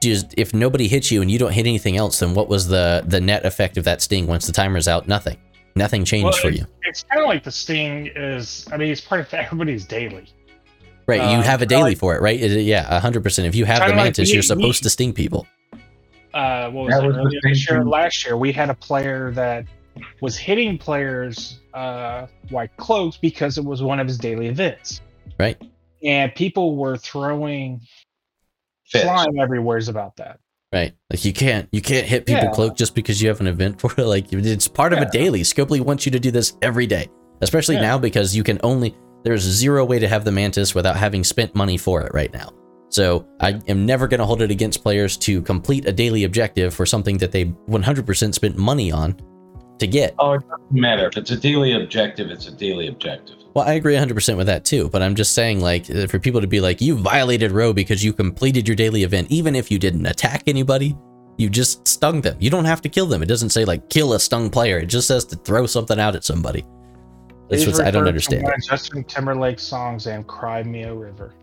just 0.00 0.34
if 0.36 0.52
nobody 0.54 0.88
hits 0.88 1.10
you 1.10 1.22
and 1.22 1.30
you 1.30 1.38
don't 1.38 1.52
hit 1.52 1.66
anything 1.66 1.96
else, 1.96 2.18
then 2.20 2.34
what 2.34 2.48
was 2.48 2.68
the 2.68 3.02
the 3.06 3.20
net 3.20 3.44
effect 3.44 3.76
of 3.76 3.84
that 3.84 4.00
sting 4.02 4.26
once 4.26 4.46
the 4.46 4.52
timer's 4.52 4.88
out? 4.88 5.08
Nothing. 5.08 5.36
Nothing 5.76 6.04
changed 6.04 6.24
Well, 6.24 6.32
for 6.32 6.48
it's- 6.48 6.60
you. 6.60 6.66
It's 6.82 7.04
kind 7.04 7.22
of 7.22 7.28
like 7.28 7.44
the 7.44 7.52
sting 7.52 8.10
is. 8.16 8.66
I 8.72 8.76
mean, 8.76 8.90
it's 8.90 9.00
part 9.00 9.20
of 9.20 9.32
everybody's 9.32 9.84
daily. 9.86 10.26
Right, 11.06 11.20
you 11.22 11.38
uh, 11.38 11.42
have 11.42 11.62
a 11.62 11.66
daily 11.66 11.90
like- 11.90 11.98
for 11.98 12.14
it, 12.14 12.20
right? 12.22 12.38
Is 12.38 12.54
it- 12.54 12.60
yeah, 12.62 12.98
hundred 13.00 13.22
percent. 13.22 13.46
If 13.48 13.54
you 13.54 13.64
have 13.64 13.78
the 13.78 13.84
Kinda 13.86 13.96
like 13.96 14.04
mantis, 14.04 14.28
we- 14.28 14.34
you're 14.34 14.42
supposed 14.42 14.80
we- 14.82 14.84
to 14.84 14.90
sting 14.90 15.12
people. 15.12 15.46
Uh, 16.32 16.70
what 16.70 16.84
was 16.86 16.94
That 16.94 17.04
it? 17.04 17.06
was 17.08 17.16
Earlier 17.16 17.40
this 17.42 17.68
year, 17.68 17.84
last 17.84 18.24
year, 18.24 18.36
we 18.36 18.52
had 18.52 18.70
a 18.70 18.74
player 18.74 19.32
that 19.32 19.64
was 20.20 20.36
hitting 20.36 20.78
players 20.78 21.58
uh, 21.74 22.26
like 22.50 22.76
cloaks 22.76 23.16
because 23.16 23.58
it 23.58 23.64
was 23.64 23.82
one 23.82 23.98
of 24.00 24.06
his 24.06 24.18
daily 24.18 24.46
events, 24.46 25.00
Right. 25.38 25.56
and 26.04 26.32
people 26.34 26.76
were 26.76 26.96
throwing 26.96 27.80
Fits. 28.90 29.06
everywhere 29.38 29.78
is 29.78 29.88
about 29.88 30.16
that. 30.16 30.38
Right. 30.72 30.92
Like 31.10 31.24
you 31.24 31.32
can't 31.32 31.68
you 31.72 31.80
can't 31.82 32.06
hit 32.06 32.26
people 32.26 32.44
Yeah. 32.44 32.50
cloak 32.52 32.76
just 32.76 32.94
because 32.94 33.20
you 33.20 33.28
have 33.28 33.40
an 33.40 33.46
event 33.48 33.80
for 33.80 33.90
it. 33.96 33.98
Like 34.06 34.32
it's 34.32 34.68
part 34.68 34.92
of 34.92 35.00
a 35.00 35.10
daily. 35.10 35.40
Scopely 35.40 35.80
wants 35.80 36.06
you 36.06 36.12
to 36.12 36.20
do 36.20 36.30
this 36.30 36.56
every 36.62 36.86
day. 36.86 37.08
Especially 37.40 37.74
Yeah. 37.76 37.82
now 37.82 37.98
because 37.98 38.36
you 38.36 38.42
can 38.44 38.60
only 38.62 38.94
there's 39.24 39.42
zero 39.42 39.84
way 39.84 39.98
to 39.98 40.08
have 40.08 40.24
the 40.24 40.32
mantis 40.32 40.74
without 40.74 40.96
having 40.96 41.24
spent 41.24 41.54
money 41.54 41.76
for 41.76 42.02
it 42.02 42.12
right 42.14 42.32
now. 42.32 42.50
So 42.88 43.26
I 43.40 43.60
am 43.68 43.84
never 43.86 44.08
going 44.08 44.18
to 44.20 44.26
hold 44.26 44.42
it 44.42 44.50
against 44.50 44.82
players 44.82 45.16
to 45.18 45.42
complete 45.42 45.86
a 45.86 45.92
daily 45.92 46.24
objective 46.24 46.72
for 46.74 46.84
something 46.86 47.18
that 47.18 47.30
they 47.30 47.44
100% 47.68 48.34
spent 48.34 48.56
money 48.56 48.90
on 48.90 49.16
to 49.78 49.86
get. 49.86 50.14
Oh, 50.18 50.32
it 50.32 50.42
doesn't 50.48 50.72
matter. 50.72 51.06
If 51.06 51.16
it's 51.16 51.30
a 51.30 51.36
daily 51.36 51.72
objective, 51.74 52.30
it's 52.30 52.48
a 52.48 52.50
daily 52.52 52.88
objective. 52.88 53.36
Well, 53.54 53.66
I 53.66 53.72
agree 53.74 53.94
100% 53.94 54.36
with 54.36 54.46
that 54.46 54.64
too, 54.64 54.88
but 54.90 55.02
I'm 55.02 55.14
just 55.14 55.32
saying, 55.32 55.60
like, 55.60 55.90
uh, 55.90 56.06
for 56.06 56.18
people 56.18 56.40
to 56.40 56.46
be 56.46 56.60
like, 56.60 56.80
you 56.80 56.96
violated 56.96 57.50
ROE 57.50 57.72
because 57.72 58.04
you 58.04 58.12
completed 58.12 58.68
your 58.68 58.76
daily 58.76 59.02
event, 59.02 59.28
even 59.30 59.56
if 59.56 59.70
you 59.70 59.78
didn't 59.78 60.06
attack 60.06 60.44
anybody, 60.46 60.96
you 61.36 61.50
just 61.50 61.88
stung 61.88 62.20
them. 62.20 62.36
You 62.38 62.50
don't 62.50 62.64
have 62.64 62.80
to 62.82 62.88
kill 62.88 63.06
them. 63.06 63.22
It 63.22 63.26
doesn't 63.26 63.50
say, 63.50 63.64
like, 63.64 63.88
kill 63.88 64.12
a 64.12 64.20
stung 64.20 64.50
player. 64.50 64.78
It 64.78 64.86
just 64.86 65.08
says 65.08 65.24
to 65.26 65.36
throw 65.36 65.66
something 65.66 65.98
out 65.98 66.14
at 66.14 66.22
somebody. 66.22 66.64
That's 67.48 67.66
what 67.66 67.80
I 67.80 67.90
don't 67.90 68.02
refer 68.02 68.04
to 68.04 68.08
understand. 68.08 68.42
one 68.44 68.54
of 68.54 68.62
Justin 68.62 69.04
Timberlake 69.04 69.58
songs 69.58 70.06
and 70.06 70.24
"Cry 70.26 70.62
Me 70.62 70.84
a 70.84 70.94
River." 70.94 71.34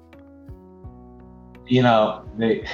You 1.67 1.81
know, 1.81 2.23
they 2.37 2.65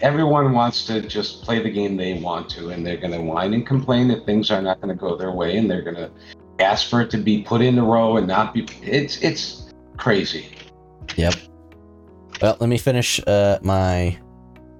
everyone 0.00 0.52
wants 0.52 0.84
to 0.86 1.00
just 1.00 1.42
play 1.42 1.62
the 1.62 1.70
game 1.70 1.96
they 1.96 2.14
want 2.14 2.50
to, 2.50 2.68
and 2.70 2.86
they're 2.86 2.98
going 2.98 3.12
to 3.12 3.22
whine 3.22 3.54
and 3.54 3.66
complain 3.66 4.08
that 4.08 4.26
things 4.26 4.50
are 4.50 4.60
not 4.60 4.82
going 4.82 4.94
to 4.94 5.00
go 5.00 5.16
their 5.16 5.30
way, 5.30 5.56
and 5.56 5.70
they're 5.70 5.80
going 5.80 5.96
to 5.96 6.10
ask 6.58 6.88
for 6.88 7.00
it 7.00 7.10
to 7.10 7.18
be 7.18 7.42
put 7.42 7.60
in 7.60 7.76
the 7.76 7.82
ROE 7.82 8.16
and 8.16 8.26
not 8.26 8.54
be. 8.54 8.66
It's 8.82 9.22
it's 9.22 9.72
crazy. 9.96 10.48
Yep. 11.16 11.34
Well, 12.40 12.56
let 12.60 12.68
me 12.68 12.78
finish 12.78 13.20
uh, 13.26 13.58
my 13.62 14.18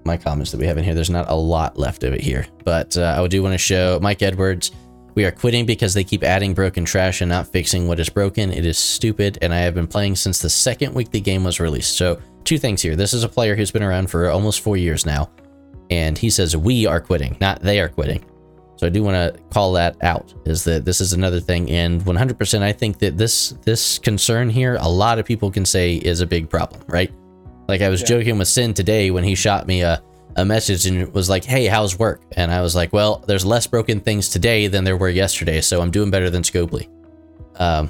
my 0.05 0.17
comments 0.17 0.51
that 0.51 0.59
we 0.59 0.67
have 0.67 0.77
in 0.77 0.85
here. 0.85 0.95
There's 0.95 1.11
not 1.11 1.31
a 1.31 1.35
lot 1.35 1.79
left 1.79 2.05
of 2.05 2.13
it 2.13 2.21
here, 2.21 2.47
but 2.65 2.97
uh, 2.97 3.17
I 3.19 3.27
do 3.27 3.43
want 3.43 3.55
to 3.55 3.59
show 3.59 3.99
Mike 4.03 4.23
Edwards. 4.23 4.73
We 5.15 5.25
are 5.25 5.31
quitting 5.31 5.65
because 5.65 5.95
they 5.95 6.03
keep 6.03 6.25
adding 6.25 6.55
broken 6.55 6.85
trash 6.85 7.21
and 7.21 7.29
not 7.29 7.47
fixing 7.47 7.87
what 7.87 8.01
is 8.01 8.09
broken. 8.09 8.53
It 8.53 8.67
is 8.67 8.77
stupid, 8.79 9.39
and 9.43 9.55
I 9.55 9.59
have 9.59 9.75
been 9.75 9.87
playing 9.87 10.17
since 10.17 10.41
the 10.41 10.51
second 10.51 10.93
week 10.93 11.11
the 11.11 11.21
game 11.21 11.45
was 11.45 11.61
released. 11.61 11.97
So, 11.97 12.21
two 12.43 12.59
things 12.59 12.83
here. 12.83 12.97
This 12.97 13.15
is 13.15 13.23
a 13.23 13.29
player 13.29 13.55
who's 13.55 13.71
been 13.71 13.85
around 13.85 14.11
for 14.11 14.29
almost 14.29 14.61
four 14.61 14.77
years 14.77 15.07
now, 15.07 15.31
and 15.89 16.19
he 16.19 16.31
says 16.31 16.57
we 16.57 16.85
are 16.87 17.01
quitting, 17.01 17.37
not 17.41 17.61
they 17.61 17.79
are 17.81 17.89
quitting. 17.89 18.25
So 18.85 18.89
I 18.89 18.91
do 18.91 19.03
want 19.03 19.15
to 19.15 19.41
call 19.49 19.73
that 19.73 19.97
out. 20.03 20.35
Is 20.45 20.63
that 20.65 20.85
this 20.85 21.01
is 21.01 21.15
another 21.15 21.41
thing, 21.41 21.71
and 21.71 22.03
100%, 22.03 22.61
I 22.61 22.71
think 22.71 22.99
that 22.99 23.17
this 23.17 23.55
this 23.63 23.99
concern 23.99 24.51
here, 24.51 24.77
a 24.79 24.87
lot 24.89 25.19
of 25.19 25.25
people 25.25 25.51
can 25.51 25.65
say 25.65 25.95
is 25.95 26.21
a 26.21 26.27
big 26.27 26.51
problem, 26.51 26.83
right? 26.87 27.11
Like 27.67 27.81
I 27.81 27.89
was 27.89 28.03
Yeah. 28.03 28.09
joking 28.09 28.37
with 28.37 28.47
Sin 28.47 28.75
today 28.75 29.11
when 29.11 29.25
he 29.25 29.35
shot 29.35 29.67
me 29.67 29.81
a 29.81 30.03
a 30.37 30.45
message 30.45 30.85
and 30.85 31.11
was 31.15 31.31
like, 31.31 31.45
"Hey, 31.47 31.65
how's 31.67 31.99
work?" 31.99 32.21
And 32.33 32.53
I 32.53 32.61
was 32.61 32.75
like, 32.75 32.93
"Well, 32.93 33.25
there's 33.27 33.47
less 33.47 33.67
broken 33.67 34.01
things 34.01 34.29
today 34.29 34.67
than 34.67 34.85
there 34.85 34.99
were 34.99 35.09
yesterday, 35.09 35.63
so 35.63 35.81
I'm 35.81 35.91
doing 35.91 36.11
better 36.11 36.29
than 36.29 36.43
Scopely." 36.43 36.89
Um, 37.59 37.89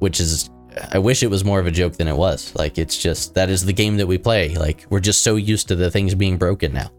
which 0.00 0.20
is, 0.20 0.50
I 0.92 0.98
wish 0.98 1.22
it 1.22 1.30
was 1.30 1.44
more 1.46 1.60
of 1.60 1.66
a 1.66 1.70
joke 1.70 1.94
than 1.94 2.08
it 2.08 2.16
was. 2.16 2.52
Like 2.56 2.76
it's 2.76 2.98
just 2.98 3.32
that 3.36 3.48
is 3.48 3.64
the 3.64 3.72
game 3.72 3.96
that 3.96 4.06
we 4.06 4.18
play. 4.18 4.54
Like 4.54 4.84
we're 4.90 5.00
just 5.00 5.22
so 5.22 5.36
used 5.36 5.68
to 5.68 5.76
the 5.76 5.90
things 5.90 6.14
being 6.14 6.36
broken 6.36 6.74
now. 6.74 6.90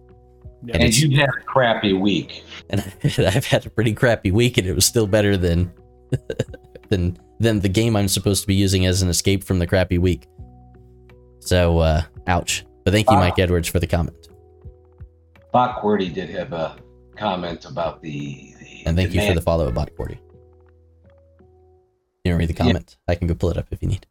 Yeah. 0.67 0.73
And 0.75 0.83
And 0.83 0.89
it's- 0.89 0.99
you 1.01 1.17
had 1.17 1.29
a 1.29 1.41
crappy 1.45 1.93
week. 1.93 2.43
and 2.69 2.81
I've 3.19 3.45
had 3.45 3.65
a 3.65 3.69
pretty 3.69 3.93
crappy 3.93 4.31
week, 4.31 4.57
and 4.57 4.67
it 4.67 4.73
was 4.73 4.85
still 4.85 5.07
better 5.07 5.37
than 5.37 5.71
than 6.89 7.17
than 7.39 7.59
the 7.61 7.69
game 7.69 7.95
I'm 7.95 8.07
supposed 8.07 8.41
to 8.41 8.47
be 8.47 8.55
using 8.55 8.85
as 8.85 9.01
an 9.01 9.09
escape 9.09 9.43
from 9.43 9.59
the 9.59 9.67
crappy 9.67 9.97
week. 9.97 10.27
So, 11.39 11.79
uh, 11.79 12.01
ouch. 12.27 12.65
But 12.83 12.91
thank 12.93 13.09
you, 13.09 13.15
Ah. 13.15 13.19
Mike 13.19 13.39
Edwards, 13.39 13.67
for 13.69 13.79
the 13.79 13.87
comment. 13.87 14.27
Bach 15.53 15.81
Qwerty 15.81 16.13
did 16.13 16.29
have 16.31 16.51
a 16.53 16.75
comment 17.15 17.65
about 17.65 18.01
the. 18.01 18.53
the 18.59 18.83
And 18.85 18.97
thank 18.97 19.13
you 19.13 19.21
for 19.25 19.33
the 19.33 19.41
follow, 19.41 19.71
Bot 19.71 19.95
Cordy. 19.95 20.19
You 22.25 22.33
want 22.33 22.35
to 22.35 22.35
read 22.37 22.49
the 22.49 22.53
Yeah. 22.53 22.57
comment? 22.71 22.97
I 23.07 23.15
can 23.15 23.27
go 23.27 23.35
pull 23.35 23.49
it 23.51 23.57
up 23.57 23.67
if 23.71 23.81
you 23.81 23.87
need. 23.87 24.05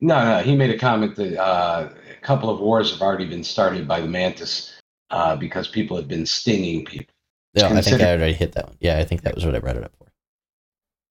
No, 0.00 0.24
no, 0.24 0.42
he 0.42 0.56
made 0.56 0.70
a 0.70 0.78
comment 0.78 1.14
that 1.16 1.38
uh, 1.40 1.88
a 2.18 2.20
couple 2.26 2.48
of 2.50 2.58
wars 2.60 2.90
have 2.92 3.02
already 3.02 3.26
been 3.26 3.44
started 3.44 3.86
by 3.86 4.00
the 4.00 4.08
mantis 4.08 4.71
uh, 5.12 5.36
because 5.36 5.68
people 5.68 5.96
have 5.96 6.08
been 6.08 6.26
stinging 6.26 6.84
people. 6.84 7.14
No, 7.54 7.68
I 7.68 7.82
think 7.82 8.00
I 8.00 8.16
already 8.16 8.32
hit 8.32 8.52
that 8.52 8.66
one. 8.66 8.76
Yeah, 8.80 8.98
I 8.98 9.04
think 9.04 9.22
that 9.22 9.34
was 9.34 9.44
what 9.44 9.54
I 9.54 9.58
brought 9.58 9.76
it 9.76 9.84
up 9.84 9.92
for. 9.98 10.10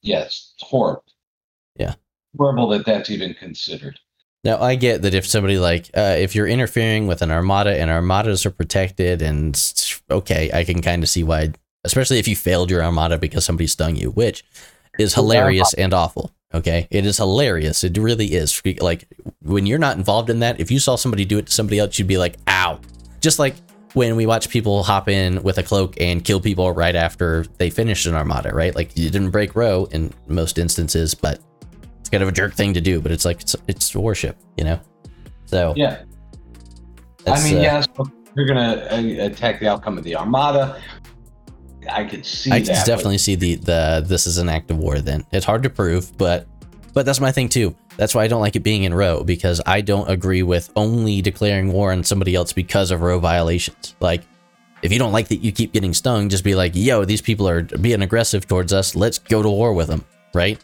Yes, 0.02 0.54
it's 0.56 0.68
horrible. 0.68 1.04
Yeah. 1.76 1.94
horrible 2.36 2.68
that 2.70 2.86
that's 2.86 3.12
even 3.12 3.36
considered. 3.36 4.00
Now 4.44 4.60
I 4.60 4.74
get 4.74 5.04
that 5.04 5.14
if 5.14 5.28
somebody 5.28 5.60
like 5.60 5.92
uh, 5.94 6.16
if 6.18 6.34
you're 6.34 6.48
interfering 6.48 7.06
with 7.06 7.22
an 7.22 7.30
armada 7.30 7.80
and 7.80 7.92
armadas 7.92 8.44
are 8.44 8.52
protected 8.52 9.22
and 9.22 9.56
okay, 10.10 10.50
I 10.52 10.64
can 10.64 10.82
kind 10.82 11.04
of 11.04 11.10
see 11.10 11.24
why, 11.24 11.52
especially 11.84 12.18
if 12.18 12.28
you 12.28 12.36
failed 12.36 12.72
your 12.72 12.84
armada 12.84 13.20
because 13.20 13.46
somebody 13.46 13.68
stung 13.68 13.96
you, 13.96 14.10
which 14.10 14.44
is 14.98 15.14
hilarious 15.14 15.76
and 15.76 15.94
awful. 15.94 16.32
Okay, 16.56 16.88
it 16.90 17.06
is 17.06 17.18
hilarious. 17.18 17.84
It 17.84 17.96
really 18.00 18.34
is. 18.34 18.60
Like 18.80 19.08
when 19.44 19.68
you're 19.68 19.78
not 19.78 19.98
involved 19.98 20.32
in 20.32 20.40
that, 20.40 20.60
if 20.60 20.72
you 20.72 20.80
saw 20.80 20.96
somebody 20.96 21.24
do 21.24 21.38
it 21.38 21.46
to 21.46 21.52
somebody 21.52 21.78
else, 21.78 22.00
you'd 22.00 22.08
be 22.08 22.18
like, 22.18 22.38
"Ow!" 22.48 22.80
Just 23.22 23.38
like 23.38 23.56
when 23.94 24.16
we 24.16 24.26
watch 24.26 24.50
people 24.50 24.84
hop 24.84 25.10
in 25.10 25.42
with 25.44 25.58
a 25.58 25.64
cloak 25.64 26.00
and 26.00 26.24
kill 26.24 26.40
people 26.40 26.72
right 26.72 26.96
after 26.96 27.46
they 27.58 27.70
finished 27.70 28.06
an 28.06 28.16
armada, 28.16 28.54
right? 28.54 28.74
Like 28.76 28.98
you 28.98 29.10
didn't 29.10 29.32
break 29.32 29.56
ROE 29.56 29.86
in 29.92 30.14
most 30.28 30.58
instances, 30.58 31.14
but 31.14 31.40
it's 32.00 32.10
kind 32.10 32.24
of 32.24 32.30
a 32.30 32.32
jerk 32.32 32.54
thing 32.54 32.74
to 32.74 32.82
do. 32.82 33.02
But 33.02 33.12
it's 33.12 33.26
like 33.26 33.42
it's, 33.42 33.56
it's 33.68 33.96
worship, 33.96 34.38
you 34.58 34.64
know. 34.64 34.80
So 35.46 35.74
Yeah, 35.76 36.04
I 37.28 37.44
mean, 37.44 37.58
uh, 37.58 37.62
yes, 37.62 37.88
you're 38.36 38.48
gonna 38.48 38.88
uh, 38.92 39.26
attack 39.26 39.60
the 39.60 39.68
outcome 39.68 39.98
of 39.98 40.04
the 40.04 40.16
armada. 40.16 40.82
I 41.92 42.06
could 42.06 42.26
see 42.26 42.52
I 42.52 42.60
that. 42.60 42.68
but- 42.68 42.86
definitely 42.86 43.18
see 43.18 43.36
the 43.36 43.56
the 43.56 44.06
this 44.08 44.26
is 44.28 44.38
an 44.38 44.48
act 44.48 44.72
of 44.72 44.78
war. 44.78 45.00
Then 45.00 45.26
it's 45.32 45.46
hard 45.46 45.64
to 45.64 45.70
prove, 45.70 46.18
but 46.18 46.48
but 46.94 47.06
that's 47.06 47.20
my 47.20 47.32
thing 47.32 47.50
too. 47.50 47.76
That's 48.02 48.16
why 48.16 48.24
I 48.24 48.28
don't 48.28 48.42
like 48.42 48.56
it 48.56 48.62
being 48.62 48.82
in 48.82 48.96
ROE 48.96 49.24
because 49.24 49.62
I 49.64 49.82
don't 49.82 50.10
agree 50.10 50.42
with 50.42 50.72
only 50.76 51.22
declaring 51.22 51.72
war 51.72 51.92
on 51.92 52.04
somebody 52.04 52.34
else 52.34 52.52
because 52.52 52.90
of 52.90 53.04
ROE 53.04 53.20
violations. 53.20 53.96
Like 54.00 54.24
if 54.82 54.92
you 54.92 54.98
don't 54.98 55.12
like 55.12 55.28
that 55.28 55.44
you 55.44 55.52
keep 55.52 55.72
getting 55.72 55.94
stung, 55.94 56.28
just 56.28 56.44
be 56.44 56.56
like, 56.56 56.72
yo, 56.74 57.06
these 57.06 57.22
people 57.22 57.48
are 57.48 57.62
being 57.62 58.02
aggressive 58.02 58.48
towards 58.48 58.74
us. 58.74 58.96
Let's 58.96 59.20
go 59.20 59.44
to 59.44 59.50
war 59.52 59.76
with 59.76 59.88
them, 59.88 60.04
right? 60.34 60.60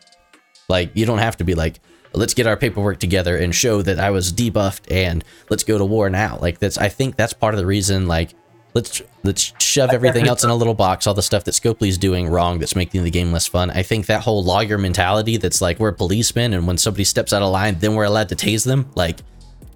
Like 0.68 0.89
you 0.95 1.05
don't 1.05 1.19
have 1.19 1.38
to 1.38 1.43
be 1.43 1.53
like, 1.53 1.80
let's 2.11 2.34
get 2.34 2.47
our 2.47 2.57
paperwork 2.57 2.99
together 2.99 3.38
and 3.38 3.53
show 3.53 3.84
that 3.84 3.99
I 3.99 4.09
was 4.09 4.34
debuffed 4.34 4.91
and 4.91 5.23
let's 5.51 5.64
go 5.64 5.77
to 5.77 5.85
war 5.85 6.09
now. 6.09 6.39
Like 6.41 6.57
that's 6.57 6.80
I 6.80 6.89
think 6.89 7.18
that's 7.18 7.34
part 7.34 7.53
of 7.53 7.59
the 7.59 7.68
reason 7.68 8.07
like 8.07 8.34
let's 8.77 9.01
let's 9.23 9.53
shove 9.59 9.89
everything 9.89 10.27
else 10.27 10.43
in 10.43 10.51
a 10.51 10.55
little 10.55 10.75
box, 10.75 11.07
all 11.07 11.15
the 11.15 11.21
stuff 11.23 11.43
that 11.45 11.51
Scopely's 11.51 11.97
doing 11.97 12.29
wrong 12.29 12.59
that's 12.59 12.75
making 12.75 13.03
the 13.03 13.09
game 13.09 13.31
less 13.31 13.47
fun. 13.47 13.71
I 13.71 13.81
think 13.81 14.05
that 14.05 14.21
whole 14.21 14.43
lawyer 14.43 14.77
mentality 14.77 15.37
that's 15.37 15.61
like 15.61 15.79
we're 15.79 15.91
policemen 15.91 16.53
and 16.53 16.67
when 16.67 16.77
somebody 16.77 17.03
steps 17.03 17.33
out 17.33 17.41
of 17.41 17.51
line, 17.51 17.79
then 17.79 17.95
we're 17.95 18.05
allowed 18.05 18.29
to 18.29 18.35
tase 18.35 18.63
them. 18.63 18.91
Like 18.95 19.17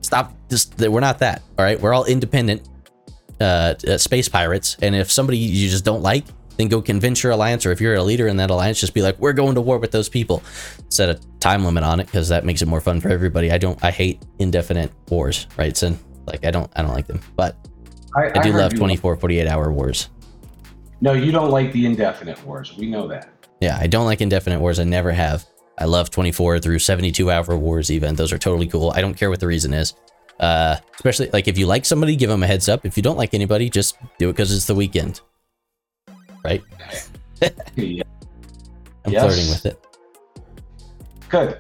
stop 0.02 0.34
just 0.50 0.80
we're 0.80 1.00
not 1.00 1.20
that. 1.20 1.42
All 1.58 1.66
right? 1.66 1.80
We're 1.82 1.94
all 1.94 2.06
independent 2.06 2.70
uh, 3.40 3.74
uh 3.88 3.98
space 3.98 4.30
pirates 4.30 4.78
and 4.84 4.96
if 4.96 5.12
somebody 5.12 5.38
you 5.38 5.68
just 5.68 5.84
don't 5.84 6.04
like 6.04 6.26
then 6.58 6.68
go 6.68 6.80
convince 6.80 7.24
your 7.24 7.32
alliance 7.32 7.66
or 7.66 7.72
if 7.72 7.82
you're 7.82 7.96
a 7.96 8.04
leader 8.04 8.28
in 8.28 8.38
that 8.38 8.52
alliance 8.52 8.80
just 8.80 8.94
be 8.94 9.02
like 9.02 9.18
we're 9.18 9.34
going 9.34 9.56
to 9.56 9.62
war 9.62 9.80
with 9.80 9.90
those 9.90 10.08
people 10.10 10.44
set 10.90 11.10
a 11.10 11.20
time 11.40 11.66
limit 11.66 11.84
on 11.84 12.00
it 12.00 12.06
because 12.06 12.30
that 12.30 12.46
makes 12.46 12.62
it 12.62 12.68
more 12.68 12.80
fun 12.80 13.02
for 13.02 13.10
everybody 13.10 13.50
i 13.50 13.58
don't 13.58 13.84
i 13.84 13.90
hate 13.90 14.22
indefinite 14.38 14.92
wars 15.10 15.48
right 15.58 15.76
son 15.76 15.98
like 16.28 16.46
i 16.46 16.52
don't 16.52 16.72
i 16.76 16.84
don't 16.84 16.94
like 16.94 17.08
them 17.08 17.20
but 17.36 17.56
I, 18.16 18.28
i 18.40 18.42
do 18.44 18.52
heard 18.52 18.60
love 18.60 18.74
24 18.76 19.16
48 19.18 19.48
hour 19.48 19.72
wars 19.72 20.10
No, 21.02 21.14
you 21.14 21.32
don't 21.32 21.50
like 21.50 21.72
the 21.72 21.86
indefinite 21.86 22.44
wars. 22.46 22.76
We 22.78 22.88
know 22.88 23.08
that. 23.08 23.30
yeah 23.62 23.78
i 23.80 23.88
don't 23.88 24.06
like 24.06 24.22
indefinite 24.22 24.60
wars 24.60 24.80
i 24.80 24.84
never 24.84 25.12
have 25.12 25.46
i 25.78 25.86
love 25.86 26.10
24 26.12 26.60
through 26.60 26.80
72 26.80 27.30
hour 27.32 27.58
wars 27.58 27.90
even 27.92 28.16
those 28.16 28.32
are 28.34 28.38
totally 28.38 28.68
cool 28.68 28.92
i 28.96 29.02
don't 29.02 29.14
care 29.16 29.30
what 29.30 29.40
the 29.40 29.48
reason 29.48 29.74
is 29.74 29.94
uh 30.40 30.76
especially 30.96 31.30
like 31.32 31.48
if 31.48 31.58
you 31.58 31.66
like 31.68 31.86
somebody 31.86 32.16
give 32.16 32.30
them 32.30 32.44
a 32.44 32.48
heads 32.48 32.68
up 32.70 32.86
if 32.86 32.98
you 32.98 33.04
don't 33.04 33.18
like 33.18 33.34
anybody 33.34 33.70
just 33.70 33.98
do 34.20 34.30
it 34.30 34.34
because 34.34 34.54
it's 34.56 34.66
the 34.66 34.76
weekend 34.76 35.22
right 36.44 36.64
Yeah. 37.76 38.04
i'm 39.06 39.14
Yes. 39.14 39.24
flirting 39.24 39.50
with 39.50 39.66
it 39.66 39.80
Good. 41.30 41.60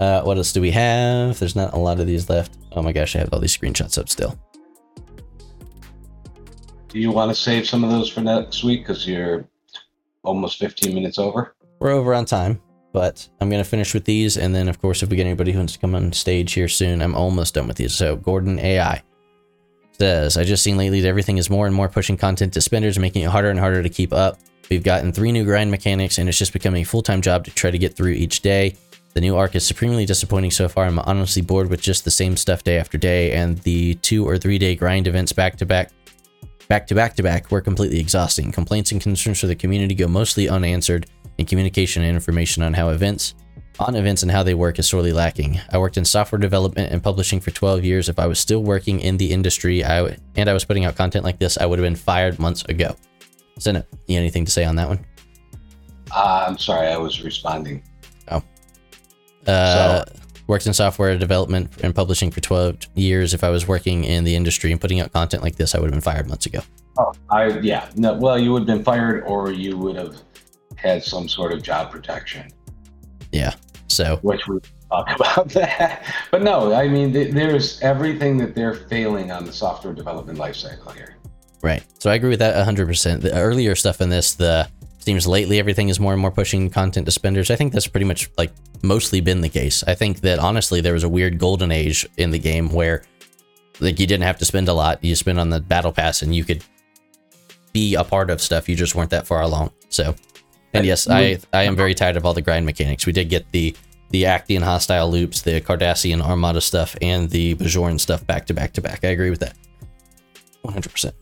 Uh, 0.00 0.22
what 0.22 0.36
else 0.36 0.52
do 0.52 0.60
we 0.60 0.72
have? 0.72 1.38
There's 1.38 1.54
not 1.54 1.72
a 1.74 1.76
lot 1.78 2.00
of 2.00 2.08
these 2.08 2.28
left. 2.28 2.58
Oh 2.72 2.82
my 2.82 2.90
gosh, 2.92 3.14
I 3.14 3.20
have 3.20 3.32
all 3.32 3.38
these 3.38 3.56
screenshots 3.56 3.96
up 3.96 4.08
still. 4.08 4.36
Do 6.96 7.02
you 7.02 7.10
want 7.10 7.30
to 7.30 7.34
save 7.34 7.68
some 7.68 7.84
of 7.84 7.90
those 7.90 8.08
for 8.08 8.22
next 8.22 8.64
week 8.64 8.80
because 8.80 9.06
you're 9.06 9.46
almost 10.22 10.58
15 10.58 10.94
minutes 10.94 11.18
over? 11.18 11.54
We're 11.78 11.90
over 11.90 12.14
on 12.14 12.24
time, 12.24 12.58
but 12.94 13.28
I'm 13.38 13.50
gonna 13.50 13.64
finish 13.64 13.92
with 13.92 14.06
these, 14.06 14.38
and 14.38 14.54
then 14.54 14.66
of 14.66 14.80
course, 14.80 15.02
if 15.02 15.10
we 15.10 15.16
get 15.18 15.26
anybody 15.26 15.52
who 15.52 15.58
wants 15.58 15.74
to 15.74 15.78
come 15.78 15.94
on 15.94 16.14
stage 16.14 16.54
here 16.54 16.68
soon, 16.68 17.02
I'm 17.02 17.14
almost 17.14 17.52
done 17.52 17.68
with 17.68 17.76
these. 17.76 17.94
So 17.94 18.16
Gordon 18.16 18.58
AI 18.58 19.02
says, 19.92 20.38
I 20.38 20.44
just 20.44 20.62
seen 20.62 20.78
lately 20.78 21.02
that 21.02 21.08
everything 21.08 21.36
is 21.36 21.50
more 21.50 21.66
and 21.66 21.76
more 21.76 21.90
pushing 21.90 22.16
content 22.16 22.54
to 22.54 22.62
spenders, 22.62 22.98
making 22.98 23.24
it 23.24 23.28
harder 23.28 23.50
and 23.50 23.60
harder 23.60 23.82
to 23.82 23.90
keep 23.90 24.14
up. 24.14 24.38
We've 24.70 24.82
gotten 24.82 25.12
three 25.12 25.32
new 25.32 25.44
grind 25.44 25.70
mechanics, 25.70 26.16
and 26.16 26.30
it's 26.30 26.38
just 26.38 26.54
becoming 26.54 26.80
a 26.80 26.86
full 26.86 27.02
time 27.02 27.20
job 27.20 27.44
to 27.44 27.50
try 27.50 27.70
to 27.70 27.76
get 27.76 27.94
through 27.94 28.12
each 28.12 28.40
day. 28.40 28.74
The 29.12 29.20
new 29.20 29.36
arc 29.36 29.54
is 29.54 29.66
supremely 29.66 30.06
disappointing 30.06 30.50
so 30.50 30.66
far. 30.66 30.86
I'm 30.86 30.98
honestly 31.00 31.42
bored 31.42 31.68
with 31.68 31.82
just 31.82 32.06
the 32.06 32.10
same 32.10 32.38
stuff 32.38 32.64
day 32.64 32.78
after 32.78 32.96
day, 32.96 33.32
and 33.32 33.58
the 33.58 33.96
two 33.96 34.26
or 34.26 34.38
three 34.38 34.56
day 34.56 34.74
grind 34.74 35.06
events 35.06 35.34
back 35.34 35.56
to 35.56 35.66
back 35.66 35.92
back 36.68 36.86
to 36.88 36.94
back 36.94 37.14
to 37.16 37.22
back 37.22 37.50
were 37.50 37.60
completely 37.60 38.00
exhausting. 38.00 38.52
Complaints 38.52 38.92
and 38.92 39.00
concerns 39.00 39.40
for 39.40 39.46
the 39.46 39.54
community 39.54 39.94
go 39.94 40.08
mostly 40.08 40.48
unanswered, 40.48 41.06
and 41.38 41.46
communication 41.46 42.02
and 42.02 42.14
information 42.14 42.62
on 42.62 42.74
how 42.74 42.88
events 42.90 43.34
on 43.78 43.94
events 43.94 44.22
and 44.22 44.32
how 44.32 44.42
they 44.42 44.54
work 44.54 44.78
is 44.78 44.88
sorely 44.88 45.12
lacking. 45.12 45.60
I 45.70 45.78
worked 45.78 45.96
in 45.96 46.04
software 46.04 46.38
development 46.38 46.92
and 46.92 47.02
publishing 47.02 47.40
for 47.40 47.50
12 47.50 47.84
years. 47.84 48.08
If 48.08 48.18
I 48.18 48.26
was 48.26 48.38
still 48.38 48.62
working 48.62 49.00
in 49.00 49.16
the 49.16 49.32
industry 49.32 49.84
I 49.84 49.98
w- 49.98 50.16
and 50.34 50.48
I 50.48 50.54
was 50.54 50.64
putting 50.64 50.84
out 50.84 50.96
content 50.96 51.24
like 51.24 51.38
this, 51.38 51.58
I 51.58 51.66
would 51.66 51.78
have 51.78 51.84
been 51.84 51.96
fired 51.96 52.38
months 52.38 52.64
ago. 52.64 52.96
Senate, 53.58 53.86
you 54.06 54.18
anything 54.18 54.44
to 54.44 54.50
say 54.50 54.64
on 54.64 54.76
that 54.76 54.88
one? 54.88 55.04
Uh, 56.14 56.46
I'm 56.48 56.58
sorry, 56.58 56.88
I 56.88 56.96
was 56.96 57.22
responding. 57.22 57.82
Oh. 58.30 58.42
Uh, 59.46 60.04
worked 60.46 60.66
in 60.66 60.74
software 60.74 61.16
development 61.18 61.70
and 61.82 61.94
publishing 61.94 62.30
for 62.30 62.40
12 62.40 62.78
years. 62.94 63.34
If 63.34 63.42
I 63.42 63.50
was 63.50 63.66
working 63.66 64.04
in 64.04 64.24
the 64.24 64.34
industry 64.34 64.72
and 64.72 64.80
putting 64.80 65.00
out 65.00 65.12
content 65.12 65.42
like 65.42 65.56
this, 65.56 65.74
I 65.74 65.78
would 65.78 65.86
have 65.86 65.92
been 65.92 66.00
fired 66.00 66.28
months 66.28 66.46
ago. 66.46 66.60
Oh, 66.98 67.12
I 67.30 67.58
yeah. 67.60 67.90
No, 67.96 68.14
well, 68.14 68.38
you 68.38 68.52
would 68.52 68.60
have 68.60 68.66
been 68.66 68.84
fired, 68.84 69.24
or 69.24 69.50
you 69.50 69.76
would 69.76 69.96
have 69.96 70.16
had 70.76 71.02
some 71.02 71.28
sort 71.28 71.52
of 71.52 71.62
job 71.62 71.90
protection, 71.90 72.50
Yeah. 73.32 73.54
So, 73.88 74.18
which 74.22 74.46
we 74.48 74.58
talk 74.90 75.10
about 75.14 75.48
that. 75.50 76.04
But 76.30 76.42
no, 76.42 76.72
I 76.72 76.88
mean, 76.88 77.12
th- 77.12 77.32
there's 77.32 77.80
everything 77.82 78.36
that 78.38 78.54
they're 78.54 78.74
failing 78.74 79.30
on 79.30 79.44
the 79.44 79.52
software 79.52 79.94
development 79.94 80.38
lifecycle 80.38 80.94
here. 80.94 81.16
Right. 81.62 81.82
So 81.98 82.10
I 82.10 82.14
agree 82.14 82.30
with 82.30 82.38
that 82.40 82.66
100%. 82.66 83.22
The 83.22 83.34
earlier 83.34 83.74
stuff 83.74 84.00
in 84.00 84.08
this, 84.08 84.34
the 84.34 84.68
seems 85.06 85.24
lately 85.24 85.60
everything 85.60 85.88
is 85.88 86.00
more 86.00 86.12
and 86.12 86.20
more 86.20 86.32
pushing 86.32 86.68
content 86.68 87.06
to 87.06 87.12
spenders. 87.12 87.48
I 87.48 87.54
think 87.54 87.72
that's 87.72 87.86
pretty 87.86 88.04
much 88.04 88.28
like 88.36 88.50
mostly 88.82 89.20
been 89.20 89.40
the 89.40 89.48
case. 89.48 89.84
I 89.86 89.94
think 89.94 90.20
that 90.22 90.40
honestly 90.40 90.80
there 90.80 90.94
was 90.94 91.04
a 91.04 91.08
weird 91.08 91.38
golden 91.38 91.70
age 91.70 92.04
in 92.16 92.32
the 92.32 92.40
game 92.40 92.70
where 92.70 93.04
like 93.78 94.00
you 94.00 94.06
didn't 94.08 94.24
have 94.24 94.38
to 94.38 94.44
spend 94.44 94.68
a 94.68 94.72
lot. 94.72 95.04
You 95.04 95.14
spend 95.14 95.38
on 95.38 95.48
the 95.48 95.60
battle 95.60 95.92
pass 95.92 96.22
and 96.22 96.34
you 96.34 96.42
could 96.42 96.64
be 97.72 97.94
a 97.94 98.02
part 98.02 98.30
of 98.30 98.42
stuff. 98.42 98.68
You 98.68 98.74
just 98.74 98.96
weren't 98.96 99.10
that 99.10 99.28
far 99.28 99.42
along. 99.42 99.70
So 99.90 100.16
and 100.74 100.84
yes, 100.84 101.08
I 101.08 101.38
I 101.52 101.62
am 101.62 101.76
very 101.76 101.94
tired 101.94 102.16
of 102.16 102.26
all 102.26 102.34
the 102.34 102.42
grind 102.42 102.66
mechanics. 102.66 103.06
We 103.06 103.12
did 103.12 103.28
get 103.28 103.50
the 103.52 103.76
the 104.10 104.24
Actian 104.24 104.62
hostile 104.62 105.08
loops, 105.08 105.42
the 105.42 105.60
Cardassian 105.60 106.20
Armada 106.20 106.60
stuff, 106.60 106.96
and 107.00 107.30
the 107.30 107.54
Bajoran 107.54 108.00
stuff 108.00 108.26
back 108.26 108.46
to 108.46 108.54
back 108.54 108.72
to 108.72 108.80
back. 108.80 109.04
I 109.04 109.08
agree 109.08 109.30
with 109.30 109.40
that. 109.40 109.56
100%. 110.64 111.12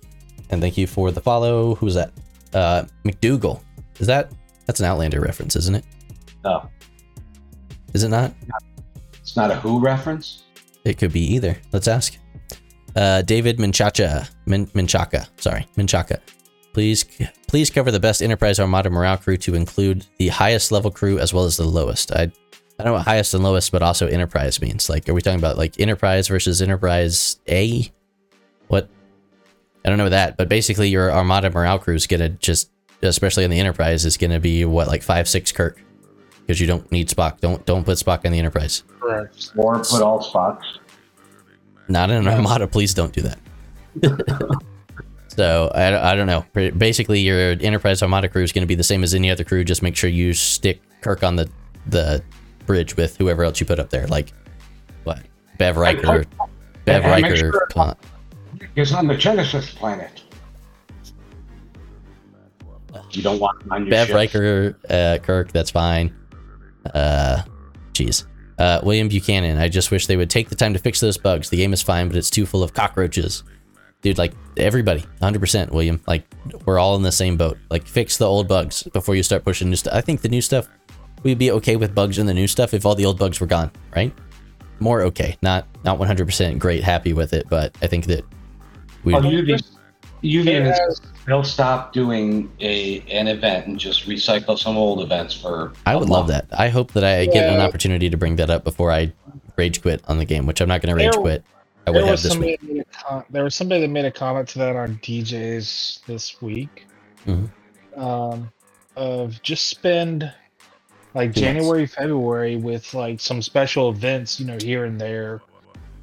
And 0.50 0.60
thank 0.62 0.78
you 0.78 0.86
for 0.86 1.10
the 1.10 1.20
follow. 1.20 1.74
Who's 1.74 1.94
that? 1.94 2.12
Uh, 2.52 2.84
McDougal. 3.04 3.60
Is 3.98 4.06
that? 4.06 4.32
That's 4.66 4.80
an 4.80 4.86
Outlander 4.86 5.20
reference, 5.20 5.56
isn't 5.56 5.74
it? 5.74 5.84
No, 6.44 6.68
Is 7.92 8.02
it 8.04 8.08
not? 8.08 8.34
it's 9.20 9.36
not 9.36 9.50
a 9.50 9.56
Who 9.56 9.80
reference. 9.80 10.42
It 10.84 10.98
could 10.98 11.12
be 11.12 11.20
either. 11.34 11.56
Let's 11.72 11.88
ask. 11.88 12.16
Uh, 12.96 13.22
David 13.22 13.58
Minchacha. 13.58 14.28
Min- 14.46 14.66
Minchaka. 14.68 15.28
Sorry, 15.40 15.66
Minchaka. 15.76 16.18
Please, 16.72 17.04
please 17.46 17.70
cover 17.70 17.90
the 17.90 18.00
best 18.00 18.20
Enterprise 18.22 18.58
Armada 18.60 18.90
morale 18.90 19.16
crew 19.16 19.36
to 19.38 19.54
include 19.54 20.06
the 20.18 20.28
highest 20.28 20.72
level 20.72 20.90
crew 20.90 21.18
as 21.18 21.32
well 21.32 21.44
as 21.44 21.56
the 21.56 21.64
lowest. 21.64 22.12
I, 22.12 22.22
I 22.22 22.30
don't 22.78 22.86
know 22.86 22.92
what 22.94 23.04
highest 23.04 23.32
and 23.32 23.44
lowest, 23.44 23.70
but 23.72 23.80
also 23.82 24.06
Enterprise 24.08 24.60
means. 24.60 24.88
Like, 24.90 25.08
are 25.08 25.14
we 25.14 25.22
talking 25.22 25.38
about 25.38 25.56
like 25.56 25.78
Enterprise 25.80 26.28
versus 26.28 26.60
Enterprise 26.60 27.38
A? 27.48 27.90
What? 28.68 28.88
I 29.84 29.88
don't 29.88 29.98
know 29.98 30.08
that, 30.08 30.36
but 30.36 30.48
basically 30.48 30.88
your 30.88 31.12
Armada 31.12 31.50
morale 31.50 31.78
crew 31.78 31.94
is 31.94 32.06
gonna 32.06 32.28
just, 32.30 32.70
especially 33.04 33.44
in 33.44 33.50
the 33.50 33.58
Enterprise, 33.60 34.04
is 34.04 34.16
gonna 34.16 34.40
be 34.40 34.64
what 34.64 34.86
like 34.88 35.02
five 35.02 35.28
six 35.28 35.52
Kirk, 35.52 35.80
because 36.40 36.60
you 36.60 36.66
don't 36.66 36.90
need 36.92 37.08
Spock. 37.08 37.40
Don't 37.40 37.64
don't 37.66 37.84
put 37.84 37.98
Spock 37.98 38.24
on 38.24 38.32
the 38.32 38.38
Enterprise. 38.38 38.82
Correct. 39.00 39.50
Or 39.56 39.78
put 39.78 40.02
all 40.02 40.22
spots. 40.22 40.64
Not 41.88 42.10
in 42.10 42.16
an 42.16 42.28
Armada. 42.28 42.66
Please 42.66 42.94
don't 42.94 43.12
do 43.12 43.22
that. 43.22 43.38
So 45.36 45.70
I, 45.74 46.12
I 46.12 46.14
don't 46.14 46.28
know. 46.28 46.44
Basically, 46.78 47.18
your 47.18 47.56
Enterprise 47.60 48.02
Armada 48.04 48.28
crew 48.28 48.44
is 48.44 48.52
going 48.52 48.62
to 48.62 48.68
be 48.68 48.76
the 48.76 48.84
same 48.84 49.02
as 49.02 49.14
any 49.14 49.32
other 49.32 49.42
crew. 49.42 49.64
Just 49.64 49.82
make 49.82 49.96
sure 49.96 50.08
you 50.08 50.32
stick 50.32 50.80
Kirk 51.00 51.24
on 51.24 51.34
the 51.34 51.50
the 51.86 52.22
bridge 52.66 52.96
with 52.96 53.16
whoever 53.16 53.42
else 53.42 53.58
you 53.58 53.66
put 53.66 53.80
up 53.80 53.90
there. 53.90 54.06
Like 54.06 54.32
what? 55.02 55.22
Bev 55.58 55.76
Riker. 55.76 56.24
Bev 56.84 57.02
and 57.04 57.10
make 57.22 57.24
Riker. 57.24 57.36
sure- 57.36 57.68
It's 58.76 58.92
on 58.92 59.08
the 59.08 59.16
Genesis 59.16 59.74
planet. 59.74 60.22
You 63.16 63.22
don't 63.22 63.38
want 63.38 63.62
him 63.62 63.72
on 63.72 63.82
your 63.82 63.90
Bev 63.90 64.06
ship. 64.08 64.16
Riker, 64.16 64.76
uh, 64.90 65.18
Kirk. 65.22 65.52
That's 65.52 65.70
fine. 65.70 66.14
Uh, 66.92 67.42
jeez. 67.92 68.24
Uh, 68.58 68.80
William 68.82 69.08
Buchanan. 69.08 69.58
I 69.58 69.68
just 69.68 69.90
wish 69.90 70.06
they 70.06 70.16
would 70.16 70.30
take 70.30 70.48
the 70.48 70.54
time 70.54 70.72
to 70.74 70.78
fix 70.78 71.00
those 71.00 71.18
bugs. 71.18 71.50
The 71.50 71.56
game 71.56 71.72
is 71.72 71.82
fine, 71.82 72.08
but 72.08 72.16
it's 72.16 72.30
too 72.30 72.46
full 72.46 72.62
of 72.62 72.74
cockroaches. 72.74 73.42
Dude, 74.02 74.18
like 74.18 74.34
everybody, 74.56 75.02
100%, 75.22 75.70
William. 75.70 76.00
Like 76.06 76.24
we're 76.66 76.78
all 76.78 76.94
in 76.96 77.02
the 77.02 77.12
same 77.12 77.36
boat. 77.36 77.56
Like 77.70 77.86
fix 77.86 78.18
the 78.18 78.26
old 78.26 78.46
bugs 78.46 78.82
before 78.92 79.14
you 79.16 79.22
start 79.22 79.44
pushing 79.44 79.70
new 79.70 79.76
stuff. 79.76 79.94
I 79.94 80.02
think 80.02 80.20
the 80.20 80.28
new 80.28 80.42
stuff, 80.42 80.68
we'd 81.22 81.38
be 81.38 81.50
okay 81.52 81.76
with 81.76 81.94
bugs 81.94 82.18
in 82.18 82.26
the 82.26 82.34
new 82.34 82.46
stuff 82.46 82.74
if 82.74 82.84
all 82.84 82.94
the 82.94 83.06
old 83.06 83.18
bugs 83.18 83.40
were 83.40 83.46
gone, 83.46 83.70
right? 83.96 84.12
More 84.78 85.02
okay, 85.02 85.38
not 85.40 85.66
not 85.84 85.98
100% 85.98 86.58
great, 86.58 86.84
happy 86.84 87.12
with 87.12 87.32
it, 87.32 87.46
but 87.48 87.74
I 87.80 87.86
think 87.86 88.06
that 88.06 88.24
we. 89.04 89.14
Oh, 89.14 89.22
Uvian, 89.22 89.58
It 89.58 89.64
Uvian 90.24 90.66
is, 90.66 90.78
has- 90.78 91.00
they'll 91.26 91.44
stop 91.44 91.92
doing 91.92 92.50
a 92.60 93.00
an 93.10 93.28
event 93.28 93.66
and 93.66 93.78
just 93.78 94.06
recycle 94.08 94.58
some 94.58 94.76
old 94.76 95.00
events 95.00 95.34
for. 95.34 95.72
I 95.86 95.96
would 95.96 96.08
love 96.08 96.28
that. 96.28 96.46
I 96.52 96.68
hope 96.68 96.92
that 96.92 97.04
I 97.04 97.26
get 97.26 97.52
an 97.52 97.60
opportunity 97.60 98.10
to 98.10 98.16
bring 98.16 98.36
that 98.36 98.50
up 98.50 98.64
before 98.64 98.90
I 98.90 99.12
rage 99.56 99.82
quit 99.82 100.02
on 100.08 100.18
the 100.18 100.24
game, 100.24 100.46
which 100.46 100.60
I'm 100.60 100.68
not 100.68 100.80
going 100.82 100.96
to 100.96 101.02
rage 101.02 101.12
There- 101.12 101.20
quit. 101.20 101.44
I 101.86 101.92
There 101.92 102.00
would 102.00 102.04
have 102.06 102.12
was, 102.12 102.22
this 102.22 102.32
somebody 102.32 102.52
week. 102.52 102.60
that 102.60 102.72
made 102.72 102.80
a 102.80 103.04
com- 103.04 103.24
there 103.28 103.44
was 103.44 103.54
somebody 103.54 103.80
that 103.82 103.88
made 103.88 104.04
a 104.06 104.10
comment 104.10 104.48
to 104.48 104.58
that 104.60 104.74
on 104.74 104.98
DJs 105.02 106.00
this 106.06 106.40
week. 106.40 106.86
Mhm. 107.26 107.50
Um, 107.96 108.50
of 108.96 109.42
just 109.42 109.68
spend 109.68 110.32
like 111.14 111.36
Yes. 111.36 111.40
January, 111.40 111.86
February 111.86 112.56
with 112.56 112.94
like 112.94 113.20
some 113.20 113.42
special 113.42 113.90
events, 113.90 114.40
you 114.40 114.46
know, 114.46 114.56
here 114.60 114.84
and 114.86 114.98
there. 115.00 115.42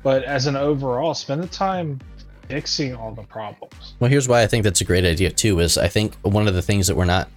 But 0.03 0.23
as 0.23 0.45
an 0.47 0.55
overall, 0.55 1.13
spend 1.15 1.41
the 1.43 1.47
time 1.47 1.99
fixing 2.51 2.95
all 2.95 3.13
the 3.13 3.23
problems. 3.23 3.95
Well, 3.99 4.09
here's 4.09 4.27
why 4.27 4.41
I 4.41 4.47
think 4.47 4.63
that's 4.63 4.81
a 4.81 4.85
great 4.85 5.05
idea 5.05 5.31
too. 5.31 5.59
Is 5.59 5.77
I 5.77 5.87
think 5.87 6.15
one 6.21 6.47
of 6.47 6.53
the 6.53 6.61
things 6.61 6.87
that 6.87 6.95
we're 6.95 7.05
not 7.05 7.29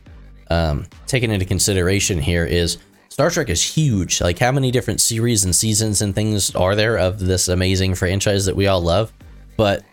um, 0.51 0.87
taking 1.07 1.31
into 1.31 1.47
consideration 1.47 2.19
here 2.19 2.45
is 2.45 2.79
Star 3.09 3.31
Trek 3.31 3.49
is 3.49 3.63
huge. 3.63 4.21
Like, 4.21 4.39
how 4.39 4.51
many 4.51 4.73
different 4.73 5.01
series 5.01 5.45
and 5.45 5.55
seasons 5.55 6.03
and 6.03 6.15
things 6.15 6.55
are 6.57 6.75
there 6.75 6.99
of 6.99 7.21
this 7.21 7.47
amazing 7.47 7.95
franchise 7.95 8.45
that 8.47 8.57
we 8.57 8.67
all 8.67 8.81
love? 8.81 9.13
But 9.57 9.85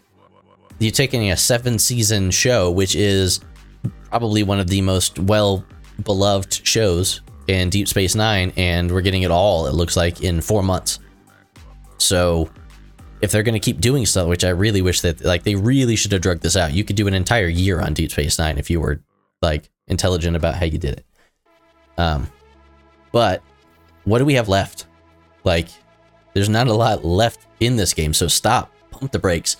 you're 0.79 0.91
taking 0.91 1.31
a 1.31 1.37
seven 1.37 1.77
season 1.77 2.31
show, 2.31 2.71
which 2.71 2.95
is 2.95 3.41
probably 4.09 4.41
one 4.41 4.59
of 4.59 4.67
the 4.67 4.81
most 4.81 5.19
well 5.19 5.63
beloved 6.03 6.65
shows 6.65 7.21
in 7.47 7.69
Deep 7.69 7.87
Space 7.87 8.15
Nine, 8.15 8.51
and 8.57 8.89
we're 8.89 9.01
getting 9.01 9.21
it 9.21 9.29
all, 9.29 9.67
it 9.67 9.73
looks 9.73 9.95
like, 9.95 10.21
in 10.21 10.41
four 10.41 10.63
months. 10.63 10.97
So 11.99 12.49
if 13.21 13.31
they're 13.31 13.43
going 13.43 13.53
to 13.53 13.59
keep 13.59 13.79
doing 13.79 14.05
stuff, 14.05 14.27
which 14.27 14.43
I 14.43 14.49
really 14.49 14.81
wish 14.81 15.01
that 15.01 15.23
like 15.23 15.43
they 15.43 15.55
really 15.55 15.95
should 15.95 16.11
have 16.11 16.21
drugged 16.21 16.41
this 16.41 16.55
out. 16.57 16.73
You 16.73 16.83
could 16.83 16.95
do 16.95 17.07
an 17.07 17.13
entire 17.13 17.47
year 17.47 17.79
on 17.81 17.93
Deep 17.93 18.11
Space 18.11 18.37
Nine 18.39 18.57
if 18.57 18.69
you 18.69 18.79
were 18.79 19.01
like 19.41 19.69
intelligent 19.87 20.35
about 20.35 20.55
how 20.55 20.65
you 20.65 20.77
did 20.77 20.93
it. 20.95 21.05
Um, 21.97 22.27
but 23.11 23.41
what 24.05 24.19
do 24.19 24.25
we 24.25 24.33
have 24.35 24.47
left? 24.49 24.85
Like, 25.43 25.67
there's 26.33 26.49
not 26.49 26.67
a 26.67 26.73
lot 26.73 27.03
left 27.03 27.45
in 27.59 27.75
this 27.75 27.93
game, 27.93 28.13
so 28.13 28.27
stop, 28.27 28.71
pump 28.91 29.11
the 29.11 29.19
brakes, 29.19 29.57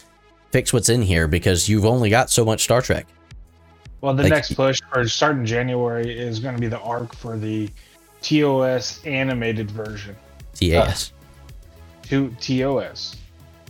fix 0.51 0.71
what's 0.73 0.89
in 0.89 1.01
here 1.01 1.27
because 1.27 1.67
you've 1.67 1.85
only 1.85 2.09
got 2.09 2.29
so 2.29 2.45
much 2.45 2.61
Star 2.63 2.81
Trek. 2.81 3.07
Well, 3.99 4.13
the 4.15 4.23
Like- 4.23 4.31
next 4.31 4.55
push 4.55 4.79
for 4.91 5.07
starting 5.07 5.45
January 5.45 6.17
is 6.17 6.39
going 6.39 6.55
to 6.55 6.61
be 6.61 6.67
the 6.67 6.79
arc 6.79 7.15
for 7.15 7.37
the 7.37 7.69
TOS 8.21 9.03
animated 9.05 9.69
version. 9.69 10.15
TAS. 10.53 11.11
To 12.03 12.35
TOS. 12.39 13.15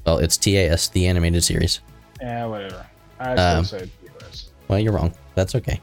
Well, 0.06 0.18
it's 0.18 0.38
TAS, 0.38 0.90
the 0.90 1.08
animated 1.08 1.44
series. 1.44 1.82
Yeah, 2.22 2.46
whatever. 2.46 2.86
I 3.20 3.34
Um, 3.36 3.66
say 3.66 3.90
TOS. 4.20 4.50
Well, 4.68 4.80
you're 4.80 4.94
wrong. 4.94 5.14
That's 5.36 5.56
okay. 5.56 5.80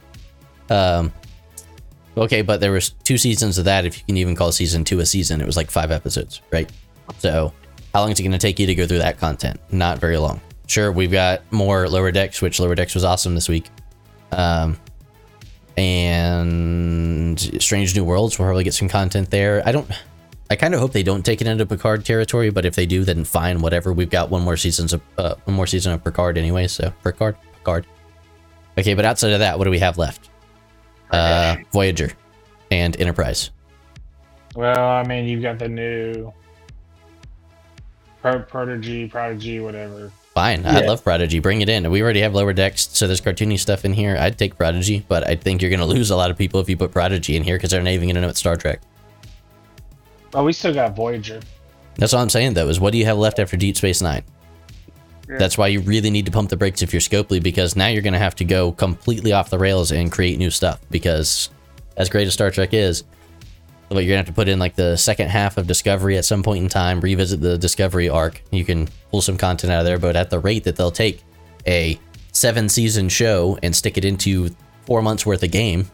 Um, 0.71 1.13
okay, 2.17 2.43
but 2.43 2.61
there 2.61 2.73
was 2.73 2.91
two 3.05 3.17
seasons 3.19 3.59
of 3.59 3.65
that. 3.67 3.85
If 3.85 3.99
you 3.99 4.05
can 4.07 4.17
even 4.17 4.35
call 4.35 4.51
season 4.53 4.85
two 4.85 4.99
a 5.01 5.07
season, 5.07 5.41
it 5.41 5.47
was 5.47 5.57
like 5.57 5.71
five 5.71 5.91
episodes, 5.91 6.43
right? 6.51 6.71
So, 7.19 7.53
how 7.95 8.01
long 8.01 8.11
is 8.11 8.19
it 8.21 8.23
going 8.23 8.33
to 8.33 8.39
take 8.39 8.59
you 8.59 8.67
to 8.67 8.75
go 8.75 8.87
through 8.87 8.99
that 8.99 9.19
content? 9.19 9.61
Not 9.71 9.99
very 9.99 10.19
long. 10.19 10.41
Sure, 10.67 10.93
we've 10.93 11.11
got 11.13 11.51
more 11.51 11.89
Lower 11.89 12.11
Decks, 12.13 12.43
which 12.43 12.61
Lower 12.61 12.75
Decks 12.75 12.95
was 12.95 13.05
awesome 13.05 13.35
this 13.35 13.49
week. 13.49 13.69
Um, 14.33 14.79
and 15.77 17.39
Strange 17.63 17.95
New 17.97 18.05
Worlds, 18.05 18.39
we'll 18.39 18.47
probably 18.47 18.65
get 18.65 18.75
some 18.75 18.89
content 18.89 19.31
there. 19.31 19.63
I 19.67 19.73
don't. 19.73 19.89
I 20.51 20.57
kind 20.57 20.73
of 20.75 20.81
hope 20.81 20.93
they 20.93 21.03
don't 21.03 21.25
take 21.25 21.41
it 21.41 21.47
into 21.47 21.67
Picard 21.67 22.05
territory, 22.07 22.51
but 22.51 22.65
if 22.65 22.75
they 22.75 22.87
do, 22.87 23.05
then 23.05 23.25
fine, 23.25 23.61
whatever. 23.61 23.93
We've 23.93 24.09
got 24.09 24.31
one 24.31 24.43
more 24.43 24.57
seasons 24.57 24.95
of 24.95 25.03
uh, 25.19 25.35
one 25.45 25.57
more 25.57 25.67
season 25.67 25.93
of 25.93 26.03
Picard 26.03 26.39
anyway, 26.39 26.67
so 26.69 26.93
Picard, 27.05 27.37
Picard. 27.53 27.87
Okay, 28.79 28.95
but 28.95 29.05
outside 29.05 29.33
of 29.33 29.41
that, 29.41 29.59
what 29.59 29.65
do 29.65 29.71
we 29.71 29.79
have 29.81 29.99
left? 29.99 30.31
Uh, 31.11 31.57
Voyager 31.73 32.13
and 32.71 32.99
Enterprise. 32.99 33.51
Well, 34.55 34.89
I 34.89 35.03
mean, 35.05 35.27
you've 35.27 35.43
got 35.43 35.59
the 35.59 35.69
new 35.69 36.33
Pro- 38.23 38.43
Prodigy, 38.43 39.09
Prodigy, 39.09 39.61
whatever. 39.61 40.11
Fine, 40.35 40.65
I 40.67 40.81
love 40.81 41.03
Prodigy. 41.03 41.41
Bring 41.41 41.61
it 41.63 41.69
in. 41.69 41.91
We 41.91 42.03
already 42.03 42.21
have 42.21 42.33
lower 42.33 42.53
decks, 42.53 42.89
so 42.93 43.07
there's 43.07 43.21
cartoony 43.21 43.59
stuff 43.59 43.85
in 43.85 43.93
here. 43.93 44.17
I'd 44.19 44.39
take 44.39 44.57
Prodigy, 44.57 45.05
but 45.09 45.27
I 45.27 45.35
think 45.35 45.61
you're 45.61 45.71
going 45.71 45.81
to 45.81 45.87
lose 45.87 46.11
a 46.11 46.17
lot 46.17 46.31
of 46.31 46.39
people 46.39 46.61
if 46.61 46.69
you 46.69 46.77
put 46.77 46.93
Prodigy 46.93 47.37
in 47.37 47.43
here 47.43 47.57
because 47.57 47.71
they're 47.71 47.83
not 47.83 47.91
even 47.91 48.07
going 48.07 48.15
to 48.15 48.21
know 48.21 48.29
it's 48.29 48.39
Star 48.39 48.57
Trek. 48.57 48.81
Oh, 50.35 50.45
we 50.45 50.53
still 50.53 50.75
got 50.75 50.95
Voyager. 50.95 51.41
That's 51.97 52.15
all 52.15 52.23
I'm 52.23 52.31
saying 52.31 52.55
though. 52.55 52.69
Is 52.69 52.79
what 52.79 52.93
do 52.93 52.99
you 52.99 53.05
have 53.07 53.19
left 53.19 53.39
after 53.39 53.57
Deep 53.57 53.77
Space 53.77 54.01
Nine? 54.03 54.23
Yeah. 55.29 55.39
That's 55.39 55.59
why 55.59 55.69
you 55.69 55.81
really 55.81 56.11
need 56.11 56.27
to 56.27 56.33
pump 56.33 56.49
the 56.49 56.57
brakes 56.57 56.81
if 56.81 56.93
you're 56.93 57.01
Scopely 57.01 57.43
because 57.43 57.77
now 57.77 57.89
you're 57.89 58.03
going 58.03 58.15
to 58.15 58.19
have 58.19 58.35
to 58.37 58.45
go 58.45 58.73
completely 58.73 59.33
off 59.33 59.51
the 59.51 59.59
rails 59.59 59.93
and 59.93 60.11
create 60.11 60.39
new 60.39 60.51
stuff. 60.51 60.81
Because 60.91 61.51
as 61.99 62.09
great 62.09 62.27
as 62.27 62.33
Star 62.33 62.51
Trek 62.51 62.73
is, 62.73 63.05
but 63.89 64.05
you're 64.05 64.09
gonna 64.09 64.19
have 64.19 64.27
to 64.27 64.33
put 64.33 64.49
in 64.49 64.59
like 64.59 64.77
the 64.77 64.97
second 64.97 65.29
half 65.29 65.57
of 65.57 65.67
Discovery 65.67 66.17
at 66.19 66.25
some 66.25 66.43
point 66.43 66.63
in 66.63 66.69
time, 66.69 67.01
revisit 67.01 67.41
the 67.41 67.57
Discovery 67.59 68.09
arc. 68.09 68.43
You 68.51 68.65
can 68.65 68.89
pull 69.11 69.23
some 69.23 69.39
content 69.39 69.73
out 69.73 69.81
of 69.81 69.87
there, 69.87 69.99
but 69.99 70.15
at 70.15 70.31
the 70.31 70.39
rate 70.39 70.65
that 70.65 70.77
they'll 70.77 70.91
take 70.91 71.25
a 71.67 71.99
seven 72.33 72.69
season 72.69 73.09
show 73.09 73.59
and 73.63 73.75
stick 73.75 73.99
it 73.99 74.05
into 74.05 74.51
four 74.85 75.03
months 75.03 75.25
worth 75.25 75.43
of 75.43 75.51
game, 75.51 75.91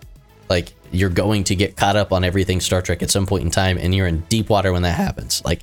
like 0.49 0.75
you're 0.93 1.11
going 1.11 1.45
to 1.45 1.55
get 1.55 1.77
caught 1.77 1.97
up 1.97 2.13
on 2.13 2.25
everything 2.25 2.61
Star 2.61 2.83
Trek 2.83 3.03
at 3.03 3.11
some 3.11 3.27
point 3.27 3.45
in 3.45 3.51
time, 3.51 3.79
and 3.79 3.95
you're 3.95 4.07
in 4.07 4.21
deep 4.29 4.49
water 4.49 4.73
when 4.73 4.83
that 4.83 4.97
happens. 4.97 5.43
Like, 5.45 5.63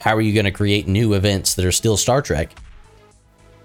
how 0.00 0.14
are 0.14 0.20
you 0.20 0.34
going 0.34 0.44
to 0.44 0.50
create 0.50 0.86
new 0.86 1.14
events 1.14 1.54
that 1.54 1.64
are 1.64 1.72
still 1.72 1.96
Star 1.96 2.20
Trek 2.22 2.54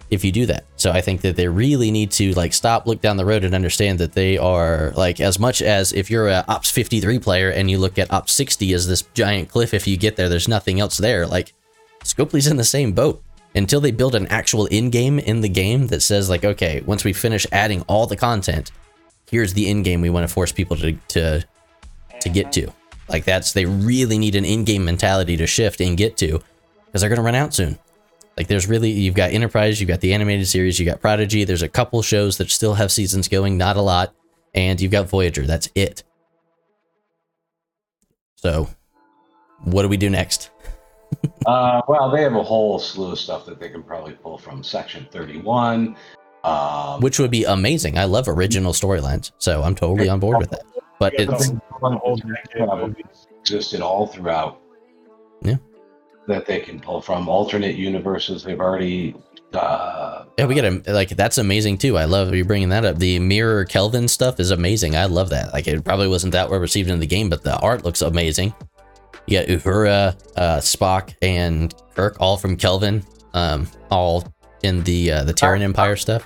if 0.09 0.23
you 0.23 0.31
do 0.31 0.45
that? 0.45 0.65
So 0.77 0.91
I 0.91 1.01
think 1.01 1.21
that 1.21 1.35
they 1.35 1.47
really 1.47 1.91
need 1.91 2.11
to 2.11 2.33
like 2.33 2.53
stop, 2.53 2.87
look 2.87 3.01
down 3.01 3.17
the 3.17 3.25
road, 3.25 3.43
and 3.43 3.53
understand 3.53 3.99
that 3.99 4.13
they 4.13 4.37
are 4.37 4.91
like 4.95 5.19
as 5.19 5.39
much 5.39 5.61
as 5.61 5.91
if 5.93 6.09
you're 6.09 6.29
a 6.29 6.45
Ops 6.47 6.71
53 6.71 7.19
player 7.19 7.49
and 7.49 7.69
you 7.69 7.77
look 7.77 7.99
at 7.99 8.11
Ops 8.11 8.31
60 8.31 8.73
as 8.73 8.87
this 8.87 9.01
giant 9.13 9.49
cliff. 9.49 9.73
If 9.73 9.87
you 9.87 9.97
get 9.97 10.15
there, 10.15 10.29
there's 10.29 10.47
nothing 10.47 10.79
else 10.79 10.97
there. 10.97 11.27
Like 11.27 11.53
Scopely's 12.03 12.47
in 12.47 12.57
the 12.57 12.63
same 12.63 12.93
boat 12.93 13.21
until 13.53 13.81
they 13.81 13.91
build 13.91 14.15
an 14.15 14.27
actual 14.27 14.65
in 14.67 14.89
game 14.89 15.19
in 15.19 15.41
the 15.41 15.49
game 15.49 15.87
that 15.87 16.01
says 16.01 16.29
like, 16.29 16.45
okay, 16.45 16.81
once 16.85 17.03
we 17.03 17.13
finish 17.13 17.45
adding 17.51 17.81
all 17.83 18.07
the 18.07 18.15
content, 18.15 18.71
here's 19.31 19.53
the 19.53 19.67
end 19.67 19.85
game 19.85 20.01
we 20.01 20.09
want 20.09 20.27
to 20.27 20.33
force 20.33 20.51
people 20.51 20.77
to 20.77 20.93
to 21.07 21.43
to 22.19 22.29
get 22.29 22.51
to. 22.51 22.71
Like 23.09 23.23
that's 23.23 23.53
they 23.53 23.65
really 23.65 24.19
need 24.19 24.35
an 24.35 24.45
in-game 24.45 24.85
mentality 24.85 25.35
to 25.37 25.47
shift 25.47 25.81
and 25.81 25.97
get 25.97 26.17
to 26.17 26.41
because 26.85 27.01
they're 27.01 27.09
gonna 27.09 27.23
run 27.23 27.35
out 27.35 27.53
soon. 27.53 27.79
Like 28.37 28.47
there's 28.47 28.67
really 28.67 28.91
you've 28.91 29.15
got 29.15 29.31
Enterprise, 29.31 29.81
you've 29.81 29.87
got 29.87 30.01
the 30.01 30.13
animated 30.13 30.47
series, 30.47 30.79
you 30.79 30.85
got 30.85 31.01
Prodigy. 31.01 31.43
There's 31.43 31.63
a 31.63 31.69
couple 31.69 32.01
shows 32.01 32.37
that 32.37 32.51
still 32.51 32.75
have 32.75 32.91
seasons 32.91 33.27
going, 33.27 33.57
not 33.57 33.77
a 33.77 33.81
lot, 33.81 34.13
and 34.53 34.79
you've 34.79 34.91
got 34.91 35.09
Voyager. 35.09 35.45
That's 35.47 35.69
it. 35.75 36.03
So, 38.35 38.69
what 39.63 39.83
do 39.83 39.87
we 39.87 39.97
do 39.97 40.09
next? 40.09 40.49
Uh, 41.45 41.81
well, 41.87 42.09
they 42.09 42.23
have 42.23 42.35
a 42.35 42.43
whole 42.43 42.79
slew 42.79 43.11
of 43.11 43.19
stuff 43.19 43.45
that 43.45 43.59
they 43.59 43.69
can 43.69 43.83
probably 43.83 44.13
pull 44.13 44.37
from 44.37 44.63
Section 44.63 45.07
31. 45.11 45.95
Um, 46.43 47.01
Which 47.01 47.19
would 47.19 47.31
be 47.31 47.43
amazing. 47.43 47.97
I 47.97 48.05
love 48.05 48.27
original 48.27 48.73
storylines, 48.73 49.31
so 49.37 49.61
I'm 49.61 49.75
totally 49.75 50.09
on 50.09 50.19
board 50.19 50.39
with 50.39 50.49
that. 50.51 50.63
But 50.99 51.13
Yeah, 51.13 51.25
it's 51.31 51.49
the 51.49 51.59
whole 51.81 52.15
decade 52.17 52.61
of 52.67 52.79
movies. 52.79 53.27
existed 53.41 53.81
all 53.81 54.07
throughout. 54.07 54.59
Yeah. 55.41 55.57
That 56.27 56.45
they 56.45 56.59
can 56.59 56.79
pull 56.79 57.01
from 57.01 57.27
alternate 57.27 57.75
universes. 57.75 58.43
They've 58.43 58.59
already. 58.59 59.15
Uh, 59.53 60.23
Yeah, 60.37 60.45
we 60.45 60.55
get 60.55 60.65
a 60.65 60.93
like 60.93 61.09
that's 61.09 61.37
amazing 61.37 61.77
too. 61.79 61.97
I 61.97 62.05
love 62.05 62.33
you 62.33 62.45
bringing 62.45 62.69
that 62.69 62.85
up. 62.85 62.97
The 62.99 63.19
mirror 63.19 63.65
Kelvin 63.65 64.07
stuff 64.07 64.39
is 64.39 64.49
amazing. 64.51 64.95
I 64.95 65.05
love 65.05 65.29
that. 65.31 65.51
Like 65.53 65.67
it 65.67 65.83
probably 65.83 66.07
wasn't 66.07 66.33
that 66.33 66.49
well 66.49 66.59
received 66.59 66.89
in 66.89 66.99
the 66.99 67.07
game, 67.07 67.29
but 67.29 67.43
the 67.43 67.57
art 67.59 67.83
looks 67.83 68.01
amazing. 68.01 68.53
You 69.27 69.39
got 69.39 69.47
Uhura, 69.47 70.15
uh, 70.37 70.57
Spock, 70.59 71.13
and 71.21 71.73
Kirk 71.95 72.17
all 72.19 72.37
from 72.37 72.55
Kelvin, 72.57 73.03
um, 73.33 73.67
all 73.89 74.23
in 74.63 74.83
the 74.83 75.11
uh, 75.11 75.23
the 75.23 75.33
Terran 75.33 75.61
Empire 75.61 75.95
stuff. 75.95 76.25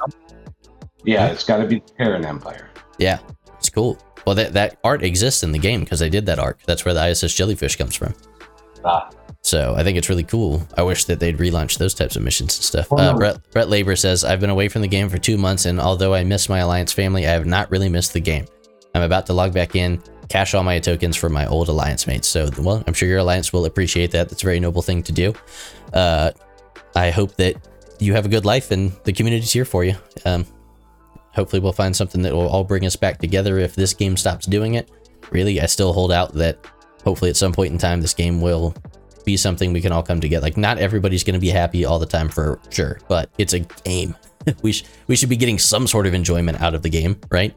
Yeah, 1.03 1.27
it's 1.27 1.43
got 1.43 1.57
to 1.57 1.67
be 1.67 1.79
Terran 1.81 2.25
Empire. 2.25 2.69
Yeah, 2.97 3.19
it's 3.57 3.69
cool. 3.69 3.97
Well, 4.25 4.35
that, 4.35 4.53
that 4.53 4.79
art 4.83 5.03
exists 5.03 5.43
in 5.43 5.51
the 5.51 5.59
game 5.59 5.81
because 5.81 5.99
they 5.99 6.09
did 6.09 6.25
that 6.25 6.39
arc. 6.39 6.61
That's 6.63 6.83
where 6.83 6.93
the 6.93 7.07
ISS 7.07 7.33
jellyfish 7.33 7.75
comes 7.75 7.95
from. 7.95 8.15
Ah, 8.83 9.09
So 9.41 9.75
I 9.75 9.83
think 9.83 9.97
it's 9.97 10.09
really 10.09 10.23
cool. 10.23 10.67
I 10.77 10.81
wish 10.81 11.05
that 11.05 11.19
they'd 11.19 11.37
relaunch 11.37 11.77
those 11.77 11.93
types 11.93 12.15
of 12.15 12.23
missions 12.23 12.55
and 12.57 12.63
stuff. 12.63 12.91
Uh. 12.91 13.15
Brett, 13.15 13.51
Brett 13.51 13.69
Labor 13.69 13.95
says, 13.95 14.23
I've 14.23 14.39
been 14.39 14.49
away 14.49 14.67
from 14.67 14.81
the 14.81 14.87
game 14.87 15.09
for 15.09 15.19
two 15.19 15.37
months, 15.37 15.65
and 15.65 15.79
although 15.79 16.13
I 16.15 16.23
miss 16.23 16.49
my 16.49 16.59
Alliance 16.59 16.91
family, 16.91 17.27
I 17.27 17.31
have 17.31 17.45
not 17.45 17.69
really 17.69 17.89
missed 17.89 18.13
the 18.13 18.19
game. 18.19 18.45
I'm 18.95 19.03
about 19.03 19.27
to 19.27 19.33
log 19.33 19.53
back 19.53 19.75
in, 19.75 20.01
cash 20.29 20.55
all 20.55 20.63
my 20.63 20.79
tokens 20.79 21.15
for 21.15 21.29
my 21.29 21.45
old 21.45 21.69
Alliance 21.69 22.07
mates. 22.07 22.27
So, 22.27 22.49
well, 22.57 22.83
I'm 22.87 22.93
sure 22.93 23.07
your 23.07 23.19
Alliance 23.19 23.53
will 23.53 23.65
appreciate 23.65 24.09
that. 24.11 24.29
That's 24.29 24.41
a 24.41 24.45
very 24.45 24.59
noble 24.59 24.81
thing 24.81 25.03
to 25.03 25.11
do. 25.11 25.33
Uh, 25.93 26.31
I 26.95 27.11
hope 27.11 27.35
that 27.35 27.55
you 27.99 28.13
have 28.13 28.25
a 28.25 28.29
good 28.29 28.45
life 28.45 28.71
and 28.71 28.91
the 29.03 29.13
community's 29.13 29.51
here 29.51 29.65
for 29.65 29.83
you. 29.83 29.95
Um, 30.25 30.45
hopefully, 31.33 31.59
we'll 31.59 31.73
find 31.73 31.95
something 31.95 32.21
that 32.23 32.33
will 32.33 32.47
all 32.47 32.63
bring 32.63 32.85
us 32.85 32.95
back 32.95 33.19
together 33.19 33.59
if 33.59 33.75
this 33.75 33.93
game 33.93 34.17
stops 34.17 34.45
doing 34.45 34.75
it. 34.75 34.89
Really, 35.31 35.59
I 35.61 35.65
still 35.65 35.93
hold 35.93 36.11
out 36.11 36.33
that 36.33 36.65
hopefully 37.03 37.29
at 37.29 37.37
some 37.37 37.53
point 37.53 37.71
in 37.71 37.77
time, 37.77 38.01
this 38.01 38.13
game 38.13 38.41
will 38.41 38.75
be 39.23 39.37
something 39.37 39.73
we 39.73 39.81
can 39.81 39.91
all 39.91 40.03
come 40.03 40.21
together. 40.21 40.43
Like, 40.43 40.57
not 40.57 40.77
everybody's 40.77 41.23
going 41.23 41.33
to 41.33 41.39
be 41.39 41.49
happy 41.49 41.83
all 41.85 41.99
the 41.99 42.05
time 42.05 42.29
for 42.29 42.59
sure, 42.69 42.99
but 43.07 43.29
it's 43.37 43.53
a 43.53 43.59
game. 43.59 44.15
we 44.61 44.71
sh- 44.71 44.85
we 45.07 45.15
should 45.15 45.29
be 45.29 45.37
getting 45.37 45.57
some 45.57 45.87
sort 45.87 46.07
of 46.07 46.13
enjoyment 46.13 46.61
out 46.61 46.75
of 46.75 46.83
the 46.83 46.89
game, 46.89 47.19
right? 47.31 47.55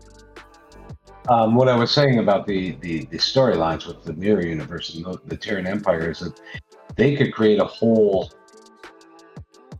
Um, 1.29 1.55
what 1.55 1.69
I 1.69 1.77
was 1.77 1.91
saying 1.91 2.19
about 2.19 2.47
the 2.47 2.73
the, 2.81 3.05
the 3.07 3.19
storylines 3.19 3.87
with 3.87 4.03
the 4.05 4.15
Mirror 4.15 4.47
Universe 4.47 4.95
and 4.95 5.05
the, 5.05 5.21
the 5.27 5.37
Terran 5.37 5.67
Empire 5.67 6.11
is 6.11 6.21
that 6.21 6.41
they 6.97 7.15
could 7.17 7.35
create 7.35 7.61
a 7.61 7.65
whole 7.65 8.33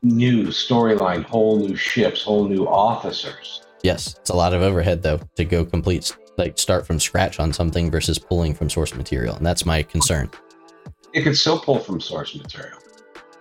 new 0.03 0.45
storyline, 0.47 1.25
whole 1.25 1.59
new 1.59 1.77
ships, 1.77 2.23
whole 2.23 2.49
new 2.49 2.67
officers. 2.67 3.63
Yes, 3.83 4.17
it's 4.19 4.31
a 4.31 4.37
lot 4.37 4.55
of 4.55 4.63
overhead 4.63 5.03
though 5.03 5.21
to 5.37 5.45
go 5.45 5.65
complete 5.65 6.17
like 6.37 6.59
start 6.59 6.87
from 6.87 7.01
scratch 7.01 7.41
on 7.41 7.53
something 7.53 7.91
versus 7.91 8.19
pulling 8.19 8.55
from 8.55 8.71
source 8.71 8.95
material, 8.95 9.37
and 9.37 9.45
that's 9.45 9.67
my 9.67 9.83
concern. 9.83 10.31
It 11.13 11.23
could 11.23 11.37
still 11.37 11.59
pull 11.59 11.79
from 11.79 12.01
source 12.01 12.35
material. 12.35 12.79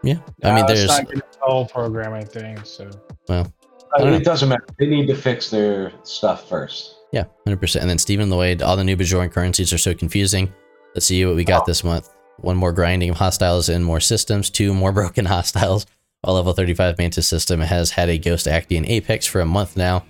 Yeah, 0.03 0.19
I 0.43 0.49
uh, 0.49 0.55
mean, 0.55 0.65
No, 0.65 0.71
it's 0.71 0.79
there's 0.79 0.87
not 0.87 1.05
gonna 1.07 1.21
the 1.31 1.37
whole 1.41 1.65
programming 1.65 2.25
thing. 2.25 2.63
So 2.63 2.89
well, 3.27 3.51
uh, 3.97 4.01
I 4.01 4.05
mean, 4.05 4.13
it 4.13 4.23
doesn't 4.23 4.49
matter. 4.49 4.65
They 4.79 4.87
need 4.87 5.07
to 5.07 5.15
fix 5.15 5.49
their 5.49 5.91
stuff 6.03 6.47
first. 6.47 6.95
Yeah, 7.11 7.25
hundred 7.45 7.59
percent. 7.59 7.81
And 7.83 7.89
then 7.89 7.97
Stephen 7.97 8.29
Lloyd, 8.29 8.61
all 8.61 8.75
the 8.75 8.83
new 8.83 8.95
Bajoran 8.97 9.31
currencies 9.31 9.73
are 9.73 9.77
so 9.77 9.93
confusing. 9.93 10.53
Let's 10.93 11.05
see 11.05 11.25
what 11.25 11.35
we 11.35 11.43
got 11.43 11.63
Oh. 11.63 11.65
this 11.67 11.83
month. 11.83 12.09
One 12.37 12.57
more 12.57 12.71
grinding 12.71 13.09
of 13.09 13.17
hostiles 13.17 13.69
and 13.69 13.83
more 13.83 13.99
systems. 13.99 14.49
Two 14.49 14.73
more 14.73 14.91
broken 14.93 15.25
hostiles. 15.25 15.85
A 16.27 16.33
level 16.33 16.51
35 16.51 16.97
Mantis 16.97 17.25
system 17.25 17.61
has 17.61 17.91
had 17.91 18.09
a 18.09 18.17
Ghost 18.17 18.49
Acti 18.49 18.75
and 18.75 18.85
Apex 18.85 19.25
for 19.25 19.39
a 19.39 19.45
month 19.45 19.77
now. 19.77 20.03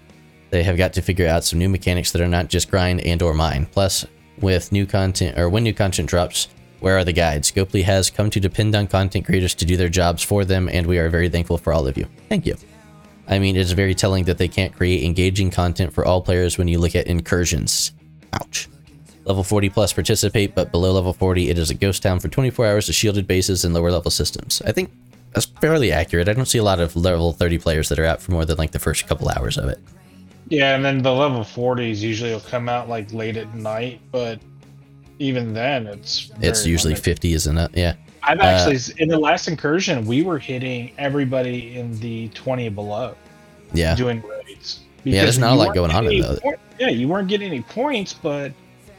They 0.49 0.64
have 0.64 0.76
got 0.76 0.94
to 0.94 1.03
figure 1.03 1.27
out 1.27 1.44
some 1.44 1.60
new 1.60 1.69
mechanics 1.69 2.11
that 2.11 2.22
are 2.23 2.27
not 2.27 2.48
just 2.48 2.72
grind 2.72 3.02
and 3.02 3.22
or 3.22 3.35
mine. 3.35 3.68
Plus, 3.72 4.03
with 4.39 4.72
new 4.72 4.88
content 4.88 5.38
or 5.38 5.48
when 5.48 5.61
new 5.61 5.76
content 5.76 6.10
drops, 6.10 6.48
where 6.80 6.98
are 6.98 7.03
the 7.03 7.14
guides? 7.14 7.52
Scopely 7.52 7.84
has 7.84 8.10
come 8.10 8.31
to 8.31 8.39
depend 8.39 8.76
on 8.76 8.88
content 8.88 9.27
creators 9.27 9.53
to 9.53 9.65
do 9.65 9.77
their 9.77 9.89
jobs 9.89 10.23
for 10.23 10.44
them, 10.44 10.68
and 10.69 10.88
we 10.88 10.98
are 10.98 11.07
very 11.07 11.30
thankful 11.30 11.60
for 11.60 11.72
all 11.72 11.85
of 11.85 11.99
you. 11.99 12.07
Thank 12.30 12.48
you. 12.48 12.56
I 13.27 13.38
mean, 13.38 13.56
it's 13.56 13.73
very 13.73 13.94
telling 13.94 14.23
that 14.23 14.39
they 14.39 14.48
can't 14.48 14.76
create 14.76 15.03
engaging 15.03 15.52
content 15.52 15.94
for 15.94 16.03
all 16.03 16.23
players 16.23 16.57
when 16.57 16.68
you 16.68 16.80
look 16.80 16.95
at 16.95 17.06
incursions. 17.06 17.91
Ouch. 18.34 18.68
Level 19.26 19.44
40 19.44 19.69
plus 19.69 19.94
participate, 19.94 20.56
but 20.56 20.72
below 20.72 20.94
level 20.94 21.14
40, 21.14 21.52
it 21.52 21.60
is 21.60 21.69
a 21.69 21.76
ghost 21.76 22.02
town 22.02 22.19
for 22.19 22.27
24 22.27 22.65
hours 22.65 22.89
of 22.89 22.95
shielded 22.95 23.27
bases 23.27 23.65
and 23.65 23.76
lower 23.76 23.91
level 23.91 24.10
systems. 24.10 24.64
I 24.65 24.72
think 24.72 24.89
that's 25.34 25.45
fairly 25.45 25.91
accurate. 25.91 26.28
I 26.30 26.34
don't 26.34 26.45
see 26.48 26.58
a 26.58 26.64
lot 26.64 26.80
of 26.80 26.95
level 26.95 27.32
30 27.34 27.58
players 27.60 27.90
that 27.90 27.99
are 27.99 28.06
out 28.06 28.22
for 28.22 28.32
more 28.32 28.45
than 28.45 28.58
like 28.58 28.72
the 28.72 28.80
first 28.80 29.08
couple 29.08 29.30
hours 29.30 29.58
of 29.58 29.70
it. 29.70 29.80
yeah, 30.49 30.76
and 30.76 30.84
then 30.84 31.02
the 31.04 31.12
level 31.14 31.41
40s 31.41 31.98
usually 31.99 32.32
will 32.32 32.40
come 32.41 32.70
out 32.70 32.88
like 32.90 33.12
late 33.14 33.38
at 33.38 33.54
night, 33.54 33.99
but 34.12 34.40
even 35.20 35.54
then, 35.54 35.88
it's 35.88 36.32
It's 36.41 36.66
usually 36.66 36.94
limited. 36.94 37.04
50, 37.06 37.34
isn't 37.34 37.58
it? 37.58 37.72
Yeah. 37.76 37.94
I've 38.24 38.40
uh, 38.40 38.44
actually 38.44 38.94
in 39.02 39.10
the 39.10 39.18
last 39.18 39.48
incursion, 39.48 40.06
we 40.06 40.22
were 40.22 40.38
hitting 40.40 40.91
everybody 40.98 41.78
in 41.78 41.98
the 41.99 42.28
20 42.30 42.70
below 42.70 43.16
Yeah. 43.74 43.95
doing 43.95 44.22
raids. 44.22 44.82
Yeah, 45.04 45.24
there's 45.24 45.38
not 45.40 45.54
a 45.54 45.56
lot 45.56 45.74
going 45.74 45.91
on 45.91 46.06
in 46.08 46.24
point- 46.24 46.60
Yeah, 46.80 46.90
you 46.90 47.08
weren't 47.08 47.28
getting 47.30 47.48
any 47.48 47.62
points, 47.62 48.14
but 48.14 48.52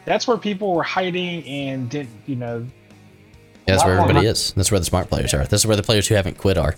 that's 0.07 0.27
where 0.27 0.39
people 0.39 0.75
were 0.75 0.83
hiding 0.83 1.45
and 1.47 1.89
didn't, 1.91 2.11
you 2.27 2.37
know, 2.37 2.67
that's 3.73 3.85
where 3.85 3.99
everybody 3.99 4.27
is. 4.27 4.53
That's 4.53 4.71
where 4.71 4.81
the 4.81 4.87
smart 4.87 5.09
players 5.09 5.35
are. 5.35 5.45
This 5.45 5.63
is 5.63 5.67
where 5.67 5.77
the 5.77 5.83
players 5.83 6.09
who 6.09 6.15
haven't 6.15 6.39
quit 6.39 6.59
are. 6.59 6.75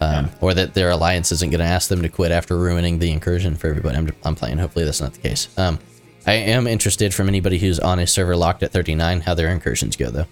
Um, 0.00 0.30
Or 0.40 0.52
that 0.54 0.74
their 0.74 0.90
alliance 0.90 1.30
isn't 1.30 1.50
going 1.50 1.60
to 1.60 1.64
ask 1.64 1.88
them 1.88 2.02
to 2.02 2.08
quit 2.08 2.32
after 2.32 2.56
ruining 2.58 2.98
the 2.98 3.10
incursion 3.12 3.54
for 3.54 3.68
everybody. 3.68 3.96
I'm, 3.96 4.10
I'm 4.24 4.34
playing. 4.34 4.58
Hopefully, 4.58 4.84
that's 4.84 5.00
not 5.00 5.12
the 5.12 5.20
case. 5.20 5.48
Um, 5.56 5.78
I 6.26 6.32
am 6.34 6.66
interested 6.66 7.14
from 7.14 7.28
anybody 7.28 7.58
who's 7.58 7.78
on 7.78 7.98
a 8.00 8.06
server 8.06 8.34
locked 8.34 8.62
at 8.64 8.72
39 8.72 9.20
how 9.20 9.34
their 9.34 9.48
incursions 9.48 9.94
go, 9.96 10.10
though. 10.10 10.26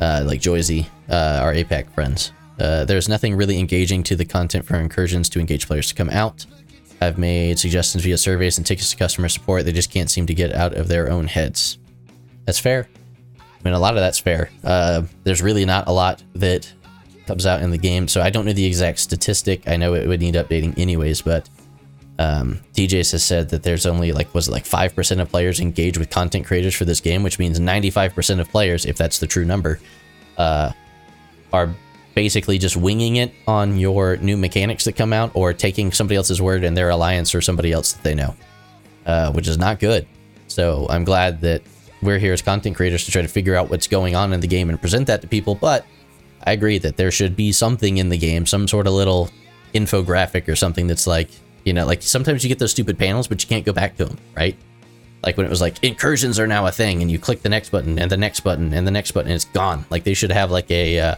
Uh, 0.00 0.22
like 0.26 0.40
Joyzy, 0.40 0.86
uh, 1.10 1.40
our 1.42 1.52
APAC 1.52 1.92
friends. 1.92 2.32
Uh, 2.58 2.84
there's 2.84 3.08
nothing 3.08 3.34
really 3.34 3.58
engaging 3.58 4.02
to 4.04 4.16
the 4.16 4.24
content 4.24 4.64
for 4.64 4.76
incursions 4.76 5.28
to 5.30 5.40
engage 5.40 5.66
players 5.66 5.88
to 5.88 5.94
come 5.94 6.08
out. 6.10 6.46
I've 7.00 7.18
made 7.18 7.58
suggestions 7.58 8.04
via 8.04 8.16
surveys 8.16 8.56
and 8.56 8.66
tickets 8.66 8.90
to 8.90 8.96
customer 8.96 9.28
support. 9.28 9.64
They 9.64 9.72
just 9.72 9.90
can't 9.90 10.10
seem 10.10 10.26
to 10.26 10.34
get 10.34 10.52
out 10.52 10.74
of 10.74 10.88
their 10.88 11.10
own 11.10 11.26
heads. 11.26 11.78
That's 12.46 12.58
fair. 12.58 12.88
I 13.64 13.68
mean, 13.68 13.74
a 13.74 13.78
lot 13.78 13.94
of 13.94 14.00
that's 14.00 14.18
fair. 14.18 14.50
Uh, 14.62 15.02
there's 15.22 15.40
really 15.40 15.64
not 15.64 15.88
a 15.88 15.92
lot 15.92 16.22
that 16.34 16.70
comes 17.26 17.46
out 17.46 17.62
in 17.62 17.70
the 17.70 17.78
game, 17.78 18.08
so 18.08 18.20
I 18.20 18.28
don't 18.28 18.44
know 18.44 18.52
the 18.52 18.66
exact 18.66 18.98
statistic. 18.98 19.66
I 19.66 19.76
know 19.76 19.94
it 19.94 20.06
would 20.06 20.20
need 20.20 20.34
updating 20.34 20.78
anyways, 20.78 21.22
but 21.22 21.48
um, 22.18 22.60
DJs 22.74 23.12
has 23.12 23.24
said 23.24 23.48
that 23.48 23.62
there's 23.62 23.86
only 23.86 24.12
like 24.12 24.32
was 24.34 24.48
it 24.48 24.50
like 24.50 24.66
five 24.66 24.94
percent 24.94 25.22
of 25.22 25.30
players 25.30 25.60
engage 25.60 25.96
with 25.96 26.10
content 26.10 26.44
creators 26.44 26.74
for 26.74 26.84
this 26.84 27.00
game, 27.00 27.22
which 27.22 27.38
means 27.38 27.58
95 27.58 28.14
percent 28.14 28.40
of 28.40 28.48
players, 28.50 28.84
if 28.84 28.98
that's 28.98 29.18
the 29.18 29.26
true 29.26 29.46
number, 29.46 29.80
uh, 30.36 30.70
are 31.50 31.74
basically 32.14 32.58
just 32.58 32.76
winging 32.76 33.16
it 33.16 33.32
on 33.48 33.78
your 33.78 34.18
new 34.18 34.36
mechanics 34.36 34.84
that 34.84 34.92
come 34.92 35.14
out, 35.14 35.30
or 35.34 35.54
taking 35.54 35.90
somebody 35.90 36.16
else's 36.16 36.40
word 36.40 36.64
and 36.64 36.76
their 36.76 36.90
alliance 36.90 37.34
or 37.34 37.40
somebody 37.40 37.72
else 37.72 37.94
that 37.94 38.02
they 38.02 38.14
know, 38.14 38.36
uh, 39.06 39.32
which 39.32 39.48
is 39.48 39.56
not 39.56 39.80
good. 39.80 40.06
So 40.48 40.86
I'm 40.90 41.04
glad 41.04 41.40
that 41.40 41.62
we're 42.04 42.18
here 42.18 42.32
as 42.32 42.42
content 42.42 42.76
creators 42.76 43.04
to 43.06 43.10
try 43.10 43.22
to 43.22 43.28
figure 43.28 43.56
out 43.56 43.70
what's 43.70 43.86
going 43.86 44.14
on 44.14 44.32
in 44.32 44.40
the 44.40 44.46
game 44.46 44.68
and 44.68 44.80
present 44.80 45.06
that 45.06 45.20
to 45.22 45.26
people. 45.26 45.54
But 45.54 45.84
I 46.44 46.52
agree 46.52 46.78
that 46.78 46.96
there 46.96 47.10
should 47.10 47.34
be 47.34 47.52
something 47.52 47.98
in 47.98 48.10
the 48.10 48.18
game, 48.18 48.46
some 48.46 48.68
sort 48.68 48.86
of 48.86 48.92
little 48.92 49.30
infographic 49.74 50.46
or 50.46 50.56
something 50.56 50.86
that's 50.86 51.06
like, 51.06 51.30
you 51.64 51.72
know, 51.72 51.86
like 51.86 52.02
sometimes 52.02 52.44
you 52.44 52.48
get 52.48 52.58
those 52.58 52.70
stupid 52.70 52.98
panels, 52.98 53.26
but 53.26 53.42
you 53.42 53.48
can't 53.48 53.64
go 53.64 53.72
back 53.72 53.96
to 53.96 54.04
them, 54.04 54.18
right? 54.36 54.56
Like 55.24 55.36
when 55.38 55.46
it 55.46 55.50
was 55.50 55.62
like 55.62 55.82
incursions 55.82 56.38
are 56.38 56.46
now 56.46 56.66
a 56.66 56.72
thing, 56.72 57.00
and 57.00 57.10
you 57.10 57.18
click 57.18 57.42
the 57.42 57.48
next 57.48 57.70
button 57.70 57.98
and 57.98 58.10
the 58.10 58.16
next 58.16 58.40
button 58.40 58.74
and 58.74 58.86
the 58.86 58.90
next 58.90 59.12
button, 59.12 59.30
and 59.30 59.36
it's 59.36 59.46
gone. 59.46 59.86
Like 59.88 60.04
they 60.04 60.12
should 60.12 60.30
have 60.30 60.50
like 60.50 60.70
a 60.70 61.00
uh, 61.00 61.14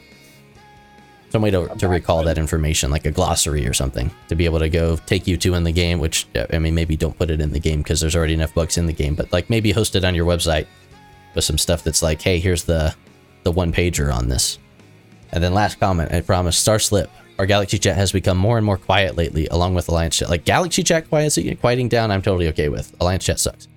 some 1.37 1.43
way 1.43 1.51
to, 1.51 1.69
to 1.77 1.87
recall 1.87 2.25
that 2.25 2.39
information, 2.39 2.91
like 2.91 3.05
a 3.05 3.11
glossary 3.11 3.67
or 3.67 3.75
something, 3.75 4.11
to 4.29 4.35
be 4.35 4.47
able 4.47 4.59
to 4.59 4.71
go 4.71 4.97
take 4.97 5.27
you 5.27 5.37
to 5.37 5.55
in 5.55 5.65
the 5.65 5.73
game. 5.73 5.99
Which 5.99 6.27
uh, 6.35 6.47
I 6.51 6.59
mean, 6.59 6.75
maybe 6.75 6.97
don't 6.97 7.17
put 7.17 7.31
it 7.31 7.43
in 7.43 7.53
the 7.53 7.61
game 7.61 7.83
because 7.83 8.01
there's 8.01 8.17
already 8.17 8.33
enough 8.33 8.55
bugs 8.55 8.79
in 8.79 8.87
the 8.87 8.93
game, 8.95 9.15
but 9.15 9.31
like 9.33 9.51
maybe 9.51 9.71
host 9.71 9.95
it 9.97 10.05
on 10.05 10.15
your 10.15 10.25
website 10.25 10.67
with 11.35 11.45
some 11.45 11.59
stuff 11.59 11.85
that's 11.85 12.03
like, 12.03 12.23
hey, 12.23 12.39
here's 12.39 12.65
the 12.65 12.95
the 13.43 13.53
one 13.53 13.71
pager 13.71 14.13
on 14.13 14.29
this. 14.29 14.59
And 15.31 15.45
then 15.45 15.53
last 15.53 15.79
comment, 15.79 16.11
I 16.13 16.23
promise, 16.23 16.57
Star 16.57 16.79
Slip. 16.79 17.11
Our 17.39 17.45
Galaxy 17.45 17.79
chat 17.79 17.97
has 17.97 18.13
become 18.13 18.39
more 18.39 18.57
and 18.57 18.65
more 18.65 18.79
quiet 18.79 19.17
lately, 19.17 19.47
along 19.49 19.75
with 19.75 19.91
Alliance 19.91 20.17
chat. 20.17 20.31
Like 20.31 20.47
Galaxy 20.47 20.83
chat 20.83 21.11
quiet, 21.11 21.39
quieting 21.61 21.91
down, 21.91 22.11
I'm 22.11 22.23
totally 22.23 22.49
okay 22.49 22.71
with. 22.71 22.97
Alliance 22.99 23.27
chat 23.27 23.39
sucks. 23.39 23.69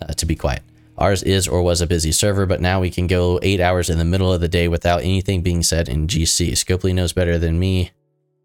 Uh, 0.00 0.12
to 0.12 0.26
be 0.26 0.36
quiet. 0.36 0.62
Ours 1.00 1.22
is 1.22 1.48
or 1.48 1.62
was 1.62 1.80
a 1.80 1.86
busy 1.86 2.12
server, 2.12 2.44
but 2.44 2.60
now 2.60 2.78
we 2.78 2.90
can 2.90 3.06
go 3.06 3.38
eight 3.42 3.60
hours 3.60 3.88
in 3.88 3.96
the 3.96 4.04
middle 4.04 4.32
of 4.32 4.42
the 4.42 4.48
day 4.48 4.68
without 4.68 5.02
anything 5.02 5.42
being 5.42 5.62
said 5.62 5.88
in 5.88 6.06
GC. 6.06 6.52
Scopely 6.52 6.94
knows 6.94 7.14
better 7.14 7.38
than 7.38 7.58
me 7.58 7.90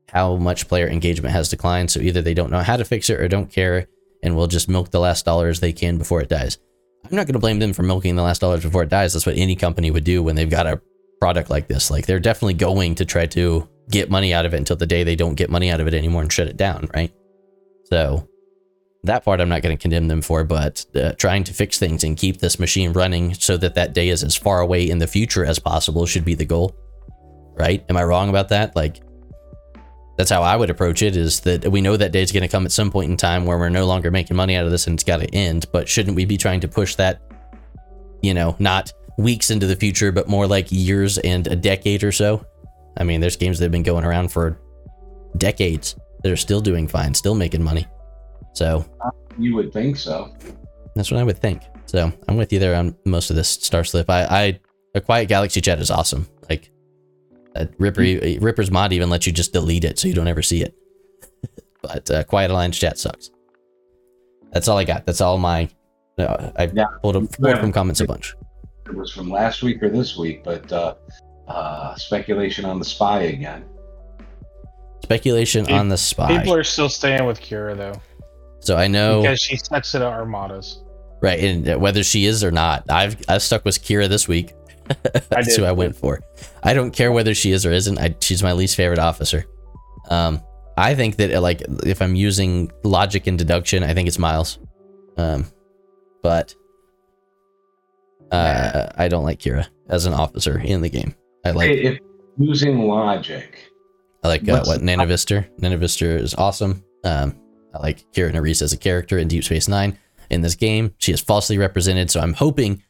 how 0.09 0.37
much 0.37 0.69
player 0.69 0.87
engagement 0.87 1.33
has 1.33 1.49
declined, 1.49 1.91
so 1.91 1.99
either 1.99 2.21
they 2.21 2.33
don't 2.33 2.51
know 2.51 2.61
how 2.61 2.77
to 2.77 2.85
fix 2.85 3.09
it 3.09 3.19
or 3.19 3.27
don't 3.27 3.51
care, 3.51 3.87
and 4.23 4.35
will 4.35 4.47
just 4.47 4.69
milk 4.69 4.91
the 4.91 4.99
last 4.99 5.25
dollars 5.25 5.59
they 5.59 5.73
can 5.73 5.97
before 5.97 6.21
it 6.21 6.29
dies. 6.29 6.57
I'm 7.03 7.15
not 7.17 7.27
going 7.27 7.33
to 7.33 7.39
blame 7.39 7.59
them 7.59 7.73
for 7.73 7.83
milking 7.83 8.15
the 8.15 8.23
last 8.23 8.39
dollars 8.39 8.63
before 8.63 8.83
it 8.83 8.89
dies. 8.89 9.13
That's 9.13 9.25
what 9.25 9.35
any 9.35 9.55
company 9.55 9.91
would 9.91 10.05
do 10.05 10.23
when 10.23 10.35
they've 10.35 10.49
got 10.49 10.65
a 10.65 10.81
product 11.19 11.49
like 11.49 11.67
this. 11.67 11.91
Like 11.91 12.05
they're 12.05 12.19
definitely 12.19 12.55
going 12.55 12.95
to 12.95 13.05
try 13.05 13.25
to 13.27 13.67
get 13.89 14.09
money 14.09 14.33
out 14.33 14.45
of 14.45 14.53
it 14.53 14.57
until 14.57 14.77
the 14.77 14.87
day 14.87 15.03
they 15.03 15.15
don't 15.15 15.35
get 15.35 15.49
money 15.49 15.69
out 15.69 15.81
of 15.81 15.87
it 15.87 15.93
anymore 15.93 16.21
and 16.21 16.31
shut 16.31 16.47
it 16.47 16.57
down, 16.57 16.89
right? 16.95 17.13
So 17.85 18.27
that 19.05 19.23
part 19.23 19.41
I'm 19.41 19.49
not 19.49 19.61
going 19.61 19.75
to 19.75 19.81
condemn 19.81 20.07
them 20.07 20.21
for, 20.21 20.43
but 20.43 20.85
uh, 20.95 21.13
trying 21.13 21.43
to 21.45 21.53
fix 21.53 21.79
things 21.79 22.03
and 22.03 22.17
keep 22.17 22.39
this 22.39 22.59
machine 22.59 22.93
running 22.93 23.33
so 23.33 23.57
that 23.57 23.75
that 23.75 23.93
day 23.93 24.09
is 24.09 24.23
as 24.23 24.35
far 24.35 24.59
away 24.59 24.89
in 24.89 24.99
the 24.99 25.07
future 25.07 25.45
as 25.45 25.59
possible 25.59 26.05
should 26.05 26.25
be 26.25 26.35
the 26.35 26.45
goal, 26.45 26.75
right? 27.53 27.83
Am 27.89 27.97
I 27.97 28.03
wrong 28.03 28.29
about 28.29 28.49
that? 28.49 28.75
Like 28.75 29.01
that's 30.17 30.29
how 30.29 30.41
I 30.41 30.55
would 30.55 30.69
approach 30.69 31.01
it 31.01 31.15
is 31.15 31.41
that 31.41 31.69
we 31.71 31.81
know 31.81 31.97
that 31.97 32.11
day 32.11 32.21
is 32.21 32.31
going 32.31 32.43
to 32.43 32.47
come 32.47 32.65
at 32.65 32.71
some 32.71 32.91
point 32.91 33.11
in 33.11 33.17
time 33.17 33.45
where 33.45 33.57
we're 33.57 33.69
no 33.69 33.85
longer 33.85 34.11
making 34.11 34.37
money 34.37 34.55
out 34.55 34.65
of 34.65 34.71
this 34.71 34.87
and 34.87 34.95
it's 34.95 35.03
got 35.03 35.19
to 35.19 35.35
end, 35.35 35.65
but 35.71 35.89
shouldn't 35.89 36.15
we 36.15 36.25
be 36.25 36.37
trying 36.37 36.61
to 36.61 36.67
push 36.67 36.95
that, 36.95 37.21
you 38.21 38.33
know, 38.33 38.55
not 38.59 38.93
weeks 39.17 39.51
into 39.51 39.67
the 39.67 39.75
future, 39.75 40.11
but 40.11 40.27
more 40.27 40.47
like 40.47 40.71
years 40.71 41.17
and 41.19 41.47
a 41.47 41.55
decade 41.55 42.03
or 42.03 42.11
so? 42.11 42.45
I 42.97 43.03
mean, 43.03 43.19
there's 43.19 43.35
games 43.35 43.59
that 43.59 43.65
have 43.65 43.71
been 43.71 43.83
going 43.83 44.05
around 44.05 44.31
for 44.31 44.57
decades 45.37 45.95
that 46.23 46.31
are 46.31 46.37
still 46.37 46.61
doing 46.61 46.87
fine, 46.87 47.13
still 47.13 47.35
making 47.35 47.61
money. 47.61 47.85
So 48.55 48.85
You 49.37 49.53
would 49.55 49.71
think 49.73 49.97
so. 49.97 50.33
that's 50.95 51.11
what 51.11 51.19
I 51.19 51.23
would 51.23 51.37
think. 51.37 51.61
So 51.85 52.11
I'm 52.27 52.37
with 52.37 52.51
you 52.51 52.59
there 52.59 52.75
on 52.75 52.95
most 53.05 53.29
of 53.29 53.35
this 53.35 53.49
Star 53.49 53.83
Slip. 53.83 54.09
I, 54.09 54.23
I 54.25 54.59
a 54.95 55.01
Quiet 55.01 55.27
Galaxy 55.27 55.61
chat 55.61 55.79
is 55.79 55.91
awesome. 55.91 56.27
Like 56.49 56.71
uh, 57.55 57.65
Ripper, 57.77 58.01
Ripper's 58.39 58.71
mod 58.71 58.93
even 58.93 59.09
lets 59.09 59.27
you 59.27 59.33
just 59.33 59.53
delete 59.53 59.83
it 59.83 59.99
so 59.99 60.07
you 60.07 60.13
don't 60.13 60.27
ever 60.27 60.41
see 60.41 60.61
it. 60.63 60.73
but 61.81 62.09
uh, 62.09 62.23
Quiet 62.23 62.49
Alliance 62.49 62.77
chat 62.77 62.97
sucks. 62.97 63.29
That's 64.51 64.67
all 64.69 64.77
I 64.77 64.85
got. 64.85 65.05
That's 65.05 65.21
all 65.21 65.37
my. 65.37 65.69
Uh, 66.17 66.51
I 66.57 66.71
Yeah. 66.73 66.85
pulled, 67.01 67.17
up, 67.17 67.29
pulled 67.33 67.59
from 67.59 67.73
comments 67.73 67.99
a 67.99 68.05
bunch. 68.05 68.33
It 68.85 68.95
was 68.95 69.11
from 69.11 69.29
last 69.29 69.63
week 69.63 69.83
or 69.83 69.89
this 69.89 70.15
week, 70.15 70.43
but 70.45 70.71
uh, 70.71 70.95
uh, 71.49 71.95
speculation 71.95 72.63
on 72.63 72.79
the 72.79 72.85
spy 72.85 73.23
again. 73.23 73.65
Speculation 75.03 75.65
Peop- 75.65 75.75
on 75.75 75.89
the 75.89 75.97
spy. 75.97 76.37
People 76.37 76.53
are 76.55 76.63
still 76.63 76.87
staying 76.89 77.25
with 77.25 77.39
Kira 77.41 77.75
though, 77.75 78.01
so 78.65 78.75
I 78.77 78.87
know 78.87 79.21
because 79.21 79.39
she 79.41 79.57
sets 79.57 79.93
it 79.95 80.01
at 80.01 80.07
Armadas. 80.11 80.81
right, 81.21 81.39
and 81.39 81.81
whether 81.81 82.03
she 82.03 82.25
is 82.25 82.43
or 82.43 82.51
not, 82.51 82.83
I've 82.89 83.15
I've 83.29 83.41
stuck 83.41 83.63
with 83.65 83.81
Kira 83.81 84.07
this 84.09 84.27
week. 84.27 84.53
That's 85.29 85.47
did 85.47 85.59
who 85.59 85.65
I 85.65 85.71
went 85.71 85.95
for. 85.95 86.21
I 86.63 86.73
don't 86.73 86.91
care 86.91 87.11
whether 87.11 87.33
she 87.33 87.51
is 87.51 87.65
or 87.65 87.71
isn't. 87.71 87.97
I, 87.97 88.15
she's 88.21 88.43
my 88.43 88.53
least 88.53 88.75
favorite 88.75 88.99
officer. 88.99 89.45
Um, 90.09 90.41
I 90.77 90.93
think 90.93 91.15
that 91.17 91.33
uh, 91.33 91.41
like 91.41 91.63
if 91.85 92.01
I'm 92.01 92.15
using 92.15 92.71
logic 92.83 93.27
and 93.27 93.37
deduction, 93.37 93.81
I 93.83 93.93
think 93.93 94.07
it's 94.07 94.19
Miles. 94.19 94.59
Um, 95.17 95.45
but 96.21 96.53
uh, 98.31 98.89
I 98.95 99.07
don't 99.07 99.23
like 99.23 99.39
Kira 99.39 99.67
as 99.89 100.05
an 100.05 100.13
officer 100.13 100.59
in 100.59 100.81
the 100.81 100.89
game. 100.89 101.15
I 101.45 101.51
like 101.51 101.69
Hey, 101.69 101.83
if 101.85 101.99
using 102.37 102.79
logic, 102.87 103.71
I 104.23 104.27
like 104.27 104.41
uh, 104.49 104.53
What's 104.53 104.67
what 104.67 104.79
the- 104.79 104.85
Nana 104.85 105.05
Visitor. 105.05 105.47
Nanovister 105.61 106.19
is 106.19 106.33
awesome. 106.35 106.83
Um, 107.03 107.35
I 107.35 107.44
like 107.81 108.05
Kira 108.13 108.31
Nerys 108.31 108.61
as 108.61 108.73
a 108.73 108.77
character 108.77 109.17
in 109.17 109.27
Deep 109.27 109.43
Space 109.43 109.67
Nine. 109.67 109.97
In 110.29 110.41
this 110.41 110.55
game, 110.55 110.93
she 110.97 111.11
is 111.11 111.21
falsely 111.21 111.57
represented, 111.57 112.09
so 112.09 112.19
I'm 112.19 112.33
hoping 112.33 112.81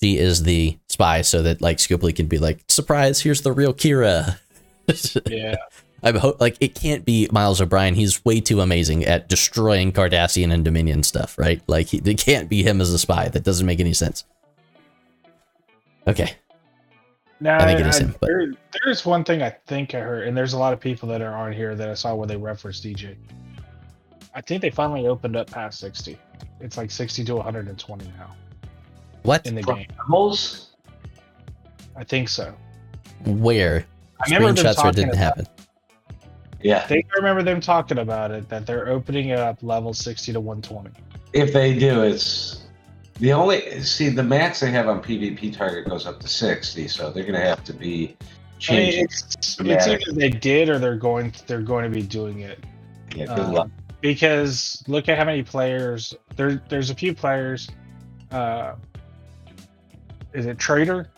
she 0.00 0.16
is 0.18 0.42
the 0.44 0.78
spy, 0.88 1.22
so 1.22 1.42
that 1.42 1.60
like 1.60 1.78
Scopely 1.78 2.14
can 2.14 2.26
be 2.26 2.38
like, 2.38 2.64
"Surprise! 2.68 3.20
Here's 3.20 3.42
the 3.42 3.52
real 3.52 3.72
Kira." 3.74 4.38
Yeah, 5.26 5.56
I'm 6.02 6.16
ho- 6.16 6.36
like, 6.38 6.58
it 6.60 6.74
can't 6.74 7.06
be 7.06 7.26
Miles 7.32 7.58
O'Brien. 7.62 7.94
He's 7.94 8.22
way 8.22 8.38
too 8.40 8.60
amazing 8.60 9.04
at 9.06 9.30
destroying 9.30 9.92
Cardassian 9.92 10.52
and 10.52 10.62
Dominion 10.62 11.02
stuff, 11.02 11.38
right? 11.38 11.62
Like, 11.66 11.86
he, 11.86 12.02
it 12.04 12.18
can't 12.18 12.50
be 12.50 12.62
him 12.62 12.82
as 12.82 12.90
a 12.92 12.98
spy. 12.98 13.28
That 13.28 13.44
doesn't 13.44 13.64
make 13.64 13.80
any 13.80 13.94
sense. 13.94 14.24
Okay, 16.06 16.34
now 17.40 17.56
I 17.62 17.64
think 17.66 17.80
it 17.80 17.86
is 17.86 17.96
him, 17.98 18.14
but- 18.20 18.26
there, 18.26 18.52
there's 18.84 19.06
one 19.06 19.24
thing 19.24 19.42
I 19.42 19.50
think 19.66 19.94
I 19.94 20.00
heard, 20.00 20.28
and 20.28 20.36
there's 20.36 20.52
a 20.52 20.58
lot 20.58 20.74
of 20.74 20.80
people 20.80 21.08
that 21.08 21.22
are 21.22 21.34
on 21.34 21.50
here 21.52 21.74
that 21.74 21.88
I 21.88 21.94
saw 21.94 22.14
where 22.14 22.26
they 22.26 22.36
referenced 22.36 22.84
DJ. 22.84 23.16
I 24.34 24.40
think 24.40 24.62
they 24.62 24.70
finally 24.70 25.06
opened 25.06 25.36
up 25.36 25.50
past 25.50 25.78
60. 25.80 26.18
It's 26.60 26.76
like 26.76 26.90
60 26.90 27.24
to 27.24 27.36
120 27.36 28.04
now 28.18 28.34
what? 29.22 29.46
in 29.46 29.54
the 29.54 29.62
From- 29.62 29.78
game. 29.78 29.86
levels, 29.98 30.70
I 31.96 32.04
think 32.04 32.28
so. 32.28 32.54
Where? 33.24 33.86
I 34.20 34.34
remember 34.34 34.60
Screenshots 34.62 34.78
where 34.82 34.88
it 34.90 34.96
didn't 34.96 35.10
about- 35.10 35.18
happen. 35.18 35.46
yeah. 36.62 36.78
I 36.78 36.80
think 36.86 37.06
I 37.14 37.18
remember 37.18 37.42
them 37.42 37.60
talking 37.60 37.98
about 37.98 38.30
it 38.30 38.48
that 38.48 38.66
they're 38.66 38.88
opening 38.88 39.28
it 39.28 39.38
up 39.38 39.62
level 39.62 39.94
60 39.94 40.32
to 40.32 40.40
120. 40.40 40.90
If 41.32 41.52
they 41.52 41.76
do, 41.78 42.02
it's 42.02 42.62
the 43.20 43.32
only 43.32 43.80
see 43.82 44.08
the 44.08 44.22
max 44.22 44.60
they 44.60 44.70
have 44.70 44.88
on 44.88 45.02
PvP 45.02 45.56
target 45.56 45.88
goes 45.88 46.06
up 46.06 46.20
to 46.20 46.28
sixty, 46.28 46.86
so 46.88 47.10
they're 47.10 47.24
gonna 47.24 47.40
have 47.40 47.64
to 47.64 47.72
be 47.72 48.16
I 48.68 48.72
mean, 48.72 49.04
it's, 49.04 49.34
it's 49.34 49.60
either 49.60 49.98
they 50.12 50.30
did 50.30 50.68
or 50.68 50.78
they're 50.78 50.96
going 50.96 51.32
they're 51.46 51.60
going 51.62 51.84
to 51.84 51.90
be 51.90 52.02
doing 52.02 52.40
it. 52.40 52.58
yeah, 53.14 53.26
good 53.26 53.38
Um, 53.40 53.52
luck. 53.52 53.70
Because 54.04 54.84
look 54.86 55.08
at 55.08 55.16
how 55.16 55.24
many 55.24 55.42
players 55.42 56.14
there. 56.36 56.62
There's 56.68 56.90
a 56.90 56.94
few 56.94 57.14
players. 57.14 57.70
Uh, 58.30 58.74
is 60.34 60.44
it 60.44 60.58
Trader? 60.58 61.08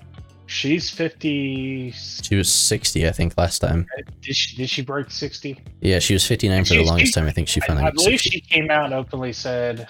She's 0.46 0.88
fifty. 0.88 1.90
She 1.90 2.36
was 2.36 2.50
60, 2.50 3.08
I 3.08 3.10
think, 3.10 3.36
last 3.36 3.58
time. 3.58 3.88
Did 4.22 4.36
she, 4.36 4.56
did 4.56 4.70
she 4.70 4.82
break 4.82 5.10
sixty? 5.10 5.60
Yeah, 5.80 5.98
she 5.98 6.14
was 6.14 6.24
59 6.24 6.64
for 6.64 6.74
the 6.74 6.84
longest 6.84 7.14
time. 7.14 7.26
I 7.26 7.32
think 7.32 7.48
she 7.48 7.58
finally 7.58 7.82
I 7.82 7.86
got 7.86 7.94
believe 7.94 8.20
60. 8.20 8.30
she 8.30 8.40
came 8.40 8.70
out 8.70 8.84
and 8.84 8.94
openly 8.94 9.32
said 9.32 9.88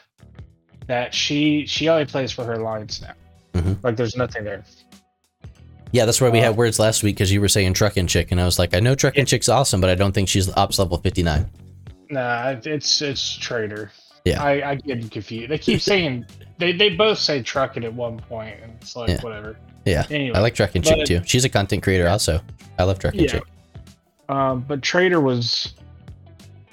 that 0.87 1.13
she 1.13 1.67
she 1.67 1.91
only 1.91 2.07
plays 2.07 2.33
for 2.33 2.45
her 2.45 2.57
lines 2.57 3.03
now. 3.03 3.13
Mhm. 3.61 3.77
Like 3.85 3.97
there's 3.97 4.17
nothing 4.17 4.45
there. 4.45 4.65
Yeah, 5.93 6.07
that's 6.07 6.19
why 6.23 6.31
we 6.31 6.39
uh, 6.39 6.45
had 6.45 6.57
words 6.57 6.79
last 6.79 7.03
week 7.03 7.17
because 7.17 7.31
you 7.31 7.43
were 7.43 7.49
saying 7.49 7.75
Truckin' 7.75 8.09
Chick, 8.09 8.33
and 8.33 8.41
I 8.41 8.47
was 8.47 8.59
like, 8.59 8.75
I 8.75 8.81
know 8.81 8.95
Truckin' 8.95 9.19
Yeah. 9.19 9.25
Chick's 9.25 9.51
awesome, 9.51 9.83
but 9.83 9.91
I 9.91 9.95
don't 9.95 10.13
think 10.13 10.31
she's 10.31 10.51
ops 10.57 10.79
level 10.79 10.97
59. 10.97 11.51
Nah, 12.11 12.57
it's 12.65 13.03
it's 13.03 13.37
Trader. 13.37 13.91
Yeah. 14.25 14.43
I, 14.43 14.71
I 14.71 14.75
get 14.75 15.11
confused. 15.11 15.51
They 15.51 15.59
keep 15.59 15.81
saying 15.81 16.27
they, 16.59 16.73
they 16.73 16.91
both 16.91 17.19
say 17.19 17.43
trucking 17.43 17.85
at 17.85 17.95
one 17.95 18.19
point, 18.19 18.57
and 18.63 18.73
it's 18.81 18.97
like 18.97 19.09
Yeah. 19.09 19.21
whatever. 19.21 19.57
Yeah, 19.85 20.05
Anyway, 20.11 20.37
I 20.37 20.41
like 20.41 20.57
Truckin' 20.57 20.83
Chick 20.85 21.07
too. 21.07 21.21
She's 21.25 21.45
a 21.45 21.49
content 21.49 21.81
creator 21.85 22.09
also. 22.09 22.41
I 22.77 22.83
love 22.83 22.99
Truckin' 22.99 23.21
Yeah. 23.21 23.27
Chick. 23.29 23.43
Um, 24.29 24.63
but 24.67 24.83
Trader 24.83 25.21
was, 25.21 25.75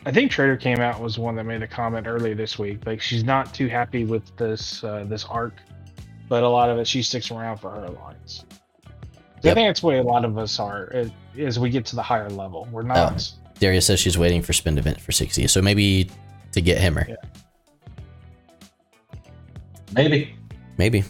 I 0.07 0.11
think 0.11 0.31
Trader 0.31 0.57
came 0.57 0.79
out 0.79 0.99
was 0.99 1.19
one 1.19 1.35
that 1.35 1.43
made 1.43 1.61
a 1.61 1.67
comment 1.67 2.07
earlier 2.07 2.33
this 2.33 2.57
week. 2.57 2.87
Like 2.87 2.99
she's 3.01 3.23
not 3.23 3.53
too 3.53 3.67
happy 3.67 4.03
with 4.05 4.35
this 4.35 4.83
uh, 4.83 5.05
this 5.07 5.25
arc, 5.25 5.53
but 6.27 6.41
a 6.41 6.49
lot 6.49 6.71
of 6.71 6.79
it 6.79 6.87
she 6.87 7.03
sticks 7.03 7.29
around 7.29 7.57
for 7.57 7.69
her 7.69 7.87
lines. 7.89 8.45
I 9.45 9.53
think 9.53 9.67
that's 9.67 9.83
what 9.83 9.95
a 9.95 10.01
lot 10.01 10.25
of 10.25 10.37
us 10.39 10.59
are 10.59 10.89
as, 10.93 11.11
as 11.37 11.59
we 11.59 11.69
get 11.69 11.85
to 11.87 11.95
the 11.95 12.01
higher 12.01 12.29
level. 12.29 12.67
We're 12.71 12.81
not. 12.81 13.31
Darius 13.63 13.85
says 13.85 13.97
she's 13.97 14.17
waiting 14.17 14.41
for 14.41 14.51
spin 14.51 14.77
event 14.77 14.99
for 14.99 15.13
60, 15.13 15.47
so 15.47 15.61
maybe 15.61 16.09
to 16.51 16.59
get 16.59 16.79
Himmer. 16.79 17.07
Yeah. 17.07 17.15
Maybe. 19.93 20.35
Maybe. 20.77 21.05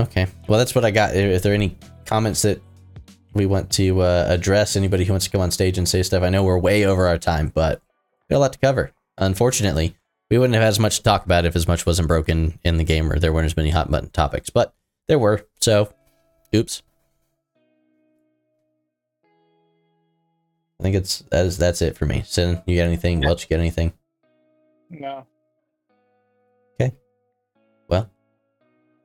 Okay. 0.00 0.26
Well, 0.48 0.58
that's 0.58 0.74
what 0.74 0.84
I 0.84 0.90
got. 0.90 1.14
If 1.14 1.44
there 1.44 1.52
are 1.52 1.54
any 1.54 1.78
comments 2.04 2.42
that 2.42 2.60
we 3.32 3.46
want 3.46 3.70
to 3.74 4.00
uh, 4.00 4.26
address, 4.28 4.74
anybody 4.74 5.04
who 5.04 5.12
wants 5.12 5.26
to 5.26 5.30
come 5.30 5.40
on 5.40 5.52
stage 5.52 5.78
and 5.78 5.88
say 5.88 6.02
stuff, 6.02 6.24
I 6.24 6.30
know 6.30 6.42
we're 6.42 6.58
way 6.58 6.84
over 6.84 7.06
our 7.06 7.16
time, 7.16 7.52
but 7.54 7.80
we 8.28 8.34
got 8.34 8.38
a 8.38 8.40
lot 8.40 8.52
to 8.54 8.58
cover. 8.58 8.90
Unfortunately, 9.16 9.94
we 10.32 10.38
wouldn't 10.38 10.54
have 10.54 10.64
had 10.64 10.70
as 10.70 10.80
much 10.80 10.96
to 10.96 11.04
talk 11.04 11.24
about 11.24 11.44
if 11.44 11.54
as 11.54 11.68
much 11.68 11.86
wasn't 11.86 12.08
broken 12.08 12.58
in 12.64 12.78
the 12.78 12.84
game 12.84 13.12
or 13.12 13.20
there 13.20 13.32
weren't 13.32 13.46
as 13.46 13.56
many 13.56 13.70
hot 13.70 13.88
button 13.88 14.10
topics, 14.10 14.50
but 14.50 14.74
there 15.06 15.20
were. 15.20 15.46
So, 15.60 15.92
oops. 16.52 16.82
I 20.80 20.82
think 20.82 20.94
it's 20.94 21.24
that's 21.30 21.56
that's 21.56 21.82
it 21.82 21.96
for 21.96 22.06
me. 22.06 22.22
Sin, 22.24 22.62
you 22.66 22.76
got 22.76 22.86
anything? 22.86 23.20
Welch, 23.20 23.44
you 23.44 23.48
got 23.50 23.60
anything? 23.60 23.92
No. 24.90 25.26
Okay. 26.80 26.94
Well, 27.88 28.08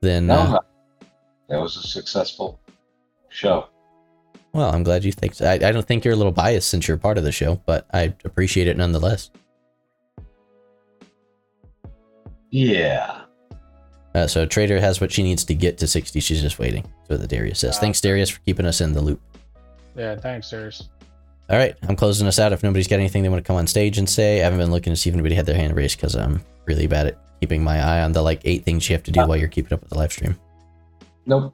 then. 0.01 0.27
No, 0.27 0.35
uh, 0.35 0.59
that 1.49 1.59
was 1.59 1.77
a 1.77 1.81
successful 1.81 2.59
show. 3.29 3.67
Well, 4.53 4.69
I'm 4.69 4.83
glad 4.83 5.03
you 5.03 5.11
think 5.11 5.33
so. 5.33 5.45
I, 5.47 5.53
I 5.53 5.71
don't 5.71 5.85
think 5.85 6.05
you're 6.05 6.13
a 6.13 6.17
little 6.17 6.31
biased 6.31 6.69
since 6.69 6.87
you're 6.87 6.97
part 6.97 7.17
of 7.17 7.23
the 7.23 7.31
show, 7.31 7.59
but 7.65 7.87
I 7.91 8.13
appreciate 8.23 8.67
it 8.67 8.77
nonetheless. 8.77 9.31
Yeah. 12.51 13.21
Uh, 14.13 14.27
so 14.27 14.45
Trader 14.45 14.79
has 14.79 15.01
what 15.01 15.11
she 15.11 15.23
needs 15.23 15.43
to 15.45 15.55
get 15.55 15.79
to 15.79 15.87
60. 15.87 16.19
She's 16.19 16.39
just 16.39 16.59
waiting. 16.59 16.83
That's 16.83 17.09
what 17.09 17.21
the 17.21 17.27
Darius 17.27 17.57
says. 17.59 17.77
Ah. 17.77 17.79
Thanks, 17.79 17.99
Darius, 17.99 18.29
for 18.29 18.39
keeping 18.41 18.67
us 18.67 18.79
in 18.79 18.93
the 18.93 19.01
loop. 19.01 19.19
Yeah. 19.95 20.15
Thanks, 20.17 20.51
Darius. 20.51 20.89
All 21.49 21.57
right, 21.57 21.75
I'm 21.87 21.95
closing 21.95 22.25
us 22.27 22.39
out. 22.39 22.53
If 22.53 22.63
nobody's 22.63 22.87
got 22.87 22.99
anything 22.99 23.21
they 23.21 23.29
want 23.29 23.43
to 23.43 23.47
come 23.47 23.57
on 23.57 23.67
stage 23.67 23.97
and 23.97 24.09
say, 24.09 24.39
I 24.41 24.43
haven't 24.45 24.59
been 24.59 24.71
looking 24.71 24.93
to 24.93 24.97
see 24.97 25.09
if 25.09 25.13
anybody 25.13 25.35
had 25.35 25.45
their 25.45 25.55
hand 25.55 25.75
raised 25.75 25.97
because 25.97 26.15
I'm 26.15 26.41
really 26.65 26.87
bad 26.87 27.07
at 27.07 27.17
keeping 27.41 27.63
my 27.63 27.79
eye 27.81 28.01
on 28.01 28.13
the 28.13 28.21
like 28.21 28.41
eight 28.45 28.63
things 28.63 28.89
you 28.89 28.95
have 28.95 29.03
to 29.03 29.11
do 29.11 29.19
Ah. 29.21 29.25
while 29.27 29.37
you're 29.37 29.49
keeping 29.49 29.73
up 29.73 29.81
with 29.81 29.89
the 29.89 29.97
live 29.97 30.11
stream. 30.11 30.39
Nope. 31.25 31.53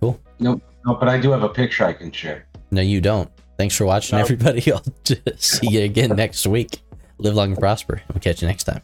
Cool. 0.00 0.18
Nope. 0.38 0.62
No, 0.86 0.94
but 0.94 1.08
I 1.08 1.20
do 1.20 1.30
have 1.30 1.42
a 1.42 1.48
picture 1.48 1.84
I 1.84 1.92
can 1.92 2.10
share. 2.10 2.46
No, 2.70 2.80
you 2.80 3.00
don't. 3.02 3.30
Thanks 3.58 3.76
for 3.76 3.84
watching, 3.84 4.16
No. 4.16 4.22
everybody. 4.24 4.72
I'll 4.72 4.82
see 5.36 5.68
you 5.68 5.82
again 5.82 6.16
next 6.16 6.46
week. 6.46 6.80
Live 7.18 7.34
long 7.34 7.50
and 7.50 7.58
prosper. 7.58 8.00
We'll 8.12 8.20
catch 8.20 8.40
you 8.40 8.48
next 8.48 8.64
time. 8.64 8.80